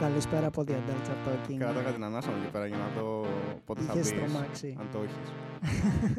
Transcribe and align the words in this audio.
Καλησπέρα 0.00 0.46
από 0.46 0.64
The 0.68 0.70
Adult 0.70 1.08
Chat 1.08 1.28
Talking. 1.28 1.56
Κράταγα 1.58 1.90
την 1.90 2.04
ανάσα 2.04 2.30
μου 2.30 2.36
εκεί 2.42 2.50
πέρα 2.50 2.66
για 2.66 2.76
να 2.76 3.00
δω 3.00 3.26
πότε 3.66 3.80
θα 3.80 3.92
Είχες 3.92 4.12
μπεις, 4.12 4.20
τρομάξει. 4.20 4.76
αν 4.80 4.86
το 4.92 4.98
έχεις. 4.98 5.32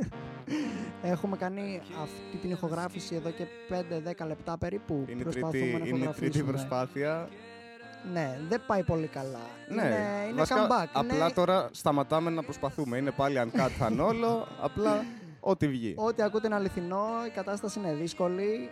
Έχουμε 1.14 1.38
κάνει 1.38 1.82
αυτή 2.02 2.38
την 2.42 2.52
ηχογράφηση 2.52 3.16
εδώ 3.16 3.30
και 3.30 3.46
5-10 4.24 4.28
λεπτά 4.28 4.58
περίπου. 4.58 5.06
Είναι 5.08 5.20
η 5.20 5.24
Προσπαθούμε 5.24 5.60
τρίτη, 5.60 5.80
να 5.80 5.88
είναι 5.88 5.98
η 5.98 6.08
τρίτη 6.08 6.38
ηχογραφήσουμε. 6.38 6.52
προσπάθεια. 6.52 7.28
Ναι, 8.14 8.38
δεν 8.50 8.62
πάει 8.68 8.84
πολύ 8.84 9.08
καλά. 9.08 9.40
Ναι, 9.70 9.82
είναι, 9.82 10.26
είναι 10.30 10.38
βασικά, 10.38 10.68
comeback. 10.68 10.88
απλά 10.94 11.16
είναι... 11.16 11.32
τώρα 11.32 11.70
σταματάμε 11.72 12.30
να 12.30 12.44
προσπαθούμε. 12.44 12.98
Είναι 12.98 13.12
πάλι 13.12 13.40
αν 13.40 13.52
κάτι 13.52 13.74
θα 13.74 13.88
είναι 13.92 14.02
όλο, 14.02 14.48
απλά 14.62 15.04
ό,τι 15.44 15.68
βγει. 15.68 15.94
Ό,τι 15.98 16.22
ακούτε 16.24 16.48
είναι 16.48 16.56
αληθινό, 16.56 17.06
η 17.28 17.30
κατάσταση 17.30 17.80
είναι 17.80 17.94
δύσκολη. 17.94 18.70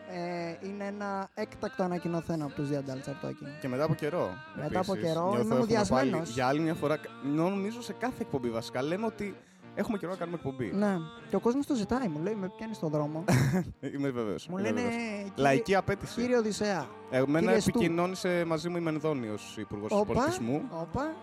Ε, 0.62 0.68
είναι 0.68 0.86
ένα 0.86 1.30
έκτακτο 1.34 1.84
ανακοινωθέν 1.84 2.42
από 2.42 2.52
τους 2.54 2.70
The 2.70 2.74
Adult 2.76 3.10
Chat 3.10 3.28
Talking. 3.28 3.48
Και 3.62 3.68
μετά 3.68 3.84
από 3.84 3.94
καιρό. 3.94 4.30
Μετά 4.56 4.80
από 4.80 4.94
επίσης, 4.94 5.10
καιρό, 5.14 5.22
νιώθω 5.22 5.36
είμαι 5.36 5.42
έχουμε 5.42 5.60
μουδιασμένος. 5.60 6.12
πάλι 6.20 6.32
Για 6.32 6.48
άλλη 6.48 6.60
μια 6.60 6.74
φορά, 6.74 6.98
νομίζω 7.24 7.82
σε 7.82 7.94
κάθε 7.94 8.22
εκπομπή 8.22 8.50
βασικά, 8.50 8.82
λέμε 8.84 9.06
ότι 9.06 9.36
έχουμε 9.76 9.98
καιρό 9.98 10.12
να 10.12 10.18
κάνουμε 10.18 10.38
εκπομπή. 10.38 10.72
Ναι, 10.74 10.98
και 11.30 11.36
ο 11.36 11.40
κόσμος 11.40 11.66
το 11.66 11.76
ζητάει, 11.76 12.08
μου 12.08 12.20
λέει, 12.24 12.36
με 12.36 12.50
πιάνει 12.58 12.74
στον 12.74 12.90
δρόμο. 12.90 13.24
Είμαι 13.96 14.10
βεβαίως. 14.10 14.48
μου 14.48 14.58
είμαι 14.58 14.68
λένε, 14.68 14.82
βεβαίως. 14.82 15.04
κύριε, 15.04 15.32
Λαϊκή 15.36 15.76
απέτηση. 15.76 16.22
κύριε 16.22 16.38
Οδυσσέα. 16.38 16.88
Εμένα 17.10 17.40
κύριε 17.40 17.60
Στου. 17.60 17.70
επικοινώνησε 17.70 18.44
μαζί 18.48 18.70
μου 18.70 18.78
η 18.78 18.80
Μενδώνη 18.82 19.28
ως 19.30 19.56
Υπουργός 19.58 19.92
Όπα, 19.92 20.14
Πολιτισμού. 20.14 20.62
όπα. 20.82 21.16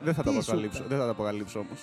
Δεν 0.00 0.14
θα 0.14 0.22
τα 0.22 0.30
Τι 0.30 0.34
σου 0.34 0.40
αποκαλύψω, 0.50 0.78
είπε; 0.78 0.88
δεν 0.88 0.98
θα 0.98 1.04
τα 1.04 1.10
αποκαλύψω 1.10 1.58
όμως. 1.58 1.80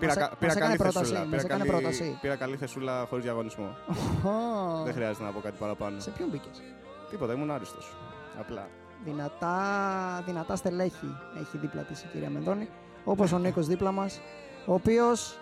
Μας 0.00 0.12
Πήρα, 0.12 0.12
έ- 0.12 0.16
κα- 0.16 0.28
μας 0.30 0.38
πήρα 0.38 0.52
έκανε 0.52 0.66
καλή 0.66 0.76
πρόταση, 0.76 0.98
θεσούλα. 0.98 1.18
μας 1.18 1.28
Πήρα 1.28 1.42
έκανε 1.54 1.64
καλή, 1.64 1.70
πρόταση. 1.70 2.18
πήρα 2.20 2.36
καλή 2.36 2.56
θεσούλα 2.56 3.06
χωρίς 3.08 3.24
διαγωνισμό. 3.24 3.76
Ω, 4.24 4.82
Δεν 4.84 4.94
χρειάζεται 4.94 5.24
να 5.24 5.30
πω 5.30 5.40
κάτι 5.40 5.56
παραπάνω. 5.58 6.00
Σε 6.00 6.10
ποιον 6.10 6.28
μπήκες; 6.28 6.62
Τίποτα, 7.10 7.32
ήμουν 7.32 7.50
άριστος. 7.50 7.96
Απλά. 8.40 8.66
Δυνατά, 9.04 10.22
δυνατά 10.26 10.56
στελέχη 10.56 11.16
έχει 11.40 11.58
δίπλα 11.58 11.82
της 11.82 12.02
η 12.02 12.06
κυρία 12.12 12.30
Μενδώνη. 12.30 12.68
Όπως 13.04 13.32
ο 13.32 13.38
Νίκος 13.44 13.66
δίπλα 13.66 13.92
μας, 13.92 14.20
ο 14.66 14.72
οποίος 14.74 15.38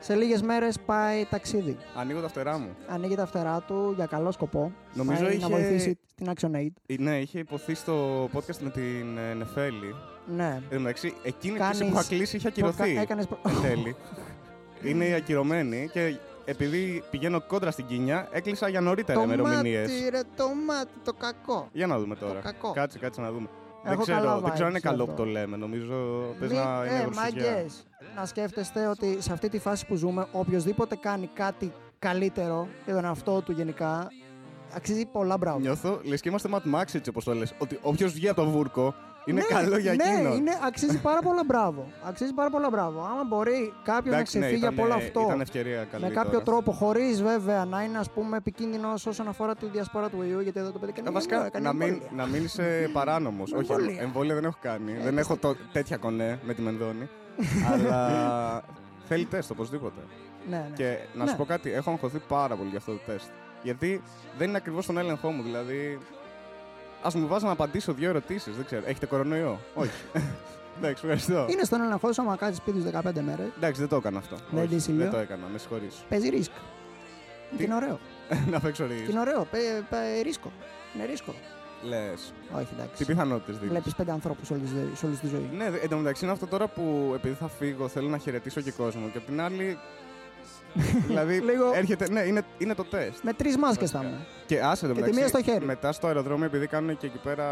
σε 0.00 0.14
λίγες 0.14 0.42
μέρες 0.42 0.78
πάει 0.86 1.24
ταξίδι. 1.24 1.76
Ανοίγω 1.96 2.20
τα 2.20 2.28
φτερά 2.28 2.58
μου. 2.58 2.76
Ανοίγει 2.88 3.14
τα 3.14 3.26
φτερά 3.26 3.60
του 3.66 3.92
για 3.96 4.06
καλό 4.06 4.32
σκοπό. 4.32 4.72
Νομίζω 4.94 5.22
πάει 5.24 5.34
είχε- 5.34 5.42
να 5.42 5.48
βοηθήσει 5.48 5.98
την 6.14 6.32
ActionAid. 6.34 6.68
Ε, 6.86 6.94
Ναι, 6.98 7.18
είχε 7.20 7.38
υποθεί 7.38 7.74
στο 7.74 8.24
podcast 8.34 8.58
με 8.60 8.70
την 8.70 9.18
ε, 9.30 9.34
Νεφέλη. 9.34 9.94
Ναι. 10.36 10.60
Εν 10.68 10.76
τω 10.76 10.80
μεταξύ, 10.80 11.14
εκείνη 11.22 11.54
η 11.54 11.58
Κάνεις- 11.58 11.76
πτήση 11.76 11.90
που 11.92 11.98
είχα 11.98 12.08
κλείσει 12.08 12.36
είχε 12.36 12.48
ακυρωθεί. 12.48 12.94
Κα- 12.94 13.00
Έκανες... 13.00 13.26
προ- 13.26 13.38
Εν 13.46 13.62
τέλει. 13.62 13.96
Είναι 14.82 15.04
η 15.04 15.12
ακυρωμένη 15.12 15.88
και 15.92 16.16
επειδή 16.44 17.02
πηγαίνω 17.10 17.40
κόντρα 17.40 17.70
στην 17.70 17.86
Κίνια, 17.86 18.28
έκλεισα 18.32 18.68
για 18.68 18.80
νωρίτερα 18.80 19.18
το 19.18 19.24
ημερομηνίες. 19.24 19.88
μάτι 19.90 20.08
ρε, 20.10 20.20
το 20.36 20.48
μάτι, 20.66 20.90
το 21.04 21.12
κακό. 21.12 21.68
Για 21.72 21.86
να 21.86 21.98
δούμε 21.98 22.14
τώρα. 22.16 22.40
κακό. 22.40 22.72
Κάτσε, 22.72 22.98
κάτσε 22.98 23.20
να 23.20 23.32
δούμε. 23.32 23.48
Έχω 23.86 23.94
δεν, 24.04 24.04
ξέρω, 24.14 24.18
καλά 24.18 24.40
δεν 24.40 24.50
ξέρω 24.52 24.66
αν 24.66 24.70
είναι 24.70 24.80
vibes 24.84 24.90
καλό 24.90 25.02
αυτό. 25.02 25.14
που 25.14 25.22
το 25.22 25.24
λέμε. 25.24 25.56
Νομίζω 25.56 25.94
πες 26.40 26.50
Μη- 26.50 26.56
να 26.56 26.84
είναι 26.86 26.98
ε, 26.98 27.00
γρουσουζιά. 27.02 27.22
μάγκες, 27.22 27.86
να 28.16 28.26
σκέφτεστε 28.26 28.86
ότι 28.86 29.16
σε 29.22 29.32
αυτή 29.32 29.48
τη 29.48 29.58
φάση 29.58 29.86
που 29.86 29.94
ζούμε, 29.94 30.26
οποιοδήποτε 30.32 30.96
κάνει 30.96 31.30
κάτι 31.34 31.72
καλύτερο 31.98 32.68
για 32.84 32.94
τον 32.94 33.04
εαυτό 33.04 33.40
του 33.42 33.52
γενικά, 33.52 34.08
αξίζει 34.74 35.06
πολλά 35.06 35.36
μπράβο. 35.38 35.58
Νιώθω 35.58 36.00
λες 36.02 36.20
και 36.20 36.28
είμαστε 36.28 36.48
Mad 36.52 36.74
Max 36.74 36.82
έτσι 36.94 37.08
όπως 37.08 37.24
το 37.24 37.34
λες. 37.34 37.54
Ότι 37.58 37.78
όποιος 37.82 38.12
βγει 38.12 38.28
από 38.28 38.42
το 38.42 38.50
βούρκο 38.50 38.94
είναι 39.26 39.40
ναι, 39.40 39.54
καλό 39.58 39.78
για 39.78 39.94
ναι, 39.94 40.04
εκείνον. 40.04 40.32
είναι, 40.36 40.50
αξίζει 40.66 40.98
πάρα 41.00 41.20
πολλά 41.22 41.42
μπράβο. 41.46 41.86
Αξίζει 42.04 42.32
πάρα 42.32 42.50
πολλά 42.50 42.70
μπράβο. 42.70 43.00
Άμα 43.00 43.24
μπορεί 43.28 43.72
κάποιος 43.84 44.04
να 44.10 44.14
Εντάξει, 44.14 44.38
ναι, 44.38 44.44
ξεφύγει 44.44 44.62
ήταν, 44.64 44.74
από 44.74 44.82
όλο 44.82 44.94
αυτό 44.94 45.20
Ήταν 45.20 45.40
ευκαιρία 45.40 45.84
καλή 45.90 46.04
με 46.04 46.10
κάποιο 46.10 46.30
τώρα. 46.30 46.44
τρόπο, 46.44 46.72
χωρίς 46.72 47.22
βέβαια 47.22 47.64
να 47.64 47.82
είναι 47.82 47.98
ας 47.98 48.10
πούμε 48.10 48.36
επικίνδυνος 48.36 49.06
όσον 49.06 49.28
αφορά 49.28 49.54
τη 49.56 49.66
διασπόρα 49.66 50.08
του 50.08 50.22
ιού, 50.22 50.40
γιατί 50.40 50.58
εδώ 50.60 50.70
το 50.72 50.78
παιδί 50.78 50.92
κάνει 50.92 51.08
Ε, 51.08 51.10
βασικά, 51.10 51.48
κάνει 51.48 51.64
να 51.64 51.72
μην, 51.72 51.82
εμβόλια. 51.88 52.10
να 52.16 52.26
μην 52.26 52.44
είσαι 52.44 52.88
παράνομος. 52.92 53.52
Όχι, 53.52 53.72
Εμβόλια. 53.72 54.02
εμβόλια 54.02 54.34
δεν 54.34 54.44
έχω 54.44 54.58
κάνει. 54.60 54.92
Ε, 54.92 55.02
δεν 55.02 55.18
έχω 55.18 55.36
το, 55.36 55.56
τέτοια 55.72 55.96
κονέ 55.96 56.38
με 56.42 56.54
τη 56.54 56.62
Μενδώνη. 56.62 57.08
αλλά 57.72 58.62
θέλει 59.08 59.24
τεστ 59.24 59.50
οπωσδήποτε. 59.50 60.00
Ναι, 60.50 60.56
ναι. 60.56 60.76
Και 60.76 60.96
να 61.14 61.24
Ναι. 61.24 61.30
σου 61.30 61.36
πω 61.36 61.44
κάτι, 61.44 61.72
έχω 61.72 61.90
αγχωθεί 61.90 62.18
πάρα 62.28 62.56
πολύ 62.56 62.68
για 62.68 62.78
αυτό 62.78 62.92
το 62.92 62.98
τεστ. 63.06 63.26
Γιατί 63.62 64.02
δεν 64.38 64.48
είναι 64.48 64.56
ακριβώς 64.56 64.86
τον 64.86 64.98
έλεγχό 64.98 65.30
μου. 65.30 65.42
Δηλαδή, 65.42 65.98
ας 67.02 67.14
μου 67.14 67.26
βάζει 67.26 67.44
να 67.44 67.50
απαντήσω 67.50 67.92
δύο 67.92 68.08
ερωτήσεις. 68.08 68.56
Δεν 68.56 68.64
ξέρω. 68.64 68.82
Έχετε 68.86 69.06
κορονοϊό; 69.06 69.60
Όχι. 69.74 69.90
Εντάξει, 70.78 71.02
ευχαριστώ. 71.06 71.46
Είναι 71.50 71.64
στον 71.64 71.80
έλεγχό 71.80 72.12
σου 72.12 72.22
άμα 72.22 72.36
κάτσει 72.36 72.54
σπίτι 72.56 72.80
σου 72.80 72.90
15 72.92 73.00
μέρες. 73.20 73.46
Εντάξει, 73.56 73.80
δεν 73.80 73.88
το 73.88 73.96
έκανα 73.96 74.18
αυτό. 74.18 74.36
Δεν 74.50 74.64
Όχι, 74.64 74.74
δεις 74.74 74.86
ηλιο; 74.88 75.02
δεν 75.02 75.10
το 75.12 75.18
έκανα, 75.18 75.46
με 75.52 75.58
συγχωρείς. 75.58 75.94
Παίζει 76.08 76.28
ρίσκ. 76.28 76.50
Και 77.56 77.62
είναι 77.62 77.74
ωραίο. 77.74 77.98
να 78.52 78.60
παίξω 78.60 78.84
Και 78.86 78.92
ρίσκο. 78.92 79.10
είναι 79.10 79.20
ωραίο. 79.20 79.46
Παι, 79.50 79.58
παι, 79.90 80.20
ρίσκο. 80.22 80.52
Είναι 80.94 81.04
ρίσκο. 81.04 81.34
Λες. 81.82 82.32
Όχι, 82.56 82.64
Τι 82.64 82.70
εντάξει. 82.78 83.04
πιθανότητες 83.04 83.54
δίνεις; 83.56 83.70
Βλέπεις 83.70 83.94
πέντε 83.94 84.10
ανθρώπους 84.12 84.50
όλη, 84.50 84.60
τη 84.60 84.66
ζωή- 84.66 84.96
σε 84.96 85.06
όλη 85.06 85.16
τη 85.16 85.26
ζωή. 85.26 85.50
Ναι, 85.56 85.64
εν 85.82 85.88
τω 85.88 85.96
μεταξύ 85.96 86.24
είναι 86.24 86.32
αυτό 86.32 86.46
τώρα 86.46 86.66
που 86.66 87.12
επειδή 87.14 87.34
θα 87.34 87.48
φύγω 87.48 87.88
θέλω 87.88 88.08
να 88.08 88.18
χαιρετήσω 88.18 88.60
και 88.60 88.70
κόσμο. 88.72 89.08
Και 89.12 89.18
απ' 89.18 89.24
την 89.26 89.40
άλλη. 89.40 89.78
Δηλαδή 91.06 91.38
Λίγο- 91.40 91.72
έρχεται. 91.74 92.08
Ναι, 92.10 92.20
είναι, 92.20 92.42
είναι 92.58 92.74
το 92.74 92.84
τεστ. 92.84 93.22
Με 93.22 93.32
τρεις 93.32 93.56
μάσκες 93.56 93.90
θα 93.90 93.98
Βασικά. 93.98 94.16
είμαι. 94.16 94.26
Και 94.46 94.60
άσε 94.60 94.86
το 94.86 94.92
Και 94.92 94.92
τη 94.92 95.00
μεταξύ, 95.00 95.18
μία 95.20 95.28
στο 95.28 95.42
χέρι. 95.42 95.64
Μετά 95.64 95.92
στο 95.92 96.06
αεροδρόμιο, 96.06 96.44
επειδή 96.44 96.66
κάνουν 96.66 96.96
και 96.96 97.06
εκεί 97.06 97.18
πέρα 97.18 97.46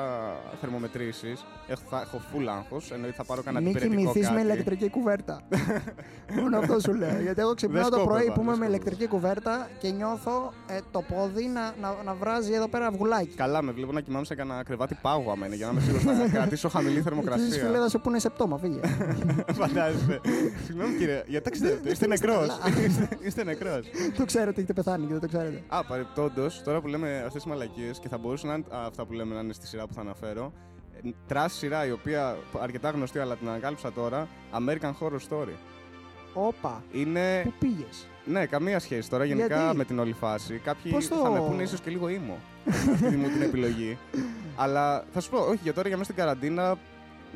θερμομετρήσεις, 0.61 1.45
έχω, 1.69 1.83
θα 1.91 2.01
έχω 2.01 2.21
full 2.33 2.47
άγχος. 2.59 2.91
Εννοείται 2.91 3.17
θα 3.17 3.25
πάρω 3.25 3.43
κανένα 3.43 3.65
Μην 3.65 3.71
υπηρετικό 3.77 4.01
κοιμηθείς 4.01 4.31
με 4.31 4.37
κάτι. 4.37 4.47
ηλεκτρική 4.53 4.91
κουβέρτα. 4.91 5.41
Μόνο 6.41 6.59
αυτό 6.59 6.81
σου 6.81 6.95
λέω. 6.95 7.21
Γιατί 7.21 7.41
εγώ 7.41 7.55
ξυπνάω 7.55 7.83
Δεν 7.83 7.91
το 7.99 8.05
πρωί 8.05 8.07
σκόπευα, 8.21 8.35
που 8.35 8.41
είμαι 8.41 8.51
δεν 8.51 8.59
με 8.61 8.65
σκόπευα. 8.65 8.67
ηλεκτρική 8.67 9.07
κουβέρτα 9.07 9.69
και 9.79 9.89
νιώθω 9.91 10.53
ε, 10.67 10.79
το 10.91 11.03
πόδι 11.15 11.47
να, 11.47 11.75
να, 11.81 11.97
να 12.05 12.15
βράζει 12.15 12.53
εδώ 12.53 12.69
πέρα 12.69 12.87
αυγουλάκι. 12.87 13.35
Καλά, 13.37 13.63
με 13.63 13.73
βλέπω 13.73 13.93
να 13.93 14.01
κοιμάμαι 14.01 14.25
σε 14.25 14.35
κανένα 14.35 14.63
κρεβάτι 14.63 14.99
πάγου 15.03 15.31
αμένα 15.31 15.55
για 15.55 15.67
να 15.67 15.73
είμαι 15.73 15.81
σίγουρος 15.81 16.05
να 16.05 16.29
κρατήσω 16.29 16.69
χαμηλή 16.69 16.95
Εσύ 16.95 17.03
θερμοκρασία. 17.05 17.65
φίλε 17.65 17.79
θα 17.79 17.89
σε 17.89 17.99
πούνε 17.99 18.19
σε 18.19 18.29
πτώμα, 18.31 18.59
φύγε. 18.59 18.81
Φαντάζεσαι. 19.61 20.21
Συγγνώμη 20.67 20.95
κύριε, 20.97 21.23
γιατί 21.27 21.45
ταξιδεύετε, 21.45 21.91
είστε 21.91 22.07
νεκρός. 22.07 22.59
Είστε 23.27 23.45
νεκρός. 23.45 23.87
το 24.17 24.25
ξέρω 24.25 24.49
ότι 24.49 24.59
έχετε 24.59 24.73
πεθάνει 24.73 25.07
και 25.07 25.13
δεν 25.13 25.21
το 25.21 25.29
ξέρετε. 25.29 25.63
Α, 25.69 25.85
παρεπτόντω, 25.85 26.47
τώρα 26.65 26.81
που 26.81 26.87
λέμε 26.89 27.17
αυτές 27.17 27.33
τις 27.43 27.45
μαλακίες 27.45 27.99
και 27.99 28.09
θα 28.09 28.19
μπορούσαν 28.19 28.49
να 28.49 28.55
είναι 28.55 28.65
α, 28.71 28.87
αυτά 28.87 29.05
που 29.05 29.13
λέμε 29.13 29.35
να 29.35 29.41
είναι 29.41 29.53
στη 29.53 29.67
σειρά 29.67 29.87
που 29.87 29.95
θα 29.95 30.01
αναφέρω. 30.01 30.53
ε, 31.05 31.09
Τρας 31.27 31.53
σειρά 31.53 31.87
η 31.87 31.91
οποία 31.91 32.37
αρκετά 32.61 32.91
γνωστή 32.91 33.19
αλλά 33.19 33.37
την 33.37 33.49
ανακάλυψα 33.49 33.93
τώρα. 33.93 34.29
American 34.55 34.93
Horror 35.01 35.19
Story. 35.31 35.55
Όπα, 36.35 36.83
Είναι. 36.93 37.41
πού 37.45 37.53
πήγες; 37.59 38.07
Ναι, 38.25 38.47
καμία 38.47 38.79
σχέση 38.79 39.11
τώρα 39.11 39.25
γενικά 39.25 39.57
Γιατί; 39.63 39.77
με 39.77 39.85
την 39.85 39.99
όλη 39.99 40.13
φάση. 40.13 40.61
Κάποιοι 40.65 40.93
Πώς 40.93 41.09
το- 41.09 41.17
θα 41.17 41.31
με 41.31 41.39
πούνε 41.39 41.63
ίσως 41.63 41.81
και 41.81 41.91
λίγο 41.91 42.09
ήμο. 42.09 42.39
αυτή 42.93 43.17
μου 43.17 43.29
την 43.29 43.43
επιλογή. 43.43 43.99
αλλά 44.57 45.05
θα 45.13 45.21
σου 45.21 45.31
πω, 45.31 45.39
όχι 45.39 45.59
για 45.63 45.73
τώρα 45.75 45.89
για 45.89 45.97
μέσα 45.97 46.13
στην 46.13 46.25
καραντίνα 46.25 46.77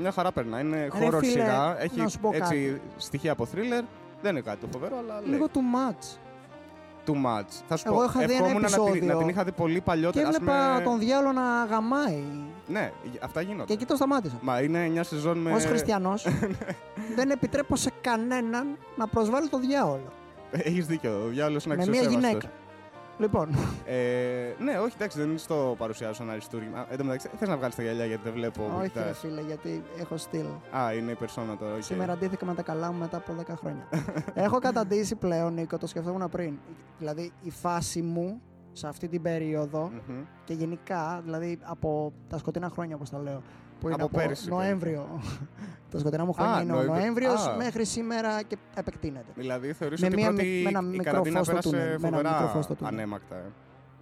μια 0.00 0.10
χαρά 0.12 0.32
περνά. 0.32 0.60
Είναι 0.60 0.88
Ρε 0.98 1.06
horror 1.08 1.18
φίλε, 1.18 1.30
σειρά. 1.30 1.76
Έχει 1.82 2.00
να 2.00 2.08
σου 2.08 2.18
πω 2.18 2.30
έτσι 2.32 2.80
στοιχεία 2.96 3.32
από 3.32 3.46
thriller. 3.54 3.84
Δεν 4.22 4.30
είναι 4.30 4.40
κάτι 4.40 4.58
το 4.60 4.66
φοβερό, 4.72 4.96
αλλά 4.98 5.20
λέει. 5.20 5.30
Λίγο 5.30 5.46
too 5.52 5.58
much. 5.76 6.16
Too 7.06 7.12
much. 7.26 7.50
Θα 7.68 7.76
σου 7.76 7.84
Εγώ 7.86 7.96
πω, 7.96 8.02
είχα 8.04 8.18
δει 8.18 8.24
ένα 8.24 8.32
ευχόμουν 8.32 8.60
να 8.62 8.66
την, 8.68 8.76
επεισόδιο 8.80 9.12
να 9.14 9.18
την 9.18 9.28
είχα 9.28 9.44
δει 9.44 9.52
πολύ 9.52 9.74
Και 9.74 9.80
παλιότερα. 9.80 10.28
ας 10.28 10.34
έβλεπα 10.34 10.70
πούμε- 10.72 10.84
τον 10.84 10.98
διάολο 10.98 11.32
να 11.32 11.64
γαμάει. 11.70 12.22
Ναι, 12.66 12.92
αυτά 13.22 13.40
γίνονται. 13.40 13.64
Και 13.64 13.72
εκεί 13.72 13.84
το 13.84 13.96
σταμάτησα. 13.96 14.38
Μα 14.40 14.60
είναι 14.60 14.84
9 14.84 15.02
σεζόν 15.02 15.38
με. 15.38 15.52
Ω 15.54 15.58
χριστιανός, 15.58 16.26
δεν 17.16 17.30
επιτρέπω 17.30 17.76
σε 17.76 17.90
κανέναν 18.00 18.76
να 18.96 19.06
προσβάλλει 19.06 19.48
το 19.48 19.58
διάολο. 19.58 20.12
Έχεις 20.50 20.86
δίκιο. 20.86 21.10
Ο 21.24 21.28
διάολο 21.28 21.58
είναι 21.66 21.76
με 21.76 21.86
μια 21.86 22.00
αξιοσέβαστος. 22.00 22.22
γυναίκα. 22.30 22.50
Λοιπόν, 23.18 23.48
Ε, 23.84 24.54
ναι, 24.58 24.78
όχι, 24.78 24.92
εντάξει, 24.96 25.18
δεν 25.18 25.38
στο 25.38 25.74
παρουσιάζω 25.78 26.12
σαν 26.14 26.30
αριστούργημα. 26.30 26.86
Εν 26.90 26.98
τω 26.98 27.04
μεταξύ, 27.04 27.28
θες 27.36 27.48
να 27.48 27.56
βγάλεις 27.56 27.74
τα 27.74 27.82
γυαλιά 27.82 28.04
γιατί 28.04 28.22
δεν 28.24 28.32
βλέπω. 28.32 28.62
που 28.62 28.72
όχι 28.74 28.82
ρε 28.82 28.88
κοιτάς. 28.88 29.18
φίλε, 29.18 29.40
γιατί 29.40 29.82
έχω 30.00 30.16
στυλ. 30.16 30.46
Α, 30.76 30.92
είναι 30.94 31.10
η 31.10 31.14
περσόνα 31.14 31.56
τώρα. 31.56 31.74
οκ. 31.74 31.82
Σήμερα 31.82 32.12
ντύθηκα 32.12 32.46
με 32.46 32.54
τα 32.54 32.62
καλά 32.62 32.92
μου 32.92 32.98
μετά 32.98 33.16
από 33.16 33.34
10 33.40 33.54
χρόνια. 33.56 33.88
έχω 34.46 34.58
καταντήσει 34.58 35.14
πλέον, 35.14 35.54
Νίκο, 35.54 35.78
το 35.78 35.86
σκεφτόμουν 35.86 36.28
πριν. 36.28 36.58
Δηλαδή, 36.98 37.32
η 37.42 37.50
φάση 37.50 38.02
μου 38.02 38.40
σε 38.72 38.88
αυτή 38.88 39.08
την 39.08 39.22
περίοδο 39.22 39.90
Μμμ. 40.08 40.22
και 40.44 40.52
γενικά, 40.54 41.20
δηλαδή 41.24 41.58
από 41.62 42.12
τα 42.28 42.38
σκοτεινά 42.38 42.68
χρόνια, 42.68 42.94
όπως 42.94 43.10
τα 43.10 43.18
λέω. 43.18 43.42
Που 43.80 43.86
είναι 43.86 43.94
Από 43.94 44.04
από, 44.04 44.16
πέρυσι, 44.16 44.48
Νοέμβριο. 44.48 45.20
Τα 45.90 45.98
σκοτεινά 45.98 46.24
μου 46.24 46.32
χρόνια 46.32 46.54
Α, 46.56 46.60
είναι 46.62 46.72
ο 46.72 46.74
Νοέμβριο. 46.74 47.00
Νοέμβριος 47.00 47.46
Α. 47.46 47.54
μέχρι 47.56 47.84
σήμερα 47.84 48.42
και 48.42 48.56
επεκτείνεται. 48.74 49.32
Δηλαδή, 49.34 49.72
θεωρείς 49.72 50.00
Με 50.00 50.06
ότι 50.06 50.16
μία- 50.16 50.26
πρώτη 50.28 50.60
με 50.62 50.68
ένα 50.68 50.80
η 50.80 50.84
μικρό 50.84 51.02
καραντίνα 51.04 51.36
φως 51.36 51.46
στο 51.46 51.52
πέρασε 51.54 51.68
τούνελ, 51.70 51.86
με 52.00 52.08
ένα 52.08 52.16
φοβερά 52.16 52.32
μικρό 52.34 52.46
φως 52.54 52.64
στο 52.64 52.74
τούνελ. 52.74 52.92
ανέμακτα. 52.94 53.34
ε. 53.36 53.42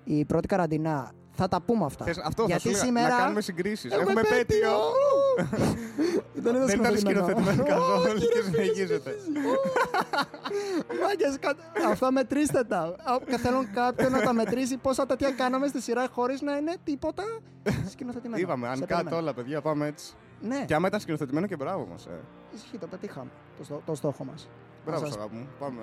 Η 0.05 0.25
πρώτη 0.25 0.47
καραντινά. 0.47 1.13
Θα 1.39 1.49
τα 1.49 1.61
πούμε 1.61 1.85
αυτά. 1.85 2.05
Θες, 2.05 2.19
αυτό 2.19 2.45
Γιατί 2.47 2.63
θα 2.63 2.69
σου 2.69 2.69
έλεγα, 2.69 2.85
σήμερα 2.85 3.09
να 3.17 3.23
κάνουμε 3.23 3.41
συγκρίσεις. 3.41 3.91
έχουμε 3.93 4.03
Έχουμε 4.11 4.23
πέτειο! 4.37 4.71
Δεν 6.45 6.67
Δεν 6.67 6.79
ήταν 6.81 6.97
σκηνοθετημένο 6.99 7.65
καθόλου 7.65 8.19
και 8.19 8.43
συνεχίζεται. 8.45 9.15
Μάγκες, 11.03 11.37
κα- 11.41 11.57
αυτά 11.91 12.13
μετρήστε 12.13 12.65
τα. 12.65 12.79
Α, 12.79 13.39
Θέλουν 13.39 13.67
κάποιον 13.75 14.13
να 14.13 14.21
τα 14.21 14.33
μετρήσει 14.33 14.77
πόσα 14.77 15.07
τέτοια 15.07 15.31
κάναμε 15.31 15.67
στη 15.67 15.81
σειρά 15.81 16.07
χωρίς 16.13 16.41
να 16.41 16.57
είναι 16.57 16.75
τίποτα 16.85 17.23
σκηνοθετημένο. 17.93 18.43
Είπαμε, 18.43 18.69
αν 18.69 18.77
Σε 18.77 18.85
κάτω 18.85 18.95
περιμένω. 19.03 19.23
όλα, 19.23 19.35
παιδιά, 19.35 19.61
πάμε 19.61 19.87
έτσι. 19.87 20.15
Ναι, 20.41 20.65
Και 20.65 20.75
άμα 20.75 20.87
ήταν 20.89 21.01
σκηνοθετημένο 21.01 21.47
και 21.47 21.57
μπράβο 21.57 21.87
μας. 21.87 22.07
Ε. 22.07 22.21
ισχύει, 22.55 22.79
το 22.79 22.87
πετύχαμε 22.87 23.31
το, 23.59 23.65
στό- 23.65 23.83
το 23.87 23.95
στόχο 23.95 24.25
μας. 24.25 24.49
Μπράβο, 24.87 25.05
σας- 25.07 25.17
αγάπη 25.17 25.35
μου. 25.35 25.47
Πάμε. 25.59 25.81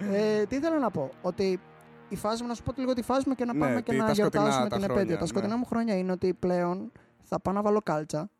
ε, 0.16 0.46
τι 0.46 0.56
ήθελα 0.56 0.78
να 0.78 0.90
πω, 0.90 1.10
ότι 1.22 1.60
η 2.08 2.16
φάση 2.16 2.42
μου, 2.42 2.48
να 2.48 2.54
σου 2.54 2.62
πω 2.62 2.72
λίγο 2.76 2.92
τη 2.92 3.02
φάση 3.02 3.28
μου 3.28 3.34
και 3.34 3.44
να 3.44 3.52
Ναι, 3.52 3.58
πάμε 3.60 3.80
και 3.82 3.90
τι- 3.92 3.98
να 3.98 4.06
τα 4.06 4.14
σκοτεινά 4.14 4.42
γιορτάσουμε 4.42 4.68
τα 4.68 4.76
την 4.76 4.84
χρόνια, 4.84 4.94
επέτειο. 5.00 5.14
Τα 5.16 5.20
ναι. 5.22 5.28
σκοτεινά 5.28 5.56
μου 5.56 5.64
χρόνια 5.64 5.96
είναι 5.98 6.12
ότι 6.12 6.34
πλέον 6.34 6.92
θα 7.22 7.40
πάω 7.40 7.54
να 7.54 7.62
βάλω 7.62 7.80
κάλτσα 7.82 8.30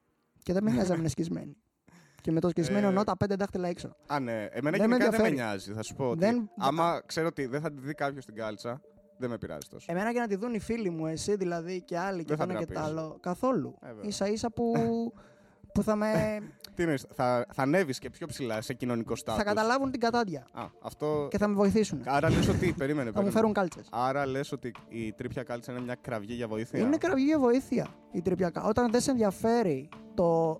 Και 0.43 0.53
δεν 0.53 0.63
με 0.65 0.71
νοιάζει 0.71 0.91
να 0.91 0.97
είναι 0.97 1.09
σκισμένη. 1.09 1.57
Και 2.23 2.33
με 2.33 2.41
το 2.41 2.49
σκισμένο 2.49 2.85
Ε, 2.87 2.89
εννοώ 2.89 3.05
τα 3.05 3.17
πέντε 3.17 3.35
δάχτυλα 3.35 3.69
έξω. 3.69 3.97
Α, 4.07 4.21
ναι. 4.21 4.33
Εμένα 4.51 4.51
Δεν 4.51 4.63
με 4.63 4.71
γενικά 4.71 4.89
δεν 4.89 4.99
με 4.99 5.05
ενδιαφέρει. 5.27 5.35
νοιάζει. 5.35 5.73
Θα 5.73 5.83
σου 5.83 5.95
πω 5.95 6.05
ότι 6.11 6.19
Δεν- 6.19 6.51
άμα 6.59 7.03
ξέρω 7.07 7.27
ότι 7.27 7.47
δεν 7.47 7.61
θα 7.61 7.73
τη 7.73 7.81
δει 7.81 7.95
κάποιος 7.95 8.23
στην 8.23 8.35
κάλτσα, 8.35 8.81
δεν 9.21 9.31
με 9.31 9.39
πειράζει 9.39 9.69
τόσο. 9.71 9.87
Εμένα 9.93 10.13
και 10.13 10.19
να 10.19 10.27
τη 10.27 10.37
δουν 10.37 10.55
οι 10.55 10.59
φίλοι 10.59 10.91
μου, 10.91 11.07
εσύ 11.07 11.37
δηλαδή 11.37 11.81
και 11.81 11.99
άλλοι 11.99 12.19
και 12.25 12.29
Δεν 12.29 12.37
θα 12.37 12.45
το 12.47 12.51
ένα 12.51 12.61
και 12.61 12.67
το 12.67 12.73
τραπείς. 12.73 12.91
άλλο. 12.91 13.17
Καθόλου. 13.21 13.75
Ε, 13.83 13.93
βέβαια. 13.93 14.11
σα 14.11 14.27
ίσα 14.27 14.51
που, 14.51 14.73
που 15.75 15.83
θα, 15.83 15.97
με, 15.97 16.39
Τι 16.75 16.83
εννοείς, 16.83 17.07
θα, 17.13 17.47
θα 17.53 17.63
ανέβεις 17.63 17.99
και 17.99 18.11
πιο 18.11 18.27
ψηλά 18.27 18.61
σε 18.61 18.75
κοινωνικό 18.75 19.17
στάτους; 19.17 19.43
θα 19.43 19.49
καταλάβουν 19.49 19.91
την 19.91 20.01
κατάντια 20.01 20.47
Α, 20.53 20.65
αυτό. 20.83 21.27
και 21.31 21.39
θα 21.39 21.49
με 21.49 21.55
βοηθήσουν. 21.55 22.03
Άρα 22.07 22.31
λες 22.31 22.49
ότι. 22.49 22.73
Περίμενε, 22.79 22.83
Θα 22.83 22.97
μου 23.07 23.13
περίμενε. 23.13 23.31
φέρουν 23.31 23.53
κάλτσες. 23.53 23.89
Άρα 23.91 24.27
λες 24.27 24.53
ότι 24.53 24.73
η 24.89 25.13
τρίπια 25.13 25.43
κάλτσα 25.43 25.73
είναι 25.73 25.81
μια 25.81 25.97
κραυγή 26.01 26.35
για 26.35 26.49
βοήθεια; 26.49 26.79
Είναι 26.81 26.97
κραυγή 26.97 27.25
για 27.25 27.39
βοήθεια 27.39 27.87
η 28.13 28.23
τρίπια 28.23 28.51
κάλτσα. 28.51 28.71
Όταν 28.71 28.91
δεν 28.91 29.01
σε 29.01 29.11
ενδιαφέρει 29.11 29.89
το, 30.15 30.53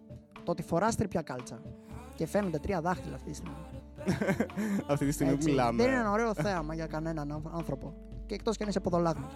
το 0.45 0.51
ότι 0.51 0.63
φοράς 0.63 0.97
τρίπια 0.97 1.23
κάλτσα 1.23 1.63
και 2.15 2.27
φαίνονται 2.27 2.59
τρία 2.59 2.81
δάχτυλα 2.81 3.15
αυτή 3.15 3.31
τη 3.31 3.37
στιγμή. 3.37 3.57
Αυτή 4.87 5.07
τη 5.07 5.13
στιγμή 5.13 5.33
που 5.33 5.39
έτσι, 5.39 5.51
μιλάμε. 5.51 5.83
δεν 5.83 5.93
είναι 5.93 6.01
ένα 6.01 6.11
ωραίο 6.11 6.35
θέαμα 6.35 6.75
για 6.75 6.87
κανέναν 6.87 7.33
άνθρω- 7.33 7.55
άνθρωπο. 7.55 7.95
Και 8.31 8.37
εκτός 8.37 8.57
και 8.57 8.63
αν 8.63 8.69
είσαι 8.69 8.81
ποδολάγνο. 8.81 9.31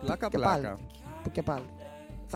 Πλάκα, 0.00 0.28
και 0.28 0.36
πλάκα. 0.36 0.68
πάλι. 0.68 0.88
Που 1.22 1.30
και 1.30 1.42
πάλι. 1.42 1.64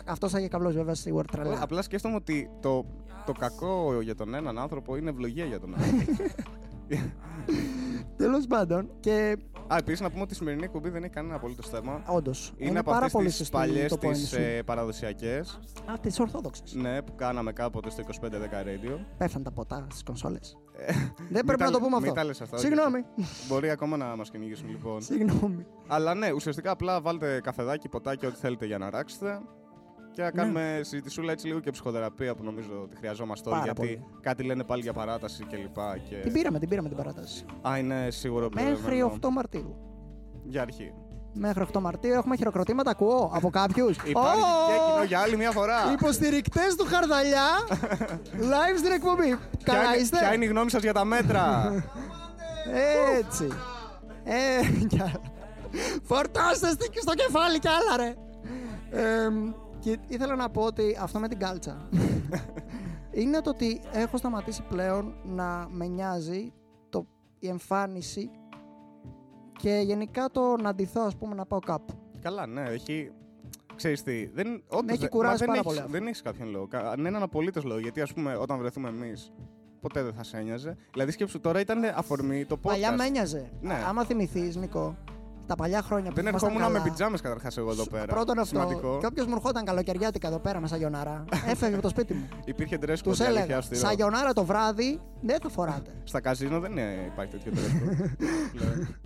Αυτός 0.05 0.31
θα 0.31 0.39
είχε 0.39 0.49
καβλός 0.49 0.75
βέβαια 0.75 0.95
σίγουρα 0.95 1.25
τρελά. 1.25 1.63
Απλά 1.63 1.83
σκέφτομαι 1.83 2.15
ότι 2.15 2.51
το, 2.61 2.85
το 3.27 3.33
κακό 3.33 4.01
για 4.03 4.15
τον 4.15 4.35
έναν 4.35 4.59
άνθρωπο 4.59 4.97
είναι 4.97 5.11
ευλογία 5.11 5.45
για 5.45 5.61
τον 5.61 5.75
άλλον. 5.79 7.13
Τέλος 8.16 8.46
πάντων. 8.46 8.90
Και 9.00 9.37
Α, 9.72 9.76
επίσης 9.76 10.00
να 10.00 10.10
πούμε 10.10 10.22
ότι 10.22 10.32
η 10.32 10.37
σημερινή 10.37 10.64
εκπομπή 10.64 10.88
δεν 10.88 11.02
έχει 11.02 11.12
κανένα 11.12 11.34
απολύτως 11.34 11.69
θέμα. 11.69 12.02
όντως. 12.06 12.52
Είναι, 12.56 12.78
από 12.78 12.84
πάρα 12.90 12.96
αυτές 12.96 13.12
πολύ 13.12 13.26
τις 13.26 13.37
σωστή 13.37 13.52
παλιές, 13.56 13.90
το 13.90 13.99
point 14.02 14.12
τι 14.12 14.26
σου. 14.26 14.37
ε, 14.40 14.62
παραδοσιακές. 14.62 15.58
Α, 15.87 15.99
τις 16.00 16.20
ορθόδοξες. 16.20 16.75
Ναι, 16.75 17.02
που 17.02 17.14
κάναμε 17.14 17.52
κάποτε 17.52 17.90
στο 17.90 18.02
2510 18.02 18.62
Radio. 18.62 18.99
Πέφτανε 19.19 19.44
τα 19.44 19.50
ποτά 19.50 19.87
στις 19.90 20.02
κονσόλες. 20.02 20.56
Ε, 20.76 20.93
Δεν 20.93 21.02
μην 21.31 21.44
πρέπει 21.46 21.58
τα- 21.58 21.64
να 21.64 21.70
το 21.70 21.78
πούμε 21.78 21.96
μην 21.96 22.02
αυτό. 22.08 22.12
τα 22.14 22.25
λες 22.25 22.40
αυτά, 22.40 22.56
όχι. 22.56 22.66
Συγγνώμη. 22.66 23.05
Μπορεί 23.49 23.70
ακόμα 23.70 23.96
να 23.96 24.16
μας 24.16 24.31
κυνηγήσουν 24.31 24.69
λοιπόν. 24.69 25.00
Συγγνώμη. 25.02 25.66
Αλλά 25.87 26.14
ναι, 26.14 26.32
ουσιαστικά 26.32 26.70
απλά 26.70 27.00
βάλτε 27.00 27.40
καφεδάκι, 27.40 27.88
ποτάκι, 27.88 28.26
ό,τι 28.26 28.37
θέλετε 28.37 28.66
για 28.66 28.78
να 28.78 28.90
ράξετε. 28.90 29.40
Και 30.19 30.25
να 30.25 30.31
κάνουμε 30.31 30.81
συζητησούλα 30.82 31.32
έτσι 31.32 31.47
λίγο 31.47 31.61
και 31.61 31.70
ψυχοθεραπεία 31.70 32.35
που 32.35 32.44
νομίζω 32.44 32.81
ότι 32.82 32.97
χρειαζόμαστε 32.97 33.49
όλοι. 33.50 33.59
Πάρα 33.59 33.73
Γιατί 33.73 33.94
πολύ. 33.97 34.20
κάτι 34.20 34.43
λένε 34.43 34.65
πάλι 34.65 34.82
για 34.82 34.93
παράταση 34.93 35.44
κλπ. 35.44 35.76
Και... 36.09 36.17
Την 36.17 36.32
πήραμε, 36.32 36.59
την 36.59 36.69
πήραμε 36.69 36.88
την 36.88 36.97
παράταση. 36.97 37.44
Α, 37.69 37.79
είναι 37.79 38.11
σίγουρο 38.11 38.49
Μέχρι 38.55 38.75
πληρωμένο. 38.75 39.19
8 39.23 39.29
Μαρτίου. 39.32 39.76
Για 40.44 40.62
αρχή. 40.62 40.93
Μέχρι 41.35 41.67
8 41.73 41.81
Μαρτίου 41.81 42.12
έχουμε 42.12 42.37
χειροκροτήματα, 42.37 42.91
ακούω 42.91 43.31
από 43.35 43.50
κάποιους. 43.50 43.97
Υπάρχει 44.09 44.41
και 44.67 44.91
κοινό 44.93 45.05
για 45.05 45.20
άλλη 45.20 45.37
μια 45.37 45.50
φορά. 45.50 45.93
Υποστηρικτές 45.93 46.75
του 46.76 46.85
Χαρδαλιά 46.87 47.49
live 48.53 48.79
στην 48.79 48.93
εκπομπή. 48.93 49.26
Ποια 49.26 49.38
Καλά 49.65 49.82
είναι- 49.82 49.97
είστε; 49.97 50.19
Ποια 50.19 50.35
είναι 50.35 50.44
η 50.44 50.49
γνώμη 50.49 50.70
σας 50.70 50.82
για 50.82 50.93
τα 50.93 51.05
μέτρα. 51.05 51.73
Έτσι. 53.19 53.49
Ε, 54.25 54.85
κι 54.87 55.00
άλλα. 55.00 55.20
Φορτώστε 56.03 56.70
στη- 56.70 57.00
στο 57.00 57.15
κεφάλι 57.15 57.59
κι 57.59 57.69
άλλα, 57.69 57.97
ρε. 57.97 58.15
Ε, 59.79 59.81
και 59.81 59.99
ήθελα 60.07 60.35
να 60.37 60.49
πω 60.51 60.63
ότι 60.63 60.97
αυτό 61.01 61.19
με 61.19 61.29
την 61.29 61.39
κάλτσα 61.39 61.89
είναι 63.21 63.41
το 63.41 63.51
ότι 63.51 63.81
έχω 63.93 64.17
σταματήσει 64.17 64.63
πλέον 64.69 65.15
να 65.25 65.67
με 65.71 65.87
νοιάζει 65.87 66.53
το, 66.89 67.07
η 67.39 67.49
εμφάνιση 67.49 68.31
και 69.59 69.81
γενικά 69.85 70.29
το 70.33 70.57
να 70.57 70.75
ντυθώ, 70.75 71.01
ας 71.01 71.17
πούμε, 71.17 71.35
να 71.35 71.47
πάω 71.47 71.59
κάπου. 71.59 71.95
Καλά, 72.23 72.47
ναι, 72.47 72.63
έχει. 72.63 73.11
Ξέρεις 73.77 74.03
τι, 74.03 74.27
δεν, 74.27 74.63
όντως, 74.69 74.91
έχει 74.91 74.99
δεν- 75.01 75.09
κουράσει 75.09 75.33
μα 75.33 75.37
δεν 75.39 75.47
πάρα 75.47 75.53
έχεις- 75.59 75.67
πολύ 75.67 75.79
αυτό. 75.79 75.93
Δεν 75.93 76.07
έχεις 76.07 76.23
κάποιον 76.23 76.49
λόγο. 76.51 76.67
Κανέναν 76.67 77.23
απολύτως 77.23 77.65
λόγο. 77.65 77.79
Γιατί, 77.81 78.01
ας 78.01 78.13
πούμε, 78.15 78.37
όταν 78.37 78.59
βρεθούμε 78.59 78.89
εμείς, 78.89 79.33
ποτέ 79.81 80.03
δεν 80.03 80.13
θα 80.13 80.23
σε 80.23 80.37
ένοιαζε. 80.37 80.77
Δηλαδή, 80.93 81.11
σκέψου 81.11 81.41
τώρα 81.41 81.61
ήταν 81.61 81.85
αφορμή 81.95 82.45
το 82.45 82.55
podcast. 82.63 82.63
Παλιά 82.69 82.93
με 82.93 83.05
ένοιαζε. 83.05 83.51
Ναι. 83.61 83.83
Άμα 83.89 84.05
θυμηθείς, 84.05 84.57
Νικό, 84.57 84.97
τα 85.49 85.55
παλιά 85.55 85.83
χρόνια 85.83 86.09
που 86.11 86.15
Δεν 86.17 86.27
ήμασταν 86.27 86.50
ερχόμουν 86.50 86.73
με 86.73 86.79
καλά, 86.79 86.91
πιτζάμες 86.91 87.21
καταρχάς 87.21 87.56
εγώ 87.59 87.71
εδώ 87.71 87.87
πέρα. 87.87 88.05
Πρώτον 88.06 88.39
αυτό. 88.39 88.59
Σημαντικό. 88.59 88.99
Και 89.00 89.06
όποιος 89.06 89.27
μου 89.27 89.33
ερχόταν 89.35 89.65
καλοκαιριάτικα 89.65 90.29
εδώ 90.29 90.39
πέρα 90.39 90.61
με 90.61 90.67
σαγιονάρα, 90.67 91.25
έφευγε 91.53 91.73
από 91.75 91.83
το 91.83 91.89
σπίτι 91.89 92.15
μου. 92.15 92.29
Υπήρχε 92.45 92.79
dress 92.81 92.87
Τους 92.87 93.19
code 93.19 93.25
αλήθεια 93.25 93.27
έλεγα, 93.43 93.56
αυστηρό. 93.59 93.81
σαγιονάρα 93.81 94.33
το 94.33 94.45
βράδυ 94.45 95.00
δεν 95.21 95.39
θα 95.43 95.49
φοράτε. 95.49 95.91
Στα 96.05 96.21
καζίνο 96.21 96.61
δεν 96.61 96.71
είναι, 96.71 97.11
υπάρχει 97.12 97.33
τέτοιο 97.37 97.53
dress 97.56 97.89
code. 97.89 98.06
πλέον. 98.53 98.97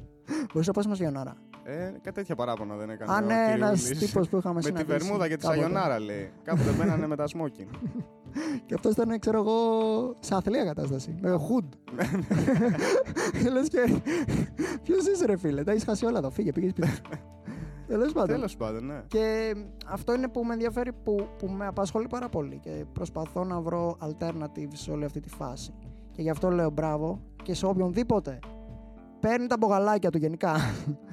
Μπορεί 0.54 0.66
να 0.66 0.72
πα 0.72 0.82
με 0.88 0.94
σαγιονάρα. 0.94 1.36
ε, 1.64 1.74
κάτι 2.02 2.12
τέτοια 2.12 2.34
παράπονα 2.34 2.76
δεν 2.76 2.90
έκανε. 2.90 3.12
Α, 3.12 3.16
ο 3.16 3.20
ναι, 3.20 3.52
ένας 3.54 3.80
κυριούλης. 3.82 3.98
τύπος 4.10 4.28
που 4.28 4.36
είχαμε 4.36 4.54
Με 4.54 4.60
τη 4.60 4.66
συναντήσει. 4.66 4.98
βερμούδα 4.98 5.28
και 5.28 5.36
τη 5.36 5.42
κάποτε. 5.42 5.60
σαγιονάρα 5.60 6.00
λέει. 6.00 6.32
Κάποτε 6.44 6.72
μένανε 6.78 7.06
με 7.06 7.16
τα 7.16 7.24
smoking. 7.26 7.68
Και 8.66 8.74
αυτός 8.74 8.92
ήταν, 8.92 9.18
ξέρω 9.18 9.38
εγώ, 9.38 9.56
σε 10.20 10.34
αθλία 10.34 10.64
κατάσταση. 10.64 11.14
Με 11.20 11.34
hood. 11.48 11.68
Λες 13.52 13.68
και. 13.68 14.00
Ποιος 14.82 15.06
είσαι, 15.06 15.26
ρε 15.26 15.36
φίλε, 15.36 15.64
τα 15.64 15.70
έχεις 15.70 15.84
χάσει 15.84 16.06
όλα 16.06 16.18
εδώ. 16.18 16.30
Φύγε, 16.30 16.52
πήγες 16.52 16.70
σπίτι. 16.70 16.88
σου. 16.88 17.02
Τέλο 17.86 18.12
πάντων. 18.12 18.28
Τέλος 18.36 18.56
πάντων, 18.56 18.86
ναι. 18.86 19.02
Και 19.06 19.54
αυτό 19.86 20.14
είναι 20.14 20.28
που 20.28 20.44
με 20.44 20.52
ενδιαφέρει, 20.52 20.92
που, 20.92 21.28
που 21.38 21.46
με 21.46 21.66
απασχολεί 21.66 22.06
πάρα 22.06 22.28
πολύ 22.28 22.58
και 22.62 22.84
προσπαθώ 22.92 23.44
να 23.44 23.60
βρω 23.60 23.96
alternatives 24.00 24.72
σε 24.72 24.90
όλη 24.90 25.04
αυτή 25.04 25.20
τη 25.20 25.28
φάση. 25.28 25.74
Και 26.12 26.22
γι' 26.22 26.30
αυτό 26.30 26.50
λέω 26.50 26.70
μπράβο 26.70 27.20
και 27.42 27.54
σε 27.54 27.66
οποιονδήποτε 27.66 28.38
παίρνει 29.20 29.46
τα 29.46 29.56
μπογαλάκια 29.56 30.10
του 30.10 30.18
γενικά 30.18 30.56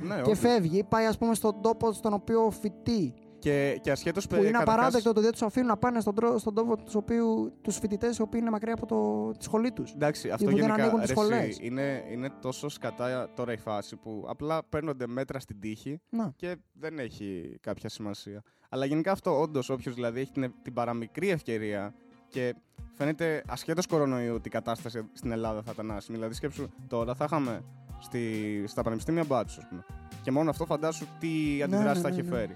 ναι 0.07 0.15
και 0.15 0.21
όντως. 0.21 0.39
φεύγει, 0.39 0.83
πάει 0.83 1.05
ας 1.05 1.17
πούμε 1.17 1.33
στον 1.33 1.61
τόπο 1.61 1.91
στον 1.91 2.13
οποίο 2.13 2.49
φοιτεί. 2.49 3.13
Και, 3.39 3.79
και 3.81 3.91
ασχέτως 3.91 4.27
Που 4.27 4.43
είναι 4.43 4.57
απαράδεκτο 4.57 5.03
το 5.03 5.09
ότι 5.09 5.21
δεν 5.21 5.31
τους 5.31 5.41
αφήνουν 5.41 5.67
να 5.67 5.77
πάνε 5.77 5.99
στον, 5.99 6.15
τρό- 6.15 6.37
στον 6.39 6.53
τόπο 6.53 6.77
τους 6.77 6.95
οποίου 6.95 7.53
τους 7.61 7.77
φοιτητές 7.77 8.17
οι 8.17 8.21
οποίοι 8.21 8.39
είναι 8.43 8.51
μακριά 8.51 8.73
από 8.73 8.85
το, 8.85 9.31
τη 9.37 9.43
σχολή 9.43 9.71
τους. 9.71 9.91
Εντάξει, 9.91 10.29
αυτό 10.29 10.45
που 10.45 10.51
δεν 10.51 10.59
γενικά 10.59 10.83
ανοίγουν 10.83 11.01
τις 11.01 11.09
ρε, 11.09 11.13
εσύ, 11.13 11.21
σχολές. 11.21 11.57
είναι, 11.61 12.03
είναι 12.11 12.29
τόσο 12.41 12.69
σκατά 12.69 13.29
τώρα 13.35 13.53
η 13.53 13.57
φάση 13.57 13.95
που 13.95 14.25
απλά 14.27 14.63
παίρνονται 14.69 15.07
μέτρα 15.07 15.39
στην 15.39 15.59
τύχη 15.59 16.01
Να. 16.09 16.33
και 16.35 16.55
δεν 16.73 16.99
έχει 16.99 17.57
κάποια 17.61 17.89
σημασία. 17.89 18.43
Αλλά 18.69 18.85
γενικά 18.85 19.11
αυτό 19.11 19.41
όντως, 19.41 19.69
όποιος 19.69 19.95
δηλαδή 19.95 20.19
έχει 20.19 20.31
την, 20.31 20.53
την 20.61 20.73
παραμικρή 20.73 21.29
ευκαιρία 21.29 21.93
και 22.27 22.55
φαίνεται 22.93 23.43
ασχέτως 23.47 23.85
κορονοϊού 23.87 24.33
ότι 24.35 24.47
η 24.47 24.51
κατάσταση 24.51 25.09
στην 25.13 25.31
Ελλάδα 25.31 25.61
θα 25.61 25.71
ήταν 25.73 25.91
άσχημη. 25.91 26.17
Δηλαδή, 26.17 26.33
σκέψου 26.33 26.69
τώρα 26.87 27.15
θα 27.15 27.25
είχαμε 27.25 27.63
στη, 27.99 28.63
στα 28.67 28.81
πανεπιστήμια 28.83 29.23
μπάτσους, 29.23 29.57
ας 29.57 29.67
πούμε. 29.69 29.85
Και 30.23 30.31
μόνο 30.31 30.49
αυτό 30.49 30.65
φαντάσου 30.65 31.05
τι 31.19 31.63
αντιδράσεις 31.63 32.03
ναι, 32.03 32.09
θα 32.09 32.15
ναι, 32.15 32.19
έχει 32.19 32.29
ναι. 32.29 32.35
φέρει. 32.35 32.55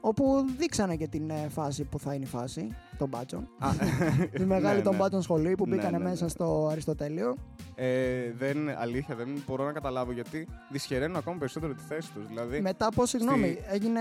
Όπου 0.00 0.44
δείξανε 0.58 0.96
και 0.96 1.06
την 1.06 1.30
ε, 1.30 1.48
φάση 1.48 1.84
που 1.84 1.98
θα 1.98 2.14
είναι 2.14 2.24
η 2.24 2.28
φάση 2.28 2.68
των 3.00 3.08
μπάτσων. 3.08 3.48
Α, 3.58 3.68
Η 4.40 4.44
μεγάλη 4.44 4.76
ναι, 4.76 4.82
των 4.82 4.92
ναι. 4.92 4.98
μπάτσων 4.98 5.22
σχολή 5.22 5.54
που 5.54 5.66
Ναι, 5.66 5.74
μπήκανε 5.76 5.96
ναι, 5.98 6.02
ναι. 6.04 6.10
μέσα 6.10 6.28
στο 6.28 6.68
Αριστοτέλειο. 6.70 7.34
Ε, 7.74 8.32
δεν, 8.38 8.56
αλήθεια, 8.78 9.14
δεν 9.14 9.42
μπορώ 9.46 9.64
να 9.64 9.72
καταλάβω 9.72 10.12
γιατί 10.12 10.48
δυσχεραίνουν 10.70 11.16
ακόμα 11.16 11.38
περισσότερο 11.38 11.74
τη 11.74 11.82
θέση 11.82 12.12
τους. 12.12 12.26
Δηλαδή, 12.26 12.60
Μετά 12.60 12.86
από, 12.86 13.06
συγγνώμη, 13.06 13.46
Στη- 13.60 13.74
έγινε 13.74 14.00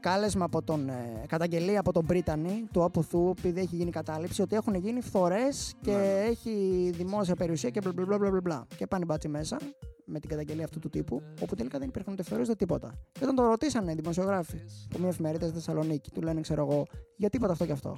κάλεσμα 0.00 0.44
από 0.44 0.62
τον. 0.62 0.88
Ε, 0.88 1.24
καταγγελία 1.28 1.80
από 1.80 1.92
τον 1.92 2.06
Πρίτανη 2.06 2.64
του 2.72 2.84
Αποθού, 2.84 3.34
επειδή 3.38 3.60
έχει 3.60 3.76
γίνει 3.76 3.90
κατάληψη, 3.90 4.42
ότι 4.42 4.56
έχουν 4.56 4.74
γίνει 4.74 5.00
φθορές 5.00 5.74
και 5.80 5.90
Ναι, 5.90 5.96
ναι. 5.96 6.04
έχει 6.30 6.90
δημόσια 6.94 7.34
περιουσία 7.34 7.70
και 7.70 7.80
μπλα 7.80 7.92
μπλα 7.92 8.04
μπλα 8.18 8.30
μπλα 8.30 8.40
μπλα. 8.40 8.66
Και 8.76 8.86
πάνε 8.86 9.02
οι 9.04 9.06
μπάτσοι 9.08 9.28
μέσα 9.28 9.56
με 10.04 10.20
την 10.20 10.28
καταγγελία 10.30 10.64
αυτού 10.64 10.78
του 10.78 10.88
τύπου, 10.88 11.22
όπου 11.42 11.54
τελικά 11.54 11.78
δεν 11.78 11.88
υπήρχαν 11.88 12.12
ούτε 12.12 12.22
φθορές 12.22 12.46
ούτε 12.48 12.56
τίποτα. 12.56 12.92
Και 13.12 13.20
όταν 13.22 13.34
το 13.34 13.42
ρωτήσανε 13.42 13.92
οι 13.92 13.94
δημοσιογράφοι 13.94 14.56
από 14.90 14.98
μια 14.98 15.08
εφημερίδα 15.08 15.44
στη 15.46 15.54
Θεσσαλονίκη, 15.54 16.10
του 16.10 16.22
λένε, 16.22 16.40
ξέρω 16.40 16.66
εγώ, 16.70 16.86
γιατί 17.16 17.36
είπατε 17.36 17.52
αυτό 17.52 17.66
και 17.66 17.72
αυτό. 17.72 17.96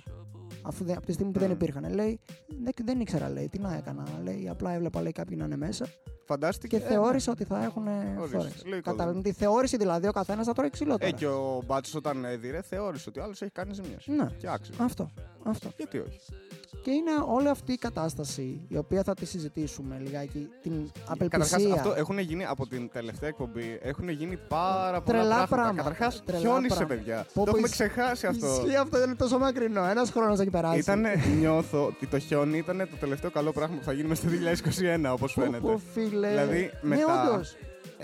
Αφού 0.67 0.85
δεν, 0.85 0.97
από 0.97 1.07
τη 1.07 1.13
στιγμή 1.13 1.33
που 1.33 1.39
δεν 1.39 1.49
Mm. 1.51 1.53
υπήρχαν, 1.55 1.95
λέει, 1.95 2.21
δεν, 2.63 2.73
δεν 2.85 3.01
ήξερα, 3.01 3.29
λέει, 3.31 3.49
τι 3.49 3.59
να 3.59 3.75
έκανα. 3.75 4.05
Λέει, 4.23 4.49
απλά 4.49 4.71
έβλεπα 4.73 5.03
λέει, 5.03 5.13
κάποιοι 5.13 5.37
να 5.41 5.45
είναι 5.45 5.57
μέσα 5.57 5.87
φαντάστηκε. 6.27 6.79
και 6.79 6.85
ε, 6.85 6.89
θεώρησα 6.89 7.33
ότι 7.33 7.45
θα 7.45 7.65
έχουν 7.65 7.87
Ορίστε, 7.87 8.37
φορές. 8.39 8.63
λογικό 8.67 8.91
Καταλαβαίνω. 8.91 9.23
Τη 9.23 9.33
θεώρηση 9.33 9.77
δηλαδή 9.77 10.07
ο 10.07 10.13
καθένας 10.13 10.47
θα 10.47 10.53
τρώει 10.53 10.71
ξύλο 10.71 10.95
Ε, 10.95 10.97
τώρα. 10.99 11.11
και 11.13 11.27
ο 11.27 11.63
Μπάτσος 11.67 11.95
όταν 11.95 12.25
έδιρε 12.25 12.63
θεώρησε 12.63 13.09
ότι 13.09 13.21
ο 13.21 13.23
άλλος 13.23 13.43
έχει 13.43 13.51
κάνει 13.53 13.75
ζημιέ. 13.75 13.97
Ναι. 14.07 14.27
Και 14.39 14.49
άξιο. 14.51 14.75
Αυτό. 14.81 15.11
Αυτό. 15.45 15.69
Γιατί 15.77 15.99
όχι. 15.99 16.19
Και 16.83 16.91
είναι 16.91 17.11
όλη 17.29 17.49
αυτή 17.49 17.73
η 17.73 17.77
κατάσταση 17.77 18.61
η 18.69 18.77
οποία 18.77 19.03
θα 19.03 19.15
τη 19.15 19.27
συζητήσουμε 19.27 20.01
λιγάκι. 20.05 20.49
Την 20.63 20.91
Καταρχάς, 21.09 21.53
απελπισία. 21.53 21.75
αυτό 21.75 21.95
έχουν 21.97 22.19
γίνει 22.19 22.45
από 22.45 22.67
την 22.67 22.91
τελευταία 22.93 23.29
εκπομπή. 23.29 23.79
Έχουν 23.83 24.09
γίνει 24.09 24.37
πάρα 24.49 25.01
πολλά 25.01 25.19
Τρελά 25.19 25.29
πράγματα. 25.29 25.47
πράγματα. 25.57 25.83
Καταρχάς, 25.83 26.23
Τρελά 26.25 26.41
χιόνισε, 26.41 26.75
πράγματα. 26.77 26.95
παιδιά. 26.95 27.27
Πω, 27.35 27.45
το 27.45 27.45
πω, 27.45 27.51
έχουμε 27.51 27.67
ισ- 27.67 27.73
ξεχάσει 27.73 28.27
αυτό. 28.27 28.47
Ισχύει 28.47 28.77
αυτό, 28.77 29.03
είναι 29.03 29.15
τόσο 29.15 29.39
μακρινό. 29.39 29.85
Ένας 29.85 30.11
χρόνος 30.11 30.39
έχει 30.41 30.51
περάσει. 30.51 30.79
Ήταν, 30.79 31.05
νιώθω 31.39 31.87
ότι 31.87 32.07
το 32.07 32.19
χιόνι 32.19 32.59
ήταν 32.59 32.79
το 32.91 32.97
τελευταίο 33.01 33.31
καλό 33.31 33.53
πράγμα 33.53 33.77
που 33.77 33.85
θα 33.85 33.93
γίνει 33.93 34.09
μέσα 34.09 34.23
στο 34.23 34.31
2021, 35.07 35.13
όπως 35.13 35.35
Πω, 35.35 35.41
φαίνεται. 35.41 35.61
πω, 35.67 35.81
φίλε. 35.93 36.29
Δηλαδή, 36.29 36.71
Ναι, 36.83 36.89
μετά- 36.97 37.31
όντως. 37.33 37.57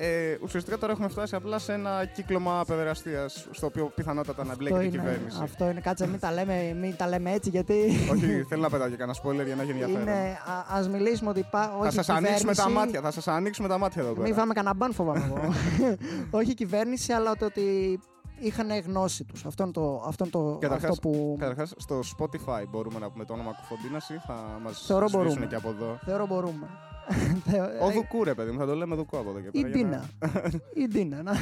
Ε, 0.03 0.37
ουσιαστικά 0.43 0.79
τώρα 0.79 0.93
έχουμε 0.93 1.09
φτάσει 1.09 1.35
απλά 1.35 1.59
σε 1.59 1.73
ένα 1.73 2.05
κύκλωμα 2.05 2.65
παιδεραστία, 2.67 3.29
στο 3.51 3.67
οποίο 3.67 3.93
πιθανότατα 3.95 4.45
να 4.45 4.55
μπλέκει 4.57 4.75
Αυτό 4.75 4.85
η 4.87 4.91
είναι, 4.93 5.03
κυβέρνηση. 5.03 5.39
αυτό 5.43 5.69
είναι. 5.71 5.81
Κάτσε, 5.81 6.07
μην 6.09 6.21
τα 6.21 6.33
λέμε, 6.33 6.77
μην 6.81 6.97
τα 6.97 7.09
λέμε 7.09 7.33
έτσι, 7.33 7.51
γιατί. 7.51 7.75
Όχι, 8.13 8.45
θέλω 8.49 8.63
να 8.63 8.71
πετάω 8.71 8.89
και 8.89 8.97
κανένα 8.97 9.19
spoiler 9.23 9.45
για 9.47 9.55
να 9.57 9.63
έχει 9.63 9.71
ενδιαφέρον. 9.71 10.01
είναι, 10.03 10.39
α 10.47 10.77
ας 10.79 10.89
μιλήσουμε 10.89 11.31
ότι 11.31 11.47
πά, 11.51 11.73
όχι 11.79 11.85
Θα 11.85 11.91
σας 12.03 12.09
ανοίξουμε 12.09 12.55
τα 12.55 12.63
κυβέρνηση- 12.63 12.87
μάτια, 12.87 13.01
θα 13.01 13.11
σας 13.11 13.29
ανοίξουμε 13.29 13.69
τα 13.69 13.79
μάτια 13.79 14.03
εδώ 14.03 14.13
Μην 14.13 14.23
πέρα. 14.23 14.35
φάμε 14.35 14.53
κανένα 14.53 14.75
μπαν, 14.75 14.93
φοβάμαι 14.93 15.25
εγώ. 15.37 15.53
όχι 16.41 16.51
η 16.51 16.55
κυβέρνηση, 16.55 17.13
αλλά 17.13 17.37
το 17.37 17.45
ότι 17.45 17.99
είχαν 18.39 18.69
γνώση 18.87 19.25
τους. 19.25 19.45
Αυτό 19.45 19.63
είναι 19.63 19.73
το, 19.73 20.03
αυτό, 20.07 20.25
είναι 20.25 20.33
το, 20.33 20.57
Καταρχάς- 20.61 20.91
αυτό 20.91 21.09
που 21.09 21.37
Καταρχάς, 21.41 21.75
στο 21.77 22.01
Spotify 22.19 22.63
μπορούμε 22.71 22.99
να 22.99 23.11
πούμε 23.11 23.25
το 23.25 23.33
όνομα 23.33 23.51
Κουφοντίνας 23.53 24.09
ή 24.09 24.21
θα 24.27 24.59
μας 24.63 24.85
Θεωρώ 24.87 25.09
σβήσουν 25.09 25.27
μπορούμε. 25.29 25.47
και 25.47 25.55
από 25.55 25.69
εδώ. 25.69 25.99
θεωρώ 26.05 26.27
μπορούμε. 26.27 26.67
Θεω- 27.51 27.65
Ο 27.83 27.89
ε, 27.89 27.93
Δουκού, 27.93 28.25
ρε 28.25 28.35
παιδί 28.35 28.51
μου, 28.51 28.59
θα 28.59 28.67
το 28.67 28.75
λέμε 28.75 28.95
Δουκού 28.95 29.19
από 29.19 29.31
εδώ 29.31 29.41
και 29.41 29.49
Ή 29.59 29.63
πέρα. 29.63 29.77
για 29.77 29.87
να- 29.87 30.05
Ντίνα. 30.29 30.61
Ή 30.75 30.87
Ντίνα. 30.89 31.23
να- 31.23 31.33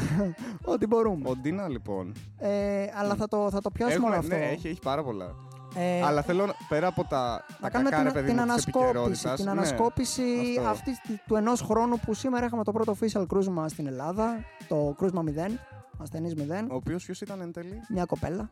Ό,τι 0.64 0.86
μπορούμε. 0.86 1.28
Ο 1.28 1.36
Ντίνα, 1.36 1.68
λοιπόν. 1.68 2.12
Ε, 2.38 2.86
αλλά 2.94 3.14
θα 3.14 3.28
το, 3.28 3.50
θα 3.50 3.60
το 3.60 3.70
πιάσουμε 3.70 3.94
Έχουμε, 3.94 4.10
όλο 4.10 4.18
αυτό. 4.18 4.34
ναι, 4.36 4.50
έχει, 4.50 4.68
έχει 4.68 4.80
πάρα 4.82 5.02
πολλά. 5.02 5.34
Ε, 5.76 6.02
Αλλά 6.02 6.22
θέλω 6.22 6.46
να- 6.46 6.54
πέρα 6.68 6.86
από 6.86 7.04
τα, 7.04 7.44
να 7.48 7.56
τα 7.60 7.70
κάνουμε 7.70 7.90
κακά, 7.90 8.02
ρε 8.02 8.08
την, 8.10 8.14
παιδί 8.20 8.26
την 8.26 8.36
μου, 8.36 8.42
της 8.42 8.50
ανασκόπηση, 8.52 8.88
επικαιρότητας, 8.88 9.34
την 9.36 9.44
ναι. 9.44 9.50
ανασκόπηση 9.50 10.22
αυτό. 10.58 10.70
αυτής 10.70 11.00
τη- 11.00 11.18
του 11.26 11.34
ενός 11.36 11.60
χρόνου 11.60 11.98
που 11.98 12.14
σήμερα 12.14 12.46
είχαμε 12.46 12.64
το 12.64 12.72
πρώτο 12.72 12.96
official 13.00 13.24
κρούσμα 13.28 13.68
στην 13.68 13.86
Ελλάδα, 13.86 14.44
το 14.68 14.94
κρούσμα 14.98 15.22
0, 15.22 15.58
ασθενής 16.02 16.34
0, 16.34 16.66
Ο 16.70 16.74
οποίος 16.74 17.04
ποιος 17.04 17.20
ήταν 17.20 17.40
εν 17.40 17.52
τέλει; 17.52 17.80
μια 17.88 18.04
κοπέλα. 18.04 18.50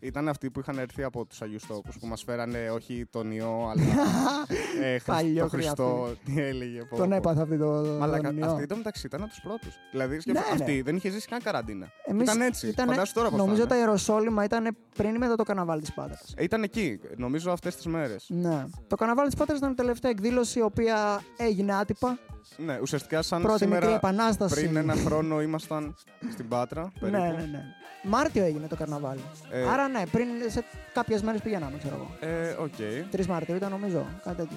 Ήταν 0.00 0.28
αυτοί 0.28 0.50
που 0.50 0.60
είχαν 0.60 0.78
έρθει 0.78 1.02
από 1.02 1.24
τους 1.26 1.42
Αγίους 1.42 1.66
Τόπου 1.66 1.90
που 2.00 2.06
μας 2.06 2.22
φέρανε 2.22 2.70
όχι 2.70 3.06
τον 3.10 3.30
ιό, 3.30 3.68
αλλά 3.70 3.82
ε, 4.82 4.88
Χριστ- 4.98 5.06
Παλιό 5.06 5.42
το 5.42 5.48
Χριστό. 5.48 6.08
Τι 6.24 6.40
έλεγε. 6.40 6.84
πω, 6.84 6.96
Τον 6.96 7.08
πω. 7.08 7.14
έπαθα 7.14 7.42
αυτή 7.42 7.58
το 7.58 7.96
Μαλάκα, 7.98 8.22
τον 8.28 8.38
ιό. 8.38 8.46
αυτή 8.50 8.62
ήταν 8.62 8.76
μεταξύ, 8.78 9.06
ήταν 9.06 9.20
από 9.20 9.30
τους 9.30 9.40
πρώτους. 9.40 9.74
Δηλαδή, 9.90 10.20
σκέφτομαι, 10.20 10.46
Ναι, 10.48 10.54
ναι. 10.54 10.60
αυτή 10.62 10.82
δεν 10.82 10.96
είχε 10.96 11.10
ζήσει 11.10 11.28
καν 11.28 11.42
καραντίνα. 11.42 11.86
Εμείς 12.04 12.22
ήταν 12.22 12.40
έτσι. 12.40 12.66
ήτανε- 12.68 12.90
Φαντάσου 12.90 13.12
τώρα 13.14 13.28
πώς 13.30 13.38
Νομίζω 13.38 13.60
τα 13.60 13.66
ήταν. 13.66 13.78
Ιεροσόλυμα 13.78 14.44
ήταν 14.44 14.76
πριν 14.96 15.14
ή 15.14 15.18
μετά 15.18 15.34
το 15.36 15.42
καναβάλι 15.42 15.80
της 15.80 15.92
Πάτρας. 15.94 16.34
Ε, 16.36 16.42
Ήταν 16.42 16.62
εκεί, 16.62 17.00
νομίζω 17.16 17.50
αυτές 17.50 17.76
τις 17.76 17.86
μέρες. 17.86 18.26
Ναι. 18.28 18.64
Το 18.86 18.96
καναβάλι 18.96 19.28
της 19.28 19.38
Πάτρας 19.38 19.58
ήταν 19.58 19.70
η 19.70 19.74
τελευταία 19.74 20.10
εκδήλωση 20.10 20.58
η 20.58 20.62
οποία 20.62 21.20
έγινε 21.36 21.74
άτυπα. 21.74 22.18
Ναι, 22.56 22.78
ουσιαστικά 22.82 23.22
σαν 23.22 23.42
Πρώτη 23.42 23.64
μικρή 23.66 23.80
σήμερα 23.80 23.96
επανάσταση. 23.96 24.54
πριν 24.54 24.76
ένα 24.76 24.94
χρόνο 24.94 25.40
ήμασταν 25.42 25.94
στην 26.32 26.48
Πάτρα. 26.48 26.82
ναι, 27.00 27.10
Περίπου. 27.10 27.36
ναι, 27.36 27.46
ναι. 27.50 27.62
Μάρτιο 28.02 28.44
έγινε 28.44 28.66
το 28.66 28.76
καρναβάλι. 28.76 29.20
Ε, 29.50 29.68
Άρα 29.68 29.88
ναι, 29.88 30.02
πριν 30.06 30.28
σε 30.46 30.64
κάποιες 30.92 31.22
μέρες 31.22 31.40
πηγαίναμε, 31.40 31.78
ξέρω 31.78 31.94
εγώ. 31.94 32.32
ε, 32.32 32.50
οκ. 32.50 32.74
3 33.12 33.26
Μαρτίου 33.26 33.54
ήταν 33.56 33.70
νομίζω, 33.70 34.06
κάτι 34.24 34.36
τέτοιο. 34.36 34.56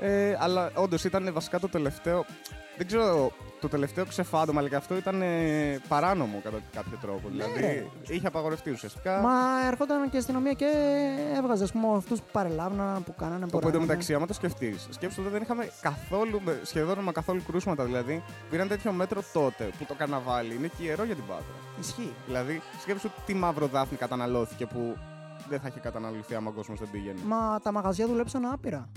Ε, 0.00 0.36
αλλά 0.40 0.70
όντως 0.74 1.04
ήταν 1.04 1.32
βασικά 1.32 1.58
το 1.60 1.68
τελευταίο. 1.68 2.24
Δεν 2.76 2.86
ξέρω, 2.86 3.32
το 3.60 3.68
τελευταίο 3.68 4.06
ξεφάντωμα, 4.06 4.60
αλλά 4.60 4.68
και 4.68 4.74
αυτό 4.76 4.96
ήταν 4.96 5.22
ε, 5.22 5.78
παράνομο 5.88 6.40
κατά 6.44 6.58
κάποιο 6.74 6.98
τρόπο. 7.00 7.28
Ναι, 7.28 7.44
δηλαδή 7.44 7.60
ρε. 7.60 7.86
είχε 8.14 8.26
απαγορευτεί 8.26 8.70
ουσιαστικά. 8.70 9.20
Μα 9.20 9.66
ερχόταν 9.66 10.10
και 10.10 10.16
η 10.16 10.18
αστυνομία 10.18 10.52
και 10.52 10.66
έβγαζε 11.36 11.64
ας 11.64 11.72
πούμε 11.72 11.96
αυτούς 11.96 12.18
που 12.20 12.26
παρελαύναν, 12.32 13.04
που 13.04 13.14
κάνανε 13.14 13.44
Όπου 13.44 13.50
ποράνε. 13.50 13.70
εντωμεταξύ, 13.70 14.14
άμα 14.14 14.26
το 14.26 14.32
σκεφτείς, 14.32 14.86
σκέψου 14.90 15.20
ότι 15.22 15.30
δεν 15.30 15.42
είχαμε 15.42 15.68
καθόλου, 15.80 16.40
με- 16.44 16.60
σχεδόν 16.62 16.98
μα 17.02 17.12
καθόλου 17.12 17.42
κρούσματα. 17.46 17.84
Δηλαδή, 17.84 18.22
πήραν 18.50 18.68
τέτοιο 18.68 18.92
μέτρο 18.92 19.22
τότε 19.32 19.70
που 19.78 19.84
το 19.84 19.94
καρναβάλι 19.94 20.54
είναι 20.54 20.66
και 20.78 20.82
ιερό 20.84 21.04
για 21.04 21.14
την 21.14 21.24
Πάτρα. 21.26 21.44
Ισχύει. 21.80 22.12
Δηλαδή, 22.26 22.60
σκέψου 22.80 23.10
τι 23.26 23.34
μαύρο 23.34 23.66
δάφνη 23.66 23.96
καταναλώθηκε 23.96 24.66
που 24.66 24.96
δεν 25.48 25.60
θα 25.60 25.68
είχε 25.68 25.80
καταναλωθεί 25.80 26.34
άμα 26.34 26.48
ο 26.50 26.52
κόσμος 26.52 26.78
δεν 26.78 26.88
πήγαινε. 26.92 27.18
Μα 27.26 27.58
τα 27.62 27.72
μαγαζιά 27.72 28.06
δουλέψαν 28.06 28.44
άπειρα. 28.52 28.88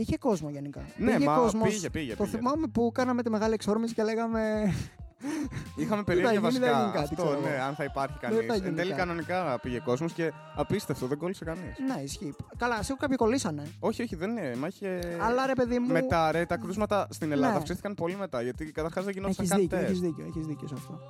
Είχε 0.00 0.18
κόσμο 0.18 0.50
γενικά. 0.50 0.80
Ναι, 0.96 1.12
πήγε 1.12 1.24
μα 1.26 1.36
κόσμος. 1.36 1.68
πήγε, 1.68 1.90
πήγε, 1.90 2.14
Το 2.14 2.24
πήγε. 2.24 2.36
θυμάμαι 2.36 2.66
που 2.66 2.90
κάναμε 2.94 3.22
τη 3.22 3.30
μεγάλη 3.30 3.54
εξόρμηση 3.54 3.94
και 3.94 4.02
λέγαμε. 4.02 4.40
Είχαμε 5.76 5.86
Τι 5.86 5.86
θα 5.96 6.04
περίεργα 6.04 6.30
γίνει, 6.32 6.42
δεν 6.42 6.60
βασικά. 6.60 6.80
γίνει 6.80 6.92
κάτι, 6.92 6.98
αυτό, 7.04 7.14
ξέρω 7.26 7.40
ναι, 7.40 7.48
εγώ. 7.54 7.62
αν 7.64 7.74
θα 7.74 7.84
υπάρχει 7.84 8.16
Δεν 8.20 8.30
κανείς. 8.30 8.46
θα 8.46 8.54
γίνει 8.54 8.68
Εν 8.68 8.74
τέλει, 8.74 8.88
κάτι. 8.90 9.00
κανονικά 9.00 9.58
πήγε 9.62 9.78
κόσμος 9.78 10.12
και 10.12 10.32
απίστευτο, 10.56 11.06
δεν 11.06 11.18
κόλλησε 11.18 11.44
κανείς. 11.44 11.78
ναι, 11.94 12.00
ισχύει. 12.02 12.34
Καλά, 12.56 12.74
σίγουρα 12.82 13.00
κάποιοι 13.02 13.16
κολλήσανε. 13.16 13.62
Όχι, 13.78 14.02
όχι, 14.02 14.16
δεν 14.16 14.30
είναι. 14.30 14.54
Μα 14.58 14.66
είχε. 14.66 15.00
Αλλά 15.20 15.46
ρε 15.46 15.52
παιδί 15.52 15.78
μου. 15.78 15.92
Μετά, 15.92 16.32
ρε, 16.32 16.46
τα 16.46 16.56
κρούσματα 16.56 17.06
στην 17.10 17.32
Ελλάδα 17.32 17.52
Ναι. 17.52 17.58
αυξήθηκαν 17.58 17.94
πολύ 17.94 18.16
μετά. 18.16 18.42
Γιατί 18.42 18.64
καταρχάς 18.72 19.04
δεν 19.04 19.12
γινόταν 19.12 19.34
Έχεις 19.38 19.50
καν 19.50 19.60
δίκιο, 19.60 19.76
τεστ. 19.78 19.88
έχεις 19.90 20.00
δίκιο, 20.00 20.24
έχεις 20.28 20.46
δίκιο 20.46 20.68
σε 20.68 20.74
αυτό. 20.76 21.00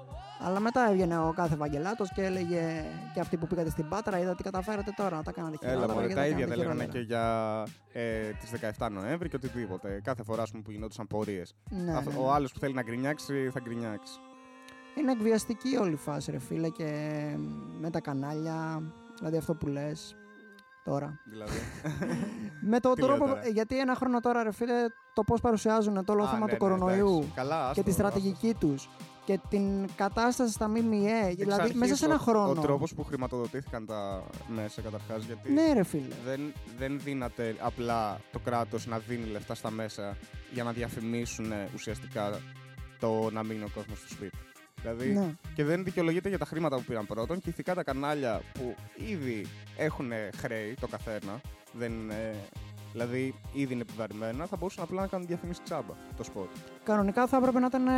Αλλά 0.40 0.61
μετά 0.61 0.88
έβγαινε 0.90 1.18
ο 1.18 1.33
κάθε 1.37 1.54
Ευαγγελάτος 1.54 2.12
και 2.12 2.25
έλεγε 2.25 2.85
και 3.14 3.21
αυτοί 3.21 3.37
που 3.37 3.47
πήγατε 3.47 3.71
στην 3.71 3.88
Πάτρα, 3.88 4.18
είδα 4.18 4.35
τι 4.35 4.42
καταφέρατε 4.42 4.92
τώρα, 4.97 5.23
τα 5.23 5.33
κάνατε 5.33 5.57
χειρότερα. 5.57 5.85
Έλα, 5.85 5.95
μωρέ, 5.95 6.07
και 6.07 6.14
τα 6.14 6.26
ίδια 6.26 6.47
κάνατε 6.47 6.54
δεν 6.54 6.59
λέγανε 6.59 6.80
χειρότερα. 6.80 7.04
και 7.04 7.07
για 7.07 8.02
ε, 8.02 8.30
τις 8.30 8.50
17 8.78 8.88
Νοέμβρη 8.90 9.28
και 9.28 9.37
οτιδήποτε. 9.37 10.00
Κάθε 10.04 10.23
φορά 10.23 10.42
ας 10.42 10.50
πούμε, 10.50 10.62
που 10.62 10.71
γινόντουσαν 10.71 11.07
πορείες. 11.07 11.54
Ναι, 11.71 11.83
ναι, 11.83 11.92
ναι. 11.92 12.00
Ο 12.18 12.33
άλλος 12.33 12.52
που 12.52 12.59
θέλει 12.59 12.75
να 12.75 12.83
γκρινιάξει 12.83 13.50
θα 13.52 13.61
γκρινιάξει. 13.61 14.12
Είναι 14.99 15.12
εκβιαστική 15.12 15.76
όλη 15.76 15.92
η 15.92 15.97
φάση, 15.97 16.30
ρε 16.30 16.38
φίλε, 16.38 16.68
και 16.68 16.87
με 17.80 17.90
τα 17.90 18.00
κανάλια, 18.00 18.83
δηλαδή 19.18 19.37
αυτό 19.37 19.54
που 19.54 19.66
λες 19.66 20.16
τώρα. 20.85 21.21
Δηλαδή. 21.30 21.59
με 22.71 22.80
το 22.80 22.92
Τι 22.92 23.00
λέω 23.00 23.09
τρόπο. 23.09 23.26
τώρα; 23.26 23.49
Γιατί 23.49 23.78
ένα 23.78 23.95
χρόνο 23.95 24.21
τώρα, 24.21 24.42
ρε 24.42 24.52
φίλε, 24.52 24.73
το 25.14 25.23
πώς 25.23 25.40
παρουσιάζουν 25.40 26.04
το 26.04 26.12
όλο 26.12 26.23
Α, 26.23 26.26
θέμα 26.26 26.38
ναι, 26.38 26.47
του 26.47 26.52
ναι, 26.52 26.57
κορονοϊού 26.57 27.14
εντάξει. 27.14 27.33
Καλά, 27.35 27.57
και 27.64 27.68
άστο, 27.71 27.83
τη 27.83 27.90
στρατηγική 27.90 28.54
τους 28.54 28.88
και 29.28 29.40
την 29.49 29.88
κατάσταση 29.97 30.52
στα 30.52 30.68
ΜΜΕ. 30.68 31.26
Εξ 31.26 31.35
Δηλαδή, 31.37 31.61
αρχής, 31.62 31.75
μέσα 31.76 31.97
σε 31.97 32.04
ένα 32.04 32.14
ο- 32.14 32.18
χρόνο. 32.18 32.50
Ο 32.50 32.54
τρόπος 32.54 32.94
που 32.94 33.04
χρηματοδοτήθηκαν 33.04 33.87
τα 33.87 34.23
μέσα 34.49 34.80
καταρχάς. 34.82 35.25
Γιατί 35.25 35.52
Ναι, 35.52 35.73
ρε 35.73 35.82
φίλε. 35.82 36.14
δεν, 36.25 36.52
δεν 36.78 37.00
δίνατε 37.04 37.56
απλά 37.61 38.20
το 38.32 38.38
κράτος 38.38 38.87
να 38.87 38.99
δίνει 38.99 39.26
λεφτά 39.30 39.54
στα 39.54 39.70
μέσα 39.70 40.16
για 40.52 40.64
να 40.64 40.73
διαφημίσουν 40.73 41.52
ε, 41.52 41.68
ουσιαστικά 41.75 42.40
το 43.00 43.30
να 43.32 43.42
μείνει 43.44 43.62
ο 43.62 43.68
κόσμος 43.75 43.99
στο 43.99 44.08
σπίτι. 44.08 44.37
Δηλαδή, 44.80 45.08
Ναι. 45.12 45.35
και 45.54 45.64
δεν 45.64 45.85
δικαιολογείται 45.85 46.28
για 46.28 46.38
τα 46.38 46.44
χρήματα 46.44 46.76
που 46.76 46.82
πήραν 46.82 47.06
πρώτον 47.06 47.40
και 47.40 47.49
ηθικά 47.49 47.75
τα 47.75 47.82
κανάλια 47.82 48.42
που 48.52 48.75
ήδη 49.11 49.47
έχουν 49.76 50.11
χρέη 50.37 50.75
το 50.80 50.87
καθένα, 50.87 51.40
δεν, 51.73 52.11
ε, 52.11 52.35
δηλαδή 52.92 53.35
ήδη 53.52 53.73
είναι 53.73 53.83
επιβαρημένα, 53.83 54.47
θα 54.47 54.57
μπορούσαν 54.57 54.85
απλά 54.85 55.00
να 55.00 55.07
κάνουν 55.07 55.26
διαφημίσεις 55.26 55.62
τσάμπα 55.64 55.95
το 56.16 56.23
σπορ. 56.25 56.47
Κανονικά 56.85 57.26
θα 57.26 57.37
έπρεπε 57.37 57.59
να 57.59 57.66
ήταν 57.66 57.87
ε, 57.87 57.92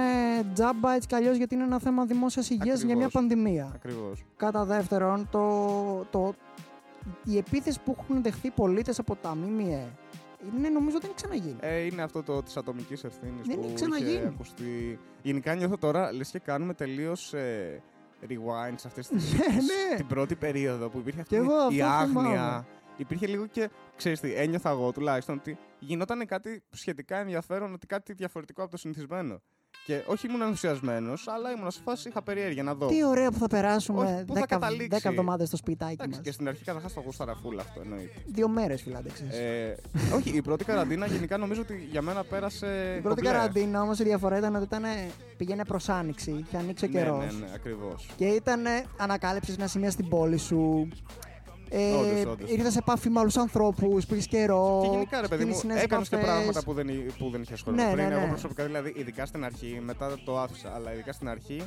τζάμπα 0.55 0.95
έτσι 0.95 1.09
κι 1.09 1.15
αλλιώς 1.15 1.37
γιατί 1.37 1.55
είναι 1.55 1.65
ένα 1.65 1.79
θέμα 1.79 2.05
δημόσιας 2.05 2.51
υγείας 2.51 2.83
για 2.83 2.97
μια 2.97 3.07
Ακριβώς. 3.07 3.13
πανδημία. 3.13 3.71
Ακριβώς. 3.75 4.25
Κατά 4.37 4.65
δεύτερον, 4.65 5.29
το, 5.31 6.07
το, 6.11 6.35
η 7.25 7.37
επίθεση 7.37 7.81
που 7.85 7.97
έχουν 8.01 8.23
δεχθεί 8.23 8.51
πολίτες 8.51 8.99
από 8.99 9.17
τα 9.17 9.35
ΜΜΕ 9.35 9.89
είναι 10.57 10.69
νομίζω 10.69 10.99
δεν 11.01 11.11
έχει 11.11 11.15
ξαναγίνει. 11.15 11.57
Ε, 11.61 11.77
είναι 11.81 12.03
αυτό 12.03 12.23
το 12.23 12.43
της 12.43 12.57
ατομικής 12.57 13.05
ευθύνης 13.05 13.47
Δεν 13.47 13.55
που 13.57 13.63
έχει 13.63 13.67
είχε 13.67 13.75
ξαναγίνει. 13.75 14.27
ακουστεί. 14.27 14.99
Γενικά 15.23 15.55
νιώθω 15.55 15.79
τώρα, 15.79 16.13
λες 16.13 16.31
και 16.31 16.39
κάνουμε 16.39 16.75
τελείως 16.75 17.35
ε, 17.35 17.83
rewind 18.29 18.75
σε 18.77 18.87
αυτές 18.87 19.09
τις, 19.09 19.33
Ναι, 19.39 19.39
ναι. 19.47 19.97
την 19.97 20.07
πρώτη 20.07 20.35
περίοδο 20.35 20.89
που 20.89 20.99
υπήρχε 20.99 21.21
αυτή 21.21 21.35
Κι 21.35 21.41
εγώ 21.41 21.71
η 21.71 21.81
αυτό 21.83 21.95
άγνοια. 21.95 22.07
θυμάμαι. 22.31 22.65
Υπήρχε 23.01 23.27
λίγο 23.27 23.47
και, 23.47 23.71
ξέρεις 23.97 24.21
τι, 24.21 24.35
ένιωθα 24.35 24.71
εγώ 24.71 24.93
τουλάχιστον 24.93 25.37
ότι 25.37 25.59
γινόταν 25.79 26.27
κάτι 26.27 26.63
σχετικά 26.71 27.17
ενδιαφέρον, 27.17 27.73
ότι 27.73 27.87
κάτι 27.87 28.13
διαφορετικό 28.13 28.63
από 28.63 28.71
το 28.71 28.77
συνηθισμένο. 28.77 29.41
Και 29.87 30.03
όχι 30.07 30.27
ήμουν 30.27 30.41
ενθουσιασμένος, 30.41 31.29
αλλά 31.29 31.51
ήμουν 31.51 31.71
σε 31.71 31.81
φάση, 31.85 32.09
είχα 32.09 32.23
περιέργεια 32.23 32.63
να 32.63 32.75
δω. 32.75 32.87
Τι 32.87 33.05
ωραία 33.05 33.31
που 33.31 33.39
θα 33.39 33.47
περάσουμε 33.47 34.15
Όχι, 34.15 34.25
πού 34.25 34.35
θα 34.35 34.41
10 34.41 34.45
καταλήξει. 34.47 35.09
εβδομάδες 35.09 35.49
στο 35.49 35.57
σπιτάκι 35.57 35.93
Εντάξει, 35.93 36.11
μας. 36.11 36.21
και 36.21 36.33
στην 36.33 36.49
αρχή 36.49 36.65
καταρχάς 36.65 36.93
το 36.93 37.01
γούσταρα 37.01 37.35
φούλ 37.35 37.59
αυτό 37.59 37.81
εννοείται. 37.81 38.13
Δύο 38.27 38.49
μέρες 38.49 38.83
φιλάντεξε. 38.83 39.27
Ε, 39.31 39.75
όχι, 40.15 40.31
η 40.37 40.43
πρώτη 40.43 40.65
καραντίνα 40.65 41.07
γενικά 41.07 41.37
νομίζω 41.37 41.61
ότι 41.61 41.89
για 41.91 42.03
μένα 42.03 42.25
πέρασε. 42.25 42.95
Η 42.99 43.01
πρώτη 43.01 43.23
κομπλέ. 43.23 43.39
καραντίνα 43.39 43.83
όμως 43.83 43.99
η 43.99 44.05
διαφορά 44.05 44.39
ήταν 44.39 44.55
ότι 44.55 44.65
ήταν, 44.65 44.83
πήγαινε 45.37 45.65
προς 45.65 45.89
άνοιξη, 45.89 46.31
είχε 46.31 46.57
ανοίξει 46.57 46.85
ο 46.85 46.89
καιρό. 46.89 47.19
Ναι, 47.19 47.25
ναι, 47.25 47.33
ναι, 47.33 47.51
ακριβώς. 47.55 48.09
Και 48.17 48.27
ήταν 48.27 48.63
ανακάλυψες 48.97 49.57
μια 49.57 49.69
σημεία 49.69 49.91
στην 49.91 50.09
πόλη 50.09 50.39
σου. 50.39 50.89
Ε, 51.73 51.93
Όντως, 51.95 52.33
όντως. 52.33 52.51
Ήρθε 52.51 52.71
σε 52.71 52.79
επαφή 52.79 53.11
με 53.11 53.21
άλλους 53.21 53.37
ανθρώπους, 53.37 54.07
πήγε 54.07 54.21
καιρό. 54.29 54.81
Και 54.83 54.89
γενικά, 54.91 55.21
ρε 55.21 55.29
παιδί 55.29 55.45
μου, 55.45 55.51
ξεκίνησες 55.51 55.65
νέες 55.65 55.83
έκανε 55.83 56.03
και 56.09 56.15
επαφές. 56.17 56.33
πράγματα 56.35 56.63
που 56.63 56.73
δεν, 56.73 56.87
που 57.19 57.31
δεν 57.31 57.43
είχε 57.43 57.57
χρόνο. 57.57 57.83
Ναι, 57.85 57.93
πριν. 57.93 58.07
ναι, 58.09 58.15
Εγώ 58.15 58.21
ναι. 58.25 58.29
προσωπικά, 58.29 58.65
δηλαδή, 58.65 58.93
ειδικά 58.97 59.27
στην 59.27 59.45
αρχή, 59.45 59.81
μετά 59.85 60.19
το 60.25 60.41
άφησα, 60.41 60.73
αλλά 60.75 60.93
ειδικά 60.93 61.13
στην 61.13 61.29
αρχή, 61.29 61.63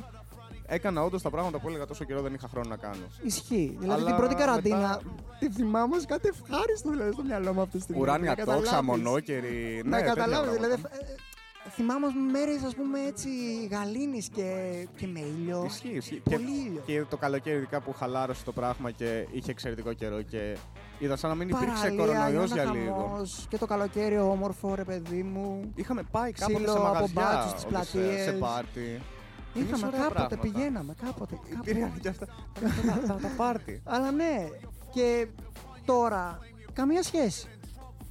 έκανα 0.66 1.02
όντως 1.02 1.22
τα 1.22 1.30
πράγματα 1.30 1.58
που 1.60 1.68
έλεγα 1.68 1.86
τόσο 1.86 2.04
καιρό 2.04 2.20
δεν 2.20 2.34
είχα 2.34 2.48
χρόνο 2.48 2.68
να 2.68 2.76
κάνω. 2.76 3.04
Ισχύει. 3.22 3.76
Δηλαδή 3.80 4.00
Αλλά 4.00 4.06
την 4.10 4.16
πρώτη 4.16 4.34
καραντίνα. 4.34 4.76
μετά- 4.76 5.00
Τη 5.38 5.50
θυμάμαι 5.50 5.96
ως 5.96 6.04
κάτι 6.06 6.28
ευχάριστο 6.28 6.90
δηλαδή, 6.90 7.12
στο 7.12 7.22
μυαλό 7.22 7.52
μου 7.54 7.60
αυτή 7.60 7.76
τη 7.76 7.82
στιγμή. 7.82 8.02
Ουράνια 8.02 8.30
Να 8.30 8.44
τόξα, 8.44 8.52
καταλάβεις. 8.60 8.88
μονόκερη. 8.88 9.80
Να 9.84 9.88
ναι, 9.90 9.96
τέτοια 9.96 10.14
καταλάβεις. 10.14 10.50
πράγματα. 10.50 10.76
Δηλαδή, 10.76 10.82
ε, 11.00 11.12
ε, 11.12 11.14
θυμάμαι 11.70 12.06
μέρε, 12.32 12.52
α 12.52 12.74
πούμε, 12.76 13.00
έτσι 13.06 13.28
γαλήνη 13.70 14.18
και, 14.32 14.48
και 14.96 15.06
με 15.06 15.20
ήλιο. 15.20 15.62
Ισχύει, 15.66 15.88
ισχύει. 15.88 16.22
Και, 16.24 16.36
Πολύ 16.36 16.50
ήλιο. 16.66 16.82
και 16.86 17.04
το 17.10 17.16
καλοκαίρι, 17.16 17.56
ειδικά 17.56 17.80
που 17.80 17.92
χαλάρωσε 17.92 18.44
το 18.44 18.52
πράγμα 18.52 18.90
και 18.90 19.26
είχε 19.32 19.50
εξαιρετικό 19.50 19.92
καιρό 19.92 20.22
και 20.22 20.56
είδα 20.98 21.16
σαν 21.16 21.30
να 21.30 21.36
μην 21.36 21.48
υπήρξε 21.48 21.74
Παραλία, 21.74 21.98
κορονοϊό 21.98 22.28
γινόταν 22.44 22.72
για 22.72 22.80
λίγο. 22.82 22.94
χαμός, 22.94 23.46
Και 23.50 23.58
το 23.58 23.66
καλοκαίρι 23.66 24.18
όμορφο, 24.18 24.74
ρε 24.74 24.84
παιδί 24.84 25.22
μου. 25.22 25.72
Είχαμε 25.74 26.02
πάει 26.10 26.32
κάποτε 26.32 26.54
Ξύλο 26.54 26.70
σε 26.72 26.78
από 26.78 26.86
μαγαζιά, 26.86 27.22
μπάτσους 27.22 27.50
στις 27.50 27.64
όχι 27.64 27.84
σε- 27.84 27.98
πλατείες. 27.98 28.24
σε 28.24 28.32
πάρτι. 28.32 29.00
Είναι 29.54 29.64
Είχαμε 29.66 29.86
ωραία 29.86 30.00
κάποτε, 30.00 30.14
πράγματα. 30.14 30.36
πηγαίναμε 30.38 30.94
κάποτε. 31.04 31.34
κάπου. 31.50 31.68
Υπήρχαν 31.70 32.00
και 32.00 32.08
αυτά 32.08 32.26
τα- 32.26 33.06
τα- 33.06 33.18
τα 33.22 33.28
πάρτι. 33.36 33.82
Αλλά 33.84 34.10
ναι. 34.10 34.48
Και 34.92 35.26
τώρα, 35.84 36.38
καμία 36.72 37.02
σχέση. 37.02 37.48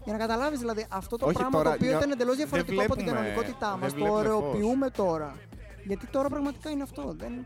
Για 0.03 0.13
να 0.13 0.19
καταλάβεις 0.19 0.59
δηλαδή 0.59 0.85
αυτό 0.89 1.17
το 1.17 1.25
Όχι, 1.25 1.33
πράγμα 1.35 1.51
τώρα, 1.57 1.69
το 1.69 1.75
οποίο 1.75 1.87
νιώ- 1.87 1.97
ήταν 1.99 2.11
εντελώς 2.11 2.35
δεν 2.35 2.47
διαφορετικό 2.47 2.81
από 2.83 2.95
την 2.95 3.03
βλέπουμε- 3.03 3.27
κανονικότητά 3.29 3.69
δεν 3.69 3.79
μας. 3.79 3.89
Το 3.91 3.95
βλέπουμε 3.95 4.19
ωρεοποιούμε 4.19 4.89
τώρα. 4.89 5.35
Γιατί 5.85 6.07
τώρα 6.07 6.29
πραγματικά 6.29 6.69
είναι 6.69 6.83
αυτό. 6.83 7.13
Δεν, 7.17 7.45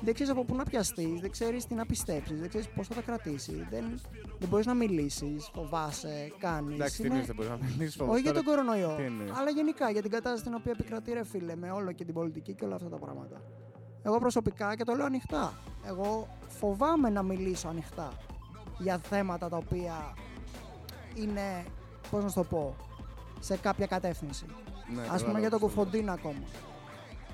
δεν 0.00 0.14
ξέρεις 0.14 0.32
από 0.32 0.44
πού 0.44 0.54
να 0.56 0.64
πιαστείς, 0.64 1.20
δεν 1.20 1.30
ξέρεις 1.30 1.66
τι 1.66 1.74
να 1.74 1.86
πιστέψεις, 1.86 2.40
δεν 2.40 2.48
ξέρεις 2.48 2.68
πώς 2.68 2.86
θα 2.86 2.94
τα 2.94 3.00
κρατήσεις. 3.00 3.66
Δεν, 3.70 4.00
δεν 4.38 4.48
μπορείς 4.48 4.66
να 4.66 4.74
μιλήσεις, 4.74 5.50
φοβάσαι, 5.54 6.32
κάνεις. 6.38 6.74
Εντάξει, 6.74 7.00
τι 7.02 7.06
εννοείς, 7.08 7.26
δεν 7.26 7.34
μπορείς 7.34 7.50
να 7.50 7.58
μιλήσεις 7.62 8.00
Όχι 8.00 8.20
για 8.20 8.32
τον 8.32 8.44
κορονοϊό, 8.44 8.94
τι 8.96 9.02
εννοείς; 9.02 9.30
αλλά 9.38 9.50
γενικά 9.50 9.90
για 9.90 10.02
την 10.02 10.10
κατάσταση 10.10 10.42
την 10.44 10.54
οποία 10.54 10.72
επικρατεί 10.78 11.12
ρε 11.12 11.24
φίλε 11.24 11.56
με 11.56 11.70
όλο 11.70 11.92
και 11.92 12.04
την 12.04 12.14
πολιτική 12.14 12.54
και 12.54 12.64
όλα 12.64 12.74
αυτά 12.74 12.88
τα 12.88 12.96
πράγματα. 12.96 13.42
Εγώ 14.02 14.18
προσωπικά 14.18 14.76
και 14.76 14.84
το 14.84 14.94
λέω 14.94 15.04
ανοιχτά. 15.06 15.52
Εγώ 15.86 16.28
φοβάμαι 16.48 17.10
να 17.10 17.22
μιλήσω 17.22 17.68
ανοιχτά 17.68 18.12
για 18.78 18.98
θέματα 18.98 19.48
τα 19.48 19.56
οποία 19.56 20.14
είναι, 21.14 21.64
πώς 22.10 22.22
να 22.22 22.28
σου 22.28 22.34
το 22.34 22.44
πω, 22.44 22.76
σε 23.40 23.56
κάποια 23.56 23.86
κατεύθυνση. 23.86 24.44
Ναι, 24.94 25.00
Ας 25.00 25.06
πούμε 25.06 25.14
κατάλαβα 25.16 25.38
για 25.40 25.50
τον 25.50 25.58
τι 25.58 25.64
λες. 25.64 25.74
Κουφοντίνα 25.74 26.12
ακόμα. 26.12 26.38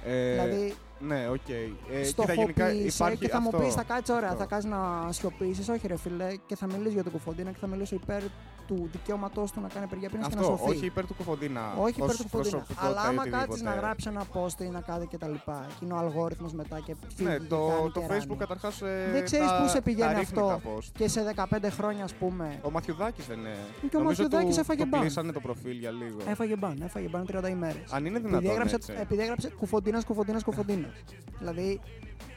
Ε, 0.05 0.33
δηλαδή, 0.33 0.75
Ναι, 0.99 1.29
οκ. 1.29 1.49
Ε, 1.49 1.55
κοίτα, 1.91 2.05
στοχοποίηση 2.05 2.41
γενικά 2.41 2.73
υπάρχει 2.73 3.19
και 3.19 3.29
θα 3.29 3.37
αυτό. 3.39 3.57
μου 3.59 3.65
πεις, 3.65 3.75
θα 3.75 3.83
κάτσεις 3.83 4.15
ωραία, 4.15 4.29
Αυτό. 4.29 4.41
θα 4.41 4.47
κάτσεις 4.47 4.71
να 4.71 5.13
σιωπήσεις. 5.13 5.69
Όχι, 5.69 5.87
ρε 5.87 5.97
φίλε, 5.97 6.35
και 6.47 6.57
θα 6.57 6.67
μιλήσεις 6.67 6.93
για 6.93 7.03
τον 7.03 7.13
Κουφοντίνα 7.13 7.51
και 7.51 7.59
θα 7.61 7.67
μιλήσω 7.67 7.95
υπέρ 7.95 8.23
του 8.67 8.89
δικαιώματός 8.93 9.51
του 9.53 9.61
να 9.61 9.69
κάνει 9.69 9.85
απεργία 9.85 10.09
πείνας 10.11 10.29
και 10.29 10.35
να 10.35 10.41
Αυτό, 10.41 10.57
σωθεί. 10.57 10.71
όχι 10.77 10.87
υπέρ 10.87 11.07
του 11.07 11.15
Κοφοντίνα. 11.17 11.75
Όχι 11.79 11.95
υπέρ 11.97 12.09
ως 12.11 12.17
του 12.17 12.23
Κουφοντίνα. 12.23 12.51
προσωπικότητα 12.57 12.87
Αλλά 12.87 13.03
ή 13.05 13.09
άμα 13.09 13.23
κάτσει 13.23 13.37
οτιδήποτε. 13.51 13.63
να 13.63 13.75
γράψει 13.81 14.09
ένα 14.09 14.23
post 14.35 14.61
ή 14.61 14.65
να 14.69 14.81
κάνει 14.81 15.07
κτλ. 15.07 15.33
Και 15.79 15.85
είναι 15.85 15.93
ο 15.93 15.97
αλγόριθμος 15.97 16.53
μετά 16.53 16.81
και 16.81 16.95
φύγει. 17.01 17.29
Ναι, 17.29 17.37
και 17.37 17.45
το, 17.49 17.57
κάνει 17.69 17.91
το 17.91 18.01
και 18.01 18.07
Facebook 18.09 18.27
ράνει. 18.29 18.37
καταρχάς. 18.39 18.79
Δεν 19.13 19.25
ξέρεις 19.25 19.47
πού 19.63 19.69
σε 19.69 19.81
πηγαίνει 19.81 20.15
αυτό. 20.15 20.61
Post. 20.65 20.89
Και 20.93 21.09
σε 21.09 21.21
15 21.37 21.71
χρόνια, 21.71 22.05
ας 22.05 22.15
πούμε, 22.15 22.59
Ο 22.63 22.71
Μαθιουδάκης 22.71 23.27
δεν 23.27 23.39
είναι. 23.39 23.55
Και 23.91 23.97
ο 23.97 24.01
Νομίζω 24.01 24.23
Μαθιουδάκης 24.23 24.55
του, 24.55 24.61
έφαγε 24.61 24.81
το 24.83 24.89
μπαν. 24.89 25.01
κλείσανε 25.01 25.33
το 25.33 25.41
προφίλ 25.41 25.79
για 25.79 25.91
λίγο. 25.91 26.17
έφαγε 26.29 26.57
μπαν. 26.57 26.81
Έφαγε 26.85 27.09
μπαν 27.09 27.27
30 27.27 27.49
ημέρες. 27.49 27.93
Αν 27.93 28.05
είναι 28.05 28.17
Επειδή 28.17 28.29
δυνατόν. 28.29 28.51
έγραψε, 28.51 28.75
έτσι. 28.75 28.93
επειδή 29.01 29.23
έγραψε 29.23 29.49
κουφοντίνας, 29.59 30.05
κουφοντίνας, 30.05 30.43
κουφοντίνας. 30.45 30.91
δηλαδή, 31.39 31.81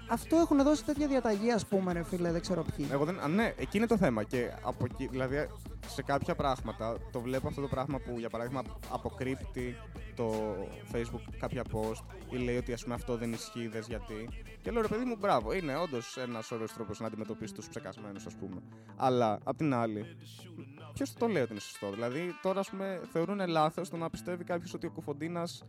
αυτό 0.10 0.36
έχουν 0.36 0.64
δώσει 0.64 0.86
τέτοια 0.86 1.08
διαταγή, 1.08 1.52
ας 1.52 1.66
πούμε, 1.66 1.94
ρε 1.94 2.04
φίλε, 2.04 2.32
δεν 2.32 2.42
ξέρω 2.42 2.66
ποιοι. 2.76 2.88
Εγώ 2.92 3.06
δεν, 3.06 3.20
α, 3.20 3.28
ναι, 3.28 3.54
εκεί 3.58 3.78
είναι 3.78 3.86
το 3.86 3.98
θέμα. 3.98 4.24
Και 4.24 4.52
από 4.64 4.86
εκεί, 4.92 5.08
δηλαδή 5.08 5.48
σε 5.88 6.02
κάποια 6.02 6.36
πράγματα 6.36 6.98
το 7.12 7.20
βλέπω 7.20 7.48
αυτό 7.48 7.62
το 7.62 7.68
πράγμα 7.68 8.00
που 8.00 8.20
για 8.20 8.30
παράδειγμα 8.30 8.62
αποκρύπτει 8.92 9.76
το 10.16 10.56
Facebook 10.92 11.34
κάποια 11.40 11.64
post 11.72 12.04
ή 12.30 12.38
λέει 12.38 12.58
ότι 12.58 12.74
ας 12.74 12.84
πούμε 12.84 12.96
αυτό 12.96 13.18
δεν 13.18 13.32
ισχύει, 13.32 13.68
δες 13.68 13.88
γιατί. 13.88 14.30
Και 14.62 14.72
λέω 14.72 14.82
ρε 14.82 14.88
παιδί 14.88 15.06
μου, 15.06 15.16
μπράβο, 15.20 15.54
είναι 15.54 15.78
όντως 15.78 16.18
ένας 16.18 16.52
ωραίος 16.52 16.74
τρόπος 16.74 17.00
να 17.00 17.08
αντιμετωπίσεις 17.08 17.56
τους 17.56 17.68
ψεκασμένους, 17.68 18.26
ας 18.26 18.34
πούμε. 18.34 18.62
Αλλά 18.96 19.40
απ' 19.44 19.58
την 19.58 19.74
άλλη, 19.74 20.06
ποιος 20.94 21.14
το 21.14 21.28
λέει 21.28 21.42
ότι 21.42 21.52
είναι 21.52 21.62
σωστό; 21.62 21.92
Δηλαδή 21.92 22.36
τώρα, 22.42 22.60
ας 22.60 22.70
πούμε, 22.70 23.02
θεωρούν 23.12 23.48
λάθος 23.48 23.90
το 23.90 23.98
να 23.98 24.10
πιστεύει 24.10 24.44
κάποιος 24.44 24.74
ότι 24.74 24.86
ο 24.86 24.92
Κουφοντίνας 24.92 25.64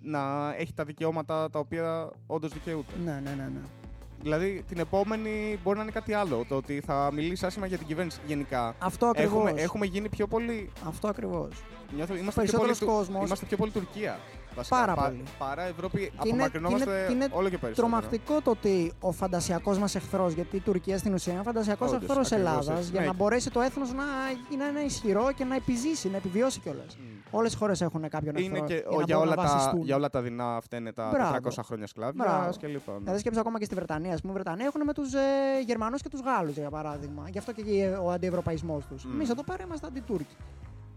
να 0.00 0.54
έχει 0.54 0.72
τα 0.72 0.84
δικαιώματα 0.84 1.50
τα 1.50 1.58
οποία 1.58 2.10
όντως 2.26 2.52
δικαιούται. 2.52 2.92
Ναι, 3.04 3.20
ναι, 3.24 3.30
ναι. 3.30 3.48
ναι. 3.48 3.81
Δηλαδή 4.22 4.64
την 4.68 4.78
επόμενη 4.78 5.58
μπορεί 5.64 5.76
να 5.76 5.82
είναι 5.82 5.92
κάτι 5.92 6.12
άλλο. 6.12 6.44
Το 6.48 6.54
ότι 6.56 6.80
θα 6.86 7.10
μιλήσει 7.12 7.46
άσχημα 7.46 7.66
για 7.66 7.78
την 7.78 7.86
κυβέρνηση 7.86 8.18
γενικά. 8.26 8.74
Αυτό 8.78 9.06
ακριβώς. 9.06 9.44
Έχουμε, 9.46 9.60
έχουμε 9.62 9.86
γίνει 9.86 10.08
πιο 10.08 10.26
πολύ. 10.26 10.70
Αυτό 10.86 11.08
ακριβώς. 11.08 11.48
Νιώθω, 11.96 12.14
είμαστε, 12.14 12.42
πιο 12.42 12.58
πολύ, 12.58 12.66
Περισσότερος 12.66 12.78
του- 12.78 12.86
κόσμος. 12.86 13.26
είμαστε 13.26 13.46
πιο 13.46 13.56
πολύ 13.56 13.70
Τουρκία. 13.70 14.18
Βασικά, 14.56 14.76
Πάρα 14.76 14.94
πα- 14.94 15.02
πολύ. 15.08 15.22
Παρά 15.38 15.62
Ευρώπη, 15.62 15.98
Και 15.98 16.04
είναι- 16.04 16.12
απομακρυνόμαστε 16.32 16.84
και 16.84 16.90
είναι- 16.90 17.06
και 17.06 17.12
είναι 17.12 17.26
όλο 17.30 17.48
και 17.48 17.58
περισσότερο. 17.58 17.86
Τρομακτικό 17.88 18.40
το 18.40 18.50
ότι 18.50 18.92
ο 19.00 19.12
φαντασιακός 19.12 19.78
μας 19.78 19.94
εχθρός, 19.94 20.32
γιατί 20.32 20.56
η 20.56 20.60
Τουρκία 20.60 20.98
στην 20.98 21.14
ουσία 21.14 21.32
είναι 21.32 21.42
φαντασιακός 21.42 21.88
Όντως, 21.92 22.02
εχθρός 22.08 22.32
ακριβώς 22.32 22.50
Ελλάδας, 22.52 22.78
έτσι. 22.78 22.90
για 22.90 23.00
Ναι. 23.00 23.06
να 23.06 23.12
μπορέσει 23.12 23.50
το 23.50 23.60
έθνος 23.60 23.92
να 23.92 24.04
είναι 24.52 24.64
ένα 24.64 24.84
ισχυρό 24.84 25.32
και 25.36 25.44
να 25.44 25.54
επιζήσει, 25.54 26.08
να 26.10 26.16
επιβιώσει 26.16 26.60
κιόλας. 26.60 26.96
Μμ. 26.96 27.04
Όλες 27.34 27.52
οι 27.52 27.56
χώρες 27.56 27.80
έχουν 27.80 28.08
κάποιον 28.08 28.36
εχθρό. 28.36 28.56
Είναι 28.56 28.66
και 28.66 28.74
για, 28.74 28.84
ο- 28.90 28.98
να 28.98 29.02
για, 29.04 29.16
μπορούν 29.16 29.32
όλα 29.32 29.42
να 29.42 29.48
τα, 29.48 29.54
βασιστούν. 29.54 29.82
για 29.82 29.96
όλα 29.96 30.10
τα 30.10 30.22
δεινά 30.22 30.58
φταίνε 30.62 30.92
τα 30.92 31.08
Μπράβο. 31.12 31.32
400 31.32 31.62
χρόνια 31.62 31.86
σκλάβιας 31.86 32.26
Μπράβο. 32.26 32.50
και 32.58 32.66
λοιπά. 32.66 32.92
ναι. 32.92 32.98
Δηλαδή 32.98 33.18
σκέψω 33.18 33.40
ακόμα 33.40 33.58
και 33.58 33.64
στη 33.64 33.74
Βρετανία. 33.74 34.14
Α 34.14 34.16
πούμε, 34.20 34.32
οι 34.32 34.34
Βρετανοί 34.34 34.62
έχουν 34.62 34.82
με 34.84 34.92
τους 34.92 35.12
ε, 35.12 35.18
Γερμανούς 35.66 36.02
και 36.02 36.08
τους 36.08 36.20
Γάλλους, 36.20 36.56
για 36.56 36.70
παράδειγμα. 36.70 37.28
Γι' 37.28 37.38
αυτό 37.38 37.52
και 37.52 37.96
ο 38.02 38.10
αντιευρωπαϊσμός 38.10 38.86
τους. 38.86 39.04
Μμ. 39.04 39.12
Εμείς 39.12 39.30
εδώ 39.30 39.42
πέρα 39.44 39.62
είμαστε 39.64 39.86
αντιτούρκοι. 39.86 40.36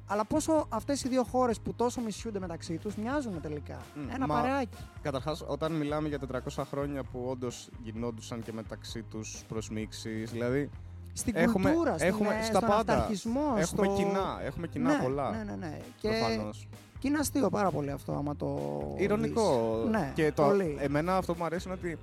Αλλά 0.07 0.25
πόσο 0.25 0.65
αυτές 0.69 1.03
οι 1.03 1.07
δύο 1.09 1.23
χώρες 1.23 1.59
που 1.59 1.73
τόσο 1.73 2.01
μισιούνται 2.01 2.39
μεταξύ 2.39 2.77
τους 2.77 2.95
μοιάζουν 2.95 3.41
τελικά. 3.41 3.77
Μμ, 3.95 4.09
Ένα 4.13 4.27
μα- 4.27 4.35
παρεάκι. 4.35 4.77
Καταρχάς, 5.01 5.43
όταν 5.47 5.71
μιλάμε 5.71 6.07
για 6.07 6.19
400 6.19 6.63
χρόνια 6.69 7.03
που 7.03 7.25
όντως 7.29 7.69
γινόντουσαν 7.83 8.41
και 8.43 8.53
μεταξύ 8.53 9.01
τους 9.03 9.43
προσμίξεις, 9.47 10.31
δηλαδή 10.31 10.69
Στην 11.13 11.35
έχουμε- 11.35 11.69
κουλτούρα, 11.71 11.93
στην, 11.97 12.07
έχουμε 12.07 12.29
ε, 12.29 12.43
στα 12.43 12.57
στον 12.57 12.69
πάντα. 12.69 12.93
αυταρχισμό. 12.93 13.41
έχουμε 13.57 13.85
στο... 13.87 13.95
κοινά, 13.95 14.39
έχουμε 14.43 14.67
κοινά 14.67 14.97
ναι, 14.97 15.03
πολλά. 15.03 15.31
Ναι, 15.31 15.43
ναι, 15.43 15.55
ναι. 15.55 15.77
Και, 16.01 16.07
Προφανώς. 16.07 16.67
και 16.99 17.07
είναι 17.07 17.17
αστείο 17.17 17.49
πάρα 17.49 17.71
πολύ 17.71 17.91
αυτό, 17.91 18.11
άμα 18.13 18.35
το. 18.35 18.59
Ηρωνικό. 18.97 19.79
δεις. 19.81 19.91
Ναι, 19.91 20.11
και 20.15 20.31
το, 20.31 20.43
πολύ. 20.43 20.77
εμένα 20.79 21.17
αυτό 21.17 21.33
που 21.33 21.39
μου 21.39 21.45
αρέσει 21.45 21.67
είναι 21.67 21.77
ότι 21.79 21.97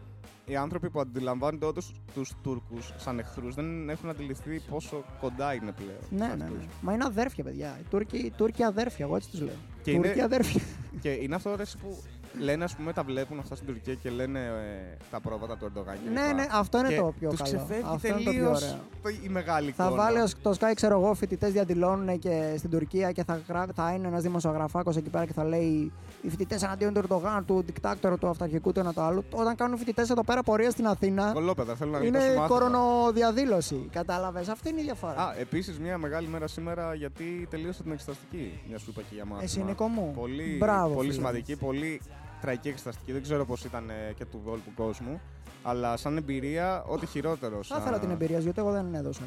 οι 0.53 0.57
άνθρωποι 0.57 0.91
που 0.91 1.01
αντιλαμβάνονται 1.01 1.67
όντως 1.67 1.93
τους 2.15 2.33
Τούρκους 2.43 2.93
σαν 2.97 3.19
εχθρούς 3.19 3.55
δεν 3.55 3.89
έχουν 3.89 4.09
αντιληφθεί 4.09 4.61
πόσο 4.71 5.05
κοντά 5.21 5.55
είναι 5.55 5.73
πλέον. 5.73 5.99
Ναι, 6.11 6.31
σε 6.31 6.37
ναι, 6.37 6.45
αυτούς. 6.45 6.59
ναι. 6.59 6.67
Μα 6.81 6.93
είναι 6.93 7.05
αδέρφια, 7.05 7.45
παιδιά. 7.45 7.77
Οι 7.81 7.85
Τούρκοι, 7.91 8.17
οι 8.17 8.33
Τούρκοι 8.37 8.63
αδέρφια, 8.63 9.05
εγώ 9.05 9.17
έτσι 9.17 9.31
τους 9.31 9.41
λέω. 9.41 9.55
Και 9.83 9.95
Τούρκοι 9.95 10.13
είναι, 10.13 10.23
αδέρφια. 10.23 10.63
και 11.01 11.11
είναι 11.11 11.35
αυτό 11.35 11.57
ρε, 11.57 11.65
που 11.83 12.03
λένε, 12.41 12.65
ας 12.65 12.75
πούμε, 12.77 12.93
τα 12.93 13.03
βλέπουν 13.03 13.39
αυτά 13.39 13.55
στην 13.55 13.67
Τουρκία 13.67 13.95
και 13.95 14.11
λένε 14.11 14.39
ε, 14.41 14.97
τα 15.11 15.21
πρόβατα 15.21 15.57
του 15.57 15.65
Ερντογάν. 15.65 15.95
και 16.05 16.11
ναι, 16.11 16.21
λοιπά. 16.21 16.33
ναι, 16.35 16.47
αυτό 16.53 16.79
είναι 16.79 16.89
Και 16.89 16.97
το 16.97 17.13
πιο 17.19 17.29
τους 17.31 17.39
καλό. 17.43 17.51
ξεφεύγει 17.57 17.83
Αυτό 17.87 18.07
είναι 18.09 18.17
το 18.17 18.23
πιο 18.23 18.33
τελείως 18.33 18.63
ωραίο. 18.63 18.79
το- 19.03 19.09
η 19.09 19.29
μεγάλη 19.29 19.71
Θα 19.71 19.85
εικόνα. 19.85 20.03
βάλει 20.03 20.19
ως- 20.19 20.35
το 20.43 20.51
Sky, 20.61 20.73
ξέρω 20.75 21.01
εγώ, 21.01 21.15
φοιτητές 21.15 21.53
διαδηλώνουν 21.53 22.19
και 22.19 22.55
στην 22.59 22.71
Τουρκία 22.71 23.13
και 23.13 23.25
θα, 23.25 23.41
γρά- 23.49 23.69
θα 23.75 23.93
είναι 23.93 24.07
ένας 24.09 24.23
δημοσιογραφάκο 24.23 24.91
εκεί 24.97 25.11
πέρα 25.11 25.27
και 25.27 25.33
θα 25.33 25.45
λέει 25.45 25.93
οι 26.23 26.29
φοιτητές 26.29 26.63
εναντίον 26.63 26.93
του 26.93 26.99
Ερντογάν, 26.99 27.45
του 27.45 27.63
δικτάκτορα, 27.67 28.19
του 28.19 28.29
αυταρχικού, 28.29 28.73
του 28.73 28.81
ένα 28.81 28.93
το 28.93 29.03
άλλο. 29.03 29.25
Όταν 29.31 29.55
κάνουν 29.55 29.79
φοιτητές 29.79 30.11
εδώ 30.11 30.25
πέρα 30.25 30.43
πορεία 30.43 30.71
στην 30.71 30.87
Αθήνα, 30.87 31.31
Κολόπεδα, 31.33 31.75
θέλω 31.75 31.91
να 31.91 31.99
είναι 31.99 32.07
γλιτώσω 32.19 32.39
μάθημα. 32.39 32.47
κορονοδιαδήλωση. 32.59 33.89
Κατάλαβες. 33.93 34.49
Αυτή 34.49 34.69
είναι 34.69 34.81
η 34.81 34.85
διαφορά. 34.85 35.13
Α, 35.13 35.35
επίσης 35.39 35.79
μια 35.79 35.99
μεγάλη 35.99 36.27
μέρα 36.29 36.47
σήμερα 36.47 36.95
γιατί 36.95 37.47
τελείωσε 37.51 37.83
την 37.83 37.93
εξεταστική. 37.93 38.61
Μιας 38.69 38.81
σου 38.81 38.91
είπα 38.91 39.01
και 39.01 39.15
για 39.15 39.25
μάθημα. 39.25 39.43
Εσύ 39.43 39.63
Νίκο 39.63 39.87
μου. 39.87 40.13
Πολύ, 40.17 40.57
Μπράβο, 40.59 40.95
πολύ 40.95 41.01
φίλε. 41.09 41.13
σημαντική, 41.19 41.57
πολύ 41.57 42.01
τραγική 42.43 42.69
εξεταστική. 42.69 43.13
Δεν 43.13 43.23
ξέρω 43.23 43.45
πώς 43.45 43.65
ήταν 43.65 43.91
ε, 43.91 44.13
και 44.13 44.25
του 44.25 44.41
υπόλοιπου 44.45 44.71
κόσμου. 44.75 45.21
Αλλά 45.65 45.97
σαν 45.97 46.17
εμπειρία, 46.17 46.85
ό,τι 46.85 47.07
χειρότερος. 47.07 47.69
Θα 47.69 47.79
ήθελα 47.81 47.99
την 47.99 48.11
εμπειρία 48.11 48.37
σου, 48.37 48.43
γιατί 48.43 48.61
εγώ 48.61 48.71
δεν 48.71 48.95
έδωσα. 48.95 49.23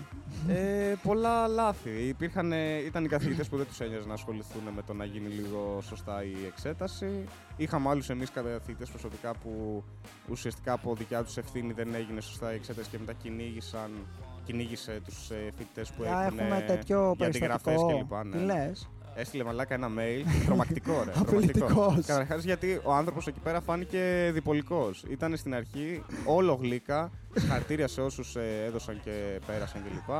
Ε, 0.48 0.94
πολλά 1.04 1.48
λάθη. 1.48 1.90
Υπήρχαν, 1.90 2.52
ε, 2.52 2.76
ήταν 2.78 3.06
οι 3.06 3.08
καθηγητές 3.08 3.50
που 3.50 3.58
δεν 3.58 3.66
τους 3.66 3.80
ένοιαζε 3.80 4.08
να 4.08 4.14
ασχοληθούν 4.14 4.62
με 4.76 4.82
το 4.82 4.94
να 4.94 5.06
γίνει 5.06 5.28
λίγο 5.28 5.80
σωστά 5.82 6.24
η 6.24 6.36
εξέταση. 6.48 7.24
Είχαμε 7.58 7.90
άλλους 7.90 8.10
εμείς 8.10 8.32
καθηγητές 8.32 8.90
προσωπικά 8.90 9.34
που 9.44 9.84
ουσιαστικά 10.30 10.74
από 10.74 10.96
δικιά 10.96 11.24
τους 11.24 11.38
ευθύνη 11.38 11.74
δεν 11.74 11.96
έγινε 11.96 12.22
σωστά 12.22 12.52
η 12.52 12.56
εξέταση 12.56 12.90
και 12.90 12.98
μετά 13.00 13.14
κυνήγησαν. 13.14 13.92
Κυνήγησε 14.46 15.02
τους 15.06 15.32
φοιτητές 15.56 15.90
που 15.90 16.04
Για 16.04 16.24
έχουν 16.26 16.40
έχουμε 16.40 16.64
τέτοιο 16.68 17.14
για 17.18 17.28
αντιγραφές 17.28 17.64
περιστατικό. 17.64 18.06
κλπ, 18.08 18.26
ναι. 18.26 18.38
Τι 18.38 18.44
λες; 18.44 18.90
Έστειλε 19.18 19.44
μαλάκα 19.44 19.74
ένα 19.74 19.88
mail. 19.98 20.26
τρομακτικό, 20.46 21.04
ρε. 21.06 21.12
Απειλητικός. 21.22 22.06
Καταρχάς, 22.06 22.44
γιατί 22.44 22.80
ο 22.84 22.94
άνθρωπος 22.94 23.28
εκεί 23.28 23.40
πέρα 23.40 23.62
φάνηκε 23.62 24.30
διπολικός. 24.34 25.04
Ήταν 25.10 25.38
στην 25.38 25.54
αρχή 25.56 26.04
όλο 26.26 26.54
γλύκα. 26.62 27.12
Συγχαρητήρια 27.36 27.88
σε 27.88 28.02
όσους 28.02 28.36
έδωσαν 28.66 29.00
και 29.04 29.40
πέρασαν 29.46 29.82
κλπ. 29.84 30.16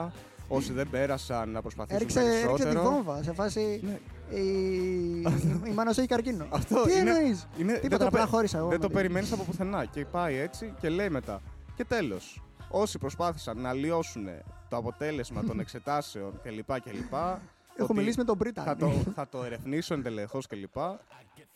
Όσοι 0.48 0.74
δεν 0.74 0.90
πέρασαν 0.90 1.50
να 1.50 1.62
προσπαθήσουν 1.62 1.96
Έριξε, 2.02 2.20
έριξε 2.20 2.42
τη 2.42 2.46
περισσότερο. 2.48 2.82
βόμβα 2.92 3.24
σε 3.24 3.34
φάση. 3.34 3.82
Ναι. 3.84 3.98
Η, 4.40 5.22
η 5.66 5.72
Μάνος 5.74 5.98
έχει 5.98 6.08
καρκίνο. 6.08 6.46
Αυτό 6.60 6.82
Τι 6.84 6.92
είναι- 6.92 7.10
εννοείς; 7.12 7.48
Είναι, 7.58 7.72
δεν 7.72 7.82
Τίποτα, 7.82 7.98
το, 8.04 8.08
απλά 8.08 8.20
πε- 8.22 8.30
χώρισα 8.30 8.58
εγώ. 8.58 8.68
δεν 8.68 8.76
με 8.78 8.82
το 8.82 8.88
την- 8.88 8.96
περιμένεις 9.02 9.32
από 9.32 9.44
πουθενά. 9.44 9.86
Και 9.86 10.06
πάει 10.06 10.36
έτσι 10.36 10.74
και 10.82 10.90
λέει 10.90 11.10
μετά. 11.10 11.42
Και 11.76 11.86
τέλος. 11.86 12.42
Όσοι 12.70 12.98
προσπάθησαν 12.98 13.58
να 13.62 13.74
λιώσουν 13.74 14.26
το 14.70 14.78
αποτέλεσμα 14.78 15.44
των 15.44 15.60
εξετάσεων 15.64 16.34
κλπ. 16.44 16.80
κλπ 16.82 17.14
Έχω 17.76 17.84
ότι 17.90 17.94
μιλήσει 17.94 18.18
με 18.18 18.24
τον 18.24 18.38
Πρίτα. 18.38 18.64
θα 18.64 18.76
το, 18.76 18.92
θα 19.16 19.28
το 19.28 19.44
ερευνήσω 19.44 19.94
εντελεχώς 19.94 20.48
κλπ. 20.48 20.76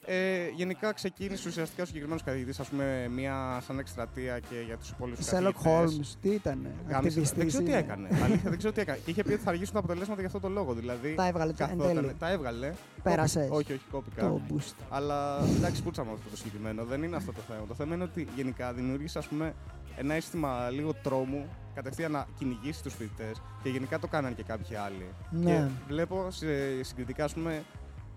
Ε, 0.05 0.47
γενικά 0.55 0.93
ξεκίνησε 0.93 1.47
ουσιαστικά 1.49 1.83
ο 1.83 1.85
συγκεκριμένος 1.85 2.23
καθηγητής, 2.23 2.59
ας 2.59 2.67
πούμε, 2.67 3.07
μια 3.09 3.61
σαν 3.65 3.79
εκστρατεία 3.79 4.39
και 4.39 4.55
για 4.65 4.77
τους 4.77 4.89
υπόλοιπους 4.89 5.25
Σέλοκ 5.25 5.55
Χόλμ, 5.57 5.99
τι 6.21 6.29
ήταν. 6.29 6.67
Γάμισε. 6.89 7.21
Δεν 7.35 7.47
ξέρω 7.47 7.63
τι 7.63 7.73
έκανε. 7.73 8.07
Αλήθεια, 8.23 8.49
δεν 8.49 8.57
ξέρω 8.57 8.73
τι 8.73 8.81
έκανε. 8.81 8.97
Και 9.05 9.11
είχε 9.11 9.23
πει 9.23 9.33
ότι 9.33 9.41
θα 9.41 9.49
αργήσουν 9.49 9.73
τα 9.73 9.79
αποτελέσματα 9.79 10.19
για 10.19 10.27
αυτό 10.29 10.39
το 10.39 10.49
λόγο. 10.49 10.73
Δηλαδή. 10.73 11.13
Τα 11.15 11.27
έβγαλε 11.27 11.49
εν 11.51 11.57
καθόταν- 11.57 11.93
τέλει. 11.95 12.15
Τα 12.19 12.29
έβγαλε. 12.31 12.73
Πέρασες. 13.03 13.47
Κόπη- 13.49 13.63
Όχι, 13.65 13.73
όχι, 13.73 13.83
κόπηκα. 13.91 14.21
Το 14.21 14.41
boost. 14.49 14.73
Αλλά 14.89 15.39
εντάξει, 15.57 15.83
πούτσα 15.83 16.03
με 16.05 16.11
αυτό 16.13 16.29
το 16.29 16.37
συγκεκριμένο. 16.37 16.83
Δεν 16.85 17.03
είναι 17.03 17.15
αυτό 17.15 17.31
το 17.31 17.41
θέμα. 17.47 17.65
Το 17.67 17.73
θέμα 17.73 17.95
είναι 17.95 18.03
ότι 18.03 18.27
γενικά 18.35 18.73
δημιούργησε 18.73 19.17
ας 19.17 19.27
πούμε, 19.27 19.53
ένα 19.97 20.13
αίσθημα 20.13 20.69
λίγο 20.69 20.93
τρόμου 21.03 21.45
κατευθείαν 21.81 22.11
να 22.11 22.25
κυνηγήσει 22.37 22.83
τους 22.83 22.93
φοιτητές 22.93 23.41
και 23.63 23.69
γενικά 23.69 23.99
το 23.99 24.07
κάνανε 24.07 24.35
και 24.35 24.43
κάποιοι 24.43 24.75
άλλοι. 24.75 25.05
Ναι. 25.31 25.51
Και 25.51 25.67
βλέπω 25.87 26.27
σε, 26.31 26.83
συγκριτικά, 26.83 27.23
ας 27.23 27.33
πούμε, 27.33 27.63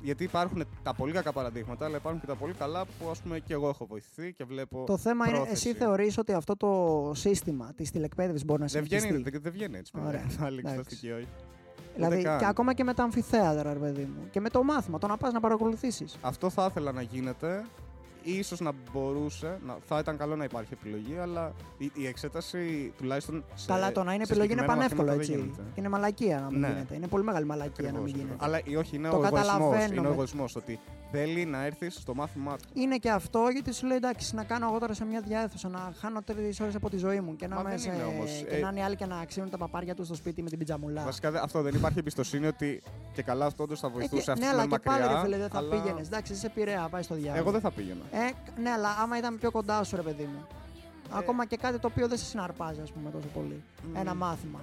γιατί 0.00 0.24
υπάρχουν 0.24 0.64
τα 0.82 0.94
πολύ 0.94 1.12
κακά 1.12 1.32
παραδείγματα, 1.32 1.84
αλλά 1.84 1.96
υπάρχουν 1.96 2.20
και 2.20 2.26
τα 2.26 2.34
πολύ 2.34 2.52
καλά 2.52 2.84
που 2.84 3.10
ας 3.10 3.20
πούμε 3.20 3.38
και 3.38 3.52
εγώ 3.52 3.68
έχω 3.68 3.86
βοηθηθεί 3.86 4.32
και 4.32 4.44
βλέπω. 4.44 4.84
Το 4.86 4.96
θέμα 4.96 5.26
είναι, 5.28 5.36
πρόθεση. 5.36 5.68
εσύ 5.68 5.78
θεωρείς 5.78 6.18
ότι 6.18 6.32
αυτό 6.32 6.56
το 6.56 7.12
σύστημα 7.14 7.72
της 7.76 7.90
τηλεκπαίδευσης 7.90 8.44
μπορεί 8.44 8.60
να 8.60 8.66
Δεν 8.66 8.84
συνεχιστεί; 8.84 9.08
βγαίνει, 9.08 9.30
δεν, 9.30 9.40
δεν 9.42 9.52
βγαίνει 9.52 9.76
έτσι. 9.78 9.92
παιδιά. 9.92 10.08
Ωραία. 10.08 10.26
Άλλη 10.46 10.58
Εντάξει. 10.58 10.78
εξεταστική, 10.78 11.10
όχι. 11.12 11.28
Δηλαδή, 11.94 12.14
Ούτε 12.14 12.24
καν. 12.28 12.38
και 12.38 12.46
ακόμα 12.46 12.74
και 12.74 12.84
με 12.84 12.94
τα 12.94 13.02
αμφιθέατρα, 13.02 13.72
ρε 13.72 13.78
παιδί 13.78 14.02
μου. 14.02 14.28
Και 14.30 14.40
με 14.40 14.48
το 14.48 14.62
μάθημα, 14.62 14.98
το 14.98 15.06
να 15.06 15.16
πας 15.16 15.32
να 15.32 15.40
παρακολουθήσεις. 15.40 16.18
Αυτό 16.20 16.50
θα 16.50 16.66
ήθελα 16.70 16.92
να 16.92 17.02
γίνεται. 17.02 17.64
Ίσως 18.22 18.60
να 18.60 18.72
μπορούσε, 18.92 19.58
να, 19.66 19.76
θα 19.86 19.98
ήταν 19.98 20.16
καλό 20.16 20.36
να 20.36 20.44
υπάρχει 20.44 20.72
επιλογή, 20.72 21.16
αλλά 21.18 21.52
η, 21.78 21.90
η 21.94 22.06
εξέταση 22.06 22.92
τουλάχιστον. 22.98 23.44
Σε, 23.54 23.66
Καλά, 23.66 23.92
το 23.92 24.02
να 24.02 24.14
είναι 24.14 24.24
σε 24.24 24.32
επιλογή 24.32 24.52
είναι 24.52 24.60
συγκεκριμένα 24.62 24.88
πανεύκολο 24.88 25.16
μαθήματα 25.16 25.32
έτσι. 25.32 25.32
δεν 25.32 25.40
γίνεται. 25.62 25.78
Είναι 25.80 25.88
μαλακία 25.88 26.40
να 26.40 26.50
μην 26.50 26.60
Ναι. 26.60 26.66
γίνεται. 26.68 26.94
Είναι 26.94 27.06
πολύ 27.08 27.24
μεγάλη 27.24 27.46
μαλακία 27.46 27.82
να 27.84 27.88
Ακριβώς, 27.88 28.12
μην 28.12 28.20
γίνεται. 28.20 28.44
Αλλά 28.44 28.60
ή 28.64 28.76
όχι, 28.76 28.96
είναι 28.96 29.08
Το 29.08 29.16
ο 29.16 29.24
εγωισμός. 29.24 29.46
καταλαβαίνω 29.46 29.84
Είναι 29.92 30.00
ο 30.00 30.02
με- 30.02 30.08
εγωισμός 30.08 30.56
ότι 30.56 30.78
θέλει 31.12 31.44
να 31.44 31.64
έρθεις 31.64 31.94
στο 31.94 32.14
μάθημά 32.14 32.56
του. 32.56 32.64
Είναι 32.72 32.96
και 32.96 33.10
αυτό 33.10 33.48
γιατί 33.52 33.72
σου 33.74 33.86
λέει 33.86 33.96
εντάξει, 33.96 34.34
να 34.34 34.44
κάνω 34.44 34.66
εγώ 34.68 34.78
τώρα 34.78 34.94
σε 34.94 35.04
μια 35.04 35.20
διάθεση, 35.20 35.66
να 35.68 35.92
χάνω 36.00 36.22
τρεις 36.22 36.60
ώρες 36.60 36.74
από 36.74 36.90
τη 36.90 36.96
ζωή 36.96 37.20
μου 37.20 37.36
και 37.36 37.46
να, 37.46 37.54
Μα 37.54 37.60
είμαι 37.60 37.70
δεν 37.70 37.78
σε... 37.78 37.92
είναι 37.92 38.02
όμως. 38.04 38.44
και 38.48 38.56
Ε, 38.56 38.60
να 38.60 38.68
είναι 38.68 38.78
οι 38.80 38.82
άλλοι 38.82 38.96
και 38.96 39.06
να 39.06 39.24
ξύνουν 39.24 39.50
τα 39.50 39.56
παπάρια 39.58 39.94
τους 39.94 40.06
στο 40.06 40.14
σπίτι 40.14 40.42
με 40.42 40.48
την 40.48 40.58
πιτζαμουλά. 40.58 41.02
Βασικά 41.04 41.30
δε- 41.30 41.38
αυτό 41.42 41.62
δεν 41.62 41.74
υπάρχει 41.74 41.98
εμπιστοσύνη 41.98 42.46
ότι 42.46 42.82
και 43.12 43.22
καλά 43.22 43.46
αυτό 43.46 43.62
όντως 43.62 43.80
θα 43.80 43.86
Ε, 43.86 43.90
βοηθούσε 43.90 44.22
και- 44.22 44.30
αυτό 44.30 44.44
ναι, 44.44 44.50
που 44.50 44.54
αλλά 44.56 44.64
είναι 44.64 44.76
και 44.76 44.82
πάλι 44.82 45.00
μακριά. 45.00 45.16
ρε 45.16 45.24
φίλε, 45.24 45.36
δεν 45.38 45.48
θα 45.48 45.58
αλλά 45.58 45.68
πήγαινες. 45.70 46.06
Εντάξει, 46.06 46.32
είσαι 46.32 46.48
Πειραιά, 46.48 46.88
πάει 46.90 47.02
στο 47.02 47.14
διάολο. 47.14 47.38
Εγώ 47.42 47.50
δεν 47.50 47.60
θα 47.60 47.70
πήγαινα. 47.70 48.00
Ε, 48.12 48.60
ναι, 48.60 48.70
αλλά 48.70 48.88
άμα 49.02 49.18
ήταν 49.18 49.38
πιο 49.38 49.50
κοντά 49.50 49.84
σου, 49.84 49.96
ρε 49.96 50.02
παιδί 50.02 50.22
μου. 50.24 50.46
Ε. 51.12 51.16
Ακόμα 51.18 51.46
και 51.46 51.56
κάτι 51.56 51.78
το 51.78 51.86
οποίο 51.86 52.08
δεν 52.08 52.18
σε 52.18 52.24
συναρπάζει, 52.24 52.80
ας 52.82 52.92
πούμε, 52.92 53.10
τόσο 53.10 53.26
πολύ. 53.34 53.62
Μμ. 53.92 53.96
Ένα 53.96 54.14
μάθημα. 54.14 54.60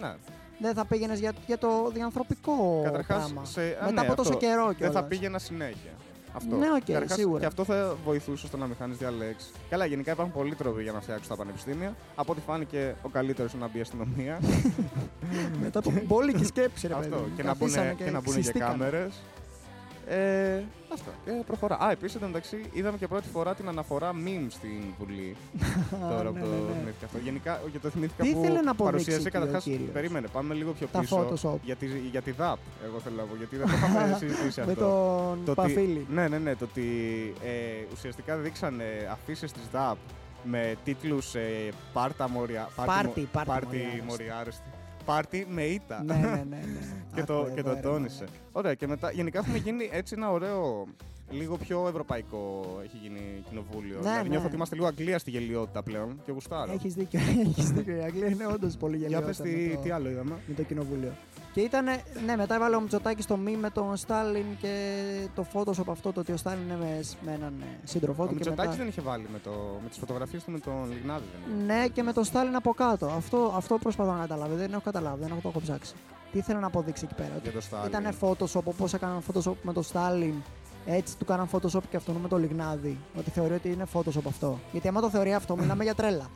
Ναι. 0.00 0.14
Δεν 0.58 0.74
θα 0.74 0.84
πήγαινες 0.84 1.18
για, 1.18 1.32
για 1.46 1.58
το 1.58 1.90
διανθρωπικό 1.94 2.80
Καταρχάς, 2.84 3.16
πράγμα. 3.18 3.44
σε... 3.44 3.60
α, 3.60 3.64
Μετά 3.80 3.92
ναι, 3.92 4.00
από 4.00 4.14
τόσο 4.16 4.32
αυτό. 4.32 4.46
καιρό 4.46 4.66
Δεν 4.66 4.74
κιόλας. 4.76 4.94
θα 4.94 5.02
πήγαινα 5.04 5.38
συνέχεια. 5.38 5.90
Αυτό. 6.32 6.56
Ναι, 6.56 6.66
οκ, 6.70 6.84
Καταρχάς, 6.84 7.16
σίγουρα. 7.18 7.40
Και 7.40 7.46
αυτό 7.46 7.64
θα 7.64 7.96
βοηθούσε 8.04 8.46
στο 8.46 8.56
να 8.56 8.66
μην 8.66 8.76
χάνεις 8.78 8.96
διαλέξεις. 8.96 9.50
Καλά, 9.70 9.84
γενικά 9.84 10.12
υπάρχουν 10.12 10.34
πολλοί 10.34 10.54
τρόποι 10.54 10.82
για 10.82 10.92
να 10.92 11.00
φτιάξουν 11.00 11.28
τα 11.28 11.36
πανεπιστήμια. 11.36 11.94
Από 12.14 12.32
ό,τι 12.32 12.40
φάνηκε, 12.46 12.94
ο 13.02 13.08
καλύτερος 13.08 13.52
είναι 13.52 13.62
να 13.62 13.68
μπει 13.68 13.78
η 13.78 13.80
αστυνομία. 13.80 14.38
Μετά 15.62 15.78
από 15.78 15.92
μπόλικη 16.06 16.44
σκέψη, 16.44 16.86
ρε 16.86 16.94
παιδί. 16.94 17.06
αυτό. 17.06 17.16
μου. 17.22 17.32
Και 17.36 17.42
να 17.42 17.54
μπουν 17.54 17.60
Καθίσανε 17.68 17.94
και, 17.96 18.04
να 18.10 18.20
μπουν 18.20 18.34
και 18.34 18.40
ξυστήκανε. 18.40 18.70
κάμερες. 18.70 19.12
Ε, 20.08 20.62
αυτό. 20.92 21.10
Και 21.24 21.30
προχωρά. 21.46 21.78
Α, 21.84 21.90
επίσης 21.90 22.14
εντωμεταξύ 22.16 22.64
είδαμε 22.72 22.96
και 22.98 23.06
πρώτη 23.06 23.28
φορά 23.28 23.54
την 23.54 23.68
αναφορά 23.68 24.10
meme 24.12 24.46
στην 24.48 24.82
Βουλή. 24.98 25.36
Α, 25.94 25.98
τώρα 26.12 26.22
ναι, 26.22 26.40
που 26.40 26.46
το 26.46 26.52
ναι, 26.52 26.56
ναι. 26.56 26.72
θυμήθηκα 26.80 27.04
αυτό. 27.06 27.18
Γενικά, 27.18 27.60
και 27.72 27.78
το 27.78 27.88
θυμήθηκα 27.88 28.22
Τι 28.22 28.32
που 28.32 28.38
ήθελε 28.38 28.60
να 28.60 28.70
αποδείξει 28.70 28.84
παρουσίασε 29.04 29.18
εκεί 29.18 29.36
ο 29.36 29.40
καταρχάς, 29.40 29.62
κύριος; 29.64 29.90
Περίμενε, 29.92 30.28
πάμε 30.32 30.54
λίγο 30.54 30.72
πιο 30.72 30.86
Τα 30.92 31.00
πίσω. 31.00 31.26
Photoshop. 31.28 31.56
Για 31.62 31.76
τη, 31.76 31.86
για 31.86 32.22
τη 32.22 32.30
ΔΑΠ, 32.30 32.58
εγώ 32.84 32.98
θέλω 32.98 33.16
να 33.16 33.22
πω, 33.22 33.34
γιατί 33.36 33.56
δεν 33.56 33.66
το 33.66 33.72
είχαμε 33.76 34.16
συζητήσει 34.18 34.60
Με 34.60 34.72
αυτό. 34.72 34.84
τον 34.84 35.44
Το 35.44 35.50
ότι- 35.62 35.72
Παφίλη. 35.74 36.06
Ναι, 36.10 36.28
ναι, 36.28 36.38
ναι. 36.38 36.56
Το 36.56 36.64
ότι 36.64 36.86
ε, 37.44 37.84
ουσιαστικά 37.92 38.36
δείξανε 38.36 38.84
αφήσεις 39.12 39.52
της 39.52 39.62
ΔΑΠ 39.72 39.96
με 40.42 40.74
τίτλους 40.84 41.34
ε, 41.34 41.68
Πάρτα 41.92 42.28
Μωριά. 42.28 42.68
Πάρτι, 42.86 43.28
πάρτι 43.32 43.48
Πάρτι 43.50 44.02
Μοριάρεστη. 44.06 44.62
Μοριάρεστη. 45.08 45.38
Πάρτι 45.38 45.46
με 45.50 45.62
ήττα. 45.62 46.02
ναι, 46.04 46.14
ναι, 46.14 46.26
ναι, 46.28 46.44
ναι. 46.56 46.60
και 47.14 47.22
το, 47.22 47.38
Άκου 47.40 47.54
και 47.54 47.60
εδώ, 47.60 47.68
το 47.70 47.74
ρε, 47.74 47.80
τόνισε. 47.80 48.24
μάνα. 48.24 48.32
Ωραία, 48.52 48.74
και 48.74 48.86
μετά 48.86 49.10
γενικά 49.10 49.38
έχουμε 49.38 49.58
γίνει 49.58 49.88
έτσι 49.92 50.14
ένα 50.16 50.30
ωραίο. 50.30 50.86
Λίγο 51.30 51.56
πιο 51.56 51.88
ευρωπαϊκό 51.88 52.64
έχει 52.84 52.96
γίνει 53.02 53.20
κοινοβούλιο. 53.48 53.94
Ναι, 53.94 54.00
δηλαδή 54.02 54.22
ναι. 54.22 54.28
νιώθω 54.28 54.46
ότι 54.46 54.54
είμαστε 54.54 54.74
λίγο 54.74 54.86
Αγγλία 54.86 55.18
στη 55.18 55.30
γελιότητα 55.30 55.82
πλέον 55.82 56.20
και 56.24 56.32
γουστάρω. 56.32 56.72
Έχεις 56.72 56.94
δίκιο, 56.94 57.20
έχεις 57.48 57.70
δίκιο. 57.70 57.96
Η 57.96 58.00
Αγγλία 58.00 58.28
είναι 58.28 58.46
όντως 58.46 58.76
πολύ 58.76 58.96
Για 58.96 59.08
γελιότητα. 59.08 59.42
πες 59.42 59.52
με 59.52 59.58
τι, 59.58 59.74
το- 59.74 59.80
τι 59.80 59.90
άλλο 59.90 60.08
είδαμε. 60.10 60.34
με 60.46 60.54
το 60.54 60.62
κοινοβούλιο. 60.62 61.12
Και 61.58 61.64
ήταν, 61.64 61.84
ναι, 62.26 62.36
μετά 62.36 62.54
έβαλε 62.54 62.76
ο 62.76 62.80
Μητσοτάκης 62.80 63.24
στο 63.24 63.36
μη 63.36 63.56
με 63.56 63.70
τον 63.70 63.96
Στάλιν 63.96 64.46
και 64.60 65.04
το 65.34 65.46
Photoshop 65.52 65.90
αυτό 65.90 66.12
το 66.12 66.20
ότι 66.20 66.32
ο 66.32 66.36
Στάλιν 66.36 66.62
είναι 66.62 66.76
με, 66.76 67.00
με 67.24 67.32
έναν 67.32 67.54
ε, 67.60 67.64
σύντροφό 67.84 68.22
Ο 68.22 68.26
του. 68.26 68.32
και 68.32 68.34
Μητσοτάκης 68.34 68.70
μετά... 68.70 68.82
δεν 68.82 68.88
είχε 68.88 69.00
βάλει 69.00 69.26
με, 69.32 69.38
το, 69.38 69.50
με 69.82 69.88
τις 69.88 69.98
φωτογραφίες 69.98 70.44
του 70.44 70.50
με 70.50 70.58
τον 70.58 70.92
Λιγνάδη. 70.92 71.24
Δεν 71.32 71.56
είχε. 71.56 71.64
Ναι, 71.64 71.88
και 71.88 72.02
με 72.02 72.12
τον 72.12 72.24
Στάλιν 72.24 72.56
από 72.56 72.72
κάτω. 72.72 73.06
Αυτό, 73.06 73.52
αυτό 73.56 73.78
προσπαθώ 73.78 74.12
να 74.12 74.20
καταλάβω. 74.20 74.54
Δεν 74.54 74.72
έχω 74.72 74.80
καταλάβει, 74.84 75.20
δεν 75.20 75.30
έχω 75.30 75.40
το 75.40 75.48
έχω 75.48 75.60
ψάξει. 75.60 75.94
Τι 76.32 76.38
ήθελε 76.38 76.58
να 76.58 76.66
αποδείξει 76.66 77.04
εκεί 77.04 77.14
πέρα. 77.14 77.40
Για 77.42 77.52
το 77.52 77.60
Στάλιν. 77.60 77.86
Ήταν 77.86 78.16
Photoshop, 78.20 78.64
όπως 78.64 78.94
έκαναν 78.94 79.22
Photoshop 79.32 79.54
με 79.62 79.72
τον 79.72 79.82
Στάλιν. 79.82 80.34
Έτσι 80.86 81.16
του 81.16 81.24
κάναν 81.24 81.48
Photoshop 81.52 81.82
και 81.90 81.96
αυτόν 81.96 82.14
με 82.16 82.28
τον 82.28 82.40
Λιγνάδη. 82.40 82.98
Ότι 83.18 83.30
θεωρεί 83.30 83.54
ότι 83.54 83.68
είναι 83.68 83.84
Photoshop 83.92 84.26
αυτό. 84.26 84.58
Γιατί 84.72 84.88
άμα 84.88 85.00
το 85.00 85.10
θεωρεί 85.10 85.34
αυτό, 85.34 85.56
μιλάμε 85.60 85.84
για 85.84 85.94
τρέλα. 85.94 86.30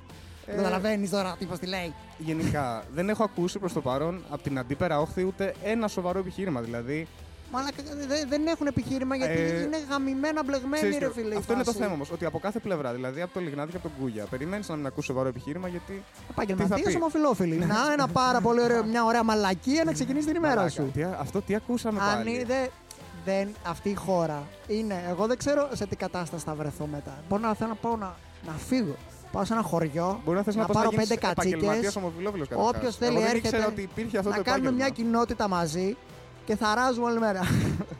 Ε, 0.46 0.54
Καταλαβαίνεις 0.56 1.10
τώρα 1.10 1.36
τι 1.38 1.46
τι 1.46 1.66
λέει. 1.66 1.94
Γενικά, 2.18 2.84
δεν 2.96 3.08
έχω 3.08 3.24
ακούσει 3.24 3.58
προς 3.58 3.72
το 3.72 3.80
παρόν 3.80 4.22
από 4.30 4.42
την 4.42 4.58
αντίπερα 4.58 5.00
όχθη 5.00 5.24
ούτε 5.24 5.54
ένα 5.64 5.88
σοβαρό 5.88 6.18
επιχείρημα. 6.18 6.60
Δηλαδή, 6.60 7.06
Μαλάκα, 7.54 7.82
δε- 8.08 8.24
δεν 8.28 8.46
έχουν 8.46 8.66
επιχείρημα 8.66 9.16
γιατί 9.16 9.32
Ε, 9.40 9.62
είναι 9.62 9.76
γαμημένα 9.90 10.44
μπλεγμένοι, 10.44 10.74
ξέρεις 10.76 10.98
ρε 10.98 11.06
τι, 11.06 11.12
φίλε. 11.12 11.34
η 11.34 11.36
αυτό 11.36 11.52
είναι 11.52 11.62
το 11.62 11.70
φάση. 11.70 11.82
θέμα 11.82 11.94
όμως. 11.94 12.10
Ότι 12.10 12.24
από 12.24 12.38
κάθε 12.38 12.58
πλευρά, 12.58 12.92
δηλαδή 12.92 13.20
από 13.20 13.32
τον 13.34 13.42
Λιγνάδη 13.42 13.70
και 13.70 13.76
από 13.76 13.88
τον 13.88 13.96
Κούγια, 14.00 14.24
περιμένεις 14.24 14.68
να 14.68 14.76
μην 14.76 14.86
ακούσει 14.86 15.06
σοβαρό 15.06 15.28
επιχείρημα 15.28 15.68
γιατί. 15.68 15.92
Τι 15.92 16.02
θα 16.18 16.24
Επαγγελματίες 16.30 16.86
πει; 16.88 16.96
ομοφυλόφιλοι. 16.96 17.56
Να, 17.56 17.92
ένα 17.92 18.08
πάρα 18.08 18.40
πολύ 18.40 18.60
ωραίο, 18.60 18.84
μια 18.84 19.04
ωραία 19.04 19.22
μαλακία 19.22 19.84
να 19.84 19.92
ξεκινήσει 19.92 20.26
την 20.26 20.36
ημέρα 20.36 20.54
Μαλάκα, 20.54 20.70
σου. 20.74 20.90
τι- 20.94 21.02
αυτό 21.20 21.40
τι 21.42 21.54
ακούσαμε 21.54 22.00
Αν 22.00 22.16
πάλι. 22.16 22.30
είδε. 22.30 22.70
Δεν, 23.24 23.48
αυτή 23.66 23.88
η 23.88 23.94
χώρα 23.94 24.42
είναι. 24.66 25.04
Εγώ 25.08 25.26
δεν 25.26 25.38
ξέρω 25.38 25.68
σε 25.72 25.86
τι 25.86 25.96
κατάσταση 25.96 26.44
θα 26.44 26.54
βρεθώ 26.54 26.86
μετά. 26.86 27.18
Μπορώ 27.28 27.42
να 27.42 27.54
θέλω 27.54 27.68
να 27.68 27.74
πάω 27.74 27.96
να, 27.96 28.16
να 28.46 28.52
φύγω. 28.52 28.96
Πάω 29.32 29.44
σε 29.44 29.52
ένα 29.52 29.62
χωριό. 29.62 30.20
Μπορεί 30.24 30.36
να 30.36 30.42
θες 30.42 30.54
να, 30.54 30.60
να 30.60 30.66
πας 30.66 30.76
πάρω 30.76 30.88
να 30.90 30.94
γίνεις 30.94 31.08
πέντε 31.08 31.20
κατσίκες. 31.26 31.52
επαγγελματίας 31.52 31.96
ομοφυλόφιλος 31.96 32.48
καταρχάς. 32.48 32.74
Όποιος 32.74 32.96
θέλει 32.96 33.10
Εγώ 33.16 33.20
δεν 33.20 33.28
έρχεται 33.28 33.48
ήξερα 33.48 33.66
ότι 33.66 33.82
υπήρχε 33.82 34.18
αυτό 34.18 34.30
να 34.30 34.36
το 34.36 34.42
κάνουμε 34.42 34.70
μια 34.72 34.86
επάγγελμα. 34.86 35.10
κοινότητα 35.10 35.48
μαζί 35.48 35.96
και 36.44 36.56
θα 36.56 36.74
ράζουμε 36.74 37.06
όλη 37.06 37.18
μέρα. 37.18 37.40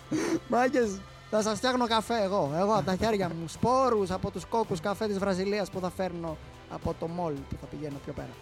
Μάγκες, 0.53 1.01
θα 1.31 1.43
σας 1.43 1.57
φτιάχνω 1.59 1.87
καφέ 1.87 2.23
εγώ. 2.23 2.53
Εγώ 2.57 2.73
από 2.73 2.85
τα 2.85 2.97
χέρια 2.97 3.29
μου. 3.29 3.49
Σπόρους 3.49 4.11
από 4.11 4.31
τους 4.31 4.45
κόκκους 4.45 4.81
καφέ 4.81 5.07
της 5.07 5.19
Βραζιλίας 5.19 5.71
που 5.71 5.81
θα 5.81 5.91
φέρνω 5.91 6.37
από 6.71 6.95
το 6.99 7.07
μόλ 7.07 7.33
που 7.33 7.57
θα 7.61 7.67
πηγαίνω 7.67 7.99
πιο 8.05 8.13
πέρα. 8.13 8.35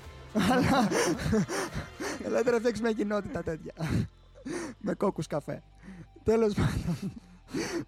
Αλλά. 0.52 0.88
Ελάτε 2.26 2.50
να 2.50 2.58
φτιάξουμε 2.58 2.88
μια 2.88 2.96
κοινότητα 2.96 3.42
τέτοια. 3.42 3.72
Με 4.78 4.94
κόκκους 4.94 5.26
καφέ. 5.26 5.62
Τέλος 6.24 6.54
πάντων. 6.54 7.12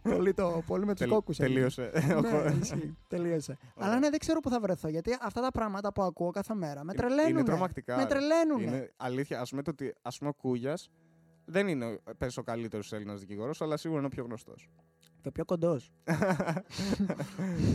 Πολύ, 0.03 0.35
το, 0.35 0.63
πολύ 0.67 0.85
με 0.85 0.91
τους 0.93 1.01
Τελ- 1.01 1.11
κόκκους. 1.13 1.37
Τελείωσε. 1.37 1.91
Ναι, 1.95 2.55
ισχύει. 2.63 2.97
Τελείωσε. 3.09 3.59
Αλλά 3.77 3.99
ναι, 3.99 4.11
δεν 4.11 4.19
ξέρω 4.19 4.41
πού 4.41 4.51
θα 4.51 4.61
βρεθώ. 4.61 4.89
Γιατί 4.89 5.17
αυτά 5.23 5.41
τα 5.41 5.51
πράγματα 5.51 5.93
που 5.93 6.03
ακούω 6.03 6.31
κάθε 6.31 6.55
μέρα 6.55 6.85
με 6.85 6.95
τρελαίνουν. 6.95 7.31
Είναι 7.31 7.43
τρομακτικά. 7.43 7.97
Με 7.97 8.03
ρε. 8.03 8.09
τρελαίνουν. 8.09 8.61
Είναι 8.63 8.93
αλήθεια. 8.97 9.41
Α 9.41 9.45
πούμε 9.51 9.63
το 9.63 9.71
ότι 9.71 9.95
ας 10.03 10.19
πούμε, 10.19 10.31
ο 10.31 10.35
Κούγιας 10.35 10.91
δεν 11.45 11.69
είναι 11.69 11.99
πες, 12.19 12.37
ο 12.37 12.43
καλύτερος 12.43 12.93
Έλληνας 12.93 13.21
δικηγόρος, 13.21 13.61
αλλά 13.63 13.77
σίγουρα 13.77 13.99
είναι 13.99 14.07
ο 14.07 14.15
πιο 14.15 14.25
γνωστός. 14.25 14.69
Και 15.21 15.29
ο 15.29 15.33
πιο 15.33 15.45
κοντός. 15.45 15.91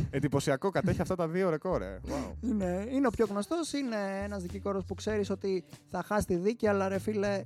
Εντυπωσιακό, 0.09 0.69
κατέχει 0.69 1.01
αυτά 1.01 1.15
τα 1.15 1.27
δύο 1.27 1.49
ρεκόρ. 1.49 1.81
ε. 1.81 1.99
Wow. 2.07 2.33
Είναι, 2.41 2.87
είναι 2.89 3.07
ο 3.07 3.09
πιο 3.09 3.25
γνωστός. 3.29 3.73
Είναι 3.73 4.21
ένας 4.23 4.41
δικηγόρος 4.41 4.85
που 4.85 4.93
ξέρεις 4.93 5.29
ότι 5.29 5.63
θα 5.87 6.03
χάσει 6.03 6.25
τη 6.25 6.35
δίκη, 6.35 6.67
αλλά 6.67 6.87
ρε 6.87 6.99
φίλε, 6.99 7.43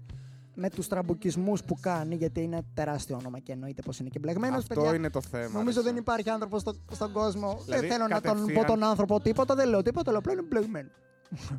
με 0.56 0.70
τους 0.70 0.88
τραμπουκισμούς 0.88 1.64
που 1.64 1.78
κάνει, 1.82 2.16
γιατί 2.16 2.42
είναι 2.42 2.62
τεράστιο 2.74 3.16
όνομα 3.20 3.40
και 3.40 3.52
εννοείται 3.52 3.82
πως 3.82 4.00
είναι 4.00 4.10
και 4.10 4.20
μπλεγμένος. 4.20 4.58
Αυτό 4.70 4.94
είναι 4.94 5.10
το 5.10 5.22
θέμα. 5.22 5.58
Νομίζω 5.60 5.78
ρε, 5.78 5.84
δεν 5.84 5.92
εσύ. 5.94 6.02
υπάρχει 6.02 6.30
άνθρωπο 6.30 6.60
στο, 6.60 6.74
στον 6.92 7.12
κόσμο. 7.12 7.60
Δηλαδή, 7.66 7.82
δεν 7.88 7.92
θέλω 7.92 8.08
να 8.08 8.22
τον 8.22 8.34
πω 8.34 8.40
κατευθείαν- 8.40 8.66
τον 8.68 8.84
άνθρωπο 8.84 9.20
τίποτα, 9.20 9.56
δεν 9.56 9.68
λέω 9.70 9.82
τίποτα, 9.82 10.10
αλλά 10.10 10.20
απλά 10.20 10.34
είναι 10.34 10.42
μπλεγμένος. 10.42 10.92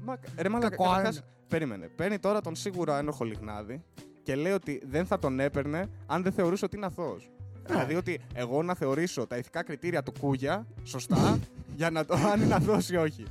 Μα, 0.04 0.18
ρε 0.38 0.48
μαλάκα, 0.48 0.68
Κακό 0.76 0.84
καταρχάς, 0.90 1.16
είναι. 1.16 1.24
περίμενε. 1.48 1.86
Παίρνει 1.88 2.18
τώρα 2.18 2.40
τον 2.40 2.54
σίγουρα 2.54 2.98
ένοχο 2.98 3.24
Λιγνάδη 3.24 3.82
και 4.22 4.34
λέει 4.34 4.52
ότι 4.52 4.82
δεν 4.86 5.06
θα 5.06 5.18
τον 5.18 5.40
έπαιρνε 5.40 5.86
αν 6.06 6.22
δεν 6.22 6.32
θεωρούσε 6.32 6.64
ότι 6.64 6.76
είναι 6.76 6.86
αθώος. 6.86 7.30
Δηλαδή 7.66 7.94
ότι 7.94 8.20
εγώ 8.34 8.62
να 8.62 8.74
θεωρήσω 8.74 9.26
τα 9.26 9.36
ηθικά 9.36 9.62
κριτήρια 9.62 10.02
του 10.02 10.12
Κούγια 10.20 10.66
σωστά 10.82 11.38
για 11.76 11.90
να 11.90 12.04
το 12.04 12.14
αν 12.32 12.40
είναι 12.42 12.54
αθώος 12.54 12.90
ή 12.90 12.96
όχι. 12.96 13.24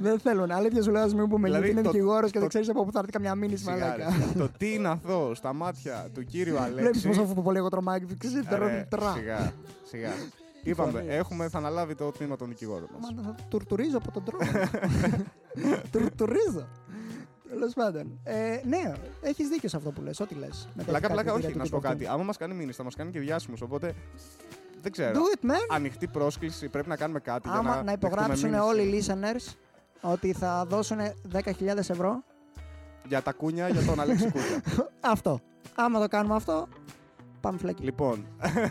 Δεν 0.00 0.18
θέλω 0.18 0.46
να 0.46 0.56
αλήθεια 0.56 0.82
σου 0.82 0.90
λέω, 0.90 1.02
ας 1.02 1.14
μην 1.14 1.28
πούμε 1.28 1.46
Δηλαδή, 1.48 1.64
γιατί 1.64 1.78
είναι 1.78 1.86
το- 1.86 1.90
δικηγόρος 1.92 2.26
και 2.26 2.32
το- 2.32 2.40
δεν 2.40 2.48
ξέρεις 2.48 2.68
από 2.68 2.84
πού 2.84 2.92
θα 2.92 2.98
έρθει 2.98 3.10
καμιά 3.10 3.34
μήνυση 3.34 3.64
Σιγά, 3.64 3.76
μαλάκα. 3.76 3.96
ρε. 4.34 4.38
το 4.38 4.48
τι 4.58 4.72
είναι 4.74 4.88
αθώος 4.88 5.38
στα 5.38 5.52
μάτια 5.52 6.08
του 6.14 6.24
κύριου 6.24 6.54
Βλέπεις 6.54 6.78
Αλέξη. 6.78 7.08
πόσο 7.08 7.24
πολύ 7.42 7.58
εγώ 7.58 7.68
τρομάκι. 7.68 8.16
Ε, 8.50 8.56
ρε, 8.56 8.86
Τρα. 8.90 9.12
Σιγά, 9.16 9.52
σιγά. 9.82 10.10
Είπαμε, 10.64 10.90
φωνή. 10.92 11.04
έχουμε, 11.08 11.48
θα 11.48 11.58
αναλάβει 11.58 11.94
το 11.94 12.10
τμήμα 12.10 12.36
των 12.36 12.48
δικηγόρων 12.48 12.88
μας. 13.00 13.12
Μα 13.16 13.22
θα 13.22 13.34
τουρτουρίζω 13.48 13.96
από 13.96 14.10
τον 14.10 14.24
τρόπο. 14.24 14.44
τουρτουρίζω. 15.92 16.68
Τέλος 17.48 17.72
πάντων. 17.74 18.20
Ε, 18.24 18.60
ναι, 18.64 18.92
έχεις 19.20 19.48
δίκιο 19.48 19.68
σε 19.68 19.76
αυτό 19.76 19.90
που 19.90 20.02
λες. 20.02 20.20
Ό,τι 20.20 20.34
λες. 20.34 20.68
Πλάκα, 20.86 21.10
πλάκα, 21.10 21.32
όχι, 21.32 21.56
να 21.56 21.64
σου 21.64 21.70
πω 21.70 21.78
κάτι. 21.78 22.06
Άμα 22.06 22.22
μας 22.22 22.36
κάνει 22.36 22.54
μήνυση, 22.54 22.76
θα 22.76 22.84
μας 22.84 22.94
κάνει 22.94 23.10
και 23.10 23.20
διάσημου. 23.20 23.56
Οπότε 23.62 23.94
δεν 24.82 24.92
ξέρω. 24.92 25.12
Do 25.12 25.36
it, 25.46 25.50
man. 25.50 25.54
Ανοιχτή 25.68 26.06
πρόσκληση, 26.06 26.68
πρέπει 26.68 26.88
να 26.88 26.96
κάνουμε 26.96 27.20
κάτι 27.20 27.48
για 27.48 27.58
Άμα 27.58 27.76
να. 27.76 27.82
να 27.82 27.92
υπογράψουν 27.92 28.34
δεχτούμε 28.50 28.58
όλοι 28.60 28.82
οι 28.82 28.84
μήνυση. 28.84 29.12
listeners 29.14 29.54
ότι 30.02 30.32
θα 30.32 30.64
δώσουν 30.68 30.98
10.000 31.32 31.42
ευρώ. 31.76 32.22
Για 33.06 33.22
τα 33.22 33.32
κούνια, 33.32 33.68
για 33.68 33.82
τον 33.84 34.00
Αλέξη 34.00 34.30
Κούγια. 34.30 34.62
Αυτό. 35.14 35.38
Άμα 35.74 36.00
το 36.00 36.08
κάνουμε 36.08 36.34
αυτό, 36.34 36.68
πάμε 37.40 37.58
φλέκι. 37.58 37.82
λοιπόν. 37.84 38.26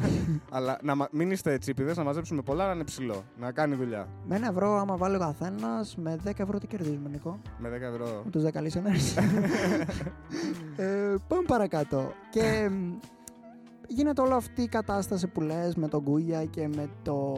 αλλά 0.52 0.78
να 0.82 0.96
μα- 0.96 1.08
μην 1.12 1.32
είστε 1.32 1.58
τσίπηδε, 1.58 1.94
να 1.96 2.04
μαζέψουμε 2.04 2.42
πολλά, 2.42 2.66
να 2.68 2.74
είναι 2.74 2.84
ψηλό. 2.84 3.24
Να 3.38 3.52
κάνει 3.52 3.76
δουλειά. 3.76 4.08
Με 4.28 4.36
ένα 4.36 4.48
ευρώ, 4.48 4.78
άμα 4.80 4.96
βάλει 4.98 5.16
ο 5.16 5.20
καθένας, 5.20 5.96
με 5.96 6.18
10 6.26 6.32
ευρώ 6.40 6.58
τι 6.60 6.68
κερδίζουμε, 6.68 7.10
Νικό. 7.10 7.40
Με 7.58 7.70
10 7.70 7.72
ευρώ. 7.82 8.22
Με 8.24 8.32
τους 8.32 8.44
10 8.44 8.48
listeners. 8.48 9.24
ε, 10.76 11.16
πάμε 11.28 11.44
παρακάτω. 11.48 12.12
Και 12.30 12.70
μ, 12.72 12.98
γίνεται 13.88 14.22
όλη 14.22 14.34
αυτή 14.34 14.62
η 14.62 14.68
κατάσταση 14.68 15.28
που 15.28 15.42
λες 15.42 15.76
με 15.76 15.88
τον 15.88 16.04
Κούγια 16.04 16.46
και 16.46 16.68
με 16.68 16.90
το, 17.04 17.36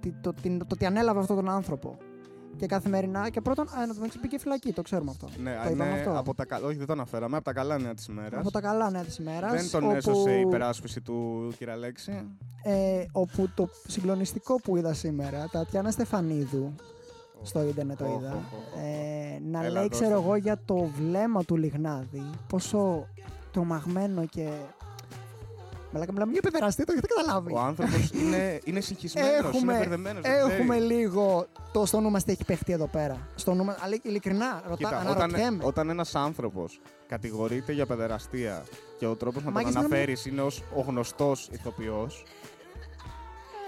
τι- 0.00 0.14
το, 0.20 0.32
την- 0.42 0.58
το, 0.58 0.66
ότι 0.72 0.86
ανέλαβε 0.86 1.20
αυτόν 1.20 1.36
τον 1.36 1.48
άνθρωπο. 1.48 1.96
Και 2.58 2.66
καθημερινά 2.66 3.28
και 3.30 3.40
πρώτον, 3.40 3.68
α, 3.68 3.80
να 3.80 3.86
το 3.86 3.94
μεταξύ 3.94 4.18
πήγε 4.18 4.38
φυλακή, 4.38 4.72
το 4.72 4.82
ξέρουμε 4.82 5.10
αυτό. 5.10 5.28
Ναι, 5.42 5.54
το 5.64 5.70
είπαμε 5.70 5.84
είναι 5.90 5.98
αυτό. 5.98 6.18
από 6.18 6.34
τα, 6.34 6.44
κα- 6.44 6.60
όχι, 6.64 6.76
δεν 6.76 6.86
το 6.86 6.92
αναφέραμε, 6.92 7.36
από 7.36 7.44
τα 7.44 7.52
καλά 7.52 7.78
νέα 7.78 7.94
της 7.94 8.06
ημέρας. 8.06 8.40
Από 8.40 8.50
τα 8.50 8.60
καλά 8.60 8.90
νέα 8.90 9.02
της 9.04 9.18
ημέρας. 9.18 9.52
Δεν 9.52 9.70
τον 9.70 9.84
όπου, 9.84 9.94
έσωσε 9.96 10.36
η 10.36 10.40
υπεράσπιση 10.40 11.00
του 11.00 11.48
κ. 11.58 11.68
Αλέξη. 11.68 12.26
ε, 12.62 13.04
όπου 13.12 13.48
το 13.54 13.68
συγκλονιστικό 13.86 14.54
που 14.60 14.76
είδα 14.76 14.92
σήμερα, 14.94 15.48
Τατιάνα 15.52 15.90
Στεφανίδου, 15.90 16.74
στο 17.42 17.62
ίντερνετ 17.62 17.98
το 17.98 18.04
Οχ, 18.04 18.20
είδα, 18.20 18.28
οχ, 18.32 18.52
οχ. 18.58 18.82
ε, 18.82 19.38
να 19.50 19.58
Έλα, 19.58 19.70
λέει, 19.70 19.88
δώστε. 19.88 20.04
ξέρω 20.04 20.20
εγώ, 20.22 20.36
για 20.36 20.60
το 20.64 20.90
βλέμμα 20.98 21.44
του 21.44 21.56
Λιγνάδη, 21.56 22.30
πόσο 22.46 23.06
τρομαγμένο 23.52 24.24
και 24.26 24.48
Μαλάκα, 25.90 26.12
μιλάμε 26.12 26.32
για 26.32 26.40
παιδεραστή, 26.42 26.84
το 26.84 26.92
έχετε 26.92 27.06
καταλάβεις. 27.06 27.54
Ο 27.54 27.58
άνθρωπος 27.58 28.10
είναι, 28.22 28.60
είναι 28.64 28.80
συγχυσμένος, 28.80 29.30
είναι 29.38 29.48
Έχουμε, 29.48 29.76
μπερδεμένος. 29.78 30.22
έχουμε 30.24 30.78
λίγο 30.78 31.46
το 31.72 31.86
στο 31.86 32.00
νου 32.00 32.10
μας 32.10 32.24
τι 32.24 32.32
έχει 32.32 32.44
παιχτεί 32.44 32.72
εδώ 32.72 32.86
πέρα. 32.86 33.28
Στο 33.34 33.54
νου 33.54 33.64
μας, 33.64 33.76
αλλά 33.80 33.96
ειλικρινά, 34.02 34.62
ρωτά, 34.64 34.76
Κοίτα, 34.76 34.88
όταν, 35.00 35.06
αναρωτιέμαι. 35.12 35.64
όταν 35.64 35.88
ένας 35.90 36.14
άνθρωπος 36.14 36.80
κατηγορείται 37.08 37.72
για 37.72 37.86
παιδεραστία 37.86 38.64
και 38.98 39.06
ο 39.06 39.16
τρόπος 39.16 39.42
να 39.42 39.52
τον 39.52 39.52
Μάκης, 39.52 39.74
να 39.74 39.80
μην- 39.82 39.92
αναφέρεις 39.92 40.26
είναι 40.26 40.40
ως 40.40 40.62
ο 40.76 40.80
γνωστός 40.80 41.48
ηθοποιός. 41.52 42.24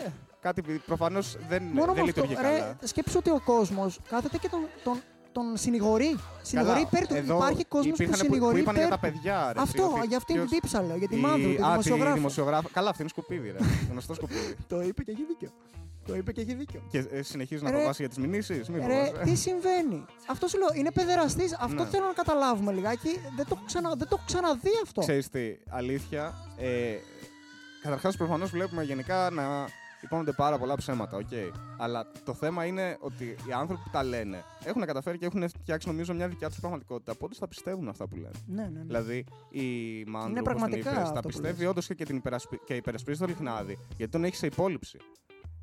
Ε. 0.07 0.09
Κάτι 0.41 0.63
προφανώς 0.63 1.37
δεν, 1.49 1.63
Μόνο 1.63 1.75
δεν 1.75 1.85
με 1.85 1.91
αυτό, 1.91 2.05
λειτουργεί 2.05 2.35
ρε, 2.35 2.59
καλά. 2.59 2.77
σκέψου 2.83 3.17
ότι 3.19 3.31
ο 3.31 3.41
κόσμος 3.45 4.01
κάθεται 4.09 4.37
και 4.39 4.49
τον, 4.49 4.61
τον, 4.85 5.01
τον 5.33 5.57
συνηγορεί. 5.57 6.17
Συνηγορεί 6.43 6.75
Καλά, 6.75 6.89
υπέρ 6.93 7.07
του. 7.07 7.15
εδώ 7.15 7.37
Υπάρχει 7.37 7.65
κόσμος 7.65 7.97
που 7.97 8.03
υπήρχαν 8.03 8.19
που, 8.21 8.27
που 8.27 8.33
συνηγορεί 8.35 8.61
είπαν 8.61 8.75
υπέρ 8.75 8.87
για 8.89 8.97
τα 8.99 9.07
του. 9.09 9.13
παιδιά. 9.13 9.53
Ρε, 9.53 9.61
Αυτό, 9.61 9.85
ότι 9.97 10.07
για 10.07 10.17
αυτήν 10.17 10.35
την 10.37 10.45
ποιος- 10.47 10.61
τύψα 10.61 10.83
λέω, 10.83 10.97
για 10.97 11.09
τη 11.09 11.17
η- 11.17 11.21
Μάνδρου, 11.21 11.55
τη 11.55 11.63
Α, 11.63 11.69
δημοσιογράφο. 11.71 12.15
δημοσιογράφο. 12.15 12.69
Καλά, 12.73 12.89
αυτή 12.91 13.01
είναι 13.03 13.11
σκουπίδι, 13.11 13.51
ρε. 13.51 13.59
Γνωστό 13.91 14.15
σκουπίδι. 14.15 14.55
Το 14.73 14.81
είπε 14.83 15.03
και 15.03 15.11
έχει 15.11 15.25
δίκιο. 15.29 15.51
Το 16.07 16.15
είπε 16.17 16.33
και 16.33 16.41
έχει 16.41 16.55
δίκιο. 16.55 16.83
και 16.91 16.99
ε, 17.11 17.23
συνεχίζεις 17.23 17.63
να 17.63 17.71
Ρε, 17.71 17.77
προβάσει 17.77 18.03
για 18.03 18.09
τις 18.09 18.19
μηνύσεις. 18.19 18.69
Μην 18.69 18.87
Ρε, 18.87 19.05
φοβάσαι. 19.05 19.23
τι 19.25 19.35
συμβαίνει; 19.37 20.05
Αυτό 20.29 20.47
σου 20.49 20.59
λέω, 20.59 20.69
είναι 20.75 20.91
παιδεραστής. 20.93 21.57
Αυτό 21.61 21.83
Ναι. 21.83 21.89
θέλω 21.89 22.07
να 22.07 22.13
καταλάβουμε 22.13 22.73
λιγάκι. 22.73 23.09
Δεν 23.37 23.47
το 23.47 23.53
έχω, 23.57 23.63
ξανα, 23.67 23.89
δεν 23.89 23.99
το 24.09 24.15
έχω 24.17 24.23
ξαναδεί 24.27 24.71
αυτό. 24.83 25.01
Ξέρεις 25.01 25.29
τι, 25.31 25.57
αλήθεια. 25.69 26.35
Ε, 26.57 26.69
Καταρχάς, 27.83 28.17
προφανώς 28.17 28.51
βλέπουμε 28.51 28.83
γενικά 28.83 29.31
να 29.31 29.43
ειπώνονται 30.01 30.33
πάρα 30.33 30.59
πολλά 30.59 30.77
ψέματα, 30.77 31.17
οκ. 31.17 31.33
Αλλά 31.79 32.07
το 32.25 32.35
θέμα 32.35 32.65
είναι 32.65 32.97
ότι 33.01 33.25
οι 33.25 33.53
άνθρωποι 33.53 33.83
που 33.83 33.91
τα 33.91 34.03
λένε 34.03 34.45
έχουν 34.65 34.85
καταφέρει 34.85 35.19
και 35.19 35.25
έχουν 35.27 35.49
φτιάξει 35.49 35.89
νομίζω 35.89 36.15
μια 36.15 36.29
δικιά 36.29 36.49
τους 36.49 36.61
πραγματικότητα. 36.61 37.13
Οπότε 37.13 37.35
θα 37.39 37.49
πιστεύουν 37.49 37.89
αυτά 37.89 38.07
που 38.09 38.17
λένε; 38.17 38.31
Ναι, 38.47 38.63
ναι, 38.63 38.69
ναι. 38.69 38.85
Δηλαδή, 38.85 39.25
η 39.51 40.05
Μάνδρου, 40.05 40.33
όπως 40.33 40.43
πραγματικά 40.43 40.83
την 40.83 40.91
είπες, 40.91 41.03
αυτό 41.03 41.15
τα 41.15 41.21
που 41.21 41.29
πιστεύει 41.29 41.61
λες. 41.61 41.71
όντως 41.71 41.87
και, 41.87 41.95
και, 41.95 42.05
την 42.05 42.17
υπερασπι... 42.17 42.61
και 42.65 42.75
υπερασπίζει 42.75 43.19
τον 43.19 43.29
Λιγνάδη, 43.29 43.79
γιατί 43.97 44.13
τον 44.13 44.25
έχει 44.25 44.37
σε 44.37 44.47
υπόληψη. 44.47 44.99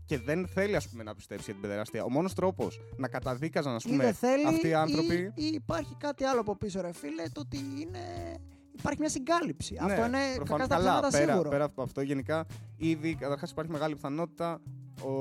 Και 0.06 0.20
δεν 0.20 0.48
θέλει, 0.48 0.76
ας 0.76 0.90
πούμε, 0.90 1.04
να 1.04 1.16
πιστέψει 1.16 1.44
για 1.44 1.54
την 1.54 1.62
παιδεραστία. 1.62 2.04
Ο 2.04 2.10
μόνος 2.10 2.34
τρόπος 2.34 2.80
να 2.98 3.08
καταδίκαζαν, 3.08 3.76
ας 3.76 3.84
Ή 3.84 3.90
πούμε, 3.90 4.04
δεν 4.04 4.14
θέλει, 4.14 4.48
αυτοί 4.48 4.68
οι 4.68 4.74
άνθρωποι. 4.74 5.16
Ή, 5.16 5.46
ή 5.46 5.48
υπάρχει 5.54 5.96
κάτι 6.00 6.24
άλλο 6.24 6.40
από 6.40 6.56
πίσω, 6.56 6.82
ρε 6.82 6.94
φίλε, 6.94 7.24
το 7.32 7.40
ότι 7.40 7.58
είναι. 7.58 8.00
Υπάρχει 8.80 9.00
μια 9.00 9.10
συγκάλυψη. 9.10 9.74
Ναι, 9.74 9.94
Αυτό 9.94 10.06
είναι 10.06 10.18
προφανώς. 10.36 10.48
κακά 10.48 10.66
στα 10.66 10.76
Καλά, 10.76 10.90
ψέματα 11.08 11.18
πέρα, 11.18 11.32
σίγουρο. 11.32 11.50
πέρα 11.50 11.64
από 11.64 11.82
αυτό, 11.82 12.02
γενικά, 12.02 12.46
ήδη 12.78 13.16
καταρχάς 13.16 13.52
υπάρχει 13.52 13.72
μεγάλη 13.72 13.96
πιθανότητα 13.96 14.62
ο 15.04 15.12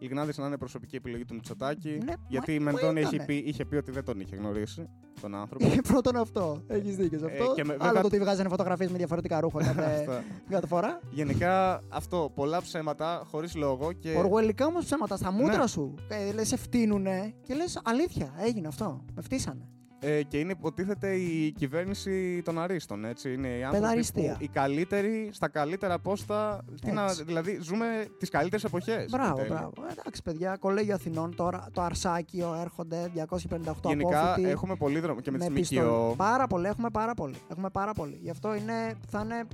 Λιγνάδη 0.00 0.32
να 0.36 0.46
είναι 0.46 0.58
προσωπική 0.58 0.96
επιλογή 0.96 1.24
του 1.24 1.34
Μητσοτάκη. 1.34 1.98
Ναι, 2.04 2.12
γιατί 2.28 2.60
μα- 2.60 2.70
η 2.70 2.74
πού 2.74 2.80
Μεντών 2.80 2.96
είχε 2.96 3.06
ήτανε; 3.14 3.24
πει, 3.24 3.34
είχε 3.46 3.64
πει 3.64 3.76
ότι 3.76 3.90
δεν 3.90 4.04
τον 4.04 4.20
είχε 4.20 4.36
γνωρίσει 4.36 4.88
τον 5.20 5.34
άνθρωπο. 5.34 5.64
Είναι 5.66 5.82
πρώτον 5.82 6.16
αυτό. 6.16 6.62
Έχεις 6.66 6.96
δίκιο 6.96 7.18
σε 7.18 7.24
Ε, 7.26 7.38
αυτό. 7.38 7.52
και 7.54 7.64
με- 7.64 7.72
Άλλο 7.72 7.82
βέβαια- 7.84 8.00
το 8.00 8.06
ότι 8.06 8.18
βγάζανε 8.18 8.48
φωτογραφίες 8.48 8.90
με 8.90 8.98
διαφορετικά 8.98 9.40
ρούχα 9.40 9.58
κάθε, 9.64 9.80
Αυτά. 10.00 10.24
κάθε 10.48 10.66
φορά. 10.66 11.00
Γενικά 11.10 11.82
αυτό, 11.88 12.32
πολλά 12.34 12.62
ψέματα 12.62 13.22
χωρίς 13.30 13.54
λόγο 13.54 13.92
και. 13.92 14.14
Οργουελικά 14.18 14.66
όμως 14.66 14.84
ψέματα 14.84 15.16
στα 15.16 15.32
μούτρα 15.32 15.58
Ναι. 15.58 15.66
σου. 15.66 15.94
Ε, 16.08 16.32
λες, 16.32 16.48
σε 16.48 16.56
φτύνουνε 16.56 17.34
και 17.42 17.54
λες 17.54 17.80
αλήθεια, 17.84 18.34
έγινε 18.38 18.68
αυτό. 18.68 19.04
Με 19.14 19.22
φτύσανε. 19.22 19.68
Ε, 20.00 20.22
και 20.22 20.38
είναι 20.38 20.52
υποτίθεται 20.52 21.14
η 21.14 21.52
κυβέρνηση 21.52 22.42
των 22.44 22.58
Αρίστων. 22.58 23.04
Έτσι. 23.04 23.32
Είναι 23.32 23.48
οι 23.48 23.62
άνθρωποι 23.62 23.80
Παιδαριστία. 23.84 24.32
που 24.38 24.44
οι 24.44 24.48
καλύτεροι 24.48 25.28
στα 25.32 25.48
καλύτερα 25.48 25.98
πόστα. 25.98 26.64
Τι 26.80 26.90
να, 26.92 27.04
Έτσι. 27.04 27.24
δηλαδή, 27.24 27.58
ζούμε 27.62 27.86
τις 28.18 28.28
καλύτερες 28.30 28.64
εποχές. 28.64 29.10
Μπράβο, 29.10 29.44
μπράβο. 29.48 29.72
Ε, 29.88 29.92
Εντάξει, 29.98 30.22
παιδιά, 30.22 30.56
κολέγιο 30.60 30.94
Αθηνών 30.94 31.34
τώρα, 31.36 31.66
το 31.72 31.82
Αρσάκιο 31.82 32.54
έρχονται 32.60 33.10
258 33.14 33.88
Γενικά 33.88 34.22
απόφοιτοι. 34.32 34.50
έχουμε 34.50 34.76
πολύ 34.76 35.00
δρόμο 35.00 35.20
και 35.20 35.30
με, 35.30 35.38
τις 35.38 35.48
πιστολ- 35.48 35.84
ΜΚΟ. 35.86 36.14
Πάρα 36.16 36.46
πολύ, 36.46 36.66
έχουμε 36.66 36.90
πάρα 36.90 37.14
πολύ. 37.14 37.34
Έχουμε 37.50 37.70
πάρα 37.70 37.92
πολύ. 37.92 38.18
Γι' 38.22 38.30
αυτό 38.30 38.54
είναι, 38.54 38.94
θα 39.08 39.20
είναι 39.24 39.44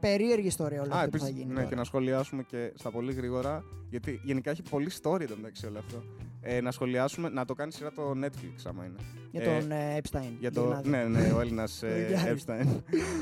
περίεργη 0.00 0.46
ιστορία 0.46 0.80
όλη 0.82 0.92
Α, 0.92 0.96
αυτή 0.96 1.10
που 1.10 1.18
θα 1.18 1.24
επίσης, 1.26 1.38
γίνει. 1.42 1.52
ναι, 1.52 1.58
τώρα. 1.58 1.68
και 1.68 1.74
να 1.74 1.84
σχολιάσουμε 1.84 2.42
και 2.42 2.72
στα 2.74 2.90
πολύ 2.90 3.12
γρήγορα, 3.12 3.64
γιατί 3.90 4.20
γενικά 4.24 4.50
έχει 4.50 4.62
πολλή 4.70 4.90
story 5.02 5.20
εδώ 5.20 5.36
μεταξύ 5.36 5.66
όλο 5.66 5.78
αυτό. 5.78 6.02
Ε, 6.50 6.60
να 6.60 6.70
σχολιάσουμε, 6.70 7.28
να 7.28 7.44
το 7.44 7.54
κάνει 7.54 7.72
σειρά 7.72 7.92
το 7.92 8.10
Netflix, 8.24 8.62
άμα 8.68 8.84
είναι. 8.84 8.96
Για 9.30 9.42
ε, 9.42 9.44
τον 9.60 9.70
ε, 9.70 10.00
Epstein. 10.02 10.32
Για 10.40 10.52
το, 10.52 10.60
Γυρνάδη. 10.60 10.88
ναι, 10.88 11.04
ναι, 11.04 11.32
ο 11.32 11.40
Έλληνας 11.40 11.82
Ο 11.82 11.86
ε, 11.86 12.06
Γιάννης. 12.08 12.44
Epstein. 12.46 12.80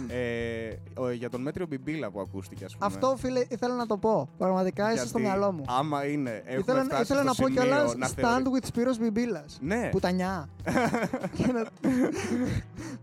ε, 0.09 0.69
ο- 1.01 1.11
για 1.11 1.31
τον 1.31 1.43
Μέτριο 1.43 1.67
Μπιμπίλα 1.67 2.11
που 2.11 2.21
ακούστηκε, 2.21 2.65
ας 2.65 2.73
πούμε. 2.73 2.87
Αυτό, 2.87 3.17
φίλε, 3.19 3.45
ήθελα 3.49 3.75
να 3.75 3.87
το 3.87 3.97
πω. 3.99 4.29
Πραγματικά 4.39 4.93
είσαι 4.93 5.07
στο 5.07 5.19
Γιατί 5.19 5.37
μυαλό 5.37 5.53
μου. 5.53 5.65
Άμα 5.69 6.07
είναι, 6.07 6.31
έχουμε 6.45 6.59
Ήθελα, 6.61 6.85
φτάσει 6.85 7.03
ήθελα 7.03 7.21
στο 7.21 7.29
να 7.29 7.35
πω 7.35 7.47
σημείο 7.47 7.63
κιόλας 7.63 7.97
να 7.97 8.09
stand 8.09 8.13
θεωρεί- 8.15 8.47
with 8.63 8.67
Σπύρος 8.67 8.99
Μπιμπίλας. 8.99 9.59
Ναι, 9.63 9.89
Πουτανιά. 9.91 10.49
Και 11.37 11.47
να- 11.53 11.67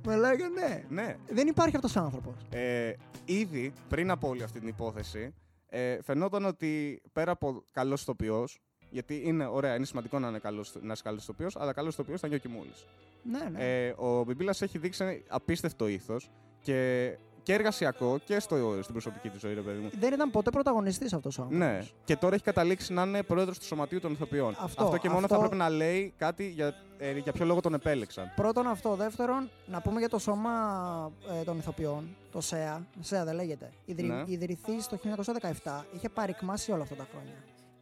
Με 0.05 0.15
λέγανε 0.15 0.83
ναι. 0.89 1.01
ναι. 1.01 1.15
Δεν 1.29 1.47
υπάρχει 1.47 1.75
αυτός 1.75 1.95
ο 1.95 1.99
άνθρωπος. 1.99 2.33
Ε, 2.49 2.93
ήδη 3.25 3.73
πριν 3.87 4.11
από 4.11 4.27
όλη 4.27 4.43
αυτή 4.43 4.59
την 4.59 4.67
υπόθεση, 4.67 5.33
ε, 5.69 5.97
φαινόταν 6.03 6.45
ότι 6.45 7.01
πέρα 7.13 7.31
από 7.31 7.63
καλός 7.71 8.01
ηθοποιός, 8.01 8.59
γιατί 8.93 9.21
είναι 9.25 9.45
ωραία, 9.45 9.75
είναι 9.75 9.85
σημαντικό 9.85 10.19
να, 10.19 10.27
είναι 10.27 10.39
καλός, 10.39 10.73
να 10.81 10.93
είσαι 10.93 11.01
καλός 11.03 11.23
ηθοποιό, 11.23 11.47
αλλά 11.55 11.73
καλός 11.73 11.93
ηθοποιό 11.93 12.13
ήταν 12.13 12.29
και 12.29 12.35
ο 12.35 12.39
Κιμούλη. 12.39 12.71
Ναι, 13.23 13.49
ναι. 13.51 13.85
Ε, 13.85 13.93
ο 13.97 14.23
Μπιμπίλας 14.23 14.61
έχει 14.61 14.77
δείξει 14.77 15.23
απίστευτο 15.27 15.87
ήθος 15.87 16.29
και, 16.61 17.09
και 17.43 17.53
εργασιακό 17.53 18.19
και 18.25 18.39
στο, 18.39 18.79
στην 18.81 18.93
προσωπική 18.93 19.29
του 19.29 19.39
ζωή, 19.39 19.53
ρε 19.53 19.61
παιδί 19.61 19.79
μου. 19.79 19.89
Δεν 19.99 20.13
ήταν 20.13 20.31
ποτέ 20.31 20.49
πρωταγωνιστής 20.49 21.13
αυτός 21.13 21.37
ο 21.37 21.41
άνθρωπος. 21.41 21.67
Ναι, 21.67 21.85
και 22.05 22.15
τώρα 22.15 22.35
έχει 22.35 22.43
καταλήξει 22.43 22.93
να 22.93 23.01
είναι 23.01 23.23
πρόεδρος 23.23 23.59
του 23.59 23.65
Σωματείου 23.65 23.99
των 23.99 24.11
Ηθοποιών. 24.11 24.55
Αυτό, 24.59 24.97
και 25.01 25.09
μόνο 25.09 25.19
αυτό- 25.25 25.33
θα 25.35 25.39
πρέπει 25.39 25.55
να 25.55 25.69
λέει 25.69 26.13
κάτι 26.17 26.49
για, 26.49 26.73
ε, 26.97 27.17
για 27.17 27.31
ποιο 27.31 27.45
λόγο 27.45 27.59
τον 27.59 27.73
επέλεξαν. 27.73 28.31
Πρώτον 28.35 28.67
αυτό. 28.67 28.95
Δεύτερον, 28.95 29.49
να 29.65 29.81
πούμε 29.81 29.99
για 29.99 30.09
το 30.09 30.17
σώμα 30.19 30.51
ε, 31.39 31.43
των 31.43 31.57
ηθοποιών, 31.57 32.15
το 32.31 32.41
ΣΕΑ. 32.41 32.87
ΣΕΑ 32.99 33.23
δεν 33.25 33.35
λέγεται. 33.35 33.69
Ιδρυ, 33.85 34.07
Ναι. 34.07 34.23
Ιδρυθείς 34.25 34.87
το 34.87 34.97
1917. 34.97 35.85
Είχε 35.95 36.09
παρικμάσει 36.09 36.71
όλα 36.71 36.83
αυτά 36.83 36.95
τα 36.95 37.07
χρόνια. 37.11 37.33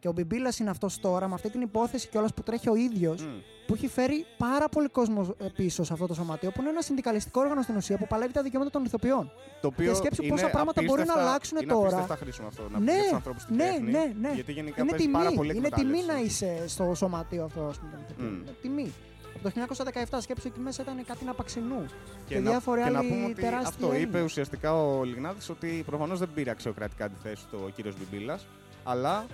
Και 0.02 0.08
ο 0.08 0.12
Μπιμπίλας 0.12 0.58
είναι 0.58 0.70
αυτός 0.70 1.00
τώρα, 1.00 1.28
με 1.28 1.34
αυτή 1.34 1.50
την 1.50 1.60
υπόθεση 1.60 2.08
κιόλας 2.08 2.34
που 2.34 2.42
τρέχει 2.42 2.68
ο 2.68 2.74
ίδιος, 2.74 3.22
Μμ. 3.22 3.26
που 3.66 3.74
έχει 3.74 3.88
φέρει 3.88 4.26
πάρα 4.38 4.68
πολύ 4.68 4.88
κόσμο 4.88 5.34
ε, 5.38 5.46
πίσω 5.56 5.84
σε 5.84 5.92
αυτό 5.92 6.06
το 6.06 6.14
σωματείο, 6.14 6.50
που 6.50 6.60
είναι 6.60 6.70
ένα 6.70 6.80
συνδικαλιστικό 6.82 7.40
όργανο 7.40 7.62
στην 7.62 7.76
ουσία 7.76 7.98
που 7.98 8.06
παλεύει 8.06 8.32
τα 8.32 8.42
δικαιώματα 8.42 8.70
των 8.70 8.84
ηθοποιών. 8.84 9.30
Το 9.60 9.66
οποίο 9.66 9.90
Και 9.90 9.96
σκέψου 9.96 10.22
είναι 10.22 10.30
πόσα 10.30 10.48
πράγματα 10.50 10.82
μπορεί 10.82 10.90
να 10.90 11.02
απίστευτα- 11.02 11.28
αλλάξουν 11.28 11.58
είναι 11.62 11.72
τώρα. 11.72 11.86
απίστευτα 11.86 12.16
χρήσιμο 12.16 12.46
αυτό. 12.48 12.62
Να 12.72 12.78
Ναι, 12.78 12.92
πει 12.92 13.02
τους 13.02 13.12
ανθρώπους 13.12 13.42
στην 13.42 13.56
ναι, 13.56 13.64
τέχνη. 13.64 13.90
ναι, 13.90 14.12
ναι. 14.20 14.30
Γιατί 14.34 14.52
γενικά 14.52 14.80
Είναι 14.82 14.90
παίζει 14.90 15.04
τιμή, 15.06 15.16
πάρα 15.18 15.32
πολύ 15.36 15.56
είναι 15.56 15.68
τιμή 15.68 15.98
εκμετάλλευση. 15.98 16.12
να 16.12 16.18
είσαι 16.26 16.68
στο 16.68 16.94
σωματείο 16.94 17.44
αυτό, 17.44 17.60
ας 17.64 17.78
πούμε. 17.78 17.90
των 17.92 18.00
ηθοποιών. 18.06 18.28
Μμ. 18.32 18.40
Είναι 18.40 18.54
τιμή. 18.62 18.92
Από 19.34 19.42
το 19.42 19.50
1917 19.50 20.20
σκέψου 20.20 20.48
εκεί 20.48 20.60
μέσα 20.60 20.82
ήταν 20.82 21.04
κάτι 21.06 21.24
να 21.24 21.34
παξινού. 21.34 21.86
Και, 22.26 22.38
να, 22.38 22.50
διάφοροι 22.50 22.82
και 22.82 22.90
να 22.90 22.98
άλλοι 22.98 23.08
πούμε 23.08 23.24
ότι 23.24 23.34
τεράστιοι 23.40 23.68
αυτό 23.68 23.86
είπε 23.86 23.96
Έλληνες. 23.96 24.22
ουσιαστικά 24.22 24.74
ο 24.84 25.02
Λιγνάδης 25.04 25.48
ότι 25.48 25.82
προφανώς 25.86 26.18
δεν 26.18 26.28
πήρε 26.34 26.50
αξιοκρατικά 26.50 27.08
τη 27.08 27.14
θέση 27.22 27.44
του 27.50 27.58
ο 27.66 27.68
κύριος 27.68 27.94
Μπιμπίλας, 27.98 28.46
αλλά 28.84 29.24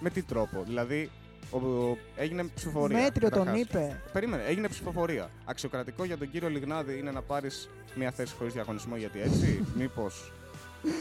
με 0.00 0.10
τι 0.10 0.22
τρόπο. 0.22 0.62
Δηλαδή, 0.66 1.10
ο, 1.50 1.58
ο- 1.58 1.96
έγινε 2.16 2.44
ψηφοφορία. 2.54 3.00
Μέτριο 3.02 3.28
τον 3.30 3.38
καταρχάς. 3.38 3.60
είπε. 3.60 4.00
Περίμενε, 4.12 4.42
έγινε 4.42 4.68
ψηφοφορία. 4.68 5.30
Αξιοκρατικό 5.44 6.04
για 6.04 6.18
τον 6.18 6.30
κύριο 6.30 6.48
Λιγνάδη 6.48 6.98
είναι 6.98 7.10
να 7.10 7.22
πάρεις 7.22 7.68
μια 7.94 8.10
θέση 8.10 8.34
χωρίς 8.38 8.52
διαγωνισμό, 8.52 8.96
γιατί 8.96 9.20
έτσι, 9.20 9.64
μήπως. 9.78 10.30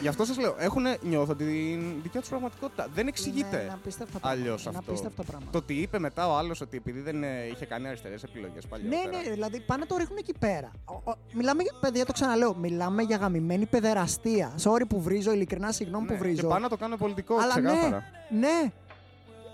Γι' 0.01 0.08
αυτό 0.08 0.25
σας 0.25 0.38
λέω, 0.38 0.55
έχουν 0.60 0.84
νιώθω 1.01 1.36
την 1.36 2.01
δικιά 2.01 2.19
τους 2.19 2.29
πραγματικότητα. 2.29 2.88
Δεν 2.93 3.08
εξηγείται. 3.08 3.62
Είναι 3.62 3.73
απίστευτα 3.73 4.19
πράγματα. 4.19 4.41
αλλιώς 4.41 4.65
Είναι 4.65 4.77
αυτό. 4.77 4.91
απίστευτα 4.91 5.23
πράγματα. 5.23 5.51
Το 5.51 5.58
ότι 5.58 5.73
είπε 5.73 5.99
μετά 5.99 6.27
ο 6.29 6.38
άλλος 6.38 6.62
ότι 6.62 6.77
επειδή 6.77 6.99
δεν 6.99 7.23
ε, 7.23 7.45
είχε 7.51 7.65
κάνει 7.65 7.88
αριστερές 7.88 8.23
επιλογές 8.23 8.65
παλιότερα. 8.65 9.10
Ναι, 9.12 9.17
ναι, 9.17 9.29
δηλαδή 9.29 9.60
πάνε 9.60 9.79
να 9.79 9.86
το 9.88 9.95
ρίχνουν 9.97 10.17
εκεί 10.17 10.34
πέρα. 10.39 10.71
Ο- 10.86 11.12
ο- 11.12 11.17
μιλάμε 11.34 11.63
για, 11.63 11.71
παιδιά, 11.79 12.05
το 12.05 12.13
ξαναλέω, 12.13 12.55
μιλάμε 12.55 13.01
για 13.01 13.17
γαμημένη 13.17 13.65
παιδεραστία. 13.65 14.55
Sorry 14.63 14.84
που 14.89 15.01
βρίζω, 15.01 15.31
ειλικρινά 15.31 15.71
συγγνώμη 15.71 16.05
Ναι, 16.05 16.12
που 16.12 16.17
βρίζω. 16.17 16.41
Και 16.41 16.47
πάνε 16.47 16.60
να 16.60 16.69
το 16.69 16.77
κάνουν 16.77 16.97
πολιτικό, 16.97 17.36
Αλλά 17.36 17.60
ναι, 17.60 17.67
ξεκάθαρα. 17.69 18.03
ναι, 18.39 18.71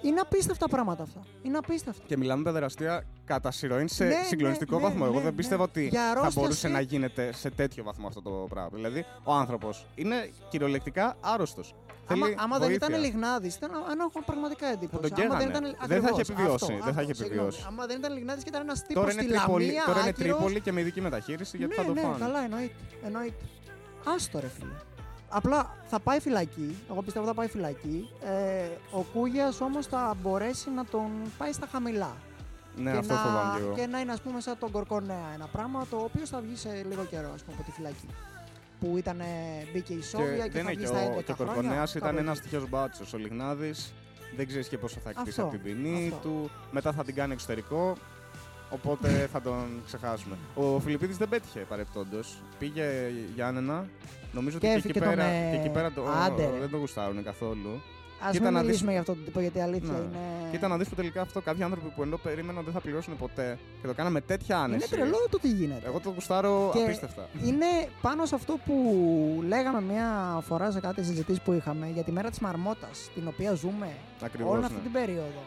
είναι 0.01 0.19
απίστευτα 0.19 0.67
πράγματα 0.67 1.03
αυτά. 1.03 1.19
Είναι 1.41 1.57
απίστευτα. 1.57 2.03
Και 2.05 2.17
μιλάμε 2.17 2.43
παιδεραστία 2.43 3.03
κατά 3.25 3.51
συρροήν 3.51 3.87
σε 3.87 4.03
Ναι, 4.05 4.13
συγκλονιστικό 4.27 4.75
ναι, 4.75 4.81
βαθμό. 4.81 4.99
ναι, 4.99 5.05
Εγώ 5.09 5.17
ναι, 5.17 5.23
δεν 5.23 5.35
πίστευα 5.35 5.63
ναι. 5.63 5.69
ότι 5.69 5.87
Για 5.87 6.01
θα 6.03 6.09
αρρώστια 6.09 6.41
μπορούσε 6.41 6.59
σε- 6.59 6.67
να 6.67 6.79
γίνεται 6.81 7.31
σε 7.33 7.49
τέτοιο 7.49 7.83
βαθμό 7.83 8.07
αυτό 8.07 8.21
το 8.21 8.29
πράγμα. 8.49 8.69
Δηλαδή, 8.73 9.05
ο 9.23 9.33
άνθρωπος 9.33 9.85
είναι 9.95 10.29
κυριολεκτικά 10.49 11.15
άρρωστος. 11.21 11.75
Άμα, 12.07 12.27
άμα 12.35 12.59
δεν 12.59 12.71
ήταν 12.71 12.99
Λιγνάδης, 12.99 13.55
ήταν 13.55 13.71
ένα 13.91 14.03
έχω 14.09 14.23
πραγματικά 14.25 14.67
εντύπωση. 14.67 15.01
τον 15.09 15.21
Άμα 15.25 15.37
καίγανε. 15.37 15.43
ήταν, 15.57 15.63
Δεν 15.63 16.01
θα 16.01 16.07
ακριβώς, 16.09 16.19
είχε 16.19 16.31
επιβιώσει, 16.31 16.53
αυτό, 16.53 16.67
δεν 16.67 16.81
θα 16.83 16.89
αυτό, 16.89 17.01
είχε 17.01 17.13
συγγνώμη. 17.13 17.41
επιβιώσει. 17.47 17.65
Άμα 17.67 17.85
δεν 17.85 17.97
ήταν 17.97 18.13
Λιγνάδης 18.13 18.43
και 18.43 18.49
ήταν 18.49 18.61
ένας 18.61 18.79
τύπος 18.85 18.93
Τώρα 19.03 19.11
στη 19.11 19.23
είναι, 19.25 19.33
Τρίπολη, 19.37 19.65
Λαμία, 19.65 19.83
τώρα 19.85 19.99
είναι 19.99 20.09
άκυρος. 20.09 20.31
Τρίπολη 20.37 20.59
και 20.61 20.71
με 20.71 20.79
ειδική 20.81 21.01
μεταχείριση 21.01 21.57
γιατί 21.57 21.75
ναι, 21.75 21.81
θα 21.81 21.87
το 21.87 21.93
ναι, 21.93 22.01
φάνε. 22.01 22.15
καλά, 22.19 22.43
εννοείται. 22.43 22.73
εννοείται. 23.05 23.43
Άστο 24.15 24.39
ρε 24.39 24.47
φίλε. 24.47 24.71
Απλά 25.31 25.75
θα 25.87 25.99
πάει 25.99 26.19
φυλακή. 26.19 26.77
Εγώ 26.91 27.01
πιστεύω 27.01 27.25
θα 27.25 27.33
πάει 27.33 27.47
φυλακή. 27.47 28.09
Ε, 28.23 28.67
ο 28.91 29.01
Κούγιας 29.13 29.61
όμως 29.61 29.85
θα 29.87 30.13
μπορέσει 30.21 30.69
να 30.69 30.85
τον 30.85 31.09
πάει 31.37 31.51
στα 31.51 31.67
χαμηλά. 31.71 32.15
Ναι, 32.75 32.91
και, 32.91 32.97
αυτό 32.97 33.13
να, 33.13 33.19
φοβάμαι 33.19 33.59
και 33.59 33.65
εγώ. 33.65 33.75
και 33.75 33.85
να 33.85 33.99
είναι, 33.99 34.11
ας 34.11 34.21
πούμε, 34.21 34.41
σαν 34.41 34.57
τον 34.59 34.71
Κορκονέα. 34.71 35.31
Ένα 35.33 35.45
πράγμα 35.51 35.85
το 35.89 35.97
οποίο 35.97 36.25
θα 36.25 36.39
βγει 36.41 36.55
σε 36.55 36.69
λίγο 36.89 37.03
καιρό, 37.03 37.31
ας 37.33 37.41
πούμε, 37.43 37.55
από 37.59 37.65
τη 37.65 37.71
φυλακή. 37.71 38.07
Που 38.79 38.97
ήταν, 38.97 39.21
μπήκε 39.73 39.93
η 39.93 40.01
Σόβια 40.01 40.47
και, 40.47 40.51
δεν 40.51 40.51
θα 40.51 40.59
είναι 40.59 40.69
βγει 40.71 40.79
και 40.79 40.85
στα 40.85 41.13
11 41.13 41.17
ο, 41.17 41.21
και 41.21 41.31
ο 41.31 41.35
χρόνια. 41.35 41.53
Κορκονέας 41.53 41.91
κάπου 41.91 42.05
ήταν 42.05 42.15
εκεί. 42.15 42.25
ένας 42.25 42.39
τυχαίος 42.39 42.69
μπάτσος. 42.69 43.13
Ο 43.13 43.17
Λιγνάδης 43.17 43.93
δεν 44.35 44.47
ξέρεις 44.47 44.67
και 44.67 44.77
πόσο 44.77 44.99
θα 45.03 45.09
εκτίσει 45.09 45.29
Αυτό, 45.29 45.41
από 45.41 45.51
την 45.51 45.61
ποινή 45.61 46.11
αυτό. 46.13 46.27
του. 46.29 46.49
Μετά 46.71 46.91
θα 46.91 47.03
την 47.03 47.15
κάνει 47.15 47.33
εξωτερικό. 47.33 47.95
Οπότε 48.71 49.29
θα 49.31 49.41
τον 49.41 49.81
ξεχάσουμε. 49.85 50.35
Ο 50.55 50.79
Φιλιππίδης 50.79 51.17
δεν 51.17 51.29
πέτυχε 51.29 51.59
παρεπτόντως. 51.59 52.41
Πήγε 52.59 52.83
Γιάννενα. 53.35 53.85
Νομίζω 54.33 54.57
Και 54.57 54.67
ότι 54.67 54.81
και 54.81 54.87
εκεί, 54.89 54.97
έφυγε 54.97 55.05
τον, 55.05 55.09
πέρα, 55.15 55.23
ε, 55.29 55.49
και 55.51 55.57
εκεί 55.59 55.69
πέρα 55.69 55.91
το, 55.91 56.03
άντε, 56.25 56.43
ρε. 56.53 56.59
δεν 56.59 56.69
το 56.69 56.77
γουστάρουν 56.77 57.23
καθόλου. 57.23 57.81
Α 58.27 58.29
Κοίτα 58.31 58.43
μην 58.43 58.53
να 58.53 58.57
δεις- 58.59 58.65
μιλήσουμε 58.67 58.91
για 58.91 58.99
αυτό 58.99 59.13
το 59.13 59.19
τύπο, 59.21 59.39
γιατί 59.39 59.57
η 59.57 59.61
αλήθεια 59.61 59.91
Ναι. 59.91 59.97
είναι. 59.97 60.49
Κοίτα 60.51 60.67
να 60.67 60.77
δεις 60.77 60.87
που 60.89 60.95
τελικά 60.95 61.21
αυτό 61.21 61.41
κάποιοι 61.41 61.63
άνθρωποι 61.63 61.89
που 61.95 62.01
ενώ 62.03 62.17
περίμεναν 62.17 62.55
ότι 62.55 62.65
δεν 62.65 62.73
θα 62.73 62.79
πληρώσουν 62.79 63.17
ποτέ 63.17 63.57
και 63.81 63.87
το 63.87 63.93
κάναμε 63.93 64.21
τέτοια 64.21 64.55
Είναι 64.55 64.63
άνεση. 64.65 64.89
τρελό 64.89 65.27
το 65.29 65.39
τι 65.39 65.47
γίνεται. 65.47 65.87
Εγώ 65.87 65.99
το 65.99 66.09
γουστάρω 66.09 66.71
Και- 66.73 66.83
απίστευτα. 66.83 67.27
Είναι 67.45 67.65
πάνω 68.01 68.25
σε 68.25 68.35
αυτό 68.35 68.57
που 68.65 68.75
λέγαμε 69.47 69.81
μία 69.81 70.07
φορά 70.47 70.71
σε 70.71 70.79
κάτι 70.79 71.03
συζητήσεις 71.03 71.41
που 71.41 71.51
είχαμε 71.53 71.89
για 71.93 72.03
τη 72.03 72.11
μέρα 72.11 72.29
της 72.29 72.39
Μαρμότας, 72.39 73.09
την 73.13 73.23
οποία 73.27 73.53
ζούμε 73.53 73.87
Ακριβώς, 74.23 74.51
όλη 74.51 74.59
ναι. 74.59 74.65
αυτή 74.65 74.79
την 74.79 74.91
περίοδο. 74.91 75.41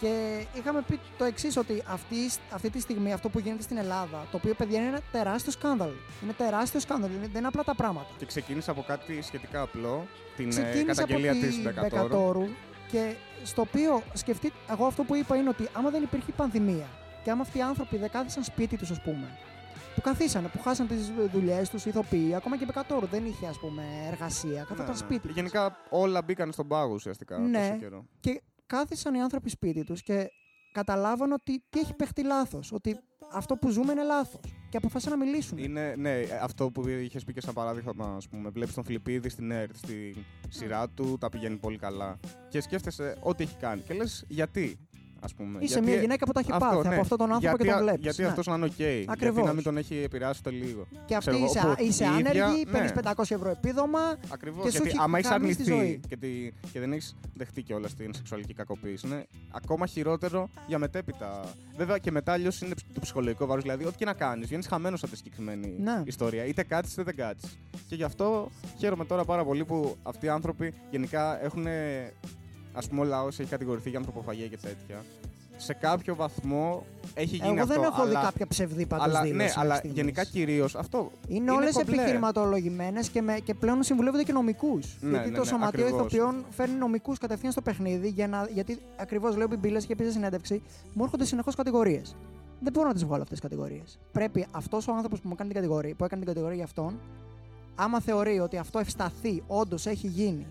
Και 0.00 0.44
είχαμε 0.54 0.82
πει 0.82 0.98
το 1.18 1.24
εξής, 1.24 1.56
ότι 1.56 1.82
αυτή, 1.86 2.16
αυτή 2.52 2.70
τη 2.70 2.80
στιγμή 2.80 3.12
αυτό 3.12 3.28
που 3.28 3.38
γίνεται 3.38 3.62
στην 3.62 3.76
Ελλάδα, 3.76 4.26
το 4.30 4.36
οποίο 4.36 4.54
παιδιά 4.54 4.78
είναι 4.78 4.88
ένα 4.88 5.00
τεράστιο 5.12 5.52
σκάνδαλο. 5.52 5.94
Είναι 6.22 6.32
τεράστιο 6.32 6.80
σκάνδαλο, 6.80 7.12
είναι- 7.14 7.26
δεν 7.26 7.38
είναι 7.38 7.46
απλά 7.46 7.64
τα 7.64 7.74
πράγματα. 7.74 8.06
Και 8.18 8.26
ξεκίνησε 8.26 8.70
από 8.70 8.82
κάτι 8.86 9.22
σχετικά 9.22 9.60
απλό, 9.60 10.06
την 10.36 10.46
ε, 10.46 10.48
Ξεκίνησε 10.48 11.02
από 11.02 11.12
καταγγελία 11.12 11.32
τη 11.32 11.38
της 11.46 11.62
Μπεκατόρου. 11.62 11.90
Μπεκατόρου 12.02 12.44
και 12.90 13.14
στο 13.44 13.62
οποίο 13.62 14.02
σκεφτείτε, 14.12 14.54
εγώ 14.70 14.86
αυτό 14.86 15.02
που 15.04 15.14
είπα 15.14 15.36
είναι 15.36 15.48
ότι 15.48 15.68
άμα 15.72 15.90
δεν 15.90 16.02
υπήρχε 16.02 16.32
πανδημία 16.32 16.86
και 17.24 17.30
άμα 17.30 17.42
αυτοί 17.42 17.58
οι 17.58 17.62
άνθρωποι 17.62 17.96
δεν 17.96 18.10
κάθισαν 18.10 18.44
σπίτι 18.44 18.76
τους, 18.76 18.90
ας 18.90 19.00
πούμε, 19.02 19.38
που 19.94 20.00
καθίσανε, 20.00 20.48
που 20.48 20.60
χάσαν 20.62 20.86
τις 20.88 21.12
δουλειές 21.32 21.68
τους, 21.70 21.84
οι 21.86 21.88
ηθοποιοί, 21.88 22.34
ακόμα 22.34 22.56
και 22.56 22.62
η 22.62 22.66
Μπεκατόρου 22.66 23.06
δεν 23.06 23.24
είχε 23.24 23.46
ας 23.46 23.58
πούμε, 23.58 23.82
εργασία, 24.12 24.60
καθόταν 24.62 24.84
Ναι, 24.84 24.90
ναι. 24.90 24.96
σπίτι. 24.96 25.26
τους. 25.26 25.34
Γενικά 25.36 25.76
όλα 25.90 26.22
μπήκαν 26.22 26.52
στον 26.52 26.68
πάγο 26.68 26.92
ουσιαστικά 26.94 27.38
Ναι. 27.38 27.58
τόσο 27.58 27.78
καιρό. 27.80 28.04
Και 28.20 28.40
κάθισαν 28.68 29.14
οι 29.14 29.20
άνθρωποι 29.20 29.50
σπίτι 29.50 29.84
τους 29.84 30.02
και 30.02 30.30
καταλάβαν 30.72 31.32
ότι 31.32 31.62
τι 31.68 31.80
έχει 31.80 31.94
παιχτεί 31.94 32.22
λάθος. 32.24 32.72
Ότι 32.72 32.98
αυτό 33.32 33.56
που 33.56 33.68
ζούμε 33.70 33.92
είναι 33.92 34.02
λάθος. 34.02 34.40
Και 34.68 34.76
αποφάσισαν 34.76 35.18
να 35.18 35.24
μιλήσουν. 35.24 35.58
Είναι, 35.58 35.94
ναι, 35.98 36.22
αυτό 36.42 36.70
που 36.70 36.88
είχες 36.88 37.24
πει 37.24 37.32
και 37.32 37.40
σαν 37.40 37.54
παράδειγμα, 37.54 38.14
ας 38.16 38.28
πούμε. 38.28 38.48
Βλέπεις 38.48 38.74
τον 38.74 38.84
Φιλιππίδη 38.84 39.28
στην 39.28 39.50
ΕΡΤ, 39.50 39.76
στη 39.76 40.26
σειρά 40.48 40.88
του, 40.88 41.16
τα 41.20 41.28
πηγαίνει 41.28 41.56
πολύ 41.56 41.78
καλά. 41.78 42.18
Και 42.48 42.60
σκέφτεσαι 42.60 43.16
ό,τι 43.20 43.42
έχει 43.42 43.56
κάνει. 43.56 43.80
Και 43.80 43.94
λες, 43.94 44.24
γιατί, 44.28 44.87
ας 45.20 45.34
πούμε. 45.34 45.58
Είσαι 45.60 45.72
γιατί, 45.72 45.90
μια 45.90 46.00
γυναίκα 46.00 46.26
που 46.26 46.32
τα 46.32 46.40
έχει 46.40 46.52
αυτό, 46.52 46.64
πάθει 46.66 46.88
ναι. 46.88 46.92
από 46.94 47.00
αυτόν 47.00 47.18
τον 47.18 47.32
άνθρωπο 47.32 47.56
γιατί, 47.56 47.62
και 47.64 47.70
τον 47.70 47.78
α- 47.78 47.82
βλέπεις. 47.82 48.02
Γιατί 48.02 48.24
αυτός 48.24 48.46
να 48.46 48.54
είναι 48.54 48.64
οκ. 48.64 48.72
Γιατί 48.76 49.04
Ακριβώς. 49.08 49.46
να 49.46 49.52
μην 49.52 49.62
τον 49.62 49.76
έχει 49.76 49.96
επηρεάσει 50.04 50.42
το 50.42 50.50
λίγο. 50.50 50.86
Και 51.06 51.14
αυτή 51.14 51.30
ξέρω 51.30 51.36
εγώ, 51.36 51.46
είσαι, 51.54 51.66
όπου 51.66 51.82
είσαι 51.82 52.04
η 52.04 52.06
ίδια- 52.18 52.40
άνεργη, 52.42 52.64
ναι. 52.64 52.70
παίρνεις 52.72 52.92
500 52.92 53.34
ευρώ 53.34 53.50
επίδομα. 53.50 54.00
Ακριβώς. 54.32 54.64
Και 54.64 54.70
σου 54.70 54.76
Γιατί 54.76 54.88
έχει 54.88 54.98
άμα 55.00 55.18
έχεις 55.18 55.30
γαμήσει 55.30 55.56
τη 55.56 55.62
ζωή. 55.64 55.76
αρνηθεί 55.78 56.00
και, 56.08 56.16
τη, 56.16 56.28
και 56.72 56.80
δεν 56.80 56.92
έχεις 56.92 57.16
δεχτεί 57.34 57.62
κιόλας 57.62 57.94
την 57.94 58.14
σεξουαλική 58.14 58.54
κακοποίηση, 58.54 59.06
είναι 59.06 59.26
ακόμα 59.52 59.86
χειρότερο 59.86 60.48
για 60.66 60.78
μετέπειτα. 60.78 61.40
Βέβαια 61.76 61.98
και 61.98 62.10
μετά 62.10 62.32
αλλιώς 62.32 62.60
είναι 62.60 62.74
το 62.92 63.00
ψυχολογικό 63.00 63.46
βάρος. 63.46 63.62
Δηλαδή, 63.62 63.84
ό,τι 63.84 63.96
και 63.96 64.04
να 64.04 64.12
κάνεις, 64.12 64.46
βγαίνεις 64.46 64.66
χαμένος 64.66 65.02
από 65.02 65.10
τη 65.12 65.16
συγκεκριμένη 65.16 65.74
Ναι. 65.78 66.02
ιστορία. 66.04 66.44
Είτε 66.44 66.62
κάτσεις 66.62 66.92
είτε 66.92 67.02
δεν 67.02 67.16
κάτσεις. 67.16 67.58
Και 67.88 67.94
γι' 67.94 68.02
αυτό 68.04 68.50
χαίρομαι 68.78 69.04
τώρα 69.04 69.24
πάρα 69.24 69.44
πολύ 69.44 69.64
που 69.64 69.96
αυτοί 70.02 70.26
οι 70.26 70.28
άνθρωποι 70.28 70.72
γενικά 70.90 71.44
έχουν. 71.44 71.66
Α 72.72 72.80
πούμε, 72.88 73.00
ο 73.00 73.04
λαός 73.04 73.38
έχει 73.38 73.50
κατηγορηθεί 73.50 73.88
για 73.90 73.98
ανθρωποφαγία 73.98 74.46
και 74.46 74.56
τέτοια. 74.56 75.04
Σε 75.60 75.72
κάποιο 75.74 76.14
βαθμό 76.14 76.84
έχει 77.14 77.36
γίνει 77.36 77.48
Εγώ 77.48 77.62
αυτό. 77.62 77.74
δεν 77.74 77.82
έχω 77.82 78.04
δει 78.04 78.10
αλλά, 78.10 78.20
κάποια 78.20 78.46
ψευδή 78.46 78.86
πάντως 78.86 79.04
αλλά, 79.06 79.20
δήλωση. 79.20 79.36
ναι, 79.36 79.42
μέχρι 79.42 79.60
αλλά 79.60 79.74
στιγμής. 79.74 79.96
γενικά 79.98 80.24
κυρίως 80.24 80.74
αυτό. 80.74 81.10
Είναι, 81.28 81.50
όλες 81.50 81.72
κομπλέ. 81.72 81.94
επιχειρηματολογημένες 81.94 83.08
και, 83.08 83.22
με, 83.22 83.38
και 83.44 83.54
πλέον 83.54 83.82
συμβουλεύονται 83.82 84.22
και 84.22 84.32
νομικούς. 84.32 84.96
Ναι, 85.00 85.10
γιατί 85.10 85.28
ναι, 85.30 85.34
το 85.36 85.42
ναι, 85.42 85.48
Σωματείο 85.48 85.86
ακριβώς. 85.86 86.12
Ηθοποιών 86.12 86.44
φέρνει 86.50 86.74
νομικούς 86.74 87.18
κατευθείαν 87.18 87.52
στο 87.52 87.60
παιχνίδι. 87.62 88.08
Για 88.08 88.28
να, 88.28 88.48
γιατί 88.52 88.78
ακριβώς 88.96 89.36
λέω 89.36 89.46
Μπιμπίλες 89.46 89.86
και 89.86 89.94
πει 89.96 90.04
σε 90.04 90.10
συνέντευξη, 90.10 90.62
μου 90.92 91.04
έρχονται 91.04 91.24
συνεχώς 91.24 91.54
κατηγορίες. 91.54 92.16
Δεν 92.60 92.72
μπορώ 92.72 92.86
να 92.88 92.94
τις 92.94 93.04
βγάλω 93.04 93.22
αυτές 93.22 93.40
τις 93.40 93.48
κατηγορίες. 93.48 93.98
Πρέπει 94.12 94.46
αυτός 94.50 94.88
ο 94.88 94.92
άνθρωπος 94.92 95.20
που 95.20 95.28
μου 95.28 95.34
κάνει 95.34 95.50
την 95.50 95.60
κατηγορία, 95.60 95.94
που 95.94 96.04
έκανε 96.04 96.20
την 96.20 96.28
κατηγορία 96.28 96.56
για 96.56 96.64
αυτόν, 96.64 97.00
άμα 97.74 98.00
θεωρεί 98.00 98.38
ότι 98.40 98.56
αυτό 98.56 98.78
ευσταθεί, 98.78 99.42
όντως 99.46 99.86
έχει 99.86 100.06
γίνει 100.06 100.46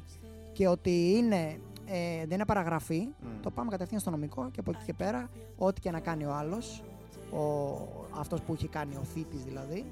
και 0.53 0.67
ότι 0.67 1.13
είναι, 1.17 1.59
ε, 1.87 2.17
δεν 2.25 2.31
είναι 2.31 2.45
παραγραφή, 2.45 2.99
Μμ. 3.21 3.41
το 3.41 3.51
πάμε 3.51 3.69
κατευθείαν 3.71 3.99
στο 3.99 4.09
νομικό 4.09 4.49
και 4.51 4.59
από 4.59 4.71
εκεί 4.71 4.83
και 4.85 4.93
πέρα, 4.93 5.29
ό,τι 5.57 5.81
και 5.81 5.91
να 5.91 5.99
κάνει 5.99 6.25
ο 6.25 6.33
άλλος, 6.33 6.83
ο, 7.31 7.39
αυτός 8.19 8.41
που 8.41 8.53
έχει 8.53 8.67
κάνει 8.67 8.95
ο 8.95 9.03
θήτης 9.03 9.43
δηλαδή, 9.43 9.85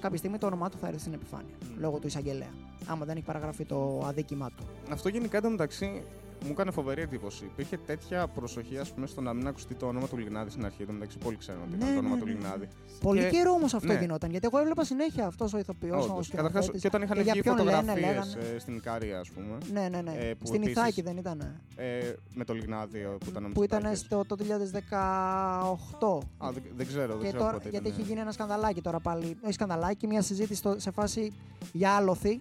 κάποια 0.00 0.18
στιγμή 0.18 0.38
το 0.38 0.46
όνομά 0.46 0.68
του 0.70 0.78
θα 0.78 0.86
έρθει 0.86 1.00
στην 1.00 1.12
επιφάνεια, 1.12 1.54
Μμ. 1.62 1.80
λόγω 1.80 1.98
του 1.98 2.06
εισαγγελέα, 2.06 2.52
άμα 2.86 3.04
δεν 3.04 3.16
έχει 3.16 3.24
παραγραφεί 3.26 3.64
το 3.64 4.02
αδίκημά 4.06 4.50
του. 4.56 4.64
Αυτό 4.90 5.08
γενικά 5.08 5.36
εντωμεταξύ 5.36 6.02
μου 6.44 6.50
έκανε 6.50 6.70
φοβερή 6.70 7.02
εντύπωση. 7.02 7.44
Υπήρχε 7.44 7.76
τέτοια 7.76 8.26
προσοχή, 8.26 8.78
ας 8.78 8.92
πούμε, 8.92 9.06
στο 9.06 9.20
να 9.20 9.32
μην 9.32 9.46
ακουστεί 9.46 9.74
το 9.74 9.86
όνομα 9.86 10.06
του 10.08 10.16
Λιγνάδη 10.16 10.50
στην 10.50 10.64
αρχή. 10.64 10.82
Εντωμεταξύ, 10.82 11.18
πολύ 11.18 11.36
ξέρουν 11.36 11.62
ότι 11.62 11.70
Ναι, 11.70 11.76
ήταν 11.76 11.92
το 11.92 11.98
όνομα 11.98 12.14
ναι, 12.14 12.20
του 12.20 12.26
ναι, 12.26 12.32
ναι. 12.32 12.38
Λιγνάδη. 12.38 12.68
Πολύ 13.00 13.20
Και- 13.20 13.28
καιρό 13.28 13.50
όμως 13.52 13.74
αυτό 13.74 13.92
ναι. 13.92 13.98
γινόταν, 13.98 14.30
γιατί 14.30 14.46
εγώ 14.52 14.58
έβλεπα 14.58 14.84
συνέχεια 14.84 15.26
αυτός 15.26 15.52
ο 15.54 15.58
ηθοποιός, 15.58 16.08
ο 16.08 16.12
Όντως. 16.12 16.28
Καταρχάς, 16.28 16.64
σκηνοθέτης. 16.64 16.80
και 16.80 16.86
όταν 16.86 17.02
είχαν 17.02 17.16
Και 17.16 17.22
για 17.22 17.32
βγει 17.32 17.42
ποιον 17.42 17.56
λένε, 17.56 17.70
φωτογραφίες 17.70 18.06
λέγανε. 18.34 18.58
στην 18.58 18.76
Ικάρια, 18.76 19.18
ας 19.18 19.30
πούμε. 19.30 19.58
Ναι, 19.72 19.88
ναι, 19.88 20.00
ναι. 20.02 20.12
ε, 20.18 20.34
που 20.34 20.46
Στην 20.46 20.62
επίσης- 20.62 20.76
Ιθάκη 20.80 21.02
δεν 21.02 21.16
ήταν. 21.16 21.60
Ε, 21.76 22.12
με 22.34 22.44
το 22.44 22.54
Λιγνάδη 22.54 22.98
ο, 23.04 23.16
που 23.20 23.26
ήταν 23.30 23.44
ο 23.44 23.48
Που 23.54 23.62
ήταν 23.62 23.82
Μητσοτάκης. 23.88 23.98
στο, 24.00 24.24
το 24.26 24.36
2018. 24.36 26.20
Α, 26.38 26.50
δεν, 26.52 26.62
δεν 26.76 26.86
ξέρω, 26.86 27.06
δεν 27.12 27.18
Και 27.20 27.26
ξέρω 27.26 27.38
τώρα, 27.42 27.52
πότε 27.52 27.68
γιατί 27.68 27.88
ήταν. 27.88 27.98
έχει 27.98 28.08
γίνει 28.08 28.20
ένα 28.20 28.32
σκανδαλάκι 28.32 28.80
τώρα 28.80 29.00
πάλι. 29.00 29.36
Όχι 29.44 29.52
σκανδαλάκι, 29.52 30.06
μια 30.06 30.22
συζήτηση 30.22 30.54
στο- 30.54 30.74
σε 30.78 30.90
φάση 30.90 31.32
για 31.72 31.90
άλοθη 31.92 32.40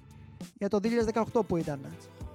για 0.57 0.67
το 0.69 0.79
2018 0.79 1.43
που 1.47 1.57
ήταν. 1.57 1.79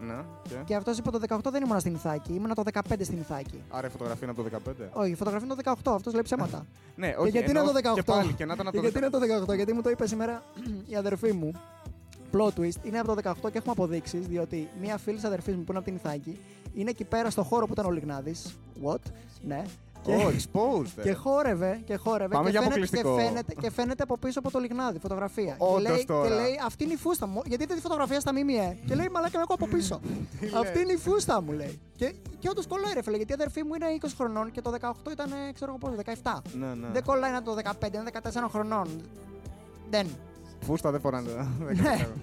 Ναι, 0.00 0.14
και; 0.42 0.54
Και 0.64 0.74
αυτός 0.74 0.98
είπε 0.98 1.10
το 1.10 1.20
18 1.28 1.38
δεν 1.50 1.62
ήμουν 1.62 1.80
στην 1.80 1.94
Ιθάκη, 1.94 2.32
ήμουν 2.34 2.54
το 2.54 2.62
15 2.72 2.80
στην 3.00 3.18
Ιθάκη. 3.18 3.62
Άρα 3.70 3.86
η 3.86 3.90
φωτογραφία 3.90 4.28
είναι 4.28 4.36
από 4.38 4.50
το 4.50 4.72
15. 4.72 4.88
Όχι, 4.92 5.10
η 5.10 5.14
φωτογραφία 5.14 5.46
είναι 5.46 5.62
το 5.62 5.72
18, 5.90 5.94
αυτός 5.94 6.12
λέει 6.12 6.22
ψέματα. 6.22 6.66
ναι, 6.96 7.14
όχι. 7.18 7.30
γιατί 7.30 7.50
είναι 7.50 7.58
εννοώ 7.58 7.72
το 7.72 7.90
18? 7.90 7.94
Και 7.94 8.02
πάλι, 8.02 8.32
και 8.32 8.44
να 8.44 8.54
ήταν 8.54 8.66
από 8.66 8.76
Και 8.76 8.82
το 8.82 8.98
γιατί 8.98 9.26
είναι 9.26 9.36
το 9.46 9.52
18, 9.52 9.56
γιατί 9.56 9.72
μου 9.72 9.82
το 9.82 9.90
είπε 9.90 10.06
σήμερα 10.06 10.42
η 10.86 10.96
αδερφή 10.96 11.32
μου. 11.32 11.52
Plot 12.32 12.60
twist, 12.60 12.84
είναι 12.84 12.98
από 12.98 13.14
το 13.14 13.30
18 13.30 13.50
και 13.50 13.58
έχουμε 13.58 13.72
αποδείξεις, 13.72 14.26
διότι 14.26 14.68
μία 14.80 14.98
φίλη 14.98 15.16
της 15.16 15.24
αδερφής 15.24 15.54
μου 15.56 15.64
που 15.64 15.72
είναι 15.72 15.78
από 15.78 15.86
την 15.86 15.96
Ιθάκη 15.96 16.40
είναι 16.74 16.90
εκεί 16.90 17.04
πέρα 17.04 17.30
στο 17.30 17.42
χώρο 17.42 17.66
που 17.66 17.72
ήταν 17.72 17.86
ο 17.86 17.90
Λιγνάδης. 17.90 18.58
What? 18.84 18.98
Ναι. 19.42 19.64
Και, 20.02 20.12
Oh, 20.18 20.28
exposed. 20.28 21.02
και 21.02 21.12
χόρευε 21.12 21.80
και 21.84 21.96
χόρευε 21.96 22.28
Πάμε 22.34 22.44
και, 22.44 22.50
για 22.50 22.60
φαίνεται, 22.60 22.78
και, 22.80 22.86
αποκλειστικό. 22.98 23.14
φαίνεται, 23.16 23.54
και 23.60 23.70
φαίνεται 23.70 24.02
από 24.02 24.18
πίσω 24.18 24.38
από 24.38 24.50
το 24.50 24.58
λιγνάδι 24.58 24.98
φωτογραφία. 24.98 25.44
και, 25.44 25.56
Όντως 25.58 25.82
λέει, 25.90 26.04
τώρα. 26.06 26.28
και 26.28 26.34
λέει 26.34 26.60
αυτή 26.66 26.84
είναι 26.84 26.92
η 26.92 26.96
φούστα 26.96 27.26
μου. 27.26 27.42
Γιατί 27.46 27.62
είδε 27.62 27.74
τη 27.74 27.80
φωτογραφία 27.80 28.20
στα 28.20 28.32
ΜΜΕ. 28.32 28.78
και 28.86 28.94
λέει 28.94 29.08
μαλάκα 29.12 29.38
με 29.38 29.44
εγώ 29.48 29.54
από 29.54 29.66
πίσω. 29.66 30.00
αυτή 30.62 30.80
είναι 30.80 30.92
η 30.92 30.96
φούστα 30.96 31.42
μου 31.42 31.52
λέει. 31.52 31.80
Και, 31.96 32.14
και 32.38 32.48
όντως 32.48 32.66
κολλάει 32.66 32.92
ρε 32.94 33.02
φίλε 33.02 33.16
γιατί 33.16 33.30
η 33.32 33.34
αδερφή 33.34 33.62
μου 33.64 33.74
είναι 33.74 33.86
20 34.00 34.06
χρονών 34.16 34.50
και 34.50 34.60
το 34.60 34.72
18 34.80 34.92
ήταν 35.12 35.30
ε, 35.32 35.52
ξέρω 35.52 35.76
εγώ 35.80 35.90
πόσο, 35.90 36.02
17. 36.22 36.32
Ναι, 36.52 36.66
ναι. 36.66 36.86
Δεν 36.92 37.04
κολλάει 37.04 37.32
να 37.32 37.42
το 37.42 37.56
15, 37.80 37.94
είναι 37.94 38.10
14 38.22 38.46
χρονών. 38.50 38.86
Δεν. 39.90 40.06
Φούστα 40.70 40.90
δεν 40.90 41.00
φοράνε. 41.00 41.28
δεν 41.30 41.46
Ναι. 41.66 41.74
καταλαβαίνω. 41.82 42.14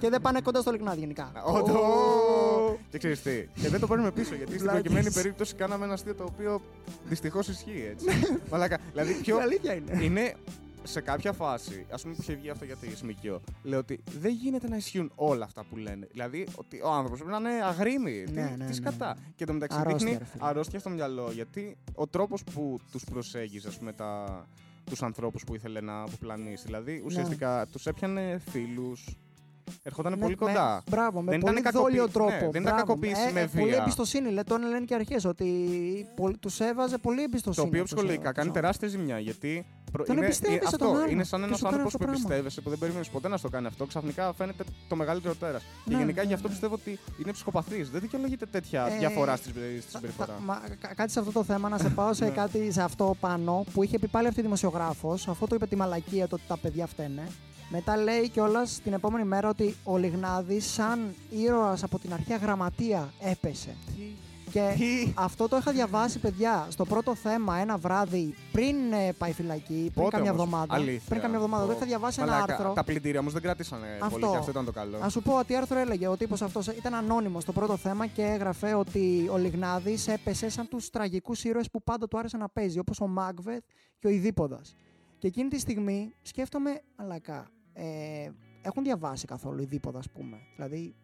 και 0.00 0.08
δεν 0.08 0.20
πάνε 0.20 0.40
κοντά 0.40 0.60
στο 0.60 0.70
λιγνάδι 0.70 0.98
γενικά. 1.00 1.32
Όντω. 1.46 1.72
Ω. 1.72 2.78
Και 2.90 2.98
ξέρεις 2.98 3.22
τι. 3.22 3.46
Και 3.60 3.68
δεν 3.68 3.80
το 3.80 3.86
παίρνουμε 3.86 4.10
πίσω 4.10 4.34
γιατί 4.34 4.50
στην 4.52 4.62
Βλάκες. 4.62 4.80
προκειμένη 4.82 5.12
περίπτωση 5.14 5.54
κάναμε 5.54 5.84
ένα 5.84 5.92
αστείο 5.94 6.14
το 6.14 6.24
οποίο 6.24 6.60
δυστυχώς 7.08 7.48
ισχύει 7.48 7.86
έτσι. 7.90 8.06
Μαλάκα. 8.50 8.78
Δηλαδή 8.92 9.10
Η 9.12 9.14
πιο. 9.14 9.38
αλήθεια 9.38 9.74
είναι. 9.74 10.04
Είναι 10.04 10.34
σε 10.82 11.00
κάποια 11.00 11.32
φάση, 11.32 11.86
ας 11.90 12.02
πούμε 12.02 12.14
που 12.14 12.20
είχε 12.22 12.34
βγει 12.34 12.50
αυτό 12.50 12.64
για 12.64 12.76
τη 12.76 12.96
ΣΜΚΙΟ, 12.96 13.40
λέω 13.62 13.78
ότι 13.78 14.00
δεν 14.20 14.32
γίνεται 14.32 14.68
να 14.68 14.76
ισχύουν 14.76 15.12
όλα 15.14 15.44
αυτά 15.44 15.64
που 15.70 15.76
λένε. 15.76 16.06
Δηλαδή 16.10 16.46
ότι 16.54 16.80
ο 16.84 16.88
άνθρωπος 16.90 17.18
πρέπει 17.22 17.42
να 17.42 17.50
είναι 17.50 17.64
αγρίμη. 17.64 18.12
Ναι, 18.12 18.24
τι, 18.24 18.32
ναι, 18.40 18.56
τι 18.56 18.64
ναι. 18.64 18.72
σκατά. 18.72 19.16
Και 19.36 19.44
το 19.44 19.52
μεταξύ 19.52 19.78
Αρρώστια, 19.80 19.98
δείχνει 20.06 20.18
ρε 20.18 20.24
φίλε. 20.24 20.44
αρρώστια 20.48 20.78
στο 20.78 20.90
μυαλό. 20.90 21.30
Γιατί 21.32 21.76
ο 21.94 22.06
τρόπος 22.06 22.44
που 22.54 22.78
τους 22.92 23.04
προσέγγιζες, 23.04 23.70
ας 23.70 23.78
πούμε, 23.78 23.92
τα, 23.92 24.46
τους 24.84 25.02
ανθρώπους 25.02 25.44
που 25.44 25.54
ήθελε 25.54 25.80
να 25.80 26.00
αποπλανήσει. 26.02 26.64
Δηλαδή 26.66 27.02
ουσιαστικά 27.04 27.66
τους 27.72 27.86
έπιανε 27.86 28.40
φίλους. 28.50 29.16
Ερχόταν 29.82 30.12
Ναι, 30.12 30.18
πολύ 30.18 30.36
με- 30.40 30.46
κοντά. 30.46 30.82
Μπράβο, 30.90 31.22
με 31.22 31.30
Δεν 31.30 31.40
πολύ 31.40 31.58
ήταν 31.58 31.72
δόλιο 31.72 32.04
κακοποίηση- 32.06 32.12
τρόπο. 32.30 32.44
ναι, 32.44 32.50
δεν 32.50 32.62
ήταν 32.62 32.62
Μπράβο. 32.62 32.76
κακοποίηση 32.86 33.32
με 33.32 33.48
Πολύ 33.52 33.68
βία. 33.70 33.80
εμπιστοσύνη, 33.80 34.30
λέει, 34.30 34.42
το 34.46 34.56
λένε 34.56 34.84
και 34.84 34.94
αρχές 34.94 35.24
ότι 35.24 35.46
τους 36.40 36.60
έβαζε 36.60 36.98
πολύ 36.98 37.16
Το 37.16 37.22
εμπιστοσύνη. 37.22 37.66
οποίο 37.66 37.82
αυτός 37.82 37.92
ο- 37.92 37.96
ψυχολογικά 37.96 38.32
κάνει 38.32 38.48
αυτός 38.48 38.56
ο- 38.56 38.60
τεράστια 38.60 38.88
ζημιά. 38.88 39.18
Γιατί 39.18 39.66
προ- 39.92 40.06
Τον 40.06 40.16
είναι, 40.16 40.24
εμπιστεύεσαι 40.26 40.56
ε, 40.74 40.76
τον 40.76 40.88
αυτό, 40.88 40.98
άλλον 40.98 41.10
είναι 41.10 41.24
σαν 41.24 41.40
και 41.40 41.46
ένας 41.46 41.58
σου 41.58 41.64
κάνει 41.64 41.74
άνθρωπος 41.74 41.94
αυτό 41.94 41.98
που 41.98 42.04
το 42.04 42.10
πράγμα. 42.10 42.24
εμπιστεύεσαι, 42.34 42.60
που 42.60 42.70
δεν 42.70 42.78
περίμενε 42.78 43.04
ποτέ 43.12 43.28
να 43.28 43.36
στο 43.36 43.48
κάνει 43.48 43.66
αυτό. 43.66 43.86
Ξαφνικά 43.86 44.32
φαίνεται 44.34 44.64
το 44.88 44.96
μεγαλύτερο 44.96 45.34
τέρας. 45.34 45.62
Και 45.62 45.90
Ναι, 45.92 45.96
γενικά 45.98 46.20
ναι, 46.22 46.26
γι' 46.28 46.34
αυτό 46.34 46.46
ναι. 46.46 46.52
πιστεύω 46.54 46.74
ότι 46.74 46.98
είναι 47.22 47.32
ψυχοπαθής. 47.32 47.90
Δεν 47.90 48.00
δικαιολογείται 48.00 48.46
τέτοια 48.46 48.86
Ε, 48.86 48.98
διαφορά 48.98 49.36
στη 49.36 49.48
στη 49.48 49.58
Θα- 49.80 49.88
συμπεριφορά. 49.98 50.26
θα- 50.32 50.40
μα, 50.44 50.60
κα- 50.80 50.94
κάτι 50.94 51.12
σε 51.12 51.18
αυτό 51.18 51.32
το 51.32 51.44
θέμα, 51.44 51.68
να 51.68 51.78
σε 51.78 51.88
πάω 51.98 52.12
σε 52.14 52.24
Ναι. 52.24 52.30
κάτι 52.30 52.72
σε 52.72 52.82
αυτό 52.82 53.16
πάνω 53.20 53.64
που 53.72 53.82
είχε 53.82 53.98
πει 53.98 54.06
πάλι 54.08 54.26
αυτή 54.26 54.40
η 54.40 54.42
δημοσιογράφος. 54.42 55.28
Αυτό 55.28 55.46
το 55.46 55.54
είπε 55.54 55.66
τη 55.66 55.76
μαλακία 55.76 56.28
το 56.28 56.34
ότι 56.34 56.44
τα 56.48 56.56
παιδιά 56.56 56.86
φταίνε. 56.86 57.22
Μετά 57.74 57.96
λέει 57.96 58.28
κιόλας 58.28 58.80
την 58.84 58.92
επόμενη 58.92 59.24
μέρα 59.24 59.48
ότι 59.48 59.74
ο 59.84 59.96
Λιγνάδης, 59.96 60.64
σαν 60.72 61.14
ήρωας 61.30 61.82
από 61.82 61.98
την 61.98 62.12
αρχαία 62.12 62.36
γραμματεία, 62.36 63.12
έπεσε. 63.20 63.74
Και 64.52 64.74
Τι; 64.76 65.12
αυτό 65.14 65.48
το 65.48 65.56
είχα 65.56 65.72
διαβάσει, 65.72 66.18
παιδιά, 66.18 66.66
στο 66.70 66.84
πρώτο 66.84 67.14
θέμα 67.14 67.56
ένα 67.56 67.76
βράδυ 67.76 68.34
πριν 68.52 68.92
ε, 68.92 69.12
πάει 69.18 69.32
φυλακή, 69.32 69.90
πριν 69.94 70.04
Πότε 70.04 70.16
καμιά 70.16 70.30
όμως; 70.30 70.44
εβδομάδα. 70.44 70.74
Αλήθεια. 70.74 71.08
Πριν 71.08 71.20
καμιά 71.20 71.36
εβδομάδα. 71.36 71.66
Το 71.66 71.72
Ω, 71.72 71.74
είχα 71.76 71.86
διαβάσει 71.86 72.22
ένα 72.22 72.32
μαλάκα, 72.32 72.52
άρθρο. 72.54 72.72
Τα 72.72 72.84
πλυντήρια 72.84 73.20
όμως 73.20 73.32
δεν 73.32 73.42
κρατήσανε 73.42 73.86
πολύ 73.98 74.14
Αυτό. 74.14 74.30
και 74.30 74.36
αυτό 74.36 74.50
ήταν 74.50 74.64
το 74.64 74.72
καλό. 74.72 74.96
Α 74.96 75.08
σου 75.08 75.22
πω 75.22 75.38
ότι 75.38 75.54
άρθρο 75.54 75.78
έλεγε 75.78 76.08
ο 76.08 76.16
τύπος 76.16 76.42
αυτός 76.42 76.66
ήταν 76.66 76.94
ανώνυμος 76.94 77.42
στο 77.42 77.52
πρώτο 77.52 77.76
θέμα 77.76 78.06
και 78.06 78.22
έγραφε 78.22 78.74
ότι 78.74 79.28
ο 79.32 79.36
Λιγνάδης 79.36 80.08
έπεσε 80.08 80.48
σαν 80.48 80.68
τους 80.68 80.90
τραγικούς 80.90 81.44
ήρωες 81.44 81.70
που 81.70 81.82
πάντα 81.82 82.08
του 82.08 82.18
άρεσε 82.18 82.36
να 82.36 82.48
παίζει, 82.48 82.78
όπως 82.78 83.00
ο 83.00 83.06
Μάκβεθ 83.06 83.62
και 83.98 84.06
ο 84.06 84.10
Ιδίποδας. 84.10 84.74
Και 85.18 85.26
εκείνη 85.26 85.48
τη 85.48 85.58
στιγμή 85.58 86.14
σκέφτομαι, 86.22 86.80
αλακά, 86.96 87.50
ε, 87.72 87.84
έχουν 88.62 88.82
διαβάσει 88.82 89.26
καθόλου 89.26 89.62
Ιδίποδα, 89.62 89.98
ας 89.98 90.10
πούμε. 90.10 90.36
Δηλαδή, 90.56 90.94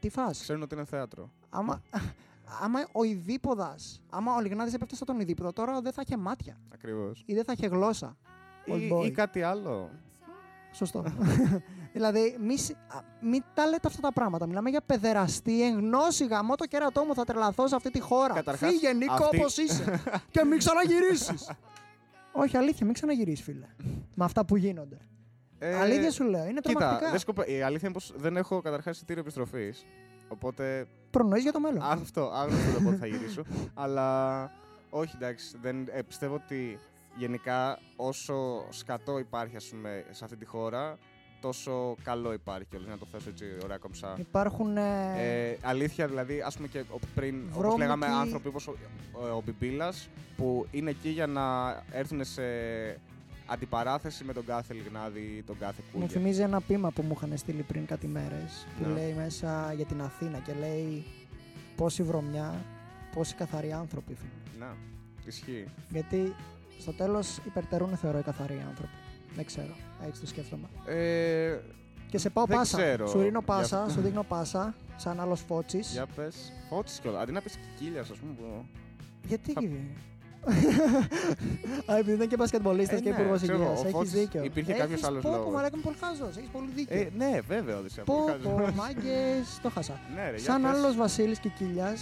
τι 0.00 0.08
φας; 0.08 0.40
Ξέρουν 0.40 0.62
ότι 0.62 0.74
είναι 0.74 0.84
θέατρο. 0.84 1.30
Άμα, 1.48 1.82
άμα 2.62 2.80
ο 2.92 3.02
Ιδίποδας, 3.04 4.02
άμα 4.10 4.34
ο 4.34 4.40
Λιγνάδη 4.40 4.74
έπεφτε 4.74 4.94
στον 4.94 5.20
Ιδίποδα, 5.20 5.52
τώρα 5.52 5.80
δεν 5.80 5.92
θα 5.92 6.02
είχε 6.06 6.16
μάτια 6.16 6.56
Ακριβώς. 6.74 7.22
ή 7.26 7.34
δεν 7.34 7.44
θα 7.44 7.52
είχε 7.52 7.66
γλώσσα. 7.66 8.16
Old 8.66 8.92
boy. 8.92 9.02
Ή, 9.02 9.06
ή 9.06 9.10
κάτι 9.10 9.42
άλλο. 9.42 9.90
Σωστό. 10.72 11.04
δηλαδή, 11.92 12.36
μη, 12.40 12.56
σ- 12.58 12.70
α, 12.70 13.00
μη 13.20 13.40
τα 13.54 13.66
λέτε 13.66 13.88
αυτά 13.88 14.00
τα 14.00 14.12
πράγματα. 14.12 14.46
Μιλάμε 14.46 14.70
για 14.70 14.80
παιδεραστή, 14.80 15.62
εν 15.62 15.74
γνώση 15.78 16.26
γαμό 16.26 16.54
το 16.54 16.66
κέρατό 16.66 17.04
μου. 17.04 17.14
Θα 17.14 17.24
τρελαθώ 17.24 17.68
σε 17.68 17.74
αυτή 17.74 17.90
τη 17.90 18.00
χώρα. 18.00 18.34
Καταρχάς, 18.34 18.70
Φύγε, 18.70 18.92
Νίκο, 18.92 19.12
αυτή- 19.12 19.36
όπως 19.36 19.56
είσαι. 19.56 20.00
και 20.30 20.44
μην 20.44 20.58
ξαναγυρίσεις. 20.58 21.50
Όχι, 22.32 22.56
αλήθεια, 22.56 22.84
μην 22.86 22.94
ξαναγυρίσεις, 22.94 23.44
φίλε. 23.44 23.66
Με 24.14 24.24
αυτά 24.24 24.44
που 24.44 24.56
γίνονται. 24.56 24.98
Ε, 25.58 25.74
αλήθεια 25.74 26.10
σου 26.10 26.24
λέω, 26.24 26.44
είναι 26.44 26.60
Κοίτα, 26.60 26.78
τρομακτικά. 26.78 27.10
δεν 27.10 27.18
σκοπε... 27.20 27.44
η 27.52 27.62
αλήθεια 27.62 27.88
είναι 27.88 27.92
πως 27.98 28.12
δεν 28.16 28.36
έχω 28.36 28.60
καταρχάς 28.60 28.96
εισιτήριο 28.96 29.22
επιστροφής. 29.22 29.86
Οπότε 30.28 30.86
Προνοείς 31.10 31.42
για 31.42 31.52
το 31.52 31.60
μέλλον. 31.60 31.82
αυτό, 31.82 32.30
άγνωστο 32.34 32.72
το 32.72 32.80
πότε 32.84 32.96
θα 32.96 33.06
γυρίσω. 33.06 33.42
Αλλά 33.74 34.50
όχι, 34.90 35.12
εντάξει, 35.16 35.56
δεν, 35.62 35.88
ε, 35.92 36.02
πιστεύω 36.02 36.34
ότι 36.34 36.78
γενικά 37.16 37.78
όσο 37.96 38.66
σκατό 38.70 39.18
υπάρχει 39.18 39.56
ας 39.56 39.64
πούμε, 39.64 40.04
σε 40.10 40.24
αυτή 40.24 40.36
τη 40.36 40.44
χώρα, 40.44 40.98
τόσο 41.40 41.94
καλό 42.02 42.32
υπάρχει 42.32 42.66
όλες, 42.76 42.88
να 42.88 42.98
το 42.98 43.06
θέσω 43.12 43.28
έτσι 43.30 43.44
ωραία 43.64 43.76
κομψά. 43.76 44.14
Υπάρχουν. 44.18 44.76
ε, 44.76 45.12
Ε, 45.50 45.56
αλήθεια, 45.62 46.06
δηλαδή, 46.08 46.40
ας 46.40 46.56
πούμε 46.56 46.68
και 46.68 46.78
ο- 46.78 46.98
πριν, 47.14 47.34
όπως 47.42 47.56
Βρώμικοι- 47.58 47.78
λέγαμε, 47.80 48.06
άνθρωποι 48.06 48.48
όπως 48.48 48.66
ο, 48.68 48.74
ο, 49.12 49.26
ο 49.36 49.42
Μπιμπίλας, 49.44 50.08
που 50.36 50.66
είναι 50.70 50.90
εκεί 50.90 51.08
για 51.08 51.26
να 51.26 51.76
έρθουν 51.90 52.24
σε 52.24 52.42
αντιπαράθεση 53.50 54.24
με 54.24 54.32
τον 54.32 54.44
κάθε 54.44 54.74
Λιγνάδη 54.74 55.20
ή 55.20 55.42
τον 55.42 55.58
κάθε 55.58 55.80
Μου 55.82 55.88
Κούγια. 55.92 56.08
θυμίζει 56.08 56.40
ένα 56.40 56.60
πείμα 56.60 56.90
που 56.90 57.02
μου 57.02 57.12
είχαν 57.16 57.38
στείλει 57.38 57.62
πριν 57.62 57.86
κάτι 57.86 58.06
μέρες. 58.06 58.66
Που 58.78 58.88
Ναι. 58.88 58.92
λέει 58.94 59.12
μέσα 59.12 59.72
για 59.72 59.84
την 59.84 60.00
Αθήνα 60.02 60.38
και 60.38 60.52
λέει 60.60 61.04
πόση 61.76 62.02
βρωμιά, 62.02 62.54
πόσοι 63.14 63.34
καθαροί 63.34 63.72
άνθρωποι, 63.72 64.14
φίλε. 64.14 64.58
Να, 64.66 64.76
ισχύει. 65.26 65.64
Γιατί 65.88 66.34
στο 66.78 66.92
τέλος 66.92 67.38
υπερτερούν, 67.46 67.96
θεωρώ, 67.96 68.18
οι 68.18 68.22
καθαροί 68.22 68.62
άνθρωποι. 68.68 68.92
Δεν 69.34 69.44
ξέρω. 69.44 69.74
Έτσι 70.06 70.20
το 70.20 70.26
σκέφτομαι. 70.26 70.68
Ε, 70.86 71.58
Και 72.10 72.18
σε 72.18 72.30
πάω 72.30 72.44
Δεν 72.44 72.56
πάσα. 72.56 72.76
ξέρω. 72.76 73.06
Σου 73.06 73.18
δίνω 73.18 73.30
Για- 73.30 73.40
πάσα, 73.40 73.88
σου 73.88 74.00
δίνω 74.00 74.22
πάσα, 74.22 74.74
σαν 74.96 75.20
άλλος 75.20 75.40
φώτσι. 75.40 75.78
για 75.78 76.06
πες, 76.06 76.52
φώτισες 76.68 76.98
κιόλας. 77.00 77.22
Αντί 77.22 77.32
να 77.32 77.40
πεις 77.42 77.56
κικίλιας, 77.56 78.10
ας 78.10 78.18
πούμε, 78.18 78.32
που... 78.32 78.64
Γιατί. 79.26 79.52
Θα- 79.52 79.60
Α, 81.90 81.96
επειδή 81.98 82.16
ήταν 82.16 82.28
και 82.28 82.36
μπασκετμπολίστας 82.36 82.98
Ε, 82.98 83.02
και 83.02 83.08
ναι, 83.10 83.14
υπουργός 83.16 83.40
ξέρω, 83.42 83.56
υγείας. 83.58 83.78
ο 83.78 83.80
Έχεις 83.82 83.92
Φώτης 83.92 84.10
δίκιο. 84.12 84.44
υπήρχε 84.44 84.72
κάποιος 84.72 84.90
Έχεις- 84.90 85.04
άλλος 85.04 85.22
πω, 85.22 85.30
πω, 85.30 85.36
λόγος. 85.36 85.54
μαλάκα 85.54 85.74
είμαι 85.74 85.82
πολύ 85.82 85.96
χάζος. 86.00 86.36
Έχεις 86.36 86.48
πολύ 86.52 86.68
δίκιο. 86.74 86.96
Ε, 87.00 87.08
ναι, 87.16 87.38
βέβαια, 87.48 87.76
Οδυσσέα. 87.78 88.04
Πω, 88.04 88.14
πολύ 88.24 88.38
πω, 88.42 88.50
χάζω. 88.64 88.72
μάγκες, 88.76 89.58
το 89.62 89.70
χάσα. 89.70 90.00
Ναι, 90.14 90.30
ρε, 90.30 90.36
για 90.36 90.44
Σαν 90.52 90.62
πες. 90.62 90.70
άλλος 90.70 90.96
Βασίλης 90.96 91.38
Κικίλια. 91.38 91.94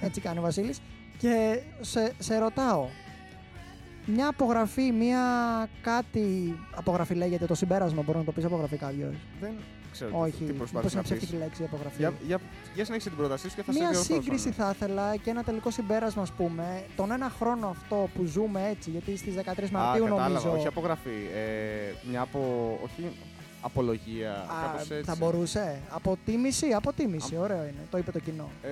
Έτσι 0.00 0.20
κάνει 0.20 0.38
ο 0.38 0.42
Βασίλης. 0.42 0.80
Και 1.18 1.60
σε, 1.80 2.12
σε 2.18 2.38
ρωτάω. 2.38 2.86
Μια 4.06 4.28
απογραφή, 4.28 4.92
μια 4.92 5.22
κάτι. 5.82 6.58
Απογραφή 6.74 7.14
λέγεται 7.14 7.46
το 7.46 7.54
συμπέρασμα, 7.54 8.02
μπορεί 8.02 8.18
να 8.18 8.24
το 8.24 8.32
πεις 8.32 8.44
απογραφή 8.44 8.76
κάποιος. 8.76 9.14
Δεν 9.40 9.52
ξέρω 9.94 10.10
τι- 10.10 10.16
Όχι, 10.16 10.30
τι 10.32 10.44
μήπως 10.44 10.56
προσπάθεις 10.70 10.92
είναι 10.92 11.02
να 11.02 11.08
πεις. 11.08 11.16
ψεύτικη 11.18 11.42
λέξη 11.42 11.62
η 11.62 11.64
απογραφή. 11.64 11.96
Για, 11.98 12.12
για, 12.26 12.38
για 12.74 12.84
συνέχισε 12.84 13.08
την 13.08 13.18
πρότασή 13.18 13.48
σου 13.48 13.54
και 13.56 13.62
θα 13.62 13.72
σε 13.72 13.78
Μία 13.78 13.88
διορθώσω. 13.90 14.20
σύγκριση 14.22 14.48
ναι. 14.48 14.54
θα 14.54 14.70
ήθελα 14.74 15.16
και 15.16 15.30
ένα 15.30 15.42
τελικό 15.42 15.70
συμπέρασμα, 15.70 16.22
ας 16.22 16.32
πούμε, 16.32 16.84
τον 16.96 17.10
ένα 17.10 17.28
χρόνο 17.38 17.66
αυτό 17.68 18.08
που 18.14 18.24
ζούμε 18.24 18.68
έτσι, 18.70 18.90
γιατί 18.90 19.16
στις 19.16 19.34
13 19.34 19.70
Μαρτίου 19.70 20.04
Α, 20.04 20.08
κατάλαβα, 20.08 20.28
νομίζω. 20.28 20.52
όχι 20.52 20.66
απογραφή. 20.66 21.16
Ε, 21.34 22.08
μια 22.10 22.20
από. 22.20 22.40
Όχι 22.84 23.02
απολογία. 23.64 24.32
Α, 24.32 24.44
κάπως 24.62 24.90
έτσι. 24.90 25.04
θα 25.10 25.14
μπορούσε. 25.18 25.80
Αποτίμηση, 25.88 26.66
αποτίμηση. 26.72 27.36
Ωραίο 27.36 27.62
είναι. 27.62 27.82
Το 27.90 27.98
είπε 27.98 28.10
το 28.10 28.18
κοινό. 28.18 28.50
Ε, 28.62 28.68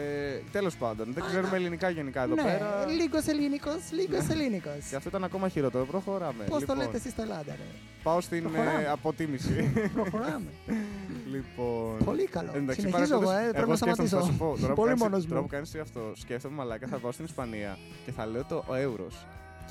Τέλο 0.53 0.71
πάντων, 0.79 1.13
δεν 1.15 1.25
ξέρουμε 1.27 1.57
ελληνικά 1.57 1.89
γενικά 1.91 2.23
εδώ 2.23 2.35
ναι, 2.35 2.43
πέρα. 2.43 2.85
λίγο 2.87 3.19
ελληνικό, 3.29 3.71
λίγο 3.91 4.27
ελληνικό. 4.31 4.71
Και 4.91 4.97
αυτό 4.97 5.09
ήταν 5.09 5.25
ακόμα 5.25 5.49
χειρότερο. 5.49 5.85
Προχωράμε. 5.85 6.45
Πώ 6.45 6.51
το 6.55 6.59
Λοιπόν, 6.59 6.77
λέτε 6.77 6.97
εσεί 6.97 7.11
στο 7.11 7.23
Ελλάδα, 7.23 7.45
ρε. 7.47 7.67
Πάω 8.03 8.21
στην 8.21 8.43
Προχωράμε. 8.43 8.83
ε, 8.83 8.89
αποτίμηση. 8.89 9.73
Προχωράμε. 9.95 10.51
λοιπόν. 11.33 11.97
Πολύ 12.05 12.27
καλό. 12.27 12.51
Εντάξει, 12.55 12.81
Συνεχίζω 12.81 13.15
εγώ, 13.15 13.25
παρεμπιπτόντως, 13.25 13.49
ε, 13.49 13.53
πρέπει 13.53 13.69
να 13.71 13.77
σκέφτομαι, 13.77 14.09
θα 14.09 14.17
σταματήσω. 14.17 14.33
σου 14.33 14.39
πω, 14.39 14.57
τώρα 14.61 14.69
που 14.69 14.81
Πολύ 14.81 14.89
κάνεις- 14.89 15.03
μόνος 15.03 15.27
Τώρα 15.27 15.41
μου. 15.41 15.47
που 15.47 15.53
κάνει 15.53 15.67
αυτό, 15.83 16.01
σκέφτομαι 16.17 16.55
μαλάκα, 16.55 16.87
θα 16.87 16.97
πάω 16.99 17.13
στην 17.13 17.25
Ισπανία 17.25 17.79
και 18.05 18.13
θα 18.13 18.27
λέω 18.27 18.45
το 18.45 18.65
ο 18.67 18.75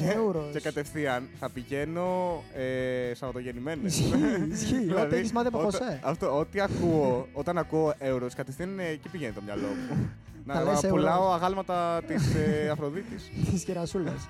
ευρώ. 0.08 0.32
Euros. 0.48 0.52
Και 0.52 0.60
κατευθείαν 0.60 1.28
θα 1.40 1.50
πηγαίνω 1.50 2.44
ε, 2.56 3.14
Σαββατογεννημένο. 3.16 3.82
Ισχύει, 3.86 4.14
ισχύει. 4.52 4.76
Ό,τι 4.78 4.84
Δηλαδή, 4.86 5.16
έχεις 5.16 5.32
μάθει 5.32 5.48
από 5.48 5.58
όταν- 5.58 5.72
Χωσέ. 5.72 6.00
Αυτό, 6.04 6.38
ό,τι 6.40 6.60
ακούω, 6.62 7.28
όταν 7.34 7.58
ακούω 7.58 7.94
ευρώ, 7.98 8.28
κατευθείαν 8.36 8.80
ε, 8.80 8.88
εκεί 8.88 9.10
πηγαίνει 9.10 9.34
το 9.34 9.42
μυαλό 9.46 9.68
μου. 9.90 10.10
Θα 10.48 10.54
να 10.64 10.72
λες 10.72 10.80
πουλάω 10.90 11.30
euros. 11.30 11.34
αγάλματα 11.34 12.02
της 12.08 12.36
ε, 12.36 12.70
Αφροδίτης. 12.70 13.32
Της 13.52 13.64
κερασούλας. 13.64 14.28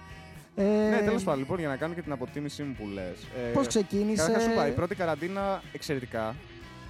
ναι, 0.55 1.01
τέλος 1.05 1.24
πάντων, 1.24 1.39
λοιπόν, 1.39 1.59
για 1.59 1.67
να 1.67 1.76
κάνω 1.76 1.93
και 1.93 2.01
την 2.01 2.11
αποτίμησή 2.11 2.63
μου 2.63 2.76
που 2.80 2.88
λες. 2.93 3.28
Ε, 3.49 3.51
Πώς 3.53 3.67
ξεκίνησε; 3.67 4.22
Καταρχάς 4.22 4.43
σου 4.43 4.55
πάει, 4.55 4.69
η 4.69 4.74
πρώτη 4.74 4.95
καραντίνα 4.95 5.61
εξαιρετικά. 5.74 6.36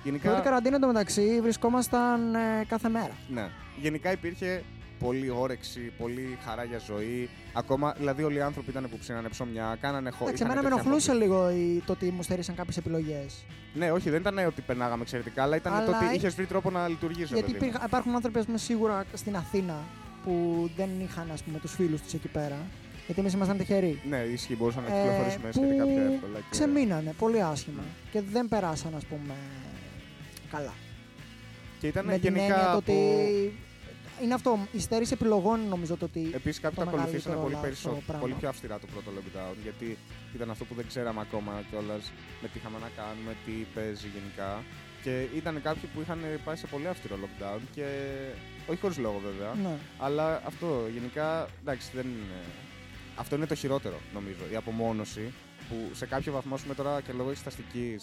Γενικά, 0.03 0.29
Πρώτη 0.29 0.43
καραντίνα 0.43 0.75
εντωμεταξύ 0.75 1.39
βρισκόμασταν 1.41 2.35
ε, 2.35 2.39
κάθε 2.67 2.89
μέρα. 2.89 3.11
Ναι. 3.33 3.47
Γενικά 3.81 4.11
υπήρχε 4.11 4.63
πολύ 5.05 5.29
όρεξη, 5.29 5.91
πολύ 5.97 6.37
χαρά 6.45 6.63
για 6.63 6.77
ζωή. 6.87 7.29
Ακόμα, 7.53 7.93
δηλαδή 7.97 8.23
όλοι 8.23 8.37
οι 8.37 8.41
άνθρωποι 8.41 8.69
ήταν 8.69 8.87
που 8.91 8.97
ψήνανε 8.97 9.29
ψωμιά, 9.29 9.77
κάνανε 9.81 10.09
χώρο. 10.09 10.23
Εντάξει, 10.25 10.43
εμένα 10.43 10.61
με 10.61 10.67
ενοχλούσε 10.67 11.13
λίγο 11.13 11.49
η- 11.51 11.83
το 11.85 11.91
ότι 11.91 12.05
μου 12.11 12.23
στέρισαν 12.23 12.55
κάποιες 12.55 12.77
επιλογές. 12.77 13.45
Ναι, 13.73 13.91
όχι, 13.91 14.09
δεν 14.09 14.19
ήταν 14.19 14.37
ότι 14.37 14.61
περνάγαμε 14.61 15.01
εξαιρετικά, 15.01 15.43
αλλά 15.43 15.55
ήταν 15.55 15.73
Αλλά 15.73 15.85
το 15.85 15.91
ότι 15.95 16.05
ε- 16.05 16.15
είχες 16.15 16.35
βρει 16.35 16.45
τρόπο 16.45 16.69
να 16.69 16.87
λειτουργήσει. 16.87 17.33
Γιατί 17.33 17.51
υπήρχα- 17.51 17.83
υπάρχουν 17.85 18.15
άνθρωποι, 18.15 18.39
ας 18.39 18.45
πούμε, 18.45 18.57
σίγουρα 18.57 19.05
στην 19.13 19.35
Αθήνα 19.35 19.77
που 20.23 20.69
δεν 20.75 20.89
είχαν 21.03 21.29
ας 21.33 21.41
πούμε, 21.43 21.59
τους 21.59 21.73
φίλους 21.73 22.01
τους 22.01 22.13
εκεί 22.13 22.27
πέρα. 22.27 22.57
Γιατί 23.05 23.21
εμείς 23.21 23.33
ήμασταν 23.33 23.57
τυχεροί. 23.57 24.01
Ναι, 24.09 24.17
ισχύει, 24.17 24.55
μπορούσαμε 24.55 24.89
να 24.89 24.95
Ε, 24.95 25.01
κυκλοφορήσουμε 25.01 25.49
που 25.49 25.53
σχετικά 25.63 25.83
πιο 25.83 26.01
εύκολα. 26.13 26.37
και- 26.37 26.43
Ξεμείνανε 26.49 27.13
πολύ 27.17 27.41
άσχημα 27.43 27.81
και 28.11 28.21
δεν 28.31 28.47
περάσαν, 28.47 28.95
ας 28.95 29.05
πούμε, 29.05 29.33
καλά. 30.51 30.73
Και 31.79 31.87
ήταν 31.87 32.05
με 32.05 32.11
την 32.13 32.21
γενικά. 32.21 32.41
έννοια 32.43 32.57
το 32.71 32.77
από- 32.77 32.77
ότι. 32.77 33.53
Είναι 34.23 34.33
αυτό, 34.33 34.67
η 34.71 34.79
στέρηση 34.79 35.13
επιλογών 35.13 35.67
νομίζω 35.67 35.95
το 35.95 36.05
ότι. 36.05 36.31
Επίσης, 36.33 36.59
κάποιοι 36.59 36.77
το 36.77 36.83
το 36.83 36.89
ακολουθήσανε 36.89 37.35
μεγαλύτερο 37.35 37.41
πολύ, 37.41 37.53
λάθος 37.53 37.67
περισσότερο, 37.67 38.01
πράγμα. 38.05 38.23
πολύ 38.23 38.35
πιο 38.39 38.49
αυστηρά 38.49 38.79
το 38.79 38.87
πρώτο 38.93 39.09
lockdown. 39.17 39.55
Γιατί 39.63 39.97
ήταν 40.35 40.49
αυτό 40.49 40.63
που 40.65 40.73
δεν 40.75 40.87
ξέραμε 40.87 41.21
ακόμα 41.21 41.53
κιόλας 41.69 42.11
με 42.41 42.47
τι 42.47 42.57
είχαμε 42.59 42.77
να 42.85 42.89
κάνουμε, 42.99 43.31
τι 43.45 43.51
παίζει 43.75 44.07
γενικά. 44.15 44.63
Και 45.03 45.13
ήταν 45.39 45.61
κάποιοι 45.61 45.89
που 45.93 46.01
είχαν 46.01 46.19
πάει 46.45 46.55
σε 46.55 46.67
πολύ 46.67 46.87
αυστηρό 46.87 47.15
lockdown 47.23 47.59
και. 47.75 47.85
Όχι 48.67 48.79
χωρίς 48.79 48.97
λόγο 48.97 49.19
βέβαια. 49.29 49.51
Ναι. 49.69 49.75
Αλλά 49.99 50.41
αυτό 50.45 50.67
γενικά 50.93 51.47
εντάξει 51.61 51.89
δεν 51.93 52.05
είναι. 52.05 52.39
Αυτό 53.15 53.35
είναι 53.35 53.45
το 53.45 53.55
χειρότερο 53.55 53.97
νομίζω. 54.13 54.43
Η 54.51 54.55
απομόνωση 54.55 55.33
που 55.69 55.75
σε 55.93 56.05
κάποιο 56.05 56.31
βαθμό 56.31 56.53
ας 56.55 56.61
πούμε, 56.61 56.73
τώρα 56.73 57.01
και 57.01 57.11
λόγω 57.13 57.29
εξεταστική 57.29 57.99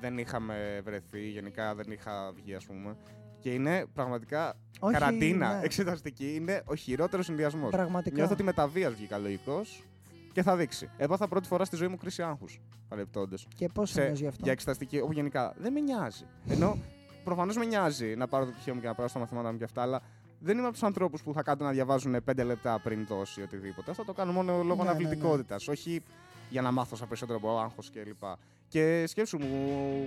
δεν 0.00 0.18
είχαμε 0.18 0.80
βρεθεί, 0.84 1.28
γενικά 1.28 1.74
δεν 1.74 1.90
είχα 1.90 2.32
βγει 2.36 2.54
ας 2.54 2.64
πούμε. 2.64 2.96
Και 3.40 3.50
είναι 3.50 3.86
πραγματικά 3.94 4.56
Όχι, 4.80 4.92
καραντίνα 4.92 5.56
ναι. 5.56 5.64
εξεταστική. 5.64 6.34
Είναι 6.34 6.62
ο 6.64 6.74
χειρότερος 6.74 7.24
συνδυασμός. 7.26 7.70
Πραγματικά. 7.70 8.14
Νιώθω 8.16 8.32
ότι 8.32 8.42
με 8.42 8.52
τα 8.52 8.68
βία 8.68 8.90
βγήκα 8.90 9.18
λογικός 9.18 9.84
και 10.32 10.42
θα 10.42 10.56
δείξει. 10.56 10.90
Έπαθα 10.96 11.28
πρώτη 11.28 11.48
φορά 11.48 11.64
στη 11.64 11.76
ζωή 11.76 11.88
μου 11.88 11.96
κρίση 11.96 12.22
άγχους. 12.22 12.60
Παρεπτόντω. 12.88 13.36
Και 13.54 13.68
πώς 13.68 13.90
Σε- 13.90 14.00
εννοείς 14.00 14.20
γι' 14.20 14.26
αυτό; 14.26 14.40
Για 14.42 14.52
εξεταστική, 14.52 14.98
όπου 15.00 15.12
γενικά 15.12 15.54
δεν 15.58 15.72
με 15.72 15.80
νοιάζει. 15.80 16.24
Ενώ 16.48 16.78
προφανώς 17.24 17.56
με 17.56 17.64
νοιάζει 17.64 18.14
να 18.16 18.28
πάρω 18.28 18.44
το 18.44 18.50
πτυχίο 18.50 18.74
μου 18.74 18.80
και 18.80 18.86
να 18.86 18.94
περάσω 18.94 19.14
τα 19.14 19.20
μαθήματά 19.20 19.52
μου 19.52 19.58
και 19.58 19.64
αυτά, 19.64 19.82
αλλά 19.82 20.00
δεν 20.38 20.54
είμαι 20.56 20.64
από 20.64 20.72
τους 20.72 20.82
ανθρώπους 20.82 21.22
που 21.22 21.32
θα 21.32 21.42
κάτω 21.42 21.64
να 21.64 21.70
διαβάζουν 21.70 22.16
5 22.24 22.44
λεπτά 22.44 22.80
πριν 22.82 23.06
δώσει 23.06 23.42
οτιδήποτε. 23.42 23.90
Αυτό 23.90 24.04
το 24.04 24.12
κάνω 24.12 24.32
μόνο 24.32 24.52
λόγω 24.52 24.64
Ναι, 24.64 24.74
ναι, 24.74 24.82
ναι. 24.82 24.88
αναβλητικότητας. 24.88 25.68
Όχι 25.68 26.02
για 26.50 26.62
να 26.62 26.70
μάθω 26.70 26.96
σαν 26.96 27.08
περισσότερο 27.08 27.38
από 27.38 27.58
άγχος 27.58 27.90
κλπ. 27.90 28.22
Και 28.68 29.04
σκέψου 29.06 29.38
μου, 29.38 29.46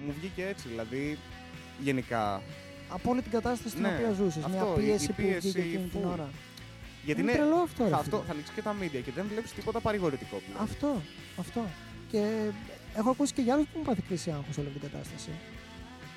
μου 0.05 0.11
βγήκε 0.11 0.45
έτσι. 0.45 0.67
Δηλαδή, 0.67 1.17
γενικά. 1.79 2.41
Από 2.95 3.09
όλη 3.11 3.21
την 3.21 3.31
κατάσταση 3.31 3.69
στην 3.69 3.81
Ναι, 3.81 3.87
οποία 3.93 4.11
ζούσες. 4.19 4.45
Μια 4.45 4.61
αυτό, 4.61 4.75
η- 4.79 4.83
πίεση 4.83 5.05
η 5.05 5.07
που 5.07 5.13
πίεση 5.21 5.39
βγήκε 5.49 5.59
εκείνη 5.59 5.87
την 5.93 5.99
full. 6.03 6.11
ώρα. 6.15 6.27
Γιατί 7.05 7.21
είναι 7.21 7.31
είναι. 7.31 7.39
τρελό 7.39 7.55
αυτό, 7.67 7.83
ρε 7.83 7.89
θα, 7.89 7.97
φίλε. 7.97 8.15
αυτό, 8.15 8.23
θα 8.27 8.31
ανοίξεις 8.31 8.55
και 8.55 8.61
τα 8.61 8.73
media 8.81 9.01
και 9.05 9.11
δεν 9.15 9.25
βλέπεις 9.31 9.51
τίποτα 9.53 9.79
παρηγορητικό 9.79 10.35
πλέον. 10.45 10.61
Αυτό, 10.67 11.01
αυτό. 11.43 11.61
Και 12.11 12.21
έχω 12.99 13.09
ακούσει 13.09 13.33
και 13.33 13.41
για 13.41 13.53
άλλους 13.53 13.65
που 13.65 13.71
έχουν 13.73 13.85
πάθει 13.89 14.01
κρίση 14.07 14.29
άγχου 14.31 14.53
σε 14.53 14.59
όλη 14.59 14.69
την 14.69 14.81
κατάσταση. 14.81 15.29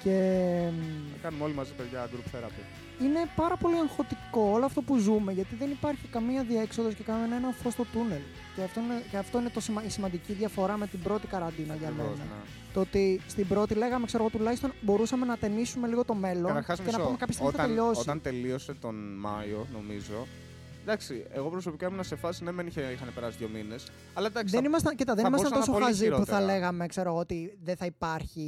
Και 0.06 0.70
Θα 1.12 1.18
κάνουμε 1.22 1.44
όλοι 1.44 1.54
μαζί, 1.54 1.72
παιδιά, 1.72 2.08
group 2.12 2.36
therapy. 2.36 2.62
είναι 3.02 3.18
πάρα 3.36 3.56
πολύ 3.56 3.76
αγχωτικό 3.76 4.40
όλο 4.52 4.64
αυτό 4.64 4.82
που 4.82 4.96
ζούμε, 4.98 5.32
γιατί 5.32 5.54
δεν 5.54 5.70
υπάρχει 5.70 6.06
καμία 6.08 6.42
διέξοδος 6.44 6.94
και 6.94 7.02
κανένα 7.02 7.50
φως 7.62 7.72
στο 7.72 7.84
τούνελ. 7.92 8.20
Και 8.56 8.62
αυτό 8.62 8.80
είναι, 8.80 9.02
και 9.10 9.16
αυτό 9.16 9.38
είναι 9.38 9.48
το 9.50 9.60
σημα- 9.60 9.84
η 9.84 9.88
σημαντική 9.88 10.32
διαφορά 10.32 10.76
με 10.76 10.86
την 10.86 11.00
πρώτη 11.02 11.26
καραντίνα 11.26 11.74
για 11.74 11.88
Ακριβώς, 11.88 12.10
μένα. 12.10 12.24
ναι. 12.24 12.40
Το 12.72 12.80
ότι 12.80 13.20
στην 13.28 13.46
πρώτη 13.48 13.74
λέγαμε, 13.74 14.06
ξέρω 14.06 14.22
εγώ, 14.22 14.32
τουλάχιστον 14.38 14.72
μπορούσαμε 14.80 15.26
να 15.26 15.36
ταινίσουμε 15.36 15.88
λίγο 15.88 16.04
το 16.04 16.14
μέλλον 16.14 16.46
Καταρχάς, 16.46 16.76
και 16.78 16.84
μισό. 16.84 16.98
να 16.98 17.04
πούμε 17.04 17.16
κάποια 17.16 17.34
στιγμή 17.34 17.52
θα 17.52 17.62
όταν, 17.62 17.74
τελειώσει. 17.74 18.00
όταν 18.00 18.20
τελείωσε 18.20 18.74
τον 18.74 18.94
Μάιο, 19.18 19.66
νομίζω. 19.72 20.26
Εντάξει, 20.82 21.26
εγώ 21.32 21.48
προσωπικά 21.48 21.86
ήμουν 21.86 22.04
σε 22.04 22.16
φάση, 22.16 22.44
ναι, 22.44 22.52
μεν 22.52 22.66
είχε- 22.66 22.90
είχαν 22.94 23.08
περάσει 23.14 23.36
δύο 23.38 23.48
μήνες. 23.48 23.86
Αλλά 24.14 24.26
εντάξει, 24.26 24.50
Δεν 24.54 24.60
θα- 24.62 24.68
ήμασταν, 24.68 24.96
κοίτα, 24.96 25.14
δεν 25.14 25.22
θα 25.22 25.28
ήμασταν 25.28 25.50
μπορούσαν 25.50 25.72
τόσο 25.74 25.80
να 25.80 25.86
πολύ 25.86 25.98
χαζοί 25.98 26.08
που 26.10 26.16
θα 26.16 26.36
χειρότερα. 26.36 26.52
λέγαμε, 26.52 26.86
ξέρω 26.86 27.08
εγώ, 27.10 27.18
ότι 27.18 27.58
δεν 27.62 27.76
θα 27.76 27.86
υπάρχει. 27.86 28.46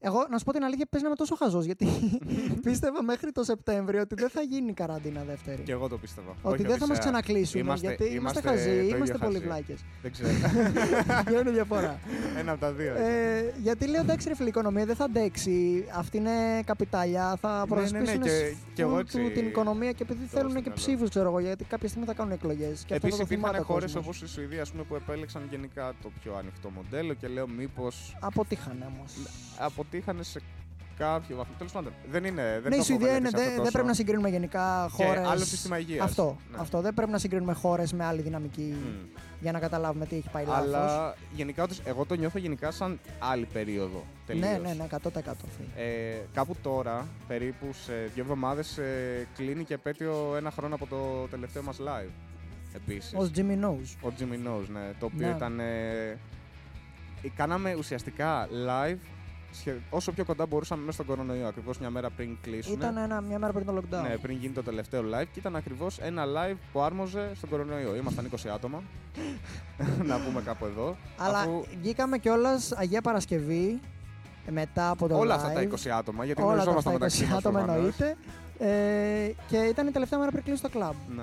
Εγώ, 0.00 0.26
να 0.30 0.38
σου 0.38 0.44
πω 0.44 0.52
την 0.52 0.64
αλήθεια, 0.64 0.86
παίζει 0.90 1.04
να 1.06 1.10
είμαι 1.10 1.16
τόσο 1.16 1.34
χαζός 1.36 1.64
γιατί 1.64 1.86
πίστευα 2.66 3.02
μέχρι 3.02 3.32
το 3.32 3.42
Σεπτέμβριο 3.44 4.00
ότι 4.00 4.14
δεν 4.14 4.28
θα 4.28 4.40
γίνει 4.42 4.72
καραντίνα 4.72 5.22
δεύτερη. 5.26 5.62
Και 5.62 5.72
εγώ 5.72 5.88
το 5.88 5.98
πίστευα. 5.98 6.30
Ότι 6.42 6.54
Όχι, 6.54 6.62
δεν 6.62 6.70
θα 6.70 6.72
μας 6.72 6.82
Οδυσσέα. 6.82 6.98
ξανακλείσουν. 6.98 7.60
Είμαστε- 7.60 7.86
γιατί 7.86 8.14
είμαστε, 8.14 8.40
είμαστε 8.40 8.62
χαζοί, 8.62 8.76
το 8.78 8.82
ίδιο 8.84 8.96
είμαστε 8.96 9.18
πολύ 9.18 9.32
χαζοί. 9.34 9.44
βλάκε. 9.46 9.74
Δεν 10.02 10.12
ξέρω. 10.12 10.28
Ποια 11.24 11.40
είναι 11.40 11.50
η 11.50 11.52
διαφορά. 11.52 11.98
Ένα 12.38 12.50
από 12.52 12.60
τα 12.60 12.72
δύο. 12.72 12.94
ε, 12.94 13.54
γιατί 13.62 13.86
λέω 13.88 14.00
εντάξει, 14.00 14.28
ρε 14.28 14.34
φίλε, 14.34 14.46
η 14.46 14.50
οικονομία 14.50 14.84
δεν 14.86 14.96
θα 14.96 15.04
αντέξει. 15.04 15.84
Αυτή 15.94 16.16
είναι 16.16 16.62
καπιτάλια. 16.64 17.36
Θα 17.40 17.48
Ναι, 17.68 17.74
ναι, 17.74 17.80
ναι, 17.80 17.88
προσπίσουν 17.90 18.20
και- 18.22 18.54
και 18.74 18.82
εγώ 18.82 18.92
του- 18.92 18.98
έτσι 18.98 19.30
την 19.30 19.46
οικονομία 19.46 19.92
και 19.92 20.02
επειδή 20.02 20.20
το 20.20 20.28
θέλουν 20.36 20.50
στο 20.50 20.58
και 20.60 20.68
μυαλό. 20.68 20.82
ψήφους, 20.84 21.08
ξέρω 21.10 21.28
εγώ, 21.28 21.38
γιατί 21.38 21.64
κάποια 21.64 21.88
στιγμή 21.88 22.06
θα 22.06 22.14
κάνουν 22.14 22.32
εκλογές. 22.32 22.84
Επίσης 22.88 23.18
υπήρχαν 23.20 23.62
χώρες 23.64 23.94
όπως 23.94 24.22
η 24.22 24.26
Σουηδία 24.26 24.62
ας 24.62 24.70
πούμε, 24.70 24.82
που 24.82 24.94
επέλεξαν 24.94 25.46
γενικά 25.50 25.92
το 26.02 26.10
πιο 26.22 26.34
ανοιχτό 26.36 26.70
μοντέλο 26.70 27.14
και 27.14 27.28
λέω 27.28 27.48
μήπως 27.48 28.16
Αποτύχανε 28.20 28.86
όμως. 28.96 29.12
Αποτύχανε 29.88 30.22
σε 30.22 30.40
κάποιο 30.98 31.36
βαθμό. 31.36 31.54
Τέλος 31.58 31.72
πάντων. 31.72 31.92
Δεν 32.10 32.24
είναι. 32.24 32.42
Δεν 32.42 32.62
Ναι, 32.62 32.68
το 32.68 32.68
η 32.70 32.74
έχω 32.74 32.82
Σουηδία 32.84 33.08
είναι, 33.08 33.14
μελετήσει 33.20 33.36
δεν 33.42 33.48
αυτό 33.48 33.54
δεν 33.54 33.58
τόσο. 33.58 33.72
πρέπει 33.72 33.86
να 33.86 33.94
συγκρίνουμε 33.94 34.28
γενικά 34.28 34.90
Και 34.96 35.04
χώρε. 35.04 35.26
άλλο 35.26 35.44
σύστημα 35.44 35.78
υγείας. 35.78 36.04
Αυτό, 36.04 36.36
Ναι. 36.50 36.56
αυτό. 36.60 36.80
Δεν 36.80 36.94
πρέπει 36.94 37.10
να 37.10 37.18
συγκρίνουμε 37.18 37.52
χώρες 37.52 37.92
με 37.92 38.04
άλλη 38.04 38.22
δυναμική 38.22 38.74
Μμ. 38.78 39.18
για 39.40 39.52
να 39.52 39.58
καταλάβουμε 39.58 40.06
τι 40.06 40.16
έχει 40.16 40.28
πάει 40.32 40.44
λάθος. 40.44 40.66
Αλλά 40.74 41.14
γενικά 41.32 41.62
όντως, 41.62 41.80
εγώ 41.84 42.04
το 42.04 42.14
νιώθω 42.14 42.38
γενικά 42.38 42.70
σαν 42.70 42.98
άλλη 43.18 43.46
περίοδο. 43.52 44.04
Τελείως. 44.26 44.46
Ναι, 44.50 44.58
ναι, 44.58 44.72
ναι, 44.74 44.84
100%. 44.84 45.46
φίλε. 45.56 45.84
Ε, 45.86 46.20
κάπου 46.34 46.56
τώρα, 46.62 47.06
περίπου 47.28 47.66
σε 47.84 47.92
δύο 48.14 48.22
εβδομάδες, 48.22 48.78
κλείνει 49.36 49.64
και 49.64 49.74
επέτειο 49.74 50.34
ένα 50.36 50.50
χρόνο 50.50 50.74
από 50.74 50.86
το 50.86 51.26
τελευταίο 51.30 51.62
μας 51.62 51.76
live. 51.80 52.10
Επίσης. 52.74 53.12
Ω 53.14 53.30
Jimmy 53.34 53.64
Knows. 53.64 54.08
Ο 54.08 54.12
Jimmy 54.18 54.46
Knows, 54.48 54.66
ναι. 54.72 54.90
Το 54.98 55.06
οποίο 55.06 55.26
Ναι. 55.28 55.34
ήταν. 55.36 55.60
Ε, 55.60 56.08
ε, 57.22 57.28
κάναμε 57.36 57.74
ουσιαστικά 57.74 58.48
live 58.66 58.96
σχε- 59.52 59.74
όσο 59.90 60.12
πιο 60.12 60.24
κοντά 60.24 60.46
μπορούσαμε 60.46 60.80
μέσα 60.80 60.92
στον 60.92 61.06
κορονοϊό. 61.06 61.46
Ακριβώς 61.46 61.78
μια 61.78 61.90
μέρα 61.90 62.10
πριν 62.10 62.36
κλείσουν. 62.42 62.72
Ήταν 62.72 62.96
ένα, 62.96 63.20
μια 63.20 63.38
μέρα 63.38 63.52
πριν 63.52 63.66
το 63.66 63.76
lockdown. 63.76 64.02
Ναι, 64.08 64.16
πριν 64.16 64.36
γίνει 64.36 64.52
το 64.54 64.62
τελευταίο 64.62 65.02
live 65.02 65.26
και 65.32 65.38
ήταν 65.38 65.56
ακριβώς 65.56 65.98
ένα 65.98 66.24
live 66.26 66.56
που 66.72 66.80
άρμοζε 66.80 67.30
στον 67.34 67.48
κορονοϊό. 67.48 67.94
Ήμασταν 67.96 68.24
20 68.24 68.48
άτομα. 68.54 68.82
να 70.10 70.18
πούμε 70.20 70.40
κάπου 70.40 70.64
εδώ. 70.64 70.96
Αλλά 71.16 71.38
αφού 71.38 71.64
βγήκαμε 71.80 72.18
κιόλας 72.18 72.72
Αγία 72.72 73.00
Παρασκευή 73.02 73.80
ε, 74.46 74.50
μετά 74.50 74.90
από 74.90 75.08
το 75.08 75.16
όλα 75.18 75.34
live. 75.34 75.38
αυτά 75.38 75.52
τα 75.52 75.62
20 75.62 75.88
άτομα, 75.98 76.24
γιατί 76.24 76.42
όλα 76.42 76.50
τα 76.50 76.54
γνωριζόμασταν 76.62 76.92
αυτά 76.94 77.04
μεταξύ 77.04 77.24
20 77.24 77.28
μας 77.28 77.38
άτομα 77.38 77.58
προφανώς. 77.58 77.94
εννοείται. 78.00 78.16
Ε, 78.60 79.32
και 79.48 79.56
ήταν 79.56 79.86
η 79.86 79.90
τελευταία 79.90 80.18
μέρα 80.18 80.30
πριν 80.30 80.44
κλείσει 80.44 80.62
το 80.62 80.68
κλαμπ. 80.68 80.94
Ναι. 81.16 81.22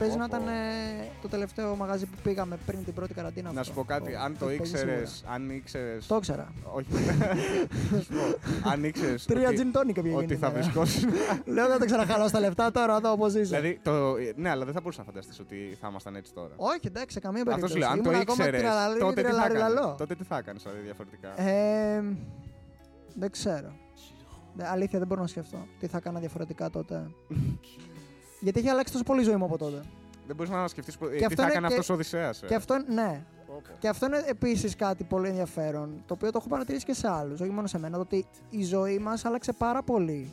Παίζει 0.00 0.16
να 0.16 0.28
Πω, 0.28 0.36
πω. 0.36 0.42
ήταν 0.42 0.54
ε, 0.54 1.08
το 1.22 1.28
τελευταίο 1.28 1.76
μαγαζί 1.76 2.06
που 2.06 2.16
πήγαμε 2.22 2.58
πριν 2.66 2.84
την 2.84 2.94
πρώτη 2.94 3.14
καραντίνα. 3.14 3.52
Να 3.52 3.60
αυτό. 3.60 3.72
σου 3.72 3.78
πω 3.78 3.84
κάτι, 3.84 4.14
αν 4.14 4.36
το 4.38 4.44
παίζει 4.46 4.60
ήξερες. 4.60 5.10
σίγουρα. 5.10 5.34
Αν 5.34 5.50
ήξερες... 5.50 6.06
Το 6.06 6.16
ήξερα. 6.16 6.52
Όχι. 6.72 6.86
Να 7.92 8.00
σου 8.00 8.08
πω, 8.12 8.68
αν 8.70 8.84
ήξερες. 8.84 9.24
Τρία 9.24 9.48
gin 9.50 9.76
tonic 9.78 10.02
πήγε 10.02 10.14
Ότι 10.16 10.36
θα 10.36 10.50
βρισκόσουν. 10.50 11.10
Λέω 11.54 11.68
δεν 11.68 11.78
το 11.78 11.84
ξαναχαλώ 11.84 12.30
τα 12.30 12.40
λεφτά 12.40 12.70
τώρα 12.70 12.96
εδώ 12.96 13.10
όπως 13.12 13.34
είσαι. 13.34 13.42
δηλαδή, 13.42 13.80
το... 13.82 14.14
ναι, 14.36 14.48
αλλά 14.50 14.64
δεν 14.64 14.74
θα 14.74 14.80
μπορούσα 14.80 14.98
να 15.00 15.06
φανταστείς 15.06 15.38
ότι 15.40 15.76
θα 15.80 15.88
ήμασταν 15.88 16.16
έτσι 16.16 16.32
τώρα. 16.32 16.54
Όχι, 16.56 16.86
εντάξει, 16.86 17.12
σε 17.14 17.20
καμία 17.20 17.42
Αυτό 17.42 17.50
περίπτωση. 17.54 17.72
σου 17.72 17.78
λέω, 17.78 17.88
αν 17.88 18.02
το 18.02 18.10
Ήμουν 18.10 18.20
ακόμα 18.20 18.44
ήξερες, 18.44 18.60
τυραλαλή, 18.60 18.98
τότε, 19.00 19.14
τι 19.14 19.20
θα 19.22 19.28
τυραλαλή, 19.28 19.54
έκανες, 19.56 19.74
λαλό. 19.74 19.94
τότε 19.98 20.14
τι 20.14 20.24
θα 20.24 20.36
έκανες 20.36 20.62
δηλαδή 20.62 20.80
διαφορετικά; 20.80 21.40
Ε, 21.42 22.02
δεν 23.14 23.30
ξέρω. 23.30 23.72
Δε- 24.54 24.66
αλήθεια 24.68 24.98
δεν 24.98 25.08
μπορώ 25.08 25.20
να 25.20 25.26
σκεφτώ. 25.26 25.66
Τι 25.78 25.86
θα 25.86 25.96
έκανα 25.96 26.20
διαφορετικά 26.20 26.70
τότε. 26.70 27.10
Γιατί 28.40 28.58
έχει 28.58 28.68
αλλάξει 28.68 28.92
τόσο 28.92 29.04
πολύ 29.04 29.20
η 29.20 29.24
ζωή 29.24 29.36
μου 29.36 29.44
από 29.44 29.58
τότε. 29.58 29.80
δεν 30.26 30.36
μπορείς 30.36 30.52
να 30.52 30.68
σκεφτείς 30.68 30.96
τι 30.96 31.04
αυτό 31.04 31.16
θα 31.18 31.42
είναι 31.42 31.50
έκανε 31.50 31.66
και- 31.66 31.72
αυτός 31.72 31.88
ο 31.88 31.92
Οδυσσέας. 31.92 32.42
Και 32.46 32.54
αυτό, 32.54 32.76
ναι. 32.94 33.24
Και 33.78 33.88
αυτό 33.88 34.06
είναι 34.06 34.22
επίσης 34.26 34.76
κάτι 34.76 35.04
πολύ 35.04 35.28
ενδιαφέρον. 35.28 36.02
Το 36.06 36.14
οποίο 36.14 36.30
το 36.30 36.38
έχω 36.40 36.48
παρατηρήσει 36.48 36.84
και 36.84 36.92
σε 36.94 37.08
άλλους, 37.10 37.40
όχι 37.40 37.50
μόνο 37.50 37.66
σε 37.66 37.78
μένα. 37.78 37.94
Το 37.96 38.00
ότι 38.02 38.26
η 38.50 38.64
ζωή 38.64 38.98
μας 38.98 39.24
άλλαξε 39.24 39.52
πάρα 39.52 39.82
πολύ. 39.82 40.32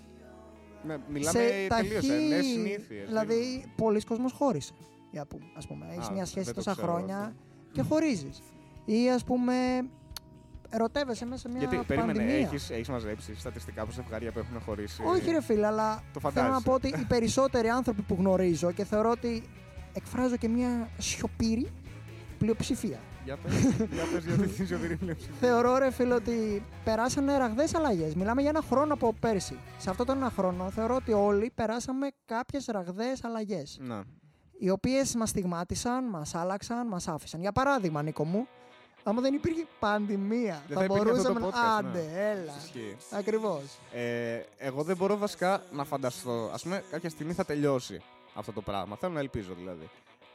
Ναι, 0.84 0.98
μιλάμε 1.10 1.40
σε 1.40 1.68
τελείως 1.68 2.08
ταχύ. 2.08 2.28
νέε 2.28 2.42
συνήθειες. 2.42 3.08
Δηλαδή, 3.08 3.72
πολλοί 3.76 4.02
κόσμος 4.02 4.32
χώρισε. 4.32 4.74
Για 5.12 5.26
που, 5.26 5.40
ας 5.58 5.68
πούμε, 5.68 5.86
έχεις 5.92 6.08
Α, 6.08 6.12
μια 6.12 6.26
σχέση 6.26 6.46
δεν 6.46 6.54
το 6.54 6.60
τόσα 6.64 6.72
ξέρω 6.72 6.92
χρόνια 6.94 7.18
αυτό. 7.18 7.34
και 7.72 7.82
χωρίζεις. 7.82 8.42
Ή 8.86 9.10
ας 9.10 9.24
πούμε, 9.24 9.54
ερωτεύεσαι 10.70 11.26
μέσα 11.26 11.40
σε 11.42 11.50
μια 11.50 11.60
Γιατί 11.60 11.86
περίμενε, 11.88 12.14
πανδημία. 12.14 12.38
έχεις, 12.46 12.70
έχεις 12.70 12.90
μαζέψει 12.90 13.36
στατιστικά 13.36 13.82
από 13.82 13.92
ζευγάρια 13.92 14.32
που 14.32 14.40
έχουν 14.40 14.62
χωρίσει; 14.62 15.02
Όχι, 15.06 15.32
ρε 15.32 15.42
φίλε, 15.42 15.66
αλλά 15.66 15.96
Το 16.14 16.20
θέλω 16.20 16.34
να 16.34 16.42
φαντάζεσαι. 16.42 16.64
πω 16.64 16.74
ότι 16.74 16.88
οι 16.88 17.06
περισσότεροι 17.14 17.70
άνθρωποι 17.70 18.02
που 18.02 18.16
γνωρίζω 18.20 18.72
και 18.72 18.84
θεωρώ 18.86 19.10
ότι 19.10 19.44
εκφράζω 19.94 20.36
και 20.36 20.48
μια 20.48 20.90
σιωπήρη 20.98 21.68
πλειοψηφία. 22.38 23.00
Για 23.24 23.38
πες, 23.38 23.54
για 23.92 24.04
πες, 24.14 24.26
γιατί 24.26 24.48
την 24.48 24.66
σιωπηρή 24.68 24.96
πλειοψηφία. 24.96 25.36
Θεωρώ, 25.40 25.78
ρε 25.78 25.92
φίλε, 25.92 26.14
ότι 26.14 26.64
περάσανε 26.84 27.38
ραγδαίε 27.38 27.68
αλλαγές. 27.76 28.16
Μιλάμε 28.16 28.42
για 28.42 28.50
ένα 28.50 28.62
χρόνο 28.70 28.94
από 28.94 29.14
πέρσι. 29.20 29.58
Σε 29.78 29.90
αυτόν 29.90 30.06
τον 30.06 30.18
ένα 30.18 30.30
χρόνο 30.30 30.70
θεωρώ 30.70 30.96
ότι 30.96 31.14
όλοι 31.14 31.52
περάσαμε 31.56 32.08
κάποιες 32.26 32.66
ραγδαίε 32.66 33.14
αλλαγές. 33.22 33.78
Να. 33.82 34.04
Οι 34.60 34.70
οποίες 34.70 35.16
μας 35.16 35.30
στιγμάτισαν, 35.30 36.10
μας 36.10 36.36
άλλαξαν, 36.36 36.88
μας 36.88 37.08
άφησαν. 37.08 37.40
Για 37.42 37.52
παράδειγμα, 37.52 38.02
Νίκο 38.02 38.24
μου, 38.26 38.48
άμα 39.10 39.22
δεν 39.22 39.34
υπήρχε 39.34 39.66
πανδημία, 39.80 40.64
Δεν 40.68 40.78
θα, 40.78 40.86
θα 40.86 40.94
υπήρχε 40.94 41.12
αυτό 41.18 41.34
το 41.34 41.40
μπορούσαμε. 41.40 41.48
podcast, 41.48 41.78
Άντε, 41.78 42.02
ναι. 42.14 42.30
έλα. 42.32 42.54
Ισχύει. 42.64 42.98
Ακριβώς. 43.12 43.62
Ε, 43.94 44.42
εγώ 44.58 44.84
δεν 44.84 44.98
μπορώ 44.98 45.18
βασικά 45.18 45.64
να 45.72 45.84
φανταστώ. 45.84 46.32
Α 46.32 46.58
πούμε, 46.64 46.84
κάποια 46.92 47.10
στιγμή 47.10 47.34
θα 47.34 47.46
τελειώσει 47.46 48.02
αυτό 48.34 48.52
το 48.52 48.62
πράγμα. 48.62 48.96
Θέλω 48.96 49.14
να 49.14 49.20
ελπίζω 49.20 49.54
δηλαδή. 49.58 49.90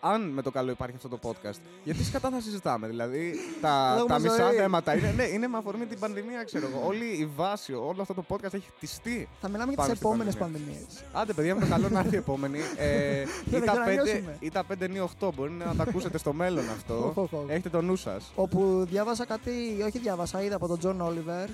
Αν 0.04 0.22
με 0.22 0.42
το 0.42 0.50
καλό 0.50 0.70
υπάρχει 0.70 0.96
αυτό 0.96 1.08
το 1.08 1.18
podcast, 1.22 1.58
γιατί 1.84 2.04
σκατά 2.04 2.30
θα 2.30 2.40
συζητάμε. 2.40 2.86
Δηλαδή, 2.86 3.34
τα, 3.60 3.92
Έχουμε 3.96 4.08
τα 4.08 4.18
μισά 4.18 4.46
ζωή. 4.48 4.56
θέματα 4.56 4.96
είναι, 4.96 5.12
ναι, 5.16 5.22
είναι 5.24 5.46
με 5.46 5.56
αφορμή 5.58 5.86
την 5.86 5.98
πανδημία, 5.98 6.44
ξέρω 6.44 6.66
εγώ. 6.66 6.86
Όλη 6.86 7.04
η 7.04 7.28
βάση, 7.36 7.72
όλο 7.72 7.96
αυτό 8.00 8.14
το 8.14 8.24
podcast 8.28 8.54
έχει 8.54 8.68
χτιστεί. 8.76 9.28
Θα 9.40 9.48
μιλάμε 9.48 9.68
για 9.72 9.76
Πάμε 9.76 9.88
τις 9.88 9.98
στην 9.98 10.08
επόμενες 10.10 10.36
πανδημία. 10.36 10.66
πανδημίες. 10.68 11.04
Άντε, 11.12 11.32
παιδιά, 11.32 11.54
με 11.54 11.60
το 11.60 11.66
καλό 11.66 11.88
να 11.88 11.98
έρθει 11.98 12.14
η 12.14 12.18
επόμενη. 12.18 12.58
Ε, 12.76 13.22
Για 13.44 13.58
ή, 13.58 13.60
να 13.60 13.66
τα 13.66 13.72
5, 13.72 13.74
ξανανιώσουμε. 13.74 14.36
ή 14.40 14.50
τα 14.50 14.64
5 14.64 14.94
ή 14.94 14.98
8. 15.20 15.28
Μπορεί 15.34 15.50
να 15.50 15.74
τα 15.74 15.82
ακούσετε 15.82 16.18
στο 16.18 16.32
μέλλον 16.32 16.64
αυτό. 16.70 16.94
Οχ, 17.06 17.16
οχ, 17.16 17.32
οχ. 17.32 17.44
Έχετε 17.48 17.68
το 17.68 17.80
νου 17.82 17.96
σας. 17.96 18.32
Όπου 18.34 18.84
διάβασα 18.88 19.24
κάτι, 19.26 19.50
όχι 19.86 19.98
διάβασα, 19.98 20.42
είδα 20.42 20.56
από 20.56 20.66
τον 20.68 20.78
Τζον 20.78 21.00
Όλιβερ. 21.00 21.48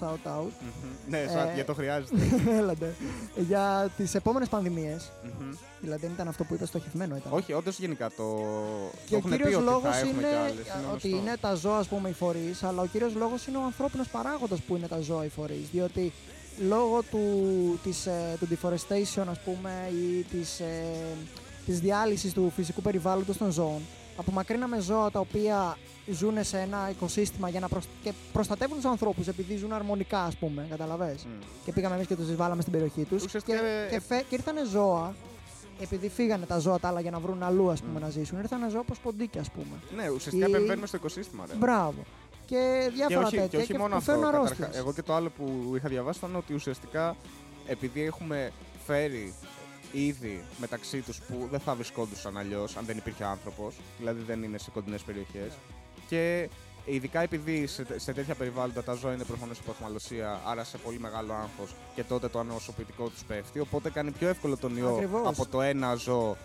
Shout 0.00 0.28
out. 0.28 0.50
ναι, 1.08 1.24
σαν, 1.32 1.48
Ε, 1.48 1.54
για 1.54 1.64
το 1.64 1.74
χρειάζεται. 1.74 2.16
Έλατε. 2.58 2.94
Για 3.36 3.90
τις 3.96 4.14
επόμενες 4.14 4.48
πανδημίες. 4.48 5.12
Μμμ. 5.22 5.50
Δηλαδή 5.80 6.00
δεν 6.00 6.10
ήταν 6.14 6.28
αυτό 6.28 6.44
που 6.44 6.54
είπες 6.54 6.68
στοχευμένο. 6.68 7.16
Ήταν. 7.16 7.32
Όχι, 7.32 7.52
όντως 7.52 7.78
γενικά 7.78 8.10
το. 8.16 8.24
Και 9.06 9.10
το 9.10 9.14
ο 9.14 9.16
έχουν 9.16 9.30
πει 9.30 9.36
κύριο 9.36 9.56
ότι 9.56 9.66
λόγος 9.66 9.90
θα 9.90 9.98
έχουμε 9.98 10.10
είναι 10.12 10.28
κι 10.28 10.34
άλλες, 10.34 10.52
ότι 10.92 11.08
γνωστό. 11.08 11.08
είναι 11.08 11.36
τα 11.40 11.54
ζώα, 11.54 11.78
ας 11.78 11.86
πούμε, 11.86 12.08
οι 12.08 12.12
φορείς, 12.12 12.62
αλλά 12.62 12.82
ο 12.82 12.86
κύριος 12.86 13.14
λόγος 13.14 13.46
είναι 13.46 13.56
ο 13.56 13.62
ανθρώπινος 13.62 14.08
παράγοντας 14.08 14.60
που 14.60 14.76
είναι 14.76 14.86
τα 14.86 15.00
ζώα 15.00 15.24
οι 15.24 15.28
φορείς. 15.28 15.68
Διότι 15.72 16.12
λόγω 16.68 17.02
του, 17.10 17.20
της, 17.82 18.06
ε, 18.06 18.36
του 18.38 18.48
deforestation, 18.50 19.24
ας 19.30 19.38
πούμε, 19.44 19.90
ή 19.92 20.22
της, 20.22 20.60
ε, 20.60 20.84
της 21.66 21.80
διάλυσης 21.80 22.32
του 22.32 22.52
φυσικού 22.56 22.82
περιβάλλοντος 22.82 23.36
των 23.36 23.50
ζώων, 23.50 23.80
απομακρύναμε 24.16 24.80
ζώα 24.80 25.10
τα 25.10 25.20
οποία 25.20 25.76
ζουν 26.12 26.44
σε 26.44 26.58
ένα 26.60 26.90
οικοσύστημα 26.90 27.48
για 27.48 27.60
να 27.60 27.68
προσ... 27.68 27.84
και 28.02 28.12
προστατεύουν 28.32 28.76
τους 28.76 28.84
ανθρώπους 28.86 29.26
επειδή 29.28 29.56
ζουν 29.56 29.72
αρμονικά, 29.72 30.22
ας 30.22 30.36
πούμε, 30.36 30.66
καταλαβες; 30.70 31.24
Μμ. 31.24 31.44
Και 31.64 31.72
πήγαμε 31.72 31.94
εμείς 31.94 32.06
και 32.06 32.16
τους 32.16 32.36
βάλαμε 32.36 32.60
στην 32.60 32.72
περιοχή 32.72 33.04
τους. 33.04 33.18
Και, 33.18 33.24
Ουσιαστικά, 33.26 33.64
ε, 33.64 33.88
και, 33.90 34.00
φε... 34.00 34.22
και 34.28 34.34
ήρθανε 34.34 34.64
ζώα, 34.64 35.14
επειδή 35.80 36.08
φύγανε 36.08 36.46
τα 36.46 36.58
ζώα 36.58 36.78
τα 36.78 36.88
άλλα 36.88 37.00
για 37.00 37.10
να 37.10 37.18
βρουν 37.18 37.42
αλλού, 37.42 37.70
ας 37.70 37.80
πούμε, 37.80 37.98
Μμ. 37.98 38.02
να 38.02 38.08
ζήσουν, 38.10 38.38
ήρθανε 38.38 38.68
ζώα 38.68 38.80
όπως 38.80 38.98
ποντίκια, 38.98 39.40
ας 39.40 39.50
πούμε. 39.50 40.02
Ναι, 40.02 40.08
ουσιαστικά 40.10 40.46
Ή- 40.46 40.50
επεμβαίνουμε 40.50 40.86
στο 40.86 40.96
οικοσύστημα. 40.96 41.44
Ρε. 41.48 41.54
Μπράβο. 41.54 41.94
Και 42.46 42.54
Και 42.84 42.90
διάφορα 42.94 43.26
όχι, 43.26 43.36
τέτοια. 43.36 43.48
και 43.48 43.56
όχι 43.56 43.76
μόνο 43.78 43.88
που 43.90 43.96
αυτό. 43.96 44.10
φέρνουν 44.12 44.30
καταρχά- 44.30 44.52
αρρώστιες. 44.56 44.80
εγώ 44.82 44.92
και 44.92 45.02
το 45.02 45.14
άλλο 45.14 45.30
που 45.36 45.72
είχα 45.76 45.88
διαβάσει 45.88 46.18
ήταν 46.18 46.36
ότι 46.36 46.54
ουσιαστικά 46.54 47.16
επειδή 47.66 48.02
έχουμε 48.02 48.52
φέρει 48.86 49.34
είδη 50.04 50.44
μεταξύ 50.58 51.00
τους 51.00 51.20
που 51.20 51.48
δεν 51.50 51.60
θα 51.60 51.74
βρισκόντουσαν 51.74 52.36
αλλιώς 52.36 52.76
αν 52.76 52.84
δεν 52.84 52.96
υπήρχε 52.96 53.24
άνθρωπος, 53.24 53.76
δηλαδή 53.98 54.22
δεν 54.22 54.42
είναι 54.42 54.58
σε 54.58 54.70
κοντινές 54.70 55.02
περιοχές 55.02 55.52
και 56.08 56.48
ειδικά 56.84 57.20
επειδή 57.20 57.66
σε, 57.66 57.98
σε 57.98 58.12
τέτοια 58.12 58.34
περιβάλλοντα 58.34 58.82
τα 58.82 58.94
ζώα 58.94 59.12
είναι 59.12 59.24
προφανώς 59.24 59.58
υπό 59.58 59.70
αχμαλωσία, 59.70 60.40
άρα 60.46 60.64
σε 60.64 60.78
πολύ 60.78 60.98
μεγάλο 60.98 61.32
άγχος 61.32 61.74
και 61.94 62.02
τότε 62.02 62.28
το 62.28 62.38
ανοσοποιητικό 62.38 63.08
τους 63.08 63.24
πέφτει, 63.24 63.58
οπότε 63.60 63.90
κάνει 63.90 64.10
πιο 64.10 64.28
εύκολο 64.28 64.56
τον 64.56 64.76
ιό 64.76 64.94
Ακριβώς. 64.94 65.26
από 65.26 65.46
το 65.46 65.62
ένα 65.62 65.94
ζώο 65.94 66.36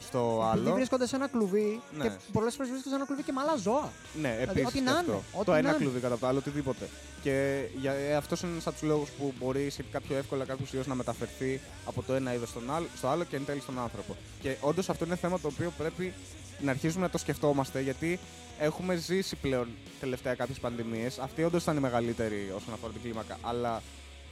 στο 0.00 0.18
Επειδή 0.48 0.66
άλλο. 0.66 0.74
βρίσκονται 0.74 1.06
σε 1.06 1.16
ένα 1.16 1.28
κλουβί 1.28 1.80
Ναι. 1.96 2.04
και 2.04 2.10
πολλές 2.32 2.54
φορές 2.54 2.70
βρίσκονται 2.70 2.88
σε 2.88 2.94
ένα 2.94 3.06
κλουβί 3.06 3.22
και 3.22 3.32
με 3.32 3.40
άλλα 3.40 3.56
ζώα. 3.56 3.92
Ναι, 4.20 4.28
Δηλαδή, 4.40 4.42
επίσης. 4.60 4.66
ό,τι 4.66 4.80
να 4.80 4.90
είναι, 4.90 5.12
ό,τι 5.32 5.44
Το 5.44 5.50
να 5.50 5.58
ένα 5.58 5.68
είναι. 5.68 5.78
κλουβί 5.78 6.00
κατά 6.00 6.18
το 6.18 6.26
άλλο, 6.26 6.38
οτιδήποτε. 6.38 6.88
Και 7.22 7.64
για, 7.80 7.92
ε, 7.92 8.14
αυτός 8.14 8.40
είναι 8.42 8.50
ένα 8.52 8.60
από 8.64 8.70
τους 8.72 8.82
λόγους 8.82 9.08
που 9.10 9.32
μπορεί 9.38 9.70
σχετικά 9.70 10.00
πιο 10.00 10.16
εύκολα 10.16 10.44
κάποιος 10.44 10.72
ιός 10.72 10.86
να 10.86 10.94
μεταφερθεί 10.94 11.60
από 11.86 12.02
το 12.02 12.14
ένα 12.14 12.34
είδος 12.34 12.48
στο 12.96 13.08
άλλο 13.08 13.24
και 13.24 13.36
εν 13.36 13.44
τέλει 13.44 13.60
στον 13.60 13.78
άνθρωπο. 13.78 14.16
Και 14.40 14.56
όντως 14.60 14.88
αυτό 14.88 15.04
είναι 15.04 15.16
θέμα 15.16 15.40
το 15.40 15.46
οποίο 15.48 15.72
πρέπει 15.78 16.12
να 16.60 16.70
αρχίσουμε 16.70 17.02
να 17.04 17.10
το 17.10 17.18
σκεφτόμαστε 17.18 17.80
γιατί 17.80 18.18
έχουμε 18.58 18.94
ζήσει 18.96 19.36
πλέον 19.36 19.68
τελευταία 20.00 20.34
κάποιες 20.34 20.58
πανδημίες. 20.58 21.18
Αυτή 21.18 21.44
όντως 21.44 21.62
ήταν 21.62 21.76
η 21.76 21.80
μεγαλύτερη 21.80 22.52
όσον 22.56 22.74
αφορά 22.74 22.92
την 22.92 23.02
κλίμακα. 23.02 23.38
Αλλά 23.42 23.82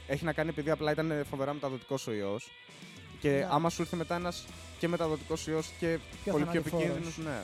έχει 0.07 0.25
να 0.25 0.33
κάνει 0.33 0.49
επειδή 0.49 0.69
απλά 0.69 0.91
ήταν 0.91 1.25
φοβερά 1.29 1.53
μεταδοτικός 1.53 2.07
ο 2.07 2.11
ιός. 2.13 2.49
Και 3.23 3.29
Ναι. 3.29 3.47
άμα 3.51 3.69
σου 3.69 3.81
ήρθε 3.81 3.95
μετά 3.95 4.15
ένας 4.15 4.45
και 4.79 4.87
μεταδοτικός 4.87 5.47
ιός 5.47 5.71
και 5.79 5.99
Πιο 6.23 6.31
πολύ 6.31 6.43
πιο 6.45 6.51
θανατηφόρος. 6.53 6.85
επικίνδυνος, 6.85 7.17
ναι. 7.17 7.39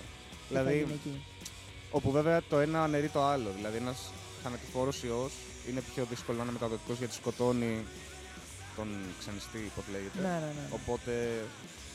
Τι 0.47 0.53
θα 0.53 0.61
Δηλαδή, 0.61 0.77
γίνει 0.77 0.93
εκεί; 0.93 1.21
Όπου 1.91 2.11
βέβαια 2.11 2.41
το 2.49 2.59
ένα 2.59 2.83
αναιρεί 2.83 3.07
το 3.09 3.21
άλλο. 3.23 3.49
Δηλαδή, 3.55 3.77
ένας 3.77 4.11
θανατηφόρος 4.43 5.03
ιός 5.03 5.31
είναι 5.69 5.81
πιο 5.93 6.05
δύσκολο 6.09 6.37
να 6.37 6.43
είναι 6.43 6.51
μεταδοτικός 6.51 6.97
γιατί 6.97 7.13
σκοτώνει 7.13 7.85
τον 8.75 8.87
ξενιστή, 9.19 9.71
όπως 9.71 9.83
λέγεται. 9.93 10.19
Ναι, 10.21 10.27
ναι, 10.43 10.51
ναι. 10.57 10.65
Οπότε 10.79 11.11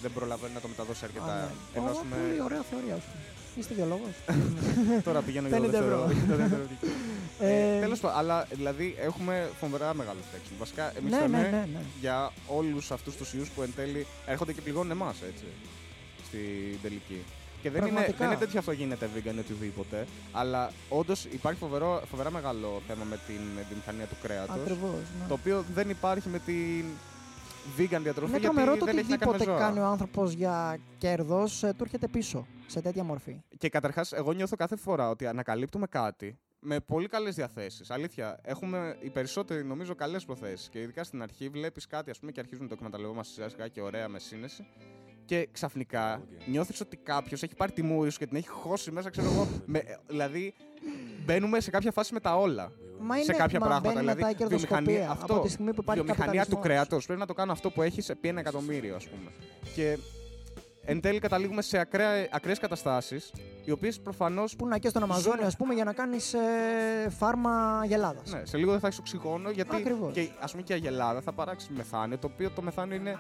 δεν 0.02 0.12
προλαβαίνει 0.12 0.54
να 0.54 0.60
το 0.60 0.68
μεταδώσει 0.68 1.04
αρκετά. 1.04 1.34
Α, 1.34 1.40
ναι. 1.40 1.50
Ενώ, 1.78 1.86
Ω, 1.86 1.90
ας 1.90 1.98
πούμε, 1.98 2.16
Πολύ 2.16 2.40
ωραία 2.48 2.62
θεωρία 2.70 2.96
σου. 3.04 3.12
Είστε 3.56 3.74
βιολόγο. 3.74 4.08
τώρα 5.04 5.20
πηγαίνω 5.20 5.48
για 5.48 5.56
το 5.56 5.64
50 5.64 5.72
ευρώ. 5.72 6.04
δεύτερο. 6.06 6.26
το 6.28 6.36
δεύτερο 6.36 6.62
δίκαιο. 6.62 6.88
Ε, 7.38 7.76
ε, 7.76 7.80
Τέλος 7.80 8.00
πάντων, 8.00 8.18
αλλά 8.18 8.46
δηλαδή 8.50 8.94
έχουμε 8.98 9.50
φοβερά 9.60 9.94
μεγάλο 9.94 10.18
φταίξιμο. 10.28 10.58
Βασικά, 10.58 10.92
εμείς 10.98 11.12
ναι, 11.12 11.20
λέμε 11.20 11.38
ναι, 11.38 11.48
ναι, 11.48 11.68
ναι. 11.72 11.80
για 12.00 12.32
όλους 12.46 12.90
αυτούς 12.90 13.16
τους 13.16 13.32
ιούς 13.32 13.48
που 13.48 13.62
εν 13.62 13.72
τέλει 13.76 14.06
έρχονται 14.26 14.52
και 14.52 14.60
πληγώνουν 14.60 14.90
εμάς, 14.90 15.16
έτσι. 15.28 15.44
Στην 16.26 16.78
τελική. 16.82 17.22
Και 17.62 17.70
δεν 17.70 17.80
είναι, 17.80 17.90
Πραγματικά. 17.90 18.18
δεν 18.18 18.26
είναι 18.26 18.38
τέτοιο 18.44 18.58
αυτό 18.58 18.72
γίνεται 18.72 19.08
vegan 19.16 19.34
ή 19.34 19.38
οτιδήποτε, 19.38 20.06
αλλά 20.32 20.72
όντως 20.88 21.24
υπάρχει 21.24 21.60
φοβερό, 21.60 22.02
φοβερά 22.10 22.30
μεγάλο 22.30 22.82
θέμα 22.86 23.04
με 23.04 23.18
την 23.26 23.40
βιομηχανία 23.68 24.04
του 24.04 24.16
κρέατος. 24.22 24.56
Ακριβώς. 24.60 24.90
Ναι. 24.90 25.26
Το 25.28 25.34
οποίο 25.34 25.64
δεν 25.74 25.90
υπάρχει 25.90 26.28
με 26.28 26.38
την 26.38 26.84
vegan 27.78 28.00
διατροφή 28.02 28.30
Είναι 28.30 28.38
γιατί 28.38 28.54
τρομερό 28.54 28.76
το 28.76 28.84
δεν 28.84 28.98
έχει 28.98 29.10
να 29.10 29.16
κάνει 29.16 29.30
με 29.30 29.36
οτιδήποτε 29.36 29.44
ζώα. 29.44 29.58
κάνει 29.58 29.78
ο 29.78 29.84
άνθρωπος 29.84 30.32
για 30.32 30.78
κέρδος 30.98 31.58
του 31.58 31.82
έρχεται 31.82 32.08
πίσω 32.08 32.46
σε 32.66 32.80
τέτοια 32.80 33.04
μορφή. 33.04 33.42
Και 33.58 33.68
καταρχάς, 33.68 34.12
εγώ 34.12 34.32
νιώθω 34.32 34.56
κάθε 34.56 34.76
φορά 34.76 35.08
ότι 35.08 35.26
ανακαλύπτουμε 35.26 35.86
κάτι 35.86 36.38
με 36.58 36.80
πολύ 36.80 37.08
καλές 37.08 37.34
διαθέσεις. 37.34 37.90
Αλήθεια, 37.90 38.38
έχουμε 38.42 38.96
οι 39.00 39.10
περισσότεροι 39.10 39.64
νομίζω 39.64 39.94
καλές 39.94 40.24
προθέσεις. 40.24 40.68
Και 40.68 40.80
ειδικά 40.80 41.04
στην 41.04 41.22
αρχή 41.22 41.48
βλέπεις 41.48 41.86
κάτι 41.86 42.10
ας 42.10 42.18
πούμε, 42.18 42.32
και 42.32 42.40
αρχίζουμε 42.40 42.64
να 42.64 42.70
το 42.70 42.76
εκμεταλλευόμαστε 42.78 43.32
σιγά 43.32 43.48
σιγά 43.48 43.68
και 43.68 43.80
ωραία 43.80 44.08
με 44.08 44.18
σύνεση. 44.18 44.66
Και 45.26 45.48
ξαφνικά 45.52 46.22
νιώθεις 46.46 46.80
ότι 46.80 46.96
κάποιος 46.96 47.42
έχει 47.42 47.54
πάρει 47.54 47.72
τη 47.72 47.82
μούρη 47.82 48.10
σου 48.10 48.18
και 48.18 48.26
την 48.26 48.36
έχει 48.36 48.48
χώσει 48.48 48.90
μέσα, 48.90 49.10
ξέρω 49.10 49.26
εγώ. 49.30 49.46
Με, 49.66 49.82
δηλαδή, 50.06 50.54
μπαίνουμε 51.24 51.60
σε 51.60 51.70
κάποια 51.70 51.92
φάση 51.92 52.12
με 52.14 52.20
τα 52.20 52.36
όλα. 52.36 52.72
Μα 53.00 53.14
σε 53.14 53.20
είναι, 53.22 53.32
κάποια 53.32 53.60
μα 53.60 53.66
πράγματα. 53.66 53.92
μπαίνει 53.92 54.06
μετά 54.06 54.30
η 54.30 54.34
Δηλαδή, 54.34 54.56
κερδοσκοπία. 54.56 55.10
αυτό, 55.10 55.34
από 55.34 55.42
τη 55.44 55.50
στιγμή 55.50 55.74
που 55.74 55.80
υπάρχει 55.82 56.02
βιομηχανία 56.02 56.30
του 56.44 56.50
καπιταλισμός. 56.50 56.62
κρέατος. 56.64 57.06
Πρέπει 57.06 57.20
να 57.20 57.26
το 57.26 57.34
κάνω 57.34 57.52
αυτό 57.52 57.70
που 57.70 57.82
έχει 57.82 58.10
επί 58.10 58.28
ένα 58.28 58.40
εκατομμύριο, 58.40 58.94
ας 58.96 59.08
πούμε. 59.08 59.30
Και 59.74 59.98
εν 60.86 61.00
τέλει 61.00 61.18
καταλήγουμε 61.18 61.62
σε 61.62 61.78
ακραίες 62.30 62.58
καταστάσεις, 62.60 63.32
οι 63.64 63.70
οποίες 63.70 64.00
προφανώς. 64.00 64.56
Που 64.56 64.66
να 64.66 64.78
και 64.78 64.88
στον 64.88 65.02
Αμαζόνιο, 65.02 65.30
Ζούμε- 65.32 65.46
ας 65.46 65.56
πούμε, 65.56 65.74
για 65.74 65.84
να 65.84 65.92
κάνεις 65.92 66.34
ε, 66.34 66.40
φάρμα 67.08 67.82
γελάδας. 67.86 68.30
Ναι, 68.32 68.44
σε 68.44 68.56
λίγο 68.56 68.70
δεν 68.70 68.80
θα 68.80 68.86
έχεις 68.86 68.98
οξυγόνο, 68.98 69.50
γιατί 69.50 69.76
Ακριβώς. 69.76 70.12
και, 70.12 70.28
ας 70.40 70.50
πούμε 70.50 70.62
και 70.62 70.72
η 70.72 70.76
αγελάδα 70.76 71.20
θα 71.20 71.32
παράξει 71.32 71.68
μεθάνιο, 71.76 72.18
το 72.18 72.30
οποίο 72.32 72.50
το 72.50 72.62
μεθάνιο 72.62 72.96
είναι, 72.96 73.18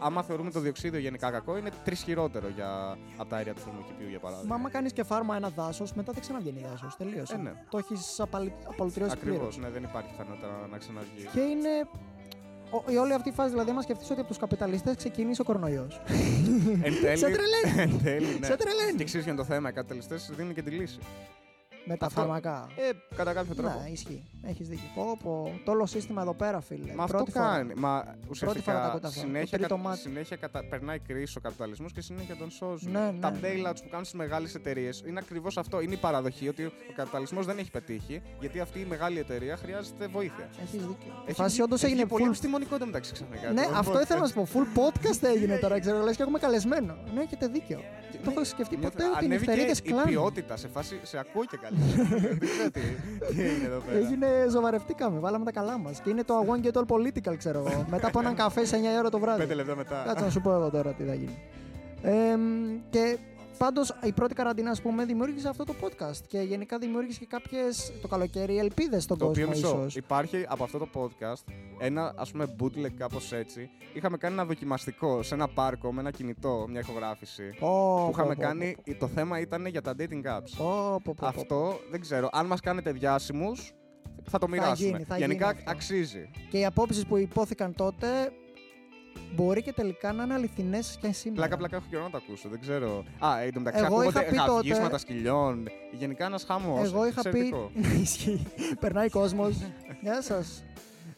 άμα 0.00 0.22
θεωρούμε 0.22 0.50
το 0.50 0.60
διοξίδιο 0.60 0.98
γενικά 1.00 1.30
κακό, 1.30 1.56
είναι 1.56 1.70
τρεις 1.84 2.02
χειρότερο 2.02 2.48
για, 2.48 2.98
από 3.16 3.28
τα 3.28 3.36
αέρια 3.36 3.54
του 3.54 3.60
θερμοκηπίου, 3.60 4.08
για 4.08 4.18
παράδειγμα. 4.18 4.48
Μα 4.48 4.54
άμα 4.60 4.70
κάνεις 4.70 4.92
και 4.92 5.02
φάρμα 5.02 5.36
ένα 5.36 5.48
δάσος, 5.48 5.92
μετά 5.92 6.12
δεν 6.12 6.20
ξαναβγαίνει 6.22 6.64
δάσος. 6.70 6.96
Τελείωσε. 6.96 7.34
Ε, 7.34 7.36
ναι. 7.36 7.52
Το 7.70 7.78
έχεις 7.78 8.20
απολυτριώσει 8.68 9.12
Ακριβώ, 9.12 9.36
πλήρως. 9.36 9.58
ναι, 9.58 9.68
δεν 9.70 9.82
υπάρχει 9.82 10.08
πιθανότητα 10.10 10.46
να, 10.60 10.66
να 10.66 10.78
ξαναβγεί. 10.78 11.24
Και 11.32 11.40
είναι. 11.40 11.68
ο- 12.70 12.90
η 12.92 12.96
όλη 12.96 13.12
αυτή 13.12 13.28
η 13.28 13.32
φάση, 13.32 13.50
δηλαδή, 13.50 13.70
άμα 13.70 13.82
σκεφτείς 13.82 14.10
ότι 14.10 14.20
από 14.20 14.28
τους 14.28 14.38
καπιταλιστές 14.38 14.96
ξεκίνησε 14.96 15.40
ο 15.40 15.44
κορονοϊός. 15.44 16.00
Εν 16.86 16.94
τέλει, 17.02 17.16
Σε 17.18 17.26
τρελαίνει. 17.30 17.80
εν 17.92 18.02
τέλει, 18.02 18.38
ναι. 18.40 18.46
Σε 18.46 18.56
τρελαίνει. 18.56 18.96
Και 18.96 19.04
ξέρεις 19.04 19.24
ποιο 19.26 19.32
είναι 19.34 19.42
το 19.42 19.48
θέμα, 19.54 19.68
οι 19.68 19.72
καπιταλιστές 19.72 20.30
δίνουν 20.36 20.54
και 20.54 20.62
τη 20.62 20.70
λύση. 20.70 20.98
Με 21.84 21.96
τα 21.96 22.06
Αυτό- 22.06 22.20
φάρμακα. 22.20 22.66
Ε, 22.76 23.14
κατά 23.16 23.32
κάποιο 23.32 23.54
τρόπο. 23.54 23.80
Ναι, 23.84 23.90
ισχύει. 23.90 24.24
Έχεις 24.42 24.68
δίκιο. 24.68 24.84
Πω, 24.94 25.18
πω. 25.22 25.60
Το 25.64 25.70
όλο 25.70 25.86
σύστημα 25.86 26.22
εδώ 26.22 26.34
πέρα, 26.34 26.60
φίλε. 26.60 26.94
Μα 26.94 27.02
αυτό 27.04 27.16
Πρώτη 27.16 27.30
φορά. 27.30 27.44
κάνει. 27.46 27.72
Μα 27.76 27.88
φορά 27.98 28.04
τα 28.04 28.16
ουσιαστικά 28.30 28.72
ακούω 28.72 28.86
αυτά. 28.86 29.00
Το 29.00 29.08
συνέχεια, 29.14 29.58
τρίτο 29.58 29.74
κατα... 29.74 29.88
μάτι. 29.88 29.98
συνέχεια 30.00 30.36
κατα... 30.36 30.64
περνάει 30.64 30.98
κρίση 30.98 31.38
ο 31.38 31.40
καπιταλισμός 31.40 31.92
και 31.92 32.00
συνέχεια 32.00 32.36
τον 32.36 32.50
σώζουν. 32.50 32.90
Ναι, 32.92 33.12
Τα 33.20 33.30
ναι. 33.30 33.38
bailouts 33.42 33.76
που 33.82 33.88
κάνουν 33.90 34.04
στις 34.04 34.18
μεγάλες 34.18 34.54
εταιρείες 34.54 35.02
είναι 35.06 35.18
ακριβώς 35.22 35.56
αυτό. 35.58 35.80
Είναι 35.80 35.94
η 35.94 35.96
παραδοχή 35.96 36.48
ότι 36.48 36.64
ο 36.64 36.72
καπιταλισμός 36.96 37.46
δεν 37.46 37.58
έχει 37.58 37.70
πετύχει 37.70 38.22
γιατί 38.40 38.60
αυτή 38.60 38.78
η 38.80 38.84
μεγάλη 38.88 39.18
εταιρεία 39.18 39.56
χρειάζεται 39.56 40.06
βοήθεια. 40.06 40.48
Έχεις 40.62 40.80
δίκιο. 40.80 41.12
Η 41.26 41.30
Έχει 41.30 41.34
φάση 41.40 41.50
βγει- 41.52 41.62
όντως 41.64 41.78
έχει 41.82 41.86
έγινε 41.92 42.02
βγει 42.04 42.12
πολύ 42.12 42.24
full. 42.24 42.28
επιστημονικό 42.28 42.76
μεταξύ 42.84 43.12
ξαφνικά. 43.12 43.50
Ναι, 43.52 43.62
Το 43.62 43.70
αυτό 43.74 43.92
podcast. 43.92 44.02
ήθελα 44.02 44.20
να 44.20 44.26
σου 44.26 44.34
πω. 44.34 44.46
Full 44.54 44.78
podcast 44.78 45.22
έγινε 45.22 45.56
τώρα, 45.58 45.80
ξέρω 45.80 46.02
λες 46.02 46.16
και 46.16 46.22
έχουμε 46.22 46.38
καλεσμένο. 46.38 46.96
Ναι, 47.14 47.20
έχετε 47.22 47.46
δίκιο. 47.46 47.80
Και- 48.10 48.18
Το 48.24 48.30
έχω 48.30 48.44
σκεφτεί 48.44 48.76
νιώθω- 48.76 48.92
ποτέ 48.92 49.04
ότι 49.10 49.24
οι 49.24 49.26
ανέβηκε 49.26 49.50
νυχτερίδε 49.50 49.78
η 49.84 49.88
κλάνουν. 49.90 50.04
ποιότητα 50.12 50.56
σε 50.56 50.68
φάση 50.68 51.00
σε 51.02 51.18
ακούω 51.18 51.44
και 51.44 51.56
καλύτερα. 51.56 51.69
Δεν 51.70 52.48
ξέρω 52.48 52.70
τι, 52.70 52.80
τι 53.34 53.42
έγινε 53.42 53.64
εδώ 53.66 53.78
πέρα. 53.78 53.98
Έγινε, 53.98 54.26
ζοβαρευτήκαμε, 54.50 55.18
βάλαμε 55.18 55.44
τα 55.44 55.52
καλά 55.52 55.78
μας. 55.78 56.00
Και 56.00 56.10
είναι 56.10 56.24
το 56.24 56.34
I 56.40 56.50
won't 56.50 56.66
get 56.66 56.80
all 56.80 56.86
political, 56.86 57.36
ξέρω 57.38 57.58
εγώ. 57.58 57.84
Μετά 57.90 58.06
από 58.06 58.20
έναν 58.20 58.34
καφέ 58.34 58.64
σε 58.64 58.76
9 58.76 58.80
η 58.94 58.98
ώρα 58.98 59.10
το 59.10 59.18
βράδυ. 59.18 59.40
Πέντε 59.40 59.54
λεπτά 59.54 59.76
μετά. 59.76 60.02
Κάτσε 60.06 60.24
να 60.24 60.30
σου 60.30 60.40
πω 60.40 60.52
εγώ 60.52 60.70
τώρα 60.70 60.92
τι 60.92 61.04
θα 61.04 61.14
γίνει. 61.14 61.38
Ε, 62.02 62.36
και 62.90 63.18
πάντως 63.64 63.94
η 64.02 64.12
πρώτη 64.12 64.34
καραντίνα, 64.34 64.70
ας 64.70 64.80
πούμε, 64.82 65.04
δημιούργησε 65.04 65.48
αυτό 65.48 65.64
το 65.64 65.74
podcast. 65.82 66.16
Και 66.26 66.38
γενικά 66.40 66.78
δημιούργησε 66.78 67.18
και 67.18 67.26
κάποιες 67.26 67.92
το 68.02 68.08
καλοκαίρι 68.08 68.58
ελπίδες 68.58 69.02
στον 69.02 69.18
Το 69.18 69.26
οποίο 69.26 69.46
κόσμο, 69.46 69.68
μισό. 69.68 69.78
ίσως. 69.80 69.96
Υπάρχει 69.96 70.44
από 70.48 70.64
αυτό 70.64 70.78
το 70.78 70.88
podcast 70.94 71.52
ένα 71.78 72.14
ας 72.16 72.30
πούμε 72.30 72.56
bootleg 72.60 72.90
κάπως 72.96 73.32
έτσι. 73.32 73.70
Είχαμε 73.94 74.16
κάνει 74.16 74.34
ένα 74.34 74.44
δοκιμαστικό 74.44 75.22
σε 75.22 75.34
ένα 75.34 75.48
πάρκο 75.48 75.92
με 75.92 76.00
ένα 76.00 76.10
κινητό, 76.10 76.66
μια 76.68 76.80
ηχογράφηση. 76.80 77.42
που 77.58 78.08
είχαμε 78.12 78.34
κάνει, 78.34 78.76
το 78.98 79.06
θέμα 79.08 79.40
ήταν 79.40 79.66
για 79.66 79.82
τα 79.82 79.94
dating 79.98 80.24
apps. 80.36 80.50
Πω, 80.56 80.64
πω, 80.90 81.00
πω, 81.04 81.14
πω. 81.16 81.26
Αυτό 81.26 81.80
δεν 81.90 82.00
ξέρω. 82.00 82.28
Αν 82.32 82.46
μας 82.46 82.60
κάνετε 82.60 82.92
διάσημους, 82.92 83.72
θα 84.24 84.38
το 84.38 84.48
μοιράσουμε. 84.48 84.88
γίνει, 84.90 85.04
θα 85.04 85.18
Γενικά 85.18 85.46
γίνει 85.46 85.58
αυτό. 85.58 85.70
αξίζει. 85.70 86.30
Και 86.50 86.58
οι 86.58 86.64
απόψεις 86.64 87.06
που 87.06 87.16
υπόθηκαν 87.16 87.74
τότε 87.74 88.06
μπορεί 89.34 89.62
και 89.62 89.72
τελικά 89.72 90.12
να 90.12 90.22
είναι 90.24 90.34
αληθινές 90.34 90.98
και 91.00 91.12
σήμερα. 91.12 91.40
Πλάκα 91.40 91.56
πλάκα 91.56 91.76
έχω 91.76 91.84
καιρό 91.90 92.02
να 92.02 92.10
το 92.10 92.16
ακούσω. 92.16 92.48
Δεν 92.48 92.60
ξέρω. 92.60 93.04
Α, 93.18 93.40
εν 93.42 93.52
τω 93.52 93.58
μεταξύ 93.60 93.84
Εγώ 93.84 94.02
είχα 94.02 94.08
ακούγονται 94.08 94.30
πει 94.30 94.36
τότε- 94.36 94.52
γαυγίσματα 94.52 94.98
σκυλιών. 94.98 95.68
Γενικά 95.92 96.24
ένας 96.24 96.44
χαμό. 96.44 96.80
Εγώ 96.84 97.06
είχα 97.06 97.22
πει. 97.30 97.52
Ισχύει. 98.02 98.46
Περνάει 98.80 99.08
κόσμος. 99.08 99.56
Γεια 100.00 100.22
σας. 100.22 100.64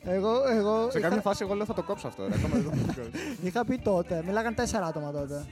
Εγώ, 0.04 0.48
εγώ 0.48 0.90
Σε 0.90 0.98
είχα, 0.98 1.08
κάποια 1.08 1.22
φάση 1.22 1.44
εγώ 1.44 1.54
λέω 1.54 1.64
θα 1.64 1.74
το 1.74 1.82
κόψω 1.82 2.06
αυτό. 2.06 2.26
ρε. 2.28 2.34
Ακόμα 2.34 2.54
δεν 2.54 2.62
το 2.64 2.70
έχω 2.74 2.84
κόψει. 2.86 3.10
είχα 3.46 3.64
πει 3.64 3.78
τότε, 3.78 4.22
μιλάγαν 4.26 4.54
τέσσερα 4.54 4.86
άτομα 4.86 5.12
τότε. 5.12 5.46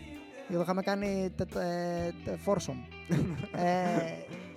Εγώ 0.52 0.62
είχαμε 0.62 0.82
κάνει 0.82 1.32
τε, 1.36 1.44
τε, 1.44 1.60
τε, 2.24 2.36
foursome. 2.46 2.84
ε, 3.56 3.66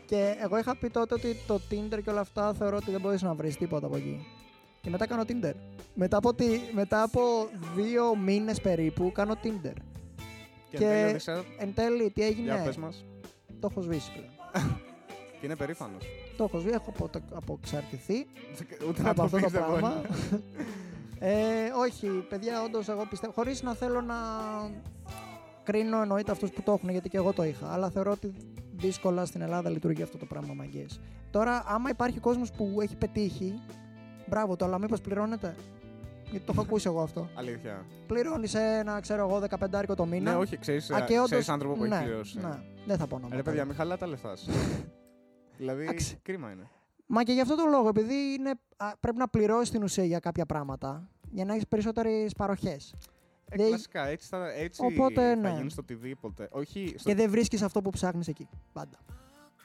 και 0.06 0.36
εγώ 0.44 0.58
είχα 0.58 0.76
πει 0.76 0.90
τότε 0.90 1.14
ότι 1.14 1.36
το 1.48 1.60
Tinder 1.72 2.00
και 2.04 2.10
όλα 2.10 2.20
αυτά 2.20 2.54
θεωρώ 2.54 2.76
ότι 2.78 2.92
δεν 2.92 3.02
μπορείς 3.02 3.22
να 3.22 3.34
βρεις 3.34 3.58
τίποτα 3.58 3.86
από 3.86 3.96
εκεί. 3.96 4.26
Και 4.84 4.90
μετά 4.90 5.08
κάνω 5.08 5.24
Tinder. 5.28 5.54
Μετά 5.94 6.18
από, 6.18 6.34
τι, 6.34 6.46
μετά 6.74 7.04
από 7.04 7.22
δύο 7.76 8.16
μήνες 8.16 8.62
περίπου 8.62 9.12
κάνω 9.12 9.34
Tinder. 9.44 9.74
Και 10.70 10.78
Και- 10.78 10.86
εν 10.86 10.90
τέλει, 10.90 11.10
Οδυσσέα, 11.10 11.44
Εν 11.58 11.74
τέλει, 11.74 12.10
τι 12.12 12.22
έγινε, 12.24 12.54
για 12.54 12.64
πες 12.64 12.78
μας. 12.78 13.06
το 13.60 13.68
έχω 13.72 13.82
σβήσει 13.82 14.12
πλέον. 14.12 14.30
Και 15.40 15.46
είναι 15.46 15.56
περήφανος. 15.56 16.04
Το 16.38 16.44
έχω 16.44 16.58
σβήσει, 16.60 16.76
έχω 16.76 16.90
απο- 16.90 17.10
αποξαρτηθεί 17.34 18.26
Ούτε 18.90 19.02
να 19.02 19.10
από 19.10 19.18
το 19.18 19.24
αυτό 19.24 19.38
το 19.38 19.44
πεις 19.44 19.52
δεν 19.54 19.64
μπορεί. 19.70 19.80
πράγμα. 19.82 20.02
ε, 21.20 21.36
όχι, 21.78 22.08
παιδιά, 22.08 22.64
όντως 22.64 22.88
εγώ 22.90 23.06
πιστεύω. 23.10 23.34
Χωρίς 23.34 23.62
να 23.64 23.74
θέλω 23.74 24.02
να 24.02 24.16
κρίνω 25.64 26.02
εννοείται 26.02 26.32
αυτούς 26.32 26.50
που 26.52 26.62
το 26.62 26.72
έχουν, 26.72 26.90
γιατί 26.90 27.10
και 27.10 27.18
εγώ 27.18 27.34
το 27.34 27.44
είχα. 27.44 27.74
Αλλά 27.74 27.90
θεωρώ 27.90 28.12
ότι 28.12 28.34
δύσκολα 28.76 29.26
στην 29.26 29.42
Ελλάδα 29.42 29.70
λειτουργεί 29.70 30.02
αυτό 30.02 30.18
το 30.18 30.26
πράγμα 30.26 30.54
μαγκές. 30.54 31.00
Τώρα, 31.32 31.64
άμα 31.68 31.90
υπάρχει 31.90 32.20
κόσμος 32.20 32.52
που 32.52 32.78
έχει 32.82 32.96
πετύχει, 32.96 33.60
μπράβο 34.34 34.56
το, 34.56 34.66
αλλά 34.66 34.80
μήπω 34.80 34.96
πληρώνεται. 35.04 35.56
Γιατί 36.30 36.46
το 36.46 36.52
έχω 36.56 36.62
ακούσει 36.62 36.88
εγώ 36.88 37.02
αυτό. 37.02 37.30
Αλήθεια. 37.36 37.86
Πληρώνεις 38.08 38.54
ένα, 38.54 39.00
ξέρω 39.00 39.28
εγώ, 39.28 39.40
15 39.40 39.96
το 39.96 40.06
μήνα. 40.06 40.32
Ναι, 40.32 40.38
όχι, 40.38 40.58
ξέρεις, 40.58 40.92
Α, 40.92 41.02
και 41.02 41.14
όντως- 41.14 41.26
ξέρεις 41.26 41.50
άνθρωπο 41.50 41.76
που 41.76 41.86
ναι, 41.86 41.96
έχει 41.96 42.04
πληρώσει. 42.06 42.40
Ναι, 42.40 42.60
δεν 42.86 42.98
θα 42.98 43.08
πω 43.08 43.16
όνομα. 43.16 43.36
Ρε 43.36 43.42
παιδιά, 43.42 43.66
μην 43.66 43.76
χαλάτε 43.76 44.00
τα 44.00 44.08
λεφτά 44.08 44.36
σας. 44.36 44.50
δηλαδή, 45.58 45.82
Εντάξει. 45.84 46.20
κρίμα 46.22 46.52
είναι. 46.52 46.70
Μα 47.06 47.24
και 47.24 47.32
γι' 47.32 47.42
αυτό 47.42 47.56
τον 47.56 47.70
λόγο, 47.70 47.88
επειδή 47.88 48.14
είναι, 48.14 48.54
α, 48.78 48.98
πρέπει 49.00 49.18
να 49.18 49.28
πληρώσεις 49.28 49.70
την 49.70 49.84
ουσία 49.84 50.04
για 50.04 50.20
κάποια 50.20 50.46
πράγματα, 50.46 51.10
για 51.32 51.46
να 51.46 51.54
έχεις 51.54 51.68
περισσότερες 51.68 52.34
παροχές. 52.34 52.96
Ε, 53.50 53.58
Δεν- 53.58 53.68
κλασικά, 53.68 54.08
έτσι 54.08 54.28
θα, 54.28 54.52
έτσι 54.54 54.82
Οπότε, 54.86 55.30
θα 55.30 55.36
ναι. 55.36 55.54
γίνει 55.58 55.70
στο 55.70 55.82
οτιδήποτε. 55.82 56.48
Όχι, 56.52 56.94
στο... 56.98 57.10
Και 57.10 57.16
δεν 57.16 57.30
βρίσκεις 57.30 57.62
αυτό 57.62 57.82
που 57.82 57.90
ψάχνεις 57.90 58.28
εκεί. 58.28 58.50
Πάντα. 58.74 58.98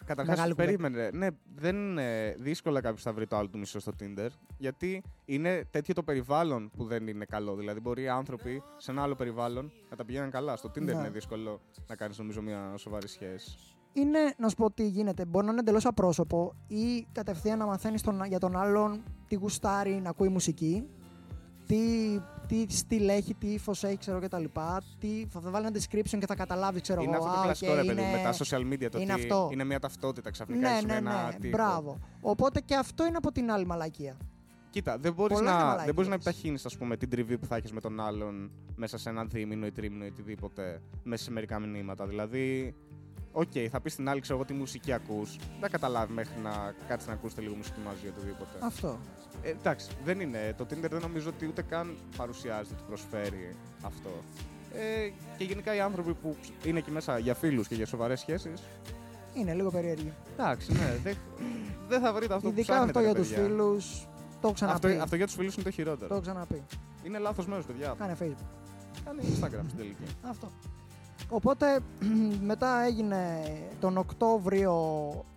Καταρχάς, 0.05 0.37
Μεγάλη 0.37 0.55
κουβέντα. 0.55 0.79
περίμενε. 0.79 1.11
Ναι, 1.13 1.27
δεν 1.55 1.77
είναι 1.77 2.35
δύσκολα 2.39 2.81
κάποιος 2.81 3.03
θα 3.03 3.13
βρει 3.13 3.27
το 3.27 3.37
άλλο 3.37 3.49
του 3.49 3.59
μισό 3.59 3.81
στο 3.81 3.93
Tinder. 4.01 4.29
Γιατί 4.59 5.03
είναι 5.25 5.65
τέτοιο 5.71 5.95
το 5.95 6.03
περιβάλλον 6.03 6.71
που 6.77 6.85
δεν 6.85 7.07
είναι 7.07 7.25
καλό. 7.25 7.55
Δηλαδή, 7.55 7.81
μπορεί 7.81 8.03
οι 8.03 8.09
άνθρωποι 8.09 8.63
σε 8.77 8.91
ένα 8.91 9.03
άλλο 9.03 9.15
περιβάλλον 9.15 9.73
να 9.91 9.97
τα 9.97 10.05
πηγαίνουν 10.05 10.31
καλά. 10.31 10.57
Στο 10.57 10.69
Tinder 10.71 10.83
Ναι. 10.83 10.93
είναι 10.93 11.11
δύσκολο 11.11 11.61
να 11.87 11.95
κάνεις, 11.97 12.19
νομίζω, 12.19 12.43
μια 12.43 12.75
σοβαρή 12.77 13.09
σχέση. 13.09 13.59
είναι 13.93 14.19
να 14.39 14.49
σου 14.49 14.57
πω 14.57 14.71
τι 14.71 14.87
γίνεται. 14.89 15.25
Μπορεί 15.25 15.45
να 15.45 15.51
είναι 15.51 15.61
εντελώς 15.61 15.87
απρόσωπο 15.87 16.55
ή 16.67 17.07
κατευθείαν 17.13 17.59
να 17.59 17.67
μαθαίνεις 17.67 18.03
για 18.29 18.39
τον 18.39 18.57
άλλον 18.57 19.03
τι 19.29 19.35
γουστάρει 19.35 20.01
να 20.01 20.09
ακούει 20.11 20.29
μουσική, 20.29 20.89
τι, 21.67 21.77
τι 22.49 22.67
στυλ 22.69 23.09
έχει, 23.09 23.35
τι 23.35 23.47
ύφος 23.47 23.85
έχει, 23.85 23.97
ξέρω 23.99 24.19
κτλ. 24.21 24.45
Τι, 24.99 25.27
θα, 25.31 25.41
θα 25.41 25.51
βάλει 25.51 25.67
ένα 25.67 25.77
description 25.81 26.19
και 26.19 26.27
θα 26.27 26.35
καταλάβει, 26.35 26.81
ξέρω 26.81 27.03
είναι 27.03 27.17
εγώ. 27.17 27.25
αυτό 27.25 27.35
το 27.37 27.41
«Α, 27.41 27.45
κλασικό 27.45 27.71
οκ, 27.73 27.77
ρε 27.77 27.85
παιδί 27.85 28.01
είναι- 28.01 28.11
με 28.11 28.23
τα 28.23 28.33
social 28.33 28.73
media. 28.73 28.89
Το 28.91 28.99
είναι 29.01 29.13
ότι 29.13 29.23
αυτό. 29.23 29.49
είναι 29.53 29.65
μια 29.65 29.79
ταυτότητα 29.79 30.31
ξαφνικά. 30.31 30.71
Ναι, 30.71 30.77
έχει 30.77 30.87
ναι, 30.87 30.95
ένα 30.95 31.27
ναι, 31.27 31.39
τοίχο. 31.39 31.57
μπράβο. 31.57 31.99
Οπότε 32.21 32.61
και 32.61 32.75
αυτό 32.75 33.07
είναι 33.07 33.17
από 33.17 33.33
την 33.33 33.51
άλλη 33.51 33.67
μαλακία. 33.67 34.17
Κοίτα, 34.71 34.99
δεν 34.99 35.13
μπορείς 35.13 35.37
Πολλά 35.37 35.51
είναι 35.51 35.59
να, 35.59 35.65
μαλακίες. 35.65 35.85
δεν 35.85 35.95
μπορείς 35.95 36.09
να 36.09 36.15
επιταχύνεις 36.15 36.67
την 36.99 37.09
τριβή 37.11 37.39
που 37.39 37.47
θα 37.47 37.57
έχεις 37.57 37.73
με 37.73 37.81
τον 37.81 38.01
άλλον 38.01 38.51
μέσα 38.77 38.99
σε 38.99 39.09
ένα 39.09 39.25
δίμηνο 39.25 39.67
ή 39.67 39.73
τρίμηνο 39.73 40.05
ή 40.05 40.09
οτιδήποτε 40.09 40.83
μέσα 41.03 41.25
σε 41.25 41.31
μερικά 41.31 41.59
μηνύματα. 41.59 42.07
Δηλαδή, 42.07 42.75
οκ, 43.41 43.69
θα 43.71 43.81
πεις 43.81 43.93
στην 43.93 44.09
άλλη, 44.09 44.21
ξέρω 44.21 44.39
εγώ, 44.39 44.47
τι 44.47 44.53
μουσική 44.55 44.93
ακούς. 44.93 45.37
Δεν 45.61 45.71
καταλάβει 45.71 46.13
μέχρι 46.13 46.41
να 46.43 46.75
κάτσεις 46.89 47.09
να 47.09 47.15
ακούσετε 47.15 47.41
λίγο 47.41 47.55
μουσική 47.55 47.81
μαζί 47.85 48.05
ή 48.05 48.09
οτιδήποτε. 48.09 48.51
Αυτό. 48.63 48.99
Ε, 49.43 49.49
εντάξει, 49.51 49.89
δεν 50.05 50.21
είναι. 50.21 50.55
Το 50.57 50.65
Tinder 50.65 50.91
δεν 50.91 51.01
νομίζω 51.01 51.29
ότι 51.29 51.47
ούτε 51.47 51.63
καν 51.63 51.97
παρουσιάζεται 52.17 52.75
ότι 52.75 52.83
προσφέρει 52.87 53.57
αυτό. 53.83 54.11
Ε, 54.75 55.11
και 55.39 55.45
γενικά 55.45 55.75
οι 55.75 55.81
άνθρωποι 55.81 56.15
που 56.15 56.37
είναι 56.65 56.79
εκεί 56.79 56.91
μέσα 56.91 57.19
για 57.19 57.35
φίλους 57.35 57.69
και 57.69 57.75
για 57.75 57.87
σοβαρές 57.87 58.21
σχέσεις. 58.21 58.63
Είναι 59.35 59.55
λίγο 59.55 59.71
περίεργη. 59.71 60.13
Εντάξει, 60.33 60.73
ναι, 60.73 60.97
δεν 61.03 61.17
δεν 61.89 62.01
θα 62.01 62.13
βρείτε 62.13 62.35
αυτό 62.35 62.49
που 62.49 62.55
Ειδικά 62.59 62.73
ψάχνετε. 62.73 62.99
αυτό 62.99 63.01
για 63.01 63.13
ρε 63.13 63.19
τους 63.19 63.29
παιδιά. 63.29 63.45
φίλους. 63.45 64.01
Το 64.41 64.49
έχω 64.49 64.51
Αυτό, 64.51 64.53
ξαναπεί. 64.53 64.99
αυτό 65.03 65.17
για 65.17 65.27
τους 65.27 65.35
φίλους 65.35 65.55
είναι 65.55 65.65
το 65.65 65.71
χειρότερο. 65.71 66.09
Το 66.09 66.15
έχω 66.15 66.23
ξαναπεί. 66.23 66.63
Είναι 67.03 67.19
λάθος 67.19 67.47
μέρος, 67.47 67.65
παιδιά. 67.67 67.95
Κάνε 67.99 68.17
Facebook. 68.21 68.49
Κάνε 69.05 69.23
Instagram 69.23 69.65
στην 69.67 69.77
τελική. 69.77 70.03
Αυτό. 70.23 70.51
Οπότε 71.29 71.81
μετά 72.51 72.83
έγινε 72.85 73.43
τον 73.81 73.97
Οκτώβριο 73.97 74.75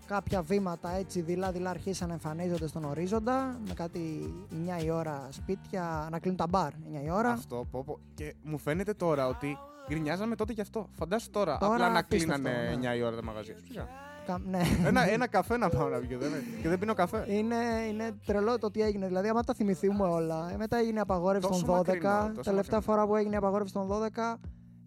κάποια 0.08 0.42
βήματα 0.42 0.96
έτσι 0.96 1.22
δειλά-δειλά 1.22 1.70
αρχίσαν 1.70 2.08
να 2.08 2.14
εμφανίζονται 2.14 2.68
στον 2.68 2.84
ορίζοντα 2.84 3.60
με 3.68 3.74
κάτι 3.74 4.34
9 4.80 4.84
η 4.84 4.89
ώρα 4.89 5.28
σπίτια, 5.30 6.08
να 6.12 6.20
κλείνουν 6.20 6.38
τα 6.38 6.48
μπαρ 6.50 6.70
9 7.02 7.06
η 7.06 7.10
ώρα. 7.12 7.30
Αυτό, 7.30 7.66
πω, 7.72 7.84
πω. 7.86 8.00
Και 8.14 8.36
μου 8.44 8.58
φαίνεται 8.58 8.94
τώρα 8.94 9.28
ότι 9.28 9.58
γκρινιάζαμε 9.89 10.36
τότε 10.36 10.54
γι' 10.54 10.62
αυτό. 10.62 10.88
Φαντάσου 10.92 11.30
τώρα, 11.30 11.58
Τώρα 11.58 11.74
απλά 11.74 11.89
να 11.89 12.00
απίστευτο, 12.00 12.42
κλείνανε 12.42 12.76
ναι. 12.82 12.92
9 12.94 12.98
η 12.98 13.02
ώρα 13.04 13.16
τα 13.16 13.24
μαγαζιά. 13.24 13.56
Φυσικά. 13.62 13.88
Κα- 14.26 14.42
ναι. 14.50 14.62
ένα, 14.86 15.10
ένα 15.12 15.28
καφέ 15.28 15.58
να 15.58 15.70
πάω 15.70 15.88
να 15.89 15.98
πιω 15.98 16.20
δεν, 16.20 16.32
και 16.62 16.70
δεν 16.70 16.80
πίνω 16.80 16.94
καφέ. 16.94 17.26
Είναι, 17.28 17.56
είναι 17.89 18.12
τρελό 18.26 18.58
το 18.60 18.72
τι 18.72 18.82
έγινε. 18.82 19.08
Δηλαδή, 19.08 19.28
άμα 19.30 19.44
τα 19.44 19.54
θυμηθούμε 19.54 20.08
όλα, 20.08 20.50
ε, 20.54 20.58
μετά 20.58 20.78
έγινε 20.78 20.98
η 20.98 21.02
απαγόρευση 21.02 21.50
Τόσο 21.50 21.66
των 21.66 21.76
12. 21.76 21.78
μακρινό, 21.78 22.32
τόσο 22.36 22.42
τελευταία 22.50 22.56
μακρινό. 22.56 22.82
φορά 22.82 23.06
που 23.08 23.16
έγινε 23.16 23.34
η 23.34 23.38
απαγόρευση 23.38 23.74
των 23.74 23.88
12 23.88 24.36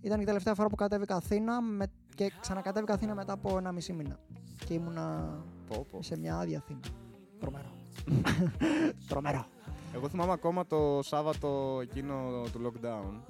ήταν 0.04 0.20
η 0.20 0.24
τελευταία 0.24 0.54
φορά 0.54 0.68
που 0.68 0.76
κατέβηκα 0.76 1.16
Αθήνα 1.16 1.60
με, 1.60 1.86
και 2.14 2.32
ξανακατέβηκα 2.40 2.94
Αθήνα 2.94 3.14
μετά 3.14 3.32
από 3.32 3.58
ένα 3.58 3.72
μισή 3.72 3.92
μήνα. 3.92 4.18
Και 4.66 4.74
ήμουνα 4.74 5.36
Πω, 5.68 5.86
πω. 5.90 6.02
σε 6.02 6.18
μια 6.18 6.38
άδεια 6.38 6.58
Αθήνα. 6.58 6.80
Τρομερό. 7.38 7.70
Τρομερό. 9.08 9.46
Εγώ 9.94 10.08
θυμάμαι 10.08 10.32
ακόμα 10.32 10.66
το 10.66 11.00
Σάββατο 11.02 11.78
εκείνο 11.82 12.42
του 12.52 12.60
lockdown 12.66 13.20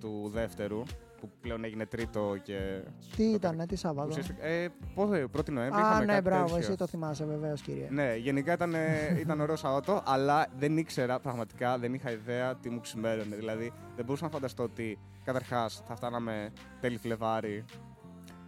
του 0.00 0.30
δεύτερου, 0.32 0.82
που 1.22 1.30
πλέον 1.40 1.64
έγινε 1.64 1.86
τρίτο 1.86 2.36
και. 2.42 2.82
Τι 3.16 3.24
ήταν, 3.24 3.66
τι 3.68 3.76
Σάββατο; 3.76 4.08
Ουσιαστικά, 4.08 4.44
ε, 4.46 4.68
πότε, 4.94 5.26
1η 5.36 5.50
Νοέμβρη. 5.50 5.80
Α, 5.80 5.88
είχαμε 5.88 6.04
ναι, 6.04 6.12
κάτι 6.12 6.22
μπράβο, 6.22 6.44
τέτοιο. 6.44 6.58
εσύ 6.58 6.76
το 6.76 6.86
θυμάσαι 6.86 7.24
βεβαίως, 7.24 7.60
κύριε. 7.60 7.86
Ναι, 7.90 8.14
γενικά 8.16 8.52
ήταν, 8.52 8.74
ε, 8.74 9.16
ήταν 9.18 9.40
ωραίο 9.40 9.56
Σάββατο, 9.56 10.02
αλλά 10.06 10.46
δεν 10.58 10.76
ήξερα, 10.76 11.20
πραγματικά 11.20 11.78
δεν 11.78 11.94
είχα 11.94 12.10
ιδέα 12.10 12.56
τι 12.56 12.70
μου 12.70 12.80
ξημέρωνε. 12.80 13.36
Δηλαδή, 13.36 13.72
δεν 13.96 14.04
μπορούσα 14.04 14.24
να 14.24 14.30
φανταστώ 14.30 14.62
ότι 14.62 14.98
καταρχάς 15.24 15.82
θα 15.86 15.94
φτάναμε 15.96 16.52
τέλη 16.80 16.96
Φλεβάρι. 16.98 17.64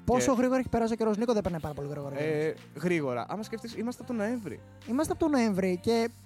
Πόσο 0.05 0.31
και- 0.33 0.37
γρήγορα 0.39 0.59
έχει 0.59 0.69
περάσει 0.69 0.93
ο 0.93 0.97
καιρός, 0.97 1.17
Νίκο, 1.17 1.33
δεν 1.33 1.43
περνάει 1.43 1.61
πάρα 1.61 1.75
πολύ 1.75 1.89
γρήγορα. 1.89 2.19
Ε, 2.21 2.55
γρήγορα. 2.83 3.27
Άμα 3.29 3.43
σκεφτείς, 3.43 3.75
είμαστε 3.77 4.03
από 4.03 4.13
τον 4.13 4.21
Νοέμβρη. 4.27 4.61
Είμαστε 4.89 5.13
από 5.13 5.21
τον 5.21 5.31
Νοέμβρη 5.31 5.79
και 5.83 5.91
ε, 5.91 6.24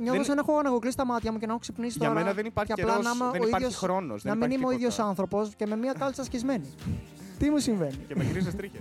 νιώθω 0.00 0.12
Δεν- 0.16 0.24
σαν 0.24 0.34
να 0.36 0.42
έχω 0.48 0.58
αναγωγκλήσει 0.58 0.96
τα 0.96 1.06
μάτια 1.06 1.32
μου 1.32 1.38
και 1.38 1.46
να 1.46 1.52
έχω 1.52 1.60
ξυπνήσει 1.60 1.98
Για 1.98 2.08
τώρα. 2.08 2.20
μένα 2.20 2.32
δεν 2.34 2.46
υπάρχει 2.46 2.72
και 2.74 2.80
απλά 2.82 2.92
καιρός, 2.92 3.04
να 3.06 3.10
είμαι 3.24 3.30
δεν 3.32 3.40
ο 3.42 3.46
υπάρχει 3.46 3.64
ίδιος- 3.64 3.76
χρόνος, 3.80 4.22
δεν 4.22 4.32
Να 4.32 4.38
μην 4.38 4.44
υπάρχει 4.46 4.62
είμαι 4.62 4.72
ο 4.72 4.76
ίδιος 4.76 4.90
τίποτα. 4.92 5.08
άνθρωπος 5.08 5.54
και 5.56 5.66
με 5.66 5.76
μία 5.76 5.92
κάλτσα 5.98 6.24
σκισμένη. 6.24 6.70
Τι 7.38 7.50
μου 7.50 7.58
συμβαίνει; 7.58 7.96
Και 8.08 8.14
με 8.16 8.24
γκρίζε 8.24 8.52
τρίχε. 8.52 8.80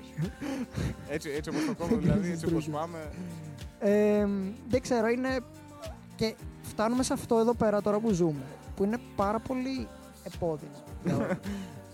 έτσι 1.15 1.29
έτσι 1.29 1.49
όπως 1.49 1.65
το 1.65 1.73
κόμμα, 1.75 1.97
δηλαδή, 2.01 2.31
έτσι 2.31 2.45
όπως 2.45 2.63
τρίχες. 2.63 2.79
πάμε. 2.81 3.09
Ε, 3.79 4.27
δεν 4.69 4.81
ξέρω, 4.81 5.07
είναι. 5.07 5.39
Και 6.15 6.35
φτάνουμε 6.61 7.03
σε 7.03 7.13
αυτό 7.13 7.37
εδώ 7.37 7.53
πέρα 7.53 7.81
τώρα 7.81 7.99
που 7.99 8.11
ζούμε, 8.11 8.41
που 8.75 8.83
είναι 8.83 8.97
πάρα 9.15 9.39
πολύ 9.39 9.87
επώδυνο. 10.23 10.71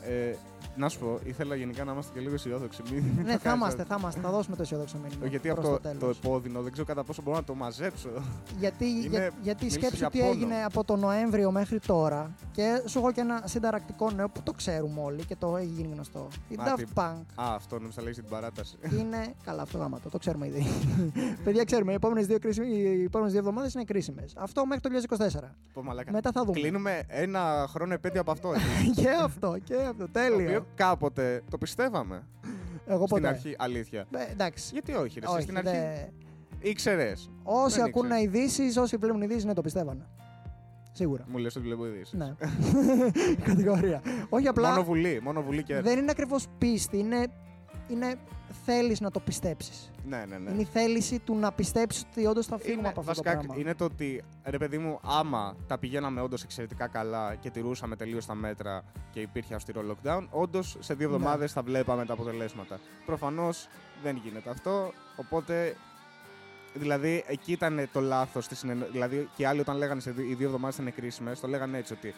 Ε, 0.03 0.35
να 0.79 0.89
σου 0.89 0.99
πω, 0.99 1.19
ήθελα 1.23 1.55
γενικά 1.55 1.83
να 1.83 1.91
είμαστε 1.91 2.11
και 2.13 2.19
λίγο 2.19 2.33
αισιόδοξοι. 2.33 2.81
Μην- 2.91 3.03
μην 3.03 3.15
ναι, 3.15 3.21
το 3.23 3.29
θα 3.31 3.37
κάνεις 3.37 3.59
είμαστε, 3.59 3.81
έτσι. 3.81 3.93
θα 3.93 3.97
είμαστε. 3.99 4.19
Θα 4.21 4.29
δώσουμε 4.29 4.55
το 4.55 4.61
αισιόδοξο 4.61 4.97
μήνυμα. 5.03 5.25
Γιατί 5.27 5.47
προς 5.47 5.57
αυτό 5.65 5.69
το 5.69 5.81
το, 5.89 5.97
τέλος. 5.99 6.17
επώδυνο 6.17 6.61
δεν 6.61 6.71
ξέρω 6.71 6.87
κατά 6.87 7.03
πόσο 7.03 7.21
μπορώ 7.21 7.37
να 7.37 7.43
το 7.43 7.53
μαζέψω. 7.55 8.09
Γιατί, 8.59 8.85
Είναι- 8.89 9.07
για, 9.07 9.31
γιατί 9.41 9.63
μίλησες 9.65 9.79
σκέψου 9.81 9.97
για 9.97 10.09
τι 10.09 10.19
πόνο. 10.19 10.31
έγινε 10.31 10.55
από 10.65 10.83
τον 10.83 10.99
Νοέμβριο 10.99 11.51
μέχρι 11.51 11.79
τώρα 11.79 12.31
και 12.51 12.81
σου 12.85 12.99
έχω 12.99 13.11
και 13.11 13.21
ένα 13.21 13.41
συνταρακτικό 13.45 14.11
νέο 14.11 14.29
που 14.29 14.41
το 14.43 14.51
ξέρουμε 14.51 15.01
όλοι 15.01 15.25
και 15.25 15.35
το 15.35 15.57
έχει 15.57 15.67
γίνει 15.67 15.89
γνωστό. 15.93 16.27
Η 16.49 16.55
Α, 16.55 16.63
Daft 16.65 16.77
τι- 16.77 16.85
Punk 16.95 17.21
Α, 17.35 17.53
αυτό 17.55 17.75
νομίζω 17.75 17.91
θα 17.95 18.01
λέει 18.01 18.13
την 18.13 18.25
παράταση. 18.29 18.75
είναι. 18.99 19.33
Καλά, 19.43 19.61
αυτό 19.61 19.77
γάματο, 19.77 20.09
το 20.09 20.17
ξέρουμε 20.17 20.47
ήδη. 20.47 20.65
Παιδιά, 21.43 21.63
ξέρουμε, 21.63 21.91
οι 21.91 21.95
επόμενες 21.95 22.25
δύο, 22.27 22.39
κρίσιμες- 22.39 22.69
οι 22.69 23.03
επόμενες 23.03 23.31
δύο 23.33 23.41
εβδομάδες 23.41 23.73
είναι 23.73 23.83
κρίσιμες. 23.83 24.33
Αυτό 24.37 24.65
μέχρι 24.65 24.81
το 24.81 24.89
2024. 24.89 25.55
Πω, 25.73 25.83
μαλάκα. 25.83 26.11
Μετά 26.11 26.31
θα 26.31 26.43
δούμε. 26.45 26.59
Κλείνουμε 26.59 27.03
ένα 27.07 27.65
χρόνο 27.69 27.93
επέτειο 27.93 28.21
από 28.21 28.31
αυτό. 28.31 28.53
έτσι. 28.53 28.91
και 29.01 29.09
αυτό, 29.09 29.57
και 29.63 29.75
αυτό. 29.75 29.93
το 30.05 30.09
Τέλειο. 30.11 30.65
Οποίο 30.71 30.85
κάποτε 30.85 31.41
το 31.49 31.57
πιστεύαμε. 31.57 32.27
Εγώ 32.85 33.05
Στην 33.07 33.07
ποτέ. 33.17 33.27
αρχή, 33.27 33.55
αλήθεια. 33.57 34.05
Ε, 34.17 34.31
εντάξει. 34.31 34.69
Γιατί 34.73 34.93
όχι, 34.93 35.19
ρε, 35.19 35.25
εσύ, 35.25 35.33
Όχι, 35.35 35.43
στην 35.43 35.57
αρχή 35.57 35.69
δε- 35.71 36.69
ήξερες. 36.69 37.29
Όσοι 37.43 37.75
Δεν 37.75 37.85
ακούνε 37.85 38.21
ειδήσεις, 38.21 38.77
όσοι 38.77 38.97
βλέπουν 38.97 39.21
ειδήσεις, 39.21 39.45
ναι, 39.45 39.53
το 39.53 39.61
πιστεύανε. 39.61 40.05
Σίγουρα. 40.91 41.25
Μου 41.27 41.37
λες 41.37 41.55
ότι 41.55 41.65
βλέπω 41.65 41.85
ειδήσεις. 41.87 42.13
ναι. 42.13 42.33
Κατηγορία. 43.49 44.01
Όχι 44.29 44.47
απλά. 44.47 44.69
Μόνο 44.69 44.83
βουλή, 44.83 45.19
μόνο 45.23 45.41
βουλή 45.41 45.63
και 45.63 45.81
Δεν 45.81 45.97
είναι 45.99 46.11
ακριβώς 46.11 46.45
πίστη. 46.57 46.97
Είναι, 46.97 47.25
είναι 47.89 48.15
θέλεις 48.65 48.99
να 48.99 49.11
το 49.11 49.19
πιστέψεις. 49.19 49.91
Ναι, 50.05 50.25
ναι, 50.27 50.37
ναι. 50.37 50.51
Είναι 50.51 50.61
η 50.61 50.67
θέληση 50.73 51.19
του 51.19 51.35
να 51.35 51.51
πιστέψεις 51.51 52.05
ότι 52.11 52.25
όντως 52.25 52.45
θα 52.45 52.57
φύγουμε 52.57 52.79
Είναι, 52.79 52.87
από 52.89 52.99
αυτό 52.99 53.11
βασικά, 53.11 53.31
το 53.31 53.37
πράγμα. 53.37 53.61
είναι 53.61 53.75
το 53.75 53.83
ότι 53.85 54.23
ρε 54.43 54.57
παιδί 54.57 54.77
μου, 54.77 54.99
άμα 55.03 55.55
τα 55.67 55.77
πηγαίναμε 55.77 56.21
όντως 56.21 56.43
εξαιρετικά 56.43 56.87
καλά 56.87 57.35
και 57.35 57.49
τηρούσαμε 57.49 57.95
τελείως 57.95 58.25
τα 58.25 58.33
μέτρα 58.35 58.83
και 59.11 59.19
υπήρχε 59.19 59.55
αυστηρό 59.55 59.81
lockdown, 59.91 60.27
όντως 60.29 60.77
σε 60.79 60.93
δύο 60.93 61.09
Ναι. 61.09 61.15
εβδομάδες 61.15 61.51
θα 61.51 61.61
βλέπαμε 61.61 62.05
τα 62.05 62.13
αποτελέσματα. 62.13 62.79
Προφανώς 63.05 63.67
δεν 64.03 64.15
γίνεται 64.23 64.49
αυτό. 64.49 64.91
Οπότε. 65.15 65.75
Δηλαδή, 66.73 67.23
εκεί 67.27 67.51
ήταν 67.51 67.89
το 67.93 67.99
λάθος. 68.01 68.47
Δηλαδή, 68.91 69.29
και 69.35 69.41
οι 69.41 69.45
άλλοι 69.45 69.59
όταν 69.59 69.77
λέγανε 69.77 70.01
σε 70.01 70.11
δι- 70.11 70.29
οι 70.29 70.33
δύο 70.33 70.45
εβδομάδες 70.45 70.75
θα 70.75 70.81
είναι 70.81 70.91
κρίσιμε, 70.91 71.35
το 71.41 71.47
λέγανε 71.47 71.77
έτσι 71.77 71.93
ότι 71.93 72.13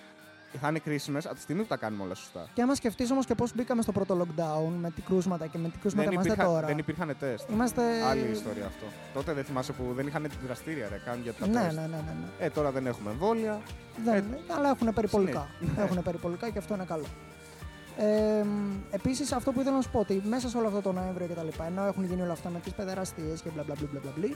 θα 0.58 0.68
είναι 0.70 0.80
κρίσιμες 0.80 1.26
από 1.26 1.36
τη 1.36 1.42
στιγμή 1.42 1.62
που 1.62 1.68
τα 1.68 1.78
κάνουμε 1.78 2.04
όλα 2.04 2.16
σωστά. 2.16 2.48
Και 2.54 2.62
άμα 2.62 2.76
σκεφτείς 2.76 3.12
όμως 3.12 3.26
και 3.26 3.36
πώς 3.36 3.56
μπήκαμε 3.56 3.82
στο 3.82 3.92
πρώτο 3.92 4.18
lockdown 4.22 4.72
με 4.82 4.90
τι 4.92 5.02
κρούσματα 5.02 5.48
και 5.48 5.58
με 5.58 5.70
τι 5.70 5.78
κρούσματα 5.78 6.04
Δεν, 6.10 6.14
είμαστε 6.14 6.34
υπήρχαν, 6.34 6.54
τώρα. 6.54 6.68
δεν 6.68 6.78
υπήρχαν 6.78 7.16
τεστ. 7.20 7.50
Είμαστε. 7.50 7.82
Άλλη 8.10 8.30
ιστορία 8.32 8.66
αυτό. 8.66 8.86
Τότε 9.14 9.34
δεν 9.34 9.44
θυμάσαι 9.44 9.72
που 9.72 9.84
δεν 9.96 10.08
είχαν 10.08 10.28
δραστήρια 10.46 10.88
ρε, 10.90 11.02
καν 11.06 11.20
για 11.24 11.34
τα 11.34 11.48
Ναι, 11.48 11.54
ναι, 11.60 11.64
τεστ. 11.66 11.76
ναι, 11.76 11.82
ναι, 11.86 11.88
ναι. 11.98 12.46
Ε, 12.46 12.50
τώρα 12.50 12.72
δεν 12.72 12.88
έχουμε 12.88 13.12
εμβόλια. 13.12 13.62
Δεν, 14.06 14.24
αλλά 14.58 14.70
έχουν 14.70 14.94
περιπολικά. 14.94 15.48
Ναι. 15.60 15.84
έχουν 15.84 16.04
περιπολικά 16.04 16.50
και 16.50 16.58
αυτό 16.58 16.74
είναι 16.74 16.86
καλό. 16.86 17.06
Ε, 17.98 18.46
Επίσης, 18.92 19.32
αυτό 19.32 19.52
που 19.52 19.60
ήθελα 19.60 19.76
να 19.76 19.82
σου 19.82 19.90
πω 19.90 20.00
ότι 20.00 20.22
μέσα 20.26 20.50
σε 20.50 20.58
όλο 20.58 20.68
αυτό 20.68 20.82
το 20.82 20.92
Νοέμβριο 20.92 21.28
και 21.28 21.34
τα 21.34 21.44
λοιπά, 21.44 21.66
ενώ 21.66 21.86
έχουν 21.86 22.04
γίνει 22.06 22.22
όλα 22.22 22.32
αυτά 22.32 22.50
με 22.50 22.60
τις 22.60 22.74
παιδεραστίες 22.74 23.42
και 23.42 23.50
μπλα 23.54 23.64
μπλα 23.64 23.76
μπλα 23.80 24.00
μπλα 24.04 24.12
μπλα, 24.18 24.28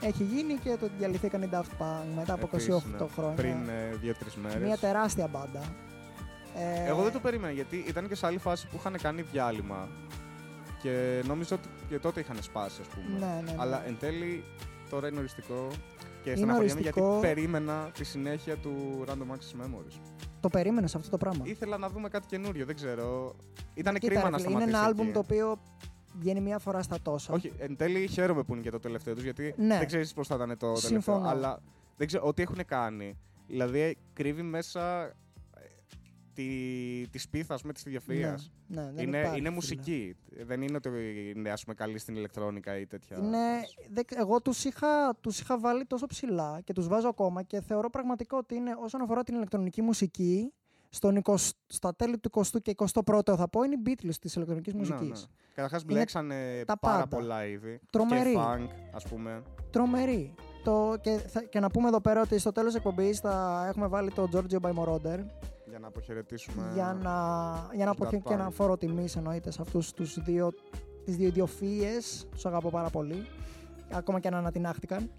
έχει 0.00 0.22
γίνει 0.22 0.54
και 0.54 0.76
το 0.78 0.84
ότι 0.84 0.94
διαλυθήκαν 0.98 1.42
οι 1.42 1.48
Daft 1.52 1.82
Punk 1.82 2.04
μετά 2.16 2.32
από 2.34 2.46
28 2.46 2.52
Επίσης, 2.52 2.68
ναι. 2.68 3.06
χρόνια. 3.14 3.34
Πριν 3.34 3.68
ε, 3.68 3.94
δύο-τρεις 4.00 4.34
μέρες. 4.34 4.62
Μια 4.62 4.76
τεράστια 4.76 5.26
μπάντα. 5.26 5.60
Ε, 6.56 6.88
Εγώ 6.88 7.02
δεν 7.02 7.12
το 7.12 7.20
περίμενα 7.20 7.52
γιατί 7.52 7.84
ήταν 7.88 8.08
και 8.08 8.14
σε 8.14 8.26
άλλη 8.26 8.38
φάση 8.38 8.66
που 8.66 8.76
είχαν 8.78 8.96
κάνει 9.02 9.22
διάλειμμα. 9.22 9.88
Και 10.82 11.22
νόμιζα 11.26 11.54
ότι 11.54 11.68
και 11.88 11.98
τότε 11.98 12.20
είχαν 12.20 12.36
σπάσει, 12.40 12.80
ας 12.80 12.86
πούμε. 12.86 13.18
Ναι, 13.26 13.34
ναι, 13.44 13.50
ναι. 13.50 13.56
Αλλά 13.58 13.86
εν 13.86 13.96
τέλει 14.00 14.44
τώρα 14.90 15.08
είναι 15.08 15.18
οριστικό. 15.18 15.68
Και 16.22 16.30
Είναι 16.30 16.38
στεναχωριέμαι 16.38 16.80
οριστικό. 16.80 17.18
γιατί 17.20 17.26
περίμενα 17.34 17.90
τη 17.94 18.04
συνέχεια 18.04 18.56
του 18.56 19.04
Random 19.08 19.32
Access 19.34 19.62
Memories. 19.64 20.13
Το 20.44 20.50
περίμενες 20.50 20.94
αυτό 20.94 21.10
το 21.10 21.16
πράγμα; 21.18 21.44
Ήθελα 21.46 21.78
να 21.78 21.88
δούμε 21.88 22.08
κάτι 22.08 22.26
καινούριο, 22.26 22.66
δεν 22.66 22.74
ξέρω. 22.74 23.34
Ήταν 23.74 23.94
Κοίτα, 23.94 24.06
κρίμα 24.06 24.22
ρε 24.24 24.30
να 24.30 24.36
φίλε, 24.38 24.50
είναι 24.50 24.60
σταματήσει. 24.60 24.76
ένα 24.78 24.86
άλμπουμ 24.86 25.04
εκεί. 25.04 25.12
το 25.14 25.18
οποίο 25.18 25.58
βγαίνει 26.18 26.40
μία 26.40 26.58
φορά 26.58 26.82
στα 26.82 26.96
τόσα. 27.02 27.32
Όχι, 27.32 27.52
εν 27.58 27.76
τέλει 27.76 28.06
χαίρομαι 28.06 28.42
που 28.42 28.52
είναι 28.52 28.62
και 28.62 28.70
το 28.70 28.78
τελευταίο 28.78 29.14
τους 29.14 29.22
γιατί 29.22 29.54
Ναι. 29.56 29.78
δεν 29.78 29.86
ξέρεις 29.86 30.12
πώς 30.12 30.26
θα 30.26 30.34
ήταν 30.34 30.48
το 30.48 30.56
τελευταίο. 30.66 30.90
Συμφωνώ. 30.90 31.28
Αλλά 31.28 31.60
δεν 31.96 32.06
ξέρω, 32.06 32.26
ό,τι 32.26 32.42
έχουν 32.42 32.64
κάνει. 32.66 33.18
Δηλαδή 33.46 33.96
κρύβει 34.12 34.42
μέσα 34.42 35.02
ε, 35.02 35.14
τη, 36.34 37.08
της 37.10 37.22
σπίθα, 37.22 37.58
με 37.64 37.72
της 37.72 37.84
ιδιοφυα. 37.84 38.38
Ναι, 38.66 38.82
ναι, 38.82 38.90
δεν 38.94 39.06
Είναι, 39.06 39.18
υπάρχει, 39.18 39.38
είναι 39.38 39.48
φίλε. 39.48 39.50
μουσική. 39.50 40.16
Δεν 40.46 40.62
είναι 40.62 40.76
ότι 40.76 40.88
είναι 41.36 41.50
ας 41.50 41.62
πούμε, 41.62 41.74
καλή 41.74 41.98
στην 41.98 42.16
ηλεκτρόνικα 42.16 42.78
ή 42.78 42.86
τέτοια. 42.86 43.16
Είναι, 43.18 43.38
δεν- 43.90 44.04
εγώ 44.16 44.40
τους 44.42 44.64
είχα, 44.64 45.16
τους 45.20 45.40
είχα 45.40 45.58
βάλει 45.58 45.84
τόσο 45.84 46.06
ψηλά 46.06 46.60
και 46.64 46.72
τους 46.72 46.88
βάζω 46.88 47.08
ακόμα 47.08 47.42
και 47.42 47.60
θεωρώ 47.60 47.90
πραγματικό 47.90 48.36
ότι 48.36 48.54
είναι 48.54 48.74
όσον 48.82 49.00
αφορά 49.00 49.22
την 49.22 49.34
ηλεκτρονική 49.34 49.82
μουσική 49.82 50.52
στον 50.88 51.16
20, 51.24 51.34
στα 51.66 51.94
τέλη 51.96 52.18
του 52.18 52.30
20ου 52.34 52.62
και 52.62 52.74
21ου 52.76 53.36
θα 53.36 53.48
πω 53.48 53.62
είναι 53.62 53.74
οι 53.74 53.82
Beatles 53.86 54.14
της 54.20 54.34
ηλεκτρονικής 54.34 54.72
Ναι, 54.72 54.78
μουσικής. 54.78 55.20
ναι. 55.20 55.26
Καταρχάς 55.54 55.82
Είναι 55.82 55.92
μπλέξανε 55.92 56.62
τα 56.66 56.78
πάρα 56.78 56.94
πάντα. 57.06 57.16
πολλά 57.16 57.46
είδη. 57.46 57.80
Τρομερή. 57.90 58.32
Και 58.32 58.38
funk, 58.38 58.68
ας 58.94 59.04
πούμε. 59.04 59.42
Τρομερή. 59.70 60.34
Το, 60.64 60.94
και, 61.00 61.10
θα- 61.28 61.42
και 61.42 61.60
να 61.60 61.68
πούμε 61.70 61.88
εδώ 61.88 62.00
πέρα 62.00 62.20
ότι 62.20 62.38
στο 62.38 62.52
τέλος 62.52 62.74
εκπομπής 62.74 63.18
θα 63.20 63.64
έχουμε 63.68 63.86
βάλει 63.86 64.10
το 64.10 64.28
Giorgio 64.32 64.60
by 64.60 64.72
Moroder 64.74 65.18
Για 65.74 65.82
να 65.82 65.88
αποχαιρετήσουμε. 65.88 66.70
για 66.74 66.98
να, 67.02 67.10
για 67.74 67.84
να 67.84 67.90
τους 67.94 68.00
αποχε... 68.00 68.16
Daft 68.16 68.28
και 68.28 68.34
να 68.36 68.48
Punk. 68.48 68.52
φόρο 68.52 68.76
τιμής 68.76 69.16
εννοείται 69.16 69.50
σε 69.50 69.62
αυτούς 69.62 69.92
τους 69.92 70.18
δύο, 70.22 70.52
τις 71.04 71.16
δύο 71.16 71.26
ιδιοφύες, 71.26 72.26
τους 72.30 72.46
αγαπώ 72.46 72.70
πάρα 72.70 72.90
πολύ, 72.90 73.26
ακόμα 73.92 74.20
και 74.20 74.28
αν 74.28 74.34
ανατινάχτηκαν, 74.34 75.10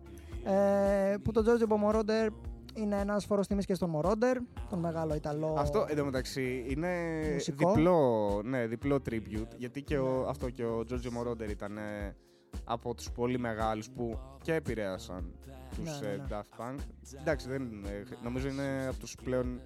ε, 0.44 1.16
που 1.24 1.32
το 1.32 1.44
Giorgio 1.46 1.74
by 1.74 1.90
Moroder 1.90 2.28
είναι 2.76 3.00
ένας 3.00 3.26
φόρος 3.26 3.48
τιμής 3.48 3.66
και 3.66 3.74
στον 3.74 3.96
Moroder, 3.96 4.36
τον 4.70 4.80
μεγάλο 4.80 5.16
Ιταλό. 5.16 5.56
Αυτό 5.58 5.86
εντωμεταξύ 5.90 6.66
είναι 6.68 7.20
Μουσικό. 7.34 7.74
διπλό, 7.74 8.42
ναι, 8.46 8.68
διπλό 8.68 8.96
tribute. 9.10 9.56
Γιατί 9.58 9.82
και 9.82 9.98
ο, 9.98 10.26
αυτό 10.30 10.50
και 10.50 10.64
ο 10.66 10.84
Giorgio 10.90 11.22
Moroder 11.22 11.50
ήταν 11.50 11.78
ε, 11.78 12.16
από 12.64 12.94
τους 12.96 13.12
πολύ 13.12 13.40
μεγάλους 13.40 13.90
που 13.90 14.20
και 14.42 14.54
επηρέασαν 14.54 15.34
τους 15.76 16.00
Ναι, 16.02 16.08
ναι, 16.08 16.14
ε, 16.14 16.18
ναι. 16.18 16.24
Daft 16.30 16.62
Punk. 16.62 16.76
Εντάξει, 17.20 17.50
δεν, 17.50 17.62
είναι- 17.62 18.04
νομίζω 18.24 18.48
είναι 18.48 18.86
από 18.90 18.98
τους 19.00 19.16
πλέον 19.24 19.60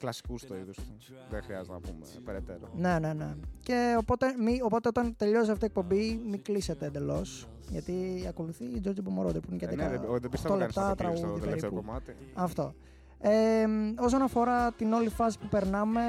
κλασικούς 0.00 0.40
στο 0.40 0.56
είδος 0.56 0.76
του. 0.76 0.96
Δεν 1.30 1.42
χρειάζεται 1.42 1.72
να 1.72 1.80
πούμε 1.80 2.06
περαιτέρω. 2.24 2.68
Ναι, 2.76 2.98
ναι, 2.98 3.12
ναι. 3.12 3.34
Και 3.62 3.96
οπότε, 3.98 4.34
μη, 4.38 4.60
οπότε 4.62 4.88
όταν 4.88 5.14
τελειώσει 5.16 5.50
αυτή 5.50 5.64
η 5.64 5.66
εκπομπή, 5.66 6.20
μην 6.30 6.42
κλείσετε 6.42 6.86
εντελώς. 6.86 7.48
Γιατί 7.68 8.24
ακολουθεί 8.28 8.64
η 8.64 8.82
Giorgio 8.84 8.88
by 8.90 9.26
Moroder 9.26 9.40
που 9.42 9.48
είναι 9.48 9.56
και 9.58 9.64
Ε, 9.66 9.72
10 9.72 9.76
ναι, 9.76 9.88
δεν, 9.88 10.00
δεν 10.00 10.10
8 10.24 10.30
πιστεύω 10.30 10.58
κανείς 10.58 10.74
θα 10.74 10.86
λεπτά 10.86 10.94
το 10.94 11.04
κλείσει 11.04 11.16
στο 11.16 11.26
τραγούδι 11.26 11.40
τελευταίο 11.40 11.70
περίπου. 11.70 11.86
κομμάτι. 11.86 12.16
Αυτό. 12.34 12.74
Ε, 13.18 13.66
όσον 13.98 14.22
αφορά 14.22 14.72
την 14.72 14.92
όλη 14.92 15.08
φάση 15.08 15.38
που 15.38 15.46
περνάμε, 15.48 16.02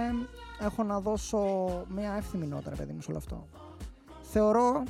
έχω 0.62 0.84
να 0.84 1.00
δώσω 1.00 1.40
μια 1.96 2.14
εύθυμη 2.14 2.46
νότα, 2.46 2.70
ρε 2.70 2.76
παιδί 2.76 2.94
μου, 2.94 3.02
σε 3.02 3.10
όλο 3.10 3.18
αυτό. 3.18 3.48
Θεωρώ. 4.22 4.84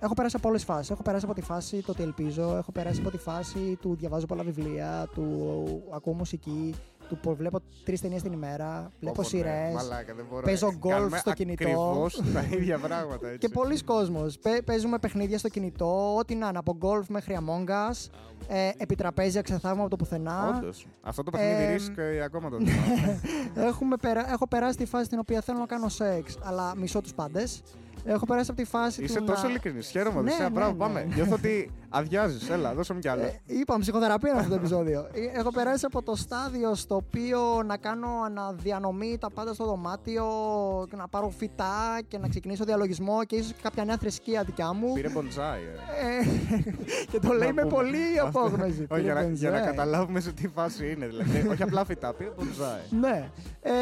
Έχω 0.00 0.14
περάσει 0.14 0.36
από 0.36 0.48
όλες 0.48 0.64
τις 0.64 0.74
φάσεις. 0.74 0.90
Έχω 0.90 1.02
περάσει 1.02 1.24
από 1.24 1.34
τη 1.34 1.40
φάση 1.40 1.82
το 1.82 1.92
ότι 1.92 2.02
ελπίζω, 2.02 2.56
έχω 2.56 2.72
περάσει 2.72 3.00
από 3.00 3.10
τη 3.10 3.18
φάση 3.18 3.78
του 3.80 3.94
διαβάζω 3.94 4.26
πολλά 4.26 4.42
βιβλία, 4.42 5.08
του 5.14 5.82
ακούω 5.94 6.12
μουσική, 6.12 6.74
του 7.08 7.18
που 7.22 7.34
βλέπω 7.34 7.58
τρεις 7.84 8.00
ταινίες 8.00 8.22
την 8.22 8.32
ημέρα, 8.32 8.90
βλέπω 9.00 9.20
Όπο, 9.20 9.22
ναι, 9.22 9.28
σειρές. 9.28 9.72
μαλάκα, 9.74 10.14
δεν 10.14 10.24
μπορώ. 10.30 10.42
παίζω 10.42 10.66
Ε, 10.66 10.76
γκολφ 10.76 10.94
κάνουμε 10.94 11.18
στο 11.18 11.32
κινητό. 11.32 11.64
Ακριβώς 11.64 12.22
τα 12.34 12.44
ίδια 12.56 12.78
πράγματα. 12.78 13.26
Έτσι. 13.26 13.38
Και 13.38 13.48
πολλοί 13.48 13.80
κόσμος. 13.82 14.38
Παι- 14.38 14.62
παίζουμε 14.62 14.98
παιχνίδια 14.98 15.38
στο 15.38 15.48
κινητό, 15.48 16.16
ό,τι 16.16 16.34
να 16.34 16.48
είναι, 16.48 16.58
από 16.58 16.76
γκολφ 16.76 17.08
μέχρι 17.08 17.38
Among 17.40 17.68
Us, 17.70 18.10
ε, 18.48 18.70
επιτραπέζια 18.76 19.42
ξεθάβουμε 19.42 19.80
από 19.80 19.90
το 19.90 19.96
πουθενά. 19.96 20.54
Όντως. 20.58 20.86
Αυτό 21.02 21.22
το 21.22 21.30
παιχνίδι 21.30 21.62
Ε, 21.62 21.72
ρίσκ 21.72 21.98
ε, 21.98 22.20
ακόμα 22.22 22.50
το 22.50 22.56
θυμάμαι. 22.58 23.20
Έχουμε 23.68 23.96
περα... 23.96 24.30
Έχω 24.32 24.48
περάσει 24.48 24.76
τη 24.76 24.84
φάση 24.86 25.04
στην 25.04 25.18
οποία 25.18 25.40
θέλω 25.40 25.58
να 25.58 25.66
κάνω 25.66 25.88
σεξ, 25.88 26.38
αλλά 26.42 26.76
μισώ 26.76 27.00
τους 27.00 27.14
πάντες. 27.14 27.62
Έχω 28.06 28.26
περάσει 28.26 28.50
από 28.50 28.60
τη 28.62 28.66
φάση 28.68 29.02
Είσαι 29.02 29.18
του. 29.18 29.24
τόσο 29.24 29.42
να... 29.42 29.48
ειλικρινής. 29.48 29.88
Χαίρομαι. 29.88 30.14
Ναι, 30.14 30.20
Οδυσσέα, 30.20 30.48
ναι, 30.48 30.54
μπράβο, 30.54 30.72
ναι. 30.72 30.78
πάμε. 30.78 31.08
Νιώθω 31.14 31.34
ότι 31.34 31.70
αδειάζεις. 31.98 32.48
Έλα, 32.50 32.74
δώσε 32.74 32.92
μου 32.92 32.98
κι 32.98 33.08
άλλο. 33.08 33.22
Ε, 33.22 33.40
είπαμε 33.46 33.80
ψυχοθεραπεία 33.80 34.30
είναι 34.30 34.38
αυτό 34.38 34.50
το 34.50 34.56
επεισόδιο. 34.56 35.00
Ε, 35.12 35.38
Έχω 35.38 35.50
περάσει 35.52 35.84
από 35.86 36.02
το 36.02 36.14
στάδιο 36.16 36.74
στο 36.74 36.94
οποίο 36.94 37.62
να 37.66 37.76
κάνω 37.76 38.08
αναδιανομή 38.24 39.18
τα 39.20 39.30
πάντα 39.30 39.54
στο 39.54 39.64
δωμάτιο 39.64 40.24
και 40.90 40.96
να 40.96 41.08
πάρω 41.08 41.28
φυτά 41.38 42.00
και 42.08 42.18
να 42.18 42.28
ξεκινήσω 42.28 42.64
διαλογισμό 42.64 43.24
και 43.24 43.36
ίσως 43.36 43.52
και 43.52 43.58
κάποια 43.62 43.84
νέα 43.84 43.96
θρησκεία 43.96 44.42
δικιά 44.42 44.72
μου. 44.72 44.92
Πήρε 44.92 45.08
μποντζάι. 45.08 45.60
ε. 45.60 46.18
Ε, 46.56 46.60
και 47.10 47.18
το 47.18 47.32
λέει 47.32 47.48
Να 47.48 47.54
με 47.54 47.62
πούμε. 47.62 47.74
πολύ 47.74 48.18
Αυτό- 48.24 48.38
απόγνωση. 48.40 48.86
Όχι, 48.90 49.02
για, 49.02 49.14
να, 49.14 49.20
Πήρε 49.20 49.32
για 49.34 49.50
να 49.50 49.56
μπενζέ. 49.56 49.70
καταλάβουμε 49.70 50.20
σε 50.20 50.32
τι 50.32 50.48
φάση 50.48 50.90
είναι. 50.90 51.06
Δηλαδή, 51.06 51.48
όχι 51.50 51.62
απλά 51.62 51.84
φυτά, 51.84 52.12
πήρε 52.14 52.30
μποντζάι. 52.38 52.80
Ναι. 53.00 53.30
Ε, 53.62 53.72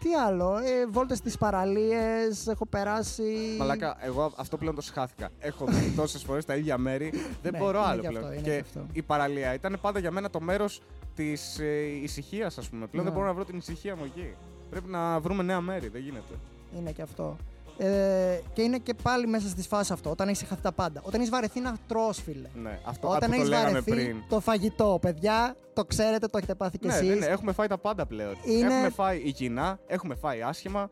τι 0.00 0.08
άλλο; 0.26 0.56
Ε, 0.56 0.86
Βόλτες 0.90 1.18
στις 1.18 1.38
παραλίες. 1.38 2.46
Έχω 2.46 2.66
περάσει. 2.66 3.22
Μαλάκα, 3.58 3.96
εγώ 4.00 4.32
αυτό 4.36 4.56
πλέον 4.56 4.74
το 4.74 4.80
σχάθηκα. 4.80 5.28
Έχω 5.38 5.64
δει 5.68 5.92
τόσες 5.96 6.22
φορές 6.22 6.44
τα 6.44 6.56
ίδια 6.56 6.78
μέρη. 6.78 7.12
Δεν 7.42 7.52
Ναι, 7.52 7.58
μπορώ 7.58 7.78
είναι 7.78 7.86
άλλο 7.88 8.00
και 8.00 8.08
πλέον. 8.08 8.24
αυτό, 8.24 8.34
είναι 8.36 8.42
και 8.42 8.50
και 8.50 8.58
αυτό. 8.58 8.86
η 8.92 9.02
παραλία 9.02 9.54
ήταν 9.54 9.78
πάντα 9.80 9.98
για 9.98 10.10
μένα 10.10 10.30
το 10.30 10.40
μέρος 10.40 10.82
της 11.14 11.58
ε, 11.58 11.80
ησυχίας, 12.02 12.58
ας 12.58 12.68
πούμε. 12.68 12.86
Πλέον 12.86 13.04
δεν 13.04 13.12
Ναι. 13.14 13.18
μπορώ 13.20 13.30
να 13.30 13.34
βρω 13.34 13.44
την 13.44 13.58
ησυχία 13.58 13.96
μου 13.96 14.02
εκεί. 14.04 14.34
Πρέπει 14.70 14.88
να 14.90 15.20
βρούμε 15.20 15.42
νέα 15.42 15.60
μέρη. 15.60 15.88
Δεν 15.88 16.00
γίνεται. 16.02 16.34
Είναι 16.76 16.90
και 16.90 17.02
αυτό. 17.02 17.36
Ε, 17.78 18.40
και 18.52 18.62
είναι 18.62 18.78
και 18.78 18.94
πάλι 19.02 19.26
μέσα 19.26 19.48
στη 19.48 19.62
φάση 19.62 19.92
αυτό. 19.92 20.10
Όταν 20.10 20.28
έχεις 20.28 20.48
χαθεί 20.48 20.62
τα 20.62 20.72
πάντα. 20.72 21.00
Όταν 21.04 21.20
έχεις 21.20 21.30
βαρεθεί 21.32 21.60
να 21.60 21.76
τρως, 21.86 22.20
φίλε. 22.22 22.48
Ναι, 22.54 22.78
αυτό 22.84 23.08
Όταν 23.08 23.20
που 23.20 23.26
το 23.26 23.34
έχεις 23.34 23.48
λέγαμε 23.48 23.68
βαρεθεί 23.68 23.90
πριν. 23.90 24.16
το 24.28 24.40
φαγητό, 24.40 24.98
παιδιά, 25.00 25.56
το 25.72 25.84
ξέρετε, 25.84 26.26
το 26.26 26.38
έχετε 26.38 26.54
πάθει 26.54 26.78
κι 26.78 26.86
Ναι, 26.86 26.94
εσείς. 26.94 27.08
ναι, 27.08 27.14
ναι, 27.14 27.26
έχουμε 27.26 27.52
φάει 27.52 27.66
τα 27.66 27.78
πάντα 27.78 28.06
πλέον. 28.06 28.34
Είναι- 28.44 28.66
Έχουμε 28.74 28.88
φάει 28.90 29.20
υγιεινά, 29.24 29.78
έχουμε 29.86 30.14
φάει 30.14 30.42
άσχημα. 30.42 30.90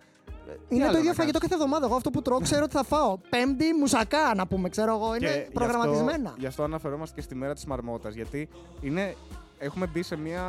Ε, 0.49 0.53
τι 0.69 0.75
Είναι 0.75 0.85
άλλο 0.85 0.93
το 0.93 0.99
ίδιο 0.99 1.11
να 1.11 1.17
φαγητό 1.17 1.39
κάνεις; 1.39 1.41
κάθε 1.41 1.55
εβδομάδα. 1.55 1.87
Εγώ 1.87 1.95
αυτό 1.95 2.11
που 2.11 2.23
τρώω 2.23 2.41
ξέρω 2.41 2.63
ότι 2.65 2.73
θα 2.73 2.85
φάω. 2.85 3.19
Πέμπτη 3.31 3.73
μουσακά, 3.81 4.35
να 4.35 4.47
πούμε, 4.47 4.69
ξέρω 4.69 4.95
εγώ. 4.95 5.17
Και 5.17 5.27
Είναι 5.27 5.45
γι' 5.47 5.53
προγραμματισμένα. 5.53 6.29
Αυτό, 6.29 6.41
γι' 6.41 6.47
αυτό 6.47 6.63
αναφερόμαστε 6.63 7.15
και 7.15 7.23
στη 7.23 7.35
μέρα 7.35 7.55
της 7.55 7.65
Μαρμότας. 7.65 8.15
Γιατί 8.15 8.49
είναι, 8.81 9.15
έχουμε 9.59 9.87
μπει 9.87 10.03
σε 10.03 10.17
μια 10.17 10.43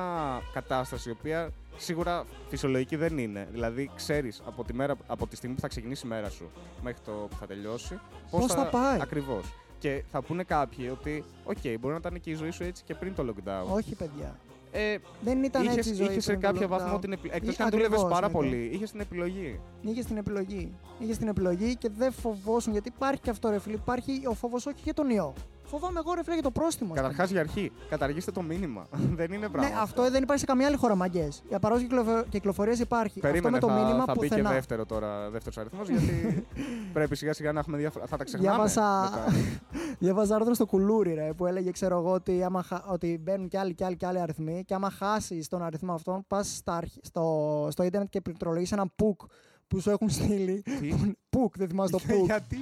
κατάσταση 0.54 1.10
η 1.10 1.12
οποία 1.12 1.50
σίγουρα 1.78 2.24
φυσιολογική 2.50 2.96
δεν 2.96 3.18
είναι. 3.18 3.48
Δηλαδή, 3.52 3.92
ξέρεις 3.96 4.42
από, 4.46 4.64
τη 4.64 4.74
μέρα- 4.74 4.96
από 5.08 5.28
τη 5.28 5.36
στιγμή 5.36 5.56
που 5.56 5.62
θα 5.62 5.68
ξεκινήσει 5.68 6.06
η 6.06 6.10
μέρα 6.10 6.30
σου 6.30 6.50
μέχρι 6.82 7.00
το 7.06 7.12
που 7.12 7.36
θα 7.40 7.46
τελειώσει. 7.46 8.00
Πώς 8.32 8.54
θα 8.54 8.66
πάει. 8.66 9.00
Ακριβώς. 9.02 9.46
Και 9.80 10.04
θα 10.12 10.22
πούνε 10.22 10.44
κάποιοι 10.44 10.90
ότι, 10.92 11.24
οκ, 11.44 11.58
μπορεί 11.80 11.94
να 11.94 12.00
ήταν 12.00 12.20
και 12.20 12.30
η 12.30 12.34
ζωή 12.34 12.52
σου 12.52 12.64
έτσι 12.64 12.84
και 12.86 12.96
πριν 12.96 13.16
το 13.16 13.26
lockdown. 13.30 13.74
Όχι, 13.76 13.96
παιδιά. 13.96 14.36
Ε, 14.72 14.96
Δεν 15.22 15.44
ήταν 15.44 15.64
είχες, 15.64 15.78
έτσι 15.78 15.90
η 15.90 15.94
ζωή. 15.94 16.06
είχες 16.08 16.24
σε 16.24 16.30
πριν 16.34 16.42
το 16.42 16.48
κάποιο 16.48 16.68
lockdown. 16.68 16.70
βαθμό 16.80 17.00
την 17.00 17.12
επιλογή. 17.12 17.38
Εκτός 17.38 17.54
Ή- 17.54 17.58
και 17.58 17.64
αν 17.64 17.70
δούλευες 17.70 17.92
ακριβώς, 17.92 18.14
πάρα 18.14 18.28
ναι, 18.28 18.34
πολύ, 18.34 18.70
είχες 18.74 18.92
την 18.92 19.00
επιλογή. 19.00 19.60
Είχες 19.82 20.06
την 20.06 20.18
επιλογή. 20.18 20.72
Είχες 21.00 21.18
την 21.18 21.28
επιλογή 21.28 21.76
και 21.76 21.90
δεν 21.98 22.12
φοβόσουν 22.12 22.72
γιατί 22.72 22.92
υπάρχει 22.96 23.22
και 23.22 23.30
αυτό 23.30 23.50
ρε 23.50 23.60
φίλε. 23.60 23.76
Υπάρχει 23.76 24.22
ο 24.28 24.34
φόβος 24.34 24.66
όχι 24.66 24.82
για 24.84 24.94
τον 24.94 25.10
ιό. 25.10 25.34
Φοβάμαι 25.70 26.00
εγώ 26.00 26.14
ρε 26.14 26.24
φίλε 26.24 26.34
για 26.34 26.44
το 26.44 26.52
πρόστιμο. 26.52 26.90
ας 26.94 26.98
πούμε. 27.00 27.08
Καταρχάς 27.10 27.32
για 27.32 27.40
αρχή, 27.40 27.72
καταργήστε 27.90 28.32
το 28.32 28.42
μήνυμα. 28.42 28.88
δεν 29.20 29.32
είναι 29.32 29.50
πράγμα. 29.50 29.70
Ναι, 29.70 29.76
αυτό 29.82 30.10
δεν 30.12 30.24
υπάρχει 30.24 30.40
σε 30.42 30.46
καμία 30.46 30.68
άλλη 30.68 30.76
χώρα 30.76 30.96
μάγκες. 30.96 31.44
Η 31.50 31.56
απαγόρευση 31.56 31.88
κυκλοφορίας 32.30 32.80
υπάρχει. 32.80 33.20
Περίμενε, 33.20 33.56
αυτό 33.58 33.68
με 33.68 33.74
το 33.74 33.80
θα, 33.80 33.86
μήνυμα 33.86 34.06
θα 34.06 34.14
μπει 34.14 34.20
και 34.20 34.28
πουθενά. 34.28 34.50
δεύτερο 34.52 34.86
τώρα, 34.86 35.30
δεύτερος 35.30 35.58
αριθμός, 35.58 35.90
γιατί 35.90 36.46
πρέπει 36.94 37.16
σιγά 37.16 37.34
σιγά 37.34 37.52
να 37.52 37.60
έχουμε 37.60 37.78
διάφορα. 37.78 38.06
Θα 38.06 38.18
τα 38.18 38.24
ξεχνάμε. 38.24 38.54
Διάβασα, 38.54 39.10
μετά. 39.12 39.26
διάβαζα 40.00 40.36
άρθρο 40.36 40.54
στο 40.54 40.66
κουλούρι 40.66 41.14
ρε, 41.14 41.34
που 41.34 41.46
έλεγε 41.46 41.72
ξέρω 41.72 41.98
εγώ 41.98 42.12
ότι, 42.12 42.44
άμα, 42.44 42.64
χα- 42.64 42.84
ότι 42.86 43.20
μπαίνουν 43.24 43.48
και 43.48 43.58
άλλοι 43.60 43.74
και 43.74 43.86
άλλοι 43.86 43.96
και 43.96 44.06
άλλοι 44.06 44.20
αριθμοί 44.20 44.64
και 44.66 44.74
άμα 44.74 44.90
χάσεις 44.90 45.48
τον 45.48 45.64
αριθμό 45.64 45.94
αυτόν 45.94 46.24
πας 46.28 46.56
στα 46.56 46.76
αρχ- 46.76 46.98
στο, 47.02 47.68
στο 47.72 47.84
ίντερνετ 47.84 48.10
και 48.10 48.22
πληκτρολογείς 48.22 48.72
έναν 48.72 48.92
πουκ 48.96 49.22
που 49.70 49.80
σου 49.80 49.90
έχουν 49.90 50.10
στείλει. 50.10 50.62
Τι; 50.80 50.90
Πουκ, 51.30 51.58
δεν 51.58 51.68
θυμάσαι 51.68 51.92
το 51.92 52.00
πουκ. 52.08 52.26
Γιατί; 52.26 52.58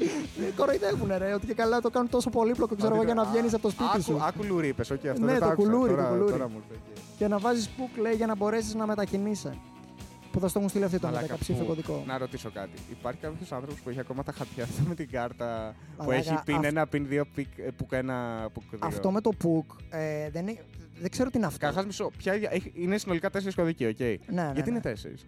Ε, 0.47 0.51
Κοροϊδεύουν 0.55 1.11
ρε, 1.17 1.33
ότι 1.33 1.45
και 1.45 1.53
καλά 1.53 1.79
το 1.81 1.89
κάνουν 1.89 2.09
τόσο 2.09 2.29
πολύπλοκο 2.29 2.75
ξέρω 2.75 2.93
εγώ 2.95 3.03
για 3.03 3.13
να 3.13 3.23
βγαίνεις 3.25 3.53
από 3.53 3.61
το 3.61 3.69
σπίτι 3.69 3.89
άκου, 3.93 4.01
σου. 4.01 4.17
Άκου 4.21 4.43
λουρί, 4.43 4.67
είπες, 4.67 4.89
όχι 4.91 5.07
αυτό 5.09 5.25
Ναι, 5.25 5.31
δεν 5.31 5.39
το 5.39 5.45
το 5.45 5.51
άκουσα. 5.51 5.69
κουλούρι, 5.69 5.89
το 5.89 5.95
τώρα, 5.95 6.09
κουλούρι. 6.09 6.31
Τώρα 6.31 6.49
μου 6.49 6.55
ήρθε 6.57 6.73
εκεί. 6.73 7.01
Και 7.17 7.27
να 7.27 7.37
βάζεις 7.39 7.69
PUK 7.69 7.97
λέει 7.97 8.13
για 8.13 8.25
να 8.25 8.35
μπορέσεις 8.35 8.73
να 8.75 8.85
μετακινείσαι. 8.87 9.57
Που 10.31 10.39
θα 10.39 10.47
στο 10.47 10.57
έχουν 10.59 10.69
στείλει 10.69 10.83
αυτή 10.85 10.99
το 10.99 11.07
Μαλάκα, 11.07 11.35
10 11.35 11.39
ψήφιο 11.39 11.61
που- 11.63 11.67
κωδικό. 11.69 12.03
Να 12.07 12.17
ρωτήσω 12.17 12.49
κάτι. 12.53 12.71
Υπάρχει 12.91 13.19
κάποιος 13.19 13.51
άνθρωπος 13.51 13.79
που 13.81 13.89
έχει 13.89 13.99
ακόμα 13.99 14.23
τα 14.23 14.31
χαρτιά 14.31 14.63
αυτά 14.63 14.81
με 14.87 14.95
την 14.95 15.09
κάρτα 15.09 15.75
που 15.97 16.03
Μαλάκα, 16.03 16.17
έχει 16.31 16.43
πιν 16.45 16.55
αυ- 16.55 16.65
ένα, 16.65 16.87
πιν 16.87 17.07
δύο, 17.07 17.25
πικ- 17.35 17.59
ε, 17.59 17.71
PUK 17.77 17.91
ένα, 17.91 18.47
PUK 18.53 18.63
δύο; 18.69 18.79
Αυτό 18.81 19.11
με 19.11 19.21
το 19.21 19.29
PUK 19.29 19.65
ε, 19.89 20.29
δεν, 20.29 20.47
είναι, 20.47 20.65
δεν 21.01 21.09
ξέρω 21.09 21.29
τι 21.29 21.37
είναι 21.37 21.45
αυτό. 21.45 21.59
Καταρχάς 21.59 21.85
μισό. 21.85 22.11
Ποια 22.17 22.35
ίδια- 22.35 22.49
έχει- 22.53 22.71
είναι 22.75 22.97
συνολικά 22.97 23.29
τέσσερις 23.29 23.55
κωδικοί, 23.55 23.85
οκ. 23.85 23.99
Ναι, 23.99 24.07
ναι, 24.27 24.41
Γιατί 24.53 24.61
ναι. 24.61 24.69
είναι 24.69 24.79
τέσσερις; 24.81 25.25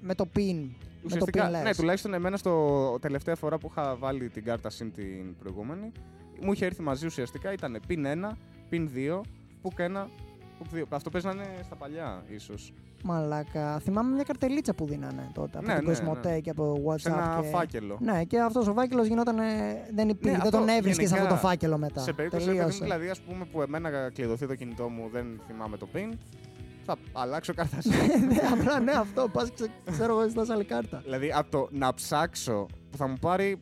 Με 0.00 0.14
το 0.14 0.28
pin. 0.36 0.68
Με 1.06 1.10
το 1.10 1.16
Ουσιαστικά, 1.16 1.48
pin 1.48 1.50
λες. 1.50 1.62
ναι, 1.62 1.74
τουλάχιστον 1.74 2.14
εμένα 2.14 2.36
στο 2.36 2.96
τελευταία 3.00 3.34
φορά 3.36 3.58
που 3.58 3.68
είχα 3.70 3.96
βάλει 3.96 4.28
την 4.28 4.44
κάρτα 4.44 4.70
SIM 4.70 4.92
την 4.92 5.36
προηγούμενη, 5.38 5.92
μου 6.40 6.52
είχε 6.52 6.64
έρθει 6.66 6.82
μαζί 6.82 7.06
ουσιαστικά, 7.06 7.52
ήταν 7.52 7.80
πιν 7.86 8.04
1, 8.06 8.30
πιν 8.68 8.90
2, 8.94 9.20
πουκ 9.62 9.72
1, 9.78 10.06
πουκ 10.58 10.66
2. 10.74 10.82
Αυτό 10.88 11.10
παίζει 11.10 11.26
να 11.26 11.32
είναι 11.32 11.46
στα 11.64 11.76
παλιά, 11.76 12.22
ίσως. 12.28 12.72
Μαλάκα. 13.06 13.78
Θυμάμαι 13.78 14.14
μια 14.14 14.22
καρτελίτσα 14.22 14.74
που 14.74 14.86
δίνανε 14.86 15.30
τότε 15.34 15.58
από 15.58 15.66
Ναι, 15.66 15.74
την 15.74 15.82
ναι, 15.84 15.88
Κοσμοτέ 15.94 16.30
ναι. 16.30 16.38
και 16.40 16.50
από 16.50 16.82
WhatsApp. 16.86 17.00
Σε 17.00 17.08
ένα 17.08 17.38
και... 17.42 17.46
φάκελο. 17.48 17.98
Ναι, 18.00 18.24
και 18.24 18.40
αυτός 18.40 18.66
ο 18.66 18.72
φάκελος 18.72 19.06
γινόταν. 19.06 19.38
ε, 19.38 19.42
Δεν, 19.94 20.08
υπήρχε, 20.08 20.36
δεν 20.36 20.46
αυτό 20.46 20.58
τον 20.58 20.68
έβρισκες 20.68 21.08
γενικά, 21.10 21.22
αυτό 21.22 21.34
το 21.34 21.48
φάκελο 21.48 21.78
μετά. 21.78 22.00
Σε 22.00 22.12
περίπτωση 22.12 22.44
παιδί 22.44 22.56
μου, 22.56 22.62
Τελείωσε. 22.64 22.84
δηλαδή, 22.84 23.08
ας 23.08 23.20
πούμε, 23.20 23.44
που 23.52 23.62
εμένα 23.62 24.10
κλειδωθεί 24.14 24.46
το 24.46 24.54
κινητό 24.54 24.88
μου, 24.88 25.08
δεν 25.12 25.40
θυμάμαι 25.46 25.76
το 25.76 25.88
pin, 25.94 26.08
θα 26.84 26.96
αλλάξω 27.12 27.54
κάρτα 27.54 27.76
ναι, 28.28 28.40
απλά 28.52 28.80
ναι, 28.80 28.92
αυτό. 28.92 29.28
Πας 29.32 29.48
ξέρω 29.90 30.18
εγώ, 30.18 30.28
ζητάς 30.28 30.48
άλλη 30.48 30.64
κάρτα. 30.64 31.00
δηλαδή, 31.04 31.32
από 31.34 31.50
το 31.50 31.68
να 31.70 31.94
ψάξω 31.94 32.66
που 32.90 32.96
θα 32.96 33.08
μου 33.08 33.16
πάρει 33.20 33.58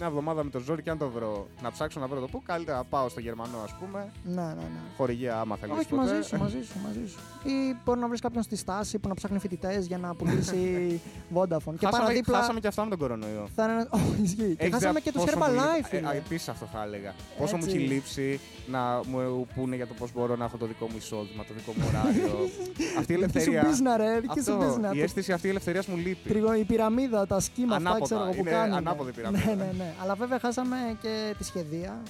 μια 0.00 0.08
εβδομάδα 0.08 0.44
με 0.44 0.50
το 0.50 0.58
ζόρι 0.58 0.82
και 0.82 0.90
αν 0.90 0.98
το 0.98 1.08
βρω, 1.08 1.46
να 1.62 1.70
ψάξω 1.70 2.00
να 2.00 2.06
βρω 2.06 2.20
το 2.20 2.26
πού, 2.26 2.42
καλύτερα 2.42 2.76
να 2.76 2.84
πάω 2.84 3.08
στο 3.08 3.20
Γερμανό, 3.20 3.58
ας 3.64 3.74
πούμε. 3.80 4.12
Ναι, 4.24 4.42
ναι, 4.42 4.52
ναι. 4.52 4.80
Χορηγία, 4.96 5.40
άμα 5.40 5.56
θέλεις. 5.56 5.76
Όχι, 5.78 5.94
μαζί 5.94 6.22
σου, 6.22 6.36
μαζί 6.36 6.62
σου, 6.62 6.78
μαζί 6.84 7.08
σου. 7.08 7.18
Ή 7.44 7.76
μπορεί 7.84 8.00
να 8.00 8.08
βρεις 8.08 8.20
κάποιον 8.20 8.42
στη 8.42 8.56
στάση 8.56 8.98
που 8.98 9.08
να 9.08 9.14
ψάχνει 9.14 9.38
φοιτητές 9.38 9.86
για 9.86 9.98
να 9.98 10.14
πουλήσει 10.14 11.00
Vodafone. 11.34 11.74
και 11.78 11.84
χάσαμε, 11.84 11.90
παραδίπλα... 11.90 12.38
χάσαμε 12.38 12.60
και 12.60 12.66
αυτά 12.66 12.84
με 12.84 12.90
τον 12.90 12.98
κορονοϊό. 12.98 13.48
Θα 13.54 13.64
είναι... 13.64 13.88
oh, 13.96 14.22
ισχύει. 14.22 14.56
Και 14.58 14.70
χάσαμε 14.70 15.00
και 15.00 15.12
του 15.12 15.20
Herbalife. 15.20 15.92
Ε, 16.12 16.16
Επίση 16.16 16.50
αυτό 16.50 16.66
θα 16.72 16.82
έλεγα. 16.82 17.14
Πόσο 17.38 17.56
μου 17.56 17.64
έχει 17.66 17.78
λείψει 17.78 18.40
να 18.66 19.00
μου 19.06 19.46
πούνε 19.54 19.76
για 19.76 19.86
το 19.86 19.94
πώς 19.94 20.12
μπορώ 20.12 20.36
να 20.36 20.44
έχω 20.44 20.56
το 20.56 20.66
δικό 20.66 20.86
μου 20.86 20.96
εισόδημα, 20.96 21.44
το 21.44 21.54
δικό 21.56 21.72
μου 21.76 21.84
ωράριο. 21.88 22.48
αυτή 23.00 23.12
η 23.12 23.14
ελευθερία. 23.14 23.60
Αυτό, 23.60 24.80
η 24.92 25.02
αίσθηση 25.02 25.32
αυτή 25.32 25.46
η 25.46 25.50
ελευθερίας 25.50 25.86
μου 25.86 25.96
λείπει. 25.96 26.42
Η 26.58 26.64
πυραμίδα, 26.64 27.26
τα 27.26 27.40
σχήματα, 27.40 27.98
ξέρω 28.02 28.22
εγώ 28.22 28.32
που 28.32 28.44
κάνει. 28.44 28.74
Ανάποδη 28.74 29.12
πυραμίδα. 29.12 29.44
Ναι, 29.44 29.54
ναι, 29.54 29.72
ναι. 29.78 29.89
Αλλά 30.02 30.14
βέβαια 30.14 30.38
χάσαμε 30.38 30.76
και 31.00 31.34
τη 31.38 31.44
σχεδία. 31.44 32.02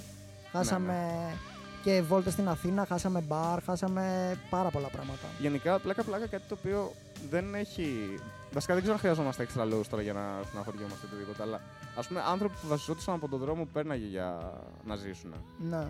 Χάσαμε 0.52 0.92
ναι, 0.92 0.92
ναι. 0.92 1.34
και 1.82 2.02
βόλτες 2.02 2.32
στην 2.32 2.48
Αθήνα, 2.48 2.86
χάσαμε 2.86 3.20
μπαρ, 3.20 3.62
χάσαμε 3.62 4.36
πάρα 4.50 4.70
πολλά 4.70 4.88
πράγματα. 4.88 5.26
Γενικά, 5.38 5.78
πλάκα-πλάκα 5.78 6.26
κάτι 6.26 6.42
το 6.48 6.56
οποίο 6.58 6.92
δεν 7.30 7.54
έχει. 7.54 8.14
Βασικά 8.52 8.72
δεν 8.72 8.82
ξέρω 8.82 8.96
αν 8.96 9.00
χρειαζόμαστε 9.00 9.42
έξτρα 9.42 9.64
λόγου 9.64 9.82
τώρα 9.90 10.02
για 10.02 10.12
να 10.12 10.42
στεναχωριόμαστε 10.46 11.06
οτιδήποτε. 11.06 11.42
Αλλά 11.42 11.60
ας 11.96 12.06
πούμε, 12.08 12.22
άνθρωποι 12.26 12.54
που 12.62 12.68
βασιζόντουσαν 12.68 13.14
από 13.14 13.28
τον 13.28 13.38
δρόμο 13.38 13.62
που 13.62 13.70
πέρναγε 13.72 14.06
για 14.06 14.52
να 14.84 14.96
ζήσουν. 14.96 15.34
Ναι. 15.58 15.86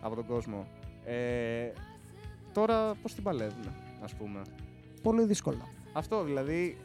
Από 0.00 0.14
τον 0.14 0.26
κόσμο. 0.26 0.66
Ε, 1.04 1.72
τώρα 2.52 2.94
πώς 3.02 3.14
την 3.14 3.22
παλεύουν, 3.22 3.66
ας 4.04 4.14
πούμε; 4.14 4.42
Πολύ 5.02 5.24
δύσκολα. 5.24 5.68
Αυτό 5.92 6.22
δηλαδή 6.22 6.76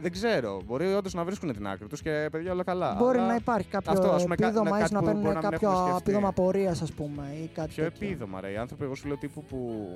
δεν 0.00 0.12
ξέρω. 0.12 0.62
Μπορεί 0.66 0.94
όντως 0.94 1.14
να 1.14 1.24
βρίσκουν 1.24 1.52
την 1.52 1.66
άκρη 1.66 1.86
τους 1.86 2.02
και 2.02 2.28
παιδιά 2.30 2.52
όλα 2.52 2.64
καλά. 2.64 2.94
Μπορεί 2.94 3.18
αλλά... 3.18 3.26
να 3.26 3.34
υπάρχει 3.34 3.68
κάποιο 3.68 3.92
αυτό, 3.92 4.08
ας 4.08 4.22
πούμε, 4.22 4.34
επίδομα 4.38 4.78
ή 4.78 4.84
να 4.90 5.02
παίρνουν 5.02 5.40
κάποιο 5.40 5.96
επίδομα 6.00 6.32
πορείας, 6.32 6.82
ας 6.82 6.92
πούμε. 6.92 7.22
Ή 7.42 7.50
κάτι 7.54 7.68
Ποιο 7.74 7.84
τέτοιο. 7.84 8.06
επίδομα, 8.06 8.40
ρε. 8.40 8.50
Οι 8.50 8.56
άνθρωποι, 8.56 8.84
εγώ 8.84 8.94
σου 8.94 9.06
λέω 9.06 9.16
τύπου 9.16 9.44
που. 9.44 9.88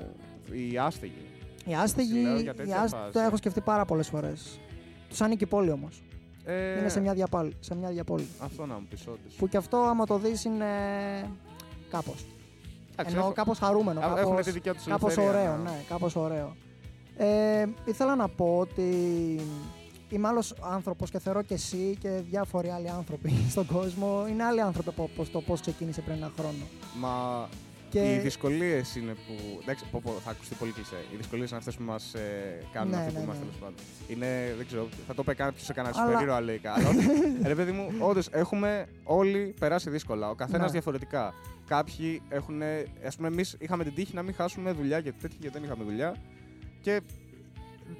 οι 0.52 0.78
άστεγοι. 0.78 1.26
Οι 1.64 1.74
άστεγοι. 1.74 2.20
Οι 2.66 2.72
άστεγοι 2.82 3.10
το 3.12 3.20
έχω 3.20 3.36
σκεφτεί 3.36 3.60
πάρα 3.60 3.84
πολλές 3.84 4.08
φορές. 4.08 4.60
Τους 5.08 5.20
ανήκει 5.20 5.44
η 5.44 5.46
πόλη 5.46 5.70
όμως. 5.70 6.02
Ε... 6.44 6.78
Είναι 6.78 6.88
σε 6.88 7.00
μια, 7.00 7.14
διαπόλη, 7.14 7.56
σε 7.60 7.74
μια 7.74 7.88
διαπόλη. 7.88 8.26
Αυτό 8.38 8.66
να 8.66 8.74
μου 8.74 8.86
πεις 8.90 9.06
όντως. 9.06 9.34
Που 9.38 9.48
κι 9.48 9.56
αυτό, 9.56 9.76
άμα 9.76 10.06
το 10.06 10.18
δεις, 10.18 10.44
είναι. 10.44 10.66
κάπως. 11.90 12.26
Ενώ 13.06 13.32
κάπως 13.32 13.58
χαρούμενο. 13.58 14.00
Κάπω 14.86 15.08
ωραίο, 15.22 15.56
ναι, 15.56 15.70
ναι 15.70 15.84
κάπως 15.88 16.16
ωραίο. 16.16 16.56
Ε, 17.16 17.66
ήθελα 17.84 18.16
να 18.16 18.28
πω 18.28 18.56
ότι 18.58 19.40
είμαι 20.14 20.28
άλλος 20.28 20.54
άνθρωπος 20.60 21.10
και 21.10 21.18
θεωρώ 21.18 21.42
και 21.42 21.54
εσύ 21.54 21.96
και 22.00 22.08
διάφοροι 22.08 22.68
άλλοι 22.68 22.90
άνθρωποι 22.90 23.32
στον 23.50 23.66
κόσμο 23.66 24.26
είναι 24.28 24.44
άλλοι 24.44 24.60
άνθρωποι 24.60 24.88
από 24.88 25.10
το 25.32 25.40
πώς 25.40 25.60
ξεκίνησε 25.60 26.00
πριν 26.00 26.16
ένα 26.16 26.30
χρόνο. 26.36 26.64
Μα 27.00 27.48
και... 27.90 28.14
Οι 28.14 28.18
δυσκολίες 28.18 28.96
είναι 28.96 29.12
που. 29.12 29.58
Εντάξει, 29.62 29.84
πω, 29.90 30.00
πω, 30.04 30.10
θα 30.24 30.30
ακουστεί 30.30 30.54
πολύ 30.54 30.72
κλεισέ. 30.72 30.96
Οι 31.12 31.16
δυσκολίες 31.16 31.48
είναι 31.48 31.58
αυτές 31.58 31.76
που 31.76 31.82
μας 31.82 32.14
ε, 32.14 32.64
κάνουν 32.72 32.90
ναι, 32.90 32.96
αυτοί 32.96 33.12
ναι, 33.12 33.18
που 33.18 33.24
είμαστε 33.24 33.44
ναι. 33.44 33.50
τέλος 33.50 33.60
πάντων. 33.60 33.84
Είναι, 34.08 34.54
δεν 34.56 34.66
ξέρω, 34.66 34.88
θα 35.06 35.14
το 35.14 35.22
είπε 35.22 35.34
κάποιος 35.34 35.64
σε 35.64 35.72
κανένα 35.72 35.94
Αλλά... 35.98 36.10
περίεργο 36.10 36.34
αλέικα. 36.34 36.72
Αλλά 36.72 36.88
ρε 37.50 37.54
παιδί 37.54 37.72
μου, 37.72 37.92
όντως 37.98 38.28
έχουμε 38.30 38.86
όλοι 39.04 39.54
περάσει 39.60 39.90
δύσκολα. 39.90 40.30
Ο 40.30 40.34
καθένας 40.34 40.66
ναι. 40.66 40.72
διαφορετικά. 40.72 41.34
Κάποιοι 41.66 42.22
έχουν. 42.28 42.62
Α 42.62 43.10
πούμε, 43.16 43.28
εμείς 43.28 43.56
είχαμε 43.58 43.84
την 43.84 43.94
τύχη 43.94 44.14
να 44.14 44.22
μην 44.22 44.34
χάσουμε 44.34 44.72
δουλειά 44.72 44.98
γιατί 44.98 45.20
τέτοια 45.20 45.38
γιατί 45.40 45.58
δεν 45.58 45.66
είχαμε 45.66 45.84
δουλειά. 45.84 46.16
Και 46.80 47.00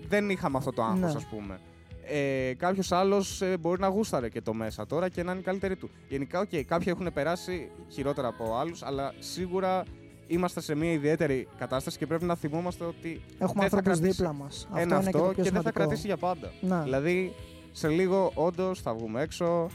δεν 0.08 0.30
είχαμε 0.30 0.56
αυτό 0.58 0.72
το 0.72 0.82
άγχος, 0.82 1.12
ναι. 1.12 1.16
ας 1.16 1.26
πούμε 1.26 1.58
ε, 2.06 2.54
κάποιος 2.54 2.92
άλλος 2.92 3.42
ε, 3.42 3.56
μπορεί 3.56 3.80
να 3.80 3.88
γούσταρε 3.88 4.28
και 4.28 4.40
το 4.40 4.52
μέσα 4.52 4.86
τώρα 4.86 5.08
και 5.08 5.22
να 5.22 5.32
είναι 5.32 5.40
καλύτερη 5.40 5.76
του. 5.76 5.90
Γενικά, 6.08 6.44
okay, 6.44 6.62
κάποιοι 6.62 6.86
έχουν 6.96 7.12
περάσει 7.12 7.70
χειρότερα 7.88 8.28
από 8.28 8.56
άλλους, 8.56 8.82
αλλά 8.82 9.14
σίγουρα 9.18 9.84
είμαστε 10.26 10.60
σε 10.60 10.74
μια 10.74 10.92
ιδιαίτερη 10.92 11.48
κατάσταση 11.58 11.98
και 11.98 12.06
πρέπει 12.06 12.24
να 12.24 12.34
θυμόμαστε 12.34 12.84
ότι. 12.84 13.22
Έχουμε 13.38 13.64
ανθρώπους 13.64 13.98
δίπλα 13.98 14.32
μας. 14.32 14.68
Ένα 14.74 14.96
αυτό, 14.96 15.18
αυτό 15.18 15.32
και, 15.34 15.42
και 15.42 15.50
δεν 15.50 15.62
θα 15.62 15.70
κρατήσει 15.70 16.06
για 16.06 16.16
πάντα. 16.16 16.52
Να. 16.60 16.82
Δηλαδή, 16.82 17.34
σε 17.72 17.88
λίγο 17.88 18.30
όντως 18.34 18.80
θα 18.80 18.94
βγούμε 18.94 19.22
έξω, 19.22 19.70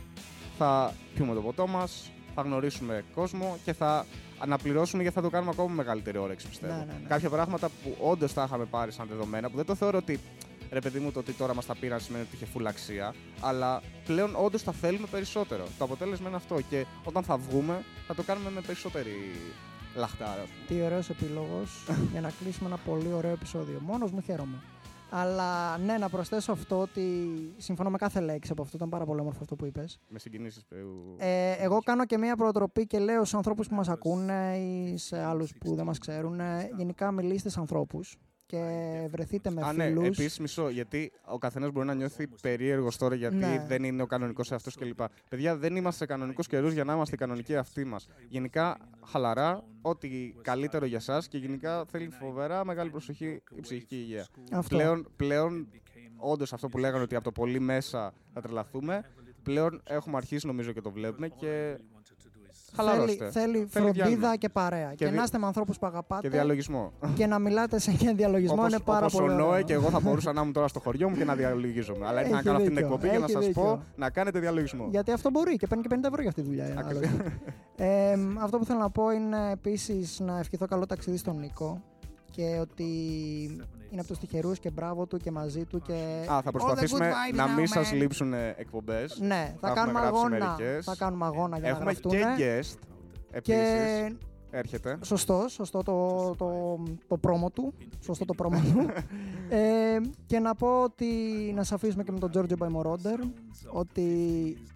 θα 0.57 0.93
πιούμε 1.15 1.33
το 1.33 1.41
ποτό 1.41 1.67
μας, 1.67 2.11
θα 2.35 2.41
γνωρίσουμε 2.41 3.03
κόσμο 3.13 3.57
και 3.63 3.73
θα 3.73 4.05
αναπληρώσουμε 4.39 5.01
γιατί 5.01 5.17
θα 5.17 5.23
το 5.23 5.29
κάνουμε 5.29 5.51
ακόμα 5.53 5.73
μεγαλύτερη 5.73 6.17
όρεξη, 6.17 6.47
πιστεύω. 6.47 6.73
Ναι, 6.73 6.79
ναι, 6.79 6.85
ναι. 6.85 7.07
Κάποια 7.07 7.29
πράγματα 7.29 7.69
που 7.83 7.95
όντως 7.99 8.33
θα 8.33 8.43
είχαμε 8.43 8.65
πάρει 8.65 8.91
σαν 8.91 9.07
δεδομένα, 9.09 9.49
που 9.49 9.55
δεν 9.55 9.65
το 9.65 9.75
θεωρώ 9.75 9.97
ότι 9.97 10.19
ρε 10.71 10.79
παιδί 10.79 10.99
μου, 10.99 11.11
το 11.11 11.19
ότι 11.19 11.31
τώρα 11.31 11.55
μας 11.55 11.65
τα 11.65 11.75
πήραν 11.75 11.99
σημαίνει 11.99 12.23
ότι 12.27 12.35
είχε 12.35 12.45
φουλ 12.45 12.67
αξία. 12.67 13.15
Αλλά 13.39 13.81
πλέον 14.05 14.35
όντως 14.35 14.63
τα 14.63 14.71
θέλουμε 14.71 15.07
περισσότερο. 15.11 15.63
Το 15.77 15.83
αποτέλεσμα 15.83 16.27
είναι 16.27 16.37
αυτό. 16.37 16.61
Και 16.69 16.85
όταν 17.03 17.23
θα 17.23 17.37
βγούμε, 17.37 17.83
θα 18.07 18.15
το 18.15 18.23
κάνουμε 18.23 18.49
με 18.49 18.61
περισσότερη 18.61 19.15
λαχτάρα. 19.95 20.45
Τι 20.67 20.81
ωραίος 20.81 21.09
επίλογο 21.09 21.63
για 22.11 22.21
να 22.21 22.31
κλείσουμε 22.39 22.67
ένα 22.67 22.77
πολύ 22.77 23.13
ωραίο 23.13 23.31
επεισόδιο. 23.31 23.79
Μόνος 23.85 24.11
μου 24.11 24.21
χαίρομαι. 24.21 24.61
Αλλά 25.09 25.77
ναι, 25.77 25.97
να 25.97 26.09
προσθέσω 26.09 26.51
αυτό 26.51 26.79
ότι 26.79 27.03
συμφωνώ 27.57 27.89
με 27.89 27.97
κάθε 27.97 28.19
λέξη 28.19 28.51
από 28.51 28.61
αυτό. 28.61 28.77
Ήταν 28.77 28.89
πάρα 28.89 29.05
πολύ 29.05 29.19
όμορφο 29.19 29.39
αυτό 29.41 29.55
που 29.55 29.65
είπες. 29.65 29.99
Με 30.07 30.19
συγκινήσεις 30.19 30.65
που. 30.65 30.75
Ε, 31.17 31.51
εγώ 31.51 31.79
κάνω 31.79 32.05
και 32.05 32.17
μία 32.17 32.35
προτροπή 32.35 32.87
και 32.87 32.99
λέω 32.99 33.19
στους 33.19 33.33
ανθρώπους 33.33 33.67
που 33.67 33.75
μας 33.75 33.89
ακούνε 33.89 34.57
ή 34.57 34.97
σε 34.97 35.23
άλλους 35.23 35.53
που 35.59 35.75
δεν 35.75 35.85
μας 35.85 35.97
ξέρουν. 35.97 36.39
Γενικά, 36.77 37.11
μιλήστε 37.11 37.49
σε 37.49 37.59
ανθρώπους 37.59 38.17
και 38.45 39.07
βρεθείτε 39.09 39.49
με 39.49 39.61
φίλου. 39.65 40.01
Ναι, 40.01 40.07
επίσης 40.07 40.39
μισό, 40.39 40.69
γιατί 40.69 41.11
ο 41.25 41.37
καθένας 41.37 41.71
μπορεί 41.71 41.87
να 41.87 41.93
νιώθει 41.93 42.27
περίεργο 42.41 42.89
τώρα 42.97 43.15
γιατί 43.15 43.35
ναι. 43.35 43.65
δεν 43.67 43.83
είναι 43.83 44.01
ο 44.01 44.05
κανονικός 44.05 44.51
εαυτός 44.51 44.75
κλπ. 44.75 44.99
Παιδιά, 45.29 45.57
δεν 45.57 45.75
είμαστε 45.75 46.05
σε 46.05 46.05
κανονικούς 46.05 46.47
καιρούς 46.47 46.73
για 46.73 46.83
να 46.83 46.93
είμαστε 46.93 47.15
κανονικοί 47.15 47.55
αυτοί 47.55 47.85
μας. 47.85 48.07
Γενικά, 48.29 48.77
χαλαρά, 49.05 49.63
ό,τι 49.81 50.33
καλύτερο 50.41 50.85
για 50.85 50.97
εσά 50.97 51.23
και 51.29 51.37
γενικά 51.37 51.85
θέλει 51.85 52.09
φοβερά 52.09 52.65
μεγάλη 52.65 52.89
προσοχή 52.89 53.41
η 53.55 53.61
ψυχική 53.61 53.95
υγεία. 53.95 54.27
Αυτό. 54.51 54.75
Πλέον, 54.75 55.07
πλέον 55.15 55.67
όντως 56.17 56.53
αυτό 56.53 56.67
που 56.67 56.77
λέγανε 56.77 57.03
ότι 57.03 57.15
από 57.15 57.23
το 57.23 57.31
πολύ 57.31 57.59
μέσα 57.59 58.13
θα 58.33 58.41
τρελαθούμε, 58.41 59.11
πλέον 59.43 59.81
έχουμε 59.83 60.17
αρχίσει 60.17 60.47
νομίζω 60.47 60.71
και 60.71 60.81
το 60.81 60.91
βλέπουμε 60.91 61.27
και 61.27 61.77
Θέλει, 62.75 63.19
θέλει 63.29 63.67
φροντίδα 63.69 64.35
και 64.35 64.49
παρέα. 64.49 64.89
Και, 64.89 64.95
και 64.95 65.07
δι... 65.11 65.17
να 65.17 65.23
είστε 65.23 65.37
με 65.37 65.45
ανθρώπους 65.45 65.79
που 65.79 65.85
αγαπάτε. 65.85 66.21
Και 66.21 66.29
διαλογισμό. 66.29 66.91
Και 67.15 67.25
να 67.25 67.39
μιλάτε 67.39 67.79
σε 67.79 67.91
και 67.91 68.13
διαλογισμό 68.15 68.55
όπως, 68.55 68.73
είναι 68.73 68.81
πάρα 68.85 69.05
όπως 69.05 69.13
πολύ. 69.13 69.33
Όπω 69.33 69.43
ο 69.43 69.45
Νόε 69.45 69.63
και 69.63 69.73
εγώ 69.73 69.89
θα 69.89 69.99
μπορούσα 69.99 70.33
να 70.33 70.41
είμαι 70.41 70.51
τώρα 70.51 70.67
στο 70.67 70.79
χωριό 70.79 71.09
μου 71.09 71.15
και 71.15 71.23
να 71.23 71.35
διαλογίζομαι. 71.35 72.07
Αλλά 72.07 72.21
ήθελα 72.21 72.35
να 72.35 72.41
κάνω 72.41 72.57
αυτή 72.57 72.69
την 72.69 72.77
εκπομπή 72.77 73.09
για 73.09 73.19
να 73.19 73.27
σας 73.27 73.49
πω 73.49 73.83
να 73.95 74.09
κάνετε 74.09 74.39
διαλογισμό. 74.39 74.87
Γιατί 74.89 75.11
αυτό 75.11 75.29
μπορεί 75.29 75.55
και 75.55 75.67
παίρνει 75.67 75.83
και 75.83 75.95
50 75.95 76.03
ευρώ 76.03 76.21
για 76.21 76.29
αυτή 76.29 76.41
τη 76.41 76.47
δουλειά. 76.47 76.65
ε, 77.75 78.17
αυτό 78.39 78.57
που 78.57 78.65
θέλω 78.65 78.79
να 78.79 78.89
πω 78.89 79.11
είναι 79.11 79.51
επίσης 79.51 80.19
να 80.19 80.39
ευχηθώ 80.39 80.65
καλό 80.65 80.85
ταξίδι 80.85 81.17
στον 81.17 81.39
Νίκο 81.39 81.81
και 82.31 82.57
ότι 82.61 82.85
είναι 83.89 83.99
από 83.99 84.07
τους 84.07 84.17
τυχερούς 84.17 84.59
και 84.59 84.69
μπράβο 84.69 85.05
του 85.05 85.17
και 85.17 85.31
μαζί 85.31 85.65
του. 85.65 85.81
Και... 85.81 86.25
Α, 86.31 86.41
θα 86.41 86.51
προσπαθήσουμε 86.51 87.11
να 87.33 87.47
μην 87.47 87.67
σας 87.67 87.91
λείψουν 87.91 88.33
εκπομπές. 88.33 89.19
Ναι, 89.19 89.55
θα, 89.59 89.69
κάνουμε 89.69 89.99
αγώνα. 89.99 90.57
Θα 90.81 90.95
κάνουμε 90.97 91.25
αγώνα 91.25 91.57
για 91.57 91.69
Έχουμε 91.69 91.83
να 91.83 91.91
Έχουμε 91.91 92.17
και 92.17 92.25
guest. 92.37 92.79
Επίσης. 93.31 93.41
Και... 93.41 94.15
Έρχεται. 94.57 94.97
Σωστό, 95.01 95.45
σωστό 95.47 95.83
το, 95.83 96.35
το, 96.37 96.77
το 97.07 97.17
πρόμο 97.17 97.49
του. 97.49 97.73
Σωστό 97.99 98.25
το 98.25 98.33
πρόμο 98.33 98.59
του. 98.59 98.89
ε, 99.55 99.97
και 100.25 100.39
να 100.39 100.55
πω 100.55 100.81
ότι 100.83 101.05
να 101.55 101.63
σα 101.63 101.75
αφήσουμε 101.75 102.03
και 102.03 102.11
με 102.11 102.19
τον 102.19 102.31
Giorgio 102.33 102.57
Baimoroder 102.57 103.19
ότι 103.67 104.07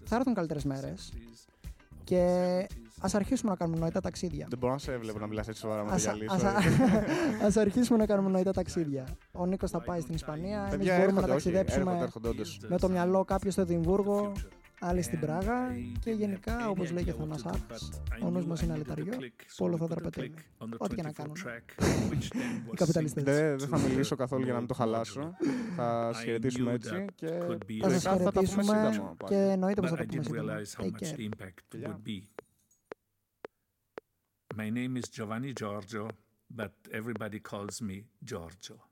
θα 0.03 0.15
έρθουν 0.15 0.33
καλύτερες 0.33 0.63
μέρες. 0.63 1.13
Και 2.03 2.67
Α 2.99 3.09
αρχίσουμε 3.13 3.51
να 3.51 3.57
κάνουμε 3.57 3.79
νοητά 3.79 4.01
ταξίδια. 4.01 4.45
Δεν 4.49 4.59
μπορώ 4.59 4.73
να 4.73 4.79
σε 4.79 4.97
βλέπω 4.97 5.19
να 5.19 5.27
μιλάς 5.27 5.47
έτσι 5.47 5.61
σοβαρά 5.61 5.83
με 5.83 5.91
Α 5.91 7.51
αρχίσουμε 7.61 7.97
να 7.97 8.05
κάνουμε 8.05 8.29
νοητά 8.29 8.51
ταξίδια. 8.51 9.07
Ο 9.31 9.45
Νίκος 9.45 9.71
θα 9.71 9.81
πάει 9.81 9.99
στην 9.99 10.15
Ισπανία. 10.15 10.69
Εμείς 10.73 10.87
μπορούμε 10.97 11.21
να 11.21 11.27
ταξιδέψουμε 11.27 12.09
με 12.67 12.77
το 12.77 12.89
μυαλό 12.89 13.25
κάποιος 13.25 13.53
στο 13.53 13.61
Εδιμβούργο, 13.61 14.31
άλλοι 14.79 15.01
στην 15.01 15.19
Πράγα 15.19 15.75
και 15.99 16.11
γενικά, 16.11 16.69
όπως 16.69 16.91
λέει 16.91 17.03
και 17.03 17.11
ο 17.11 17.15
Θανάς 17.15 17.45
ο 18.23 18.29
νους 18.29 18.45
μας 18.45 18.61
είναι 18.61 18.73
αλεταριό, 18.73 19.13
πόλο 19.57 19.77
θα 19.77 19.87
τραπετεύει. 19.87 20.33
Ό,τι 20.77 20.95
και 20.95 21.01
να 21.01 21.11
κάνουν. 21.11 21.35
Οι 22.71 22.75
καπιταλιστές. 22.75 23.23
Δεν 23.23 23.59
θα 23.59 23.79
μιλήσω 23.79 24.15
καθόλου 24.15 24.43
για 24.43 24.53
να 24.53 24.59
μην 24.59 24.67
το 24.67 24.73
χαλάσω. 24.73 25.35
Θα 25.75 26.11
σα 26.13 26.21
χαιρετήσουμε 26.21 26.71
έτσι 26.71 27.05
και 27.15 27.27
θα 27.81 27.89
σας 27.89 28.17
χαιρετήσουμε 28.17 28.89
και 29.25 29.35
εννοείται 29.35 29.81
πως 29.81 29.89
θα 29.89 29.95
τα 29.95 30.03
πούμε 30.03 30.23
σύντομα. 30.23 30.61
My 34.55 34.69
name 34.71 34.97
is 34.97 35.07
Giovanni 35.09 35.53
Giorgio, 35.53 36.09
but 36.49 36.71
everybody 36.91 37.39
calls 37.39 37.81
me 37.81 38.05
Giorgio. 38.23 38.88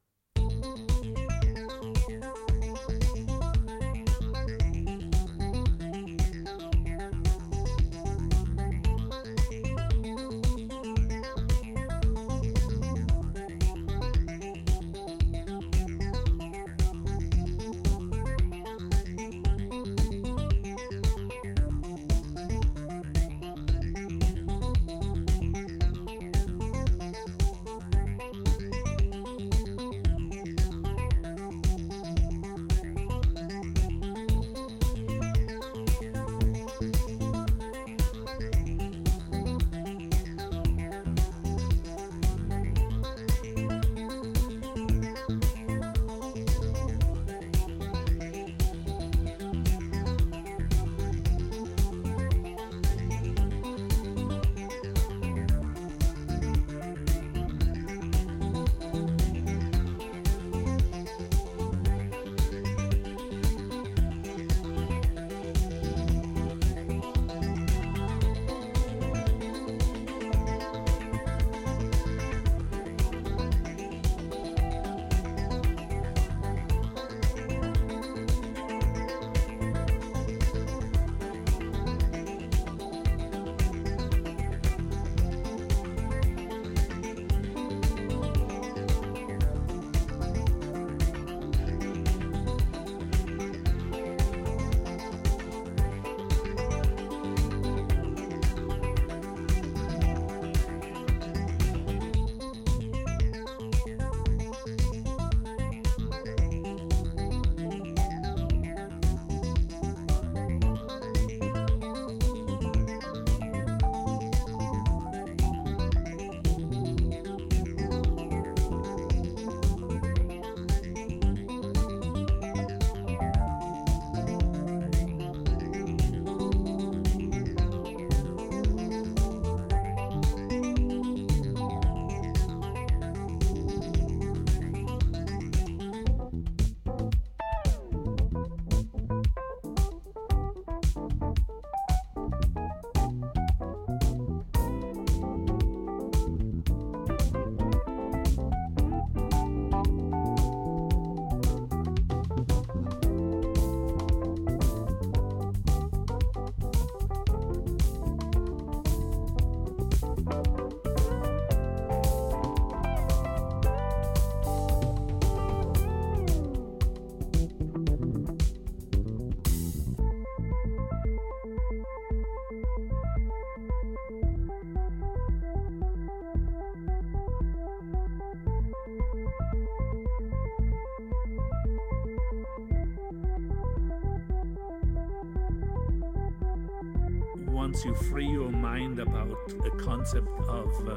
Once 187.68 187.84
you 187.84 187.94
free 187.96 188.26
your 188.26 188.50
mind 188.50 188.98
about 188.98 189.46
the 189.62 189.70
concept 189.72 190.30
of 190.48 190.88
uh, 190.88 190.96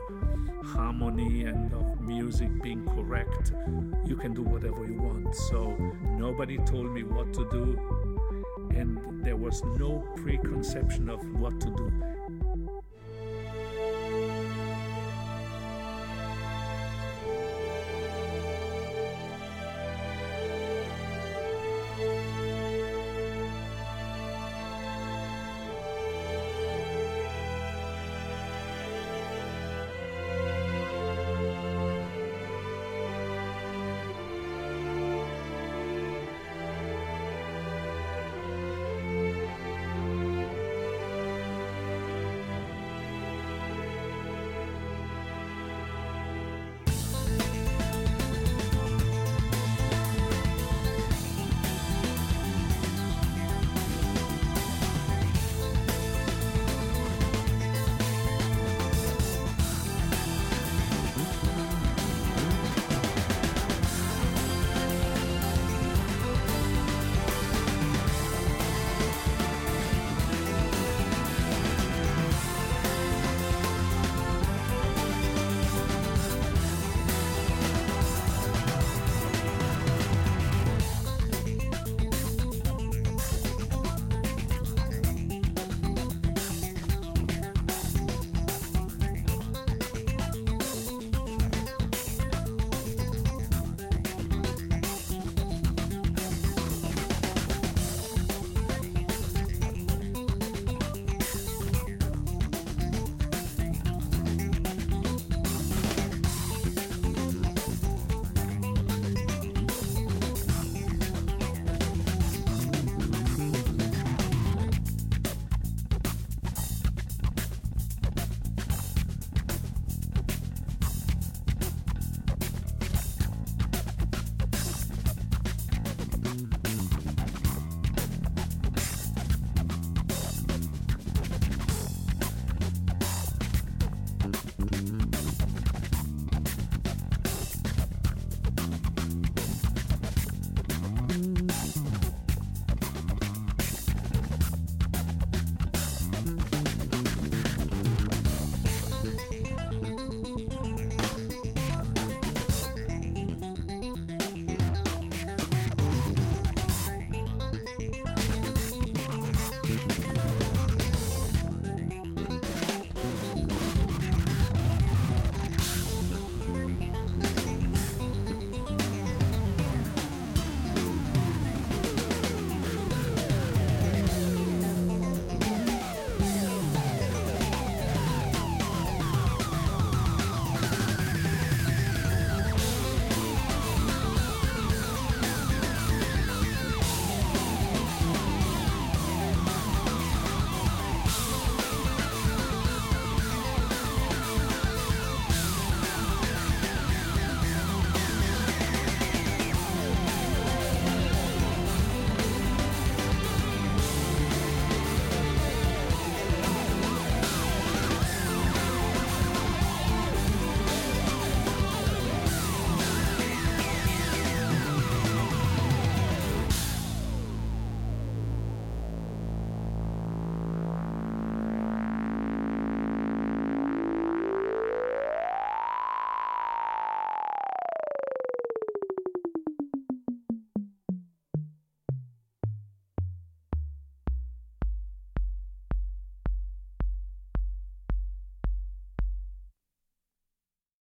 harmony 0.62 1.42
and 1.42 1.72
of 1.72 2.00
music 2.00 2.48
being 2.62 2.86
correct, 2.94 3.52
you 4.06 4.14
can 4.14 4.32
do 4.32 4.42
whatever 4.42 4.86
you 4.86 4.94
want. 4.94 5.34
So 5.34 5.76
nobody 6.16 6.58
told 6.58 6.92
me 6.92 7.02
what 7.02 7.34
to 7.34 7.48
do, 7.50 7.76
and 8.70 9.00
there 9.24 9.34
was 9.34 9.64
no 9.80 9.98
preconception 10.14 11.10
of 11.10 11.18
what 11.40 11.60
to 11.60 11.70
do. 11.70 12.09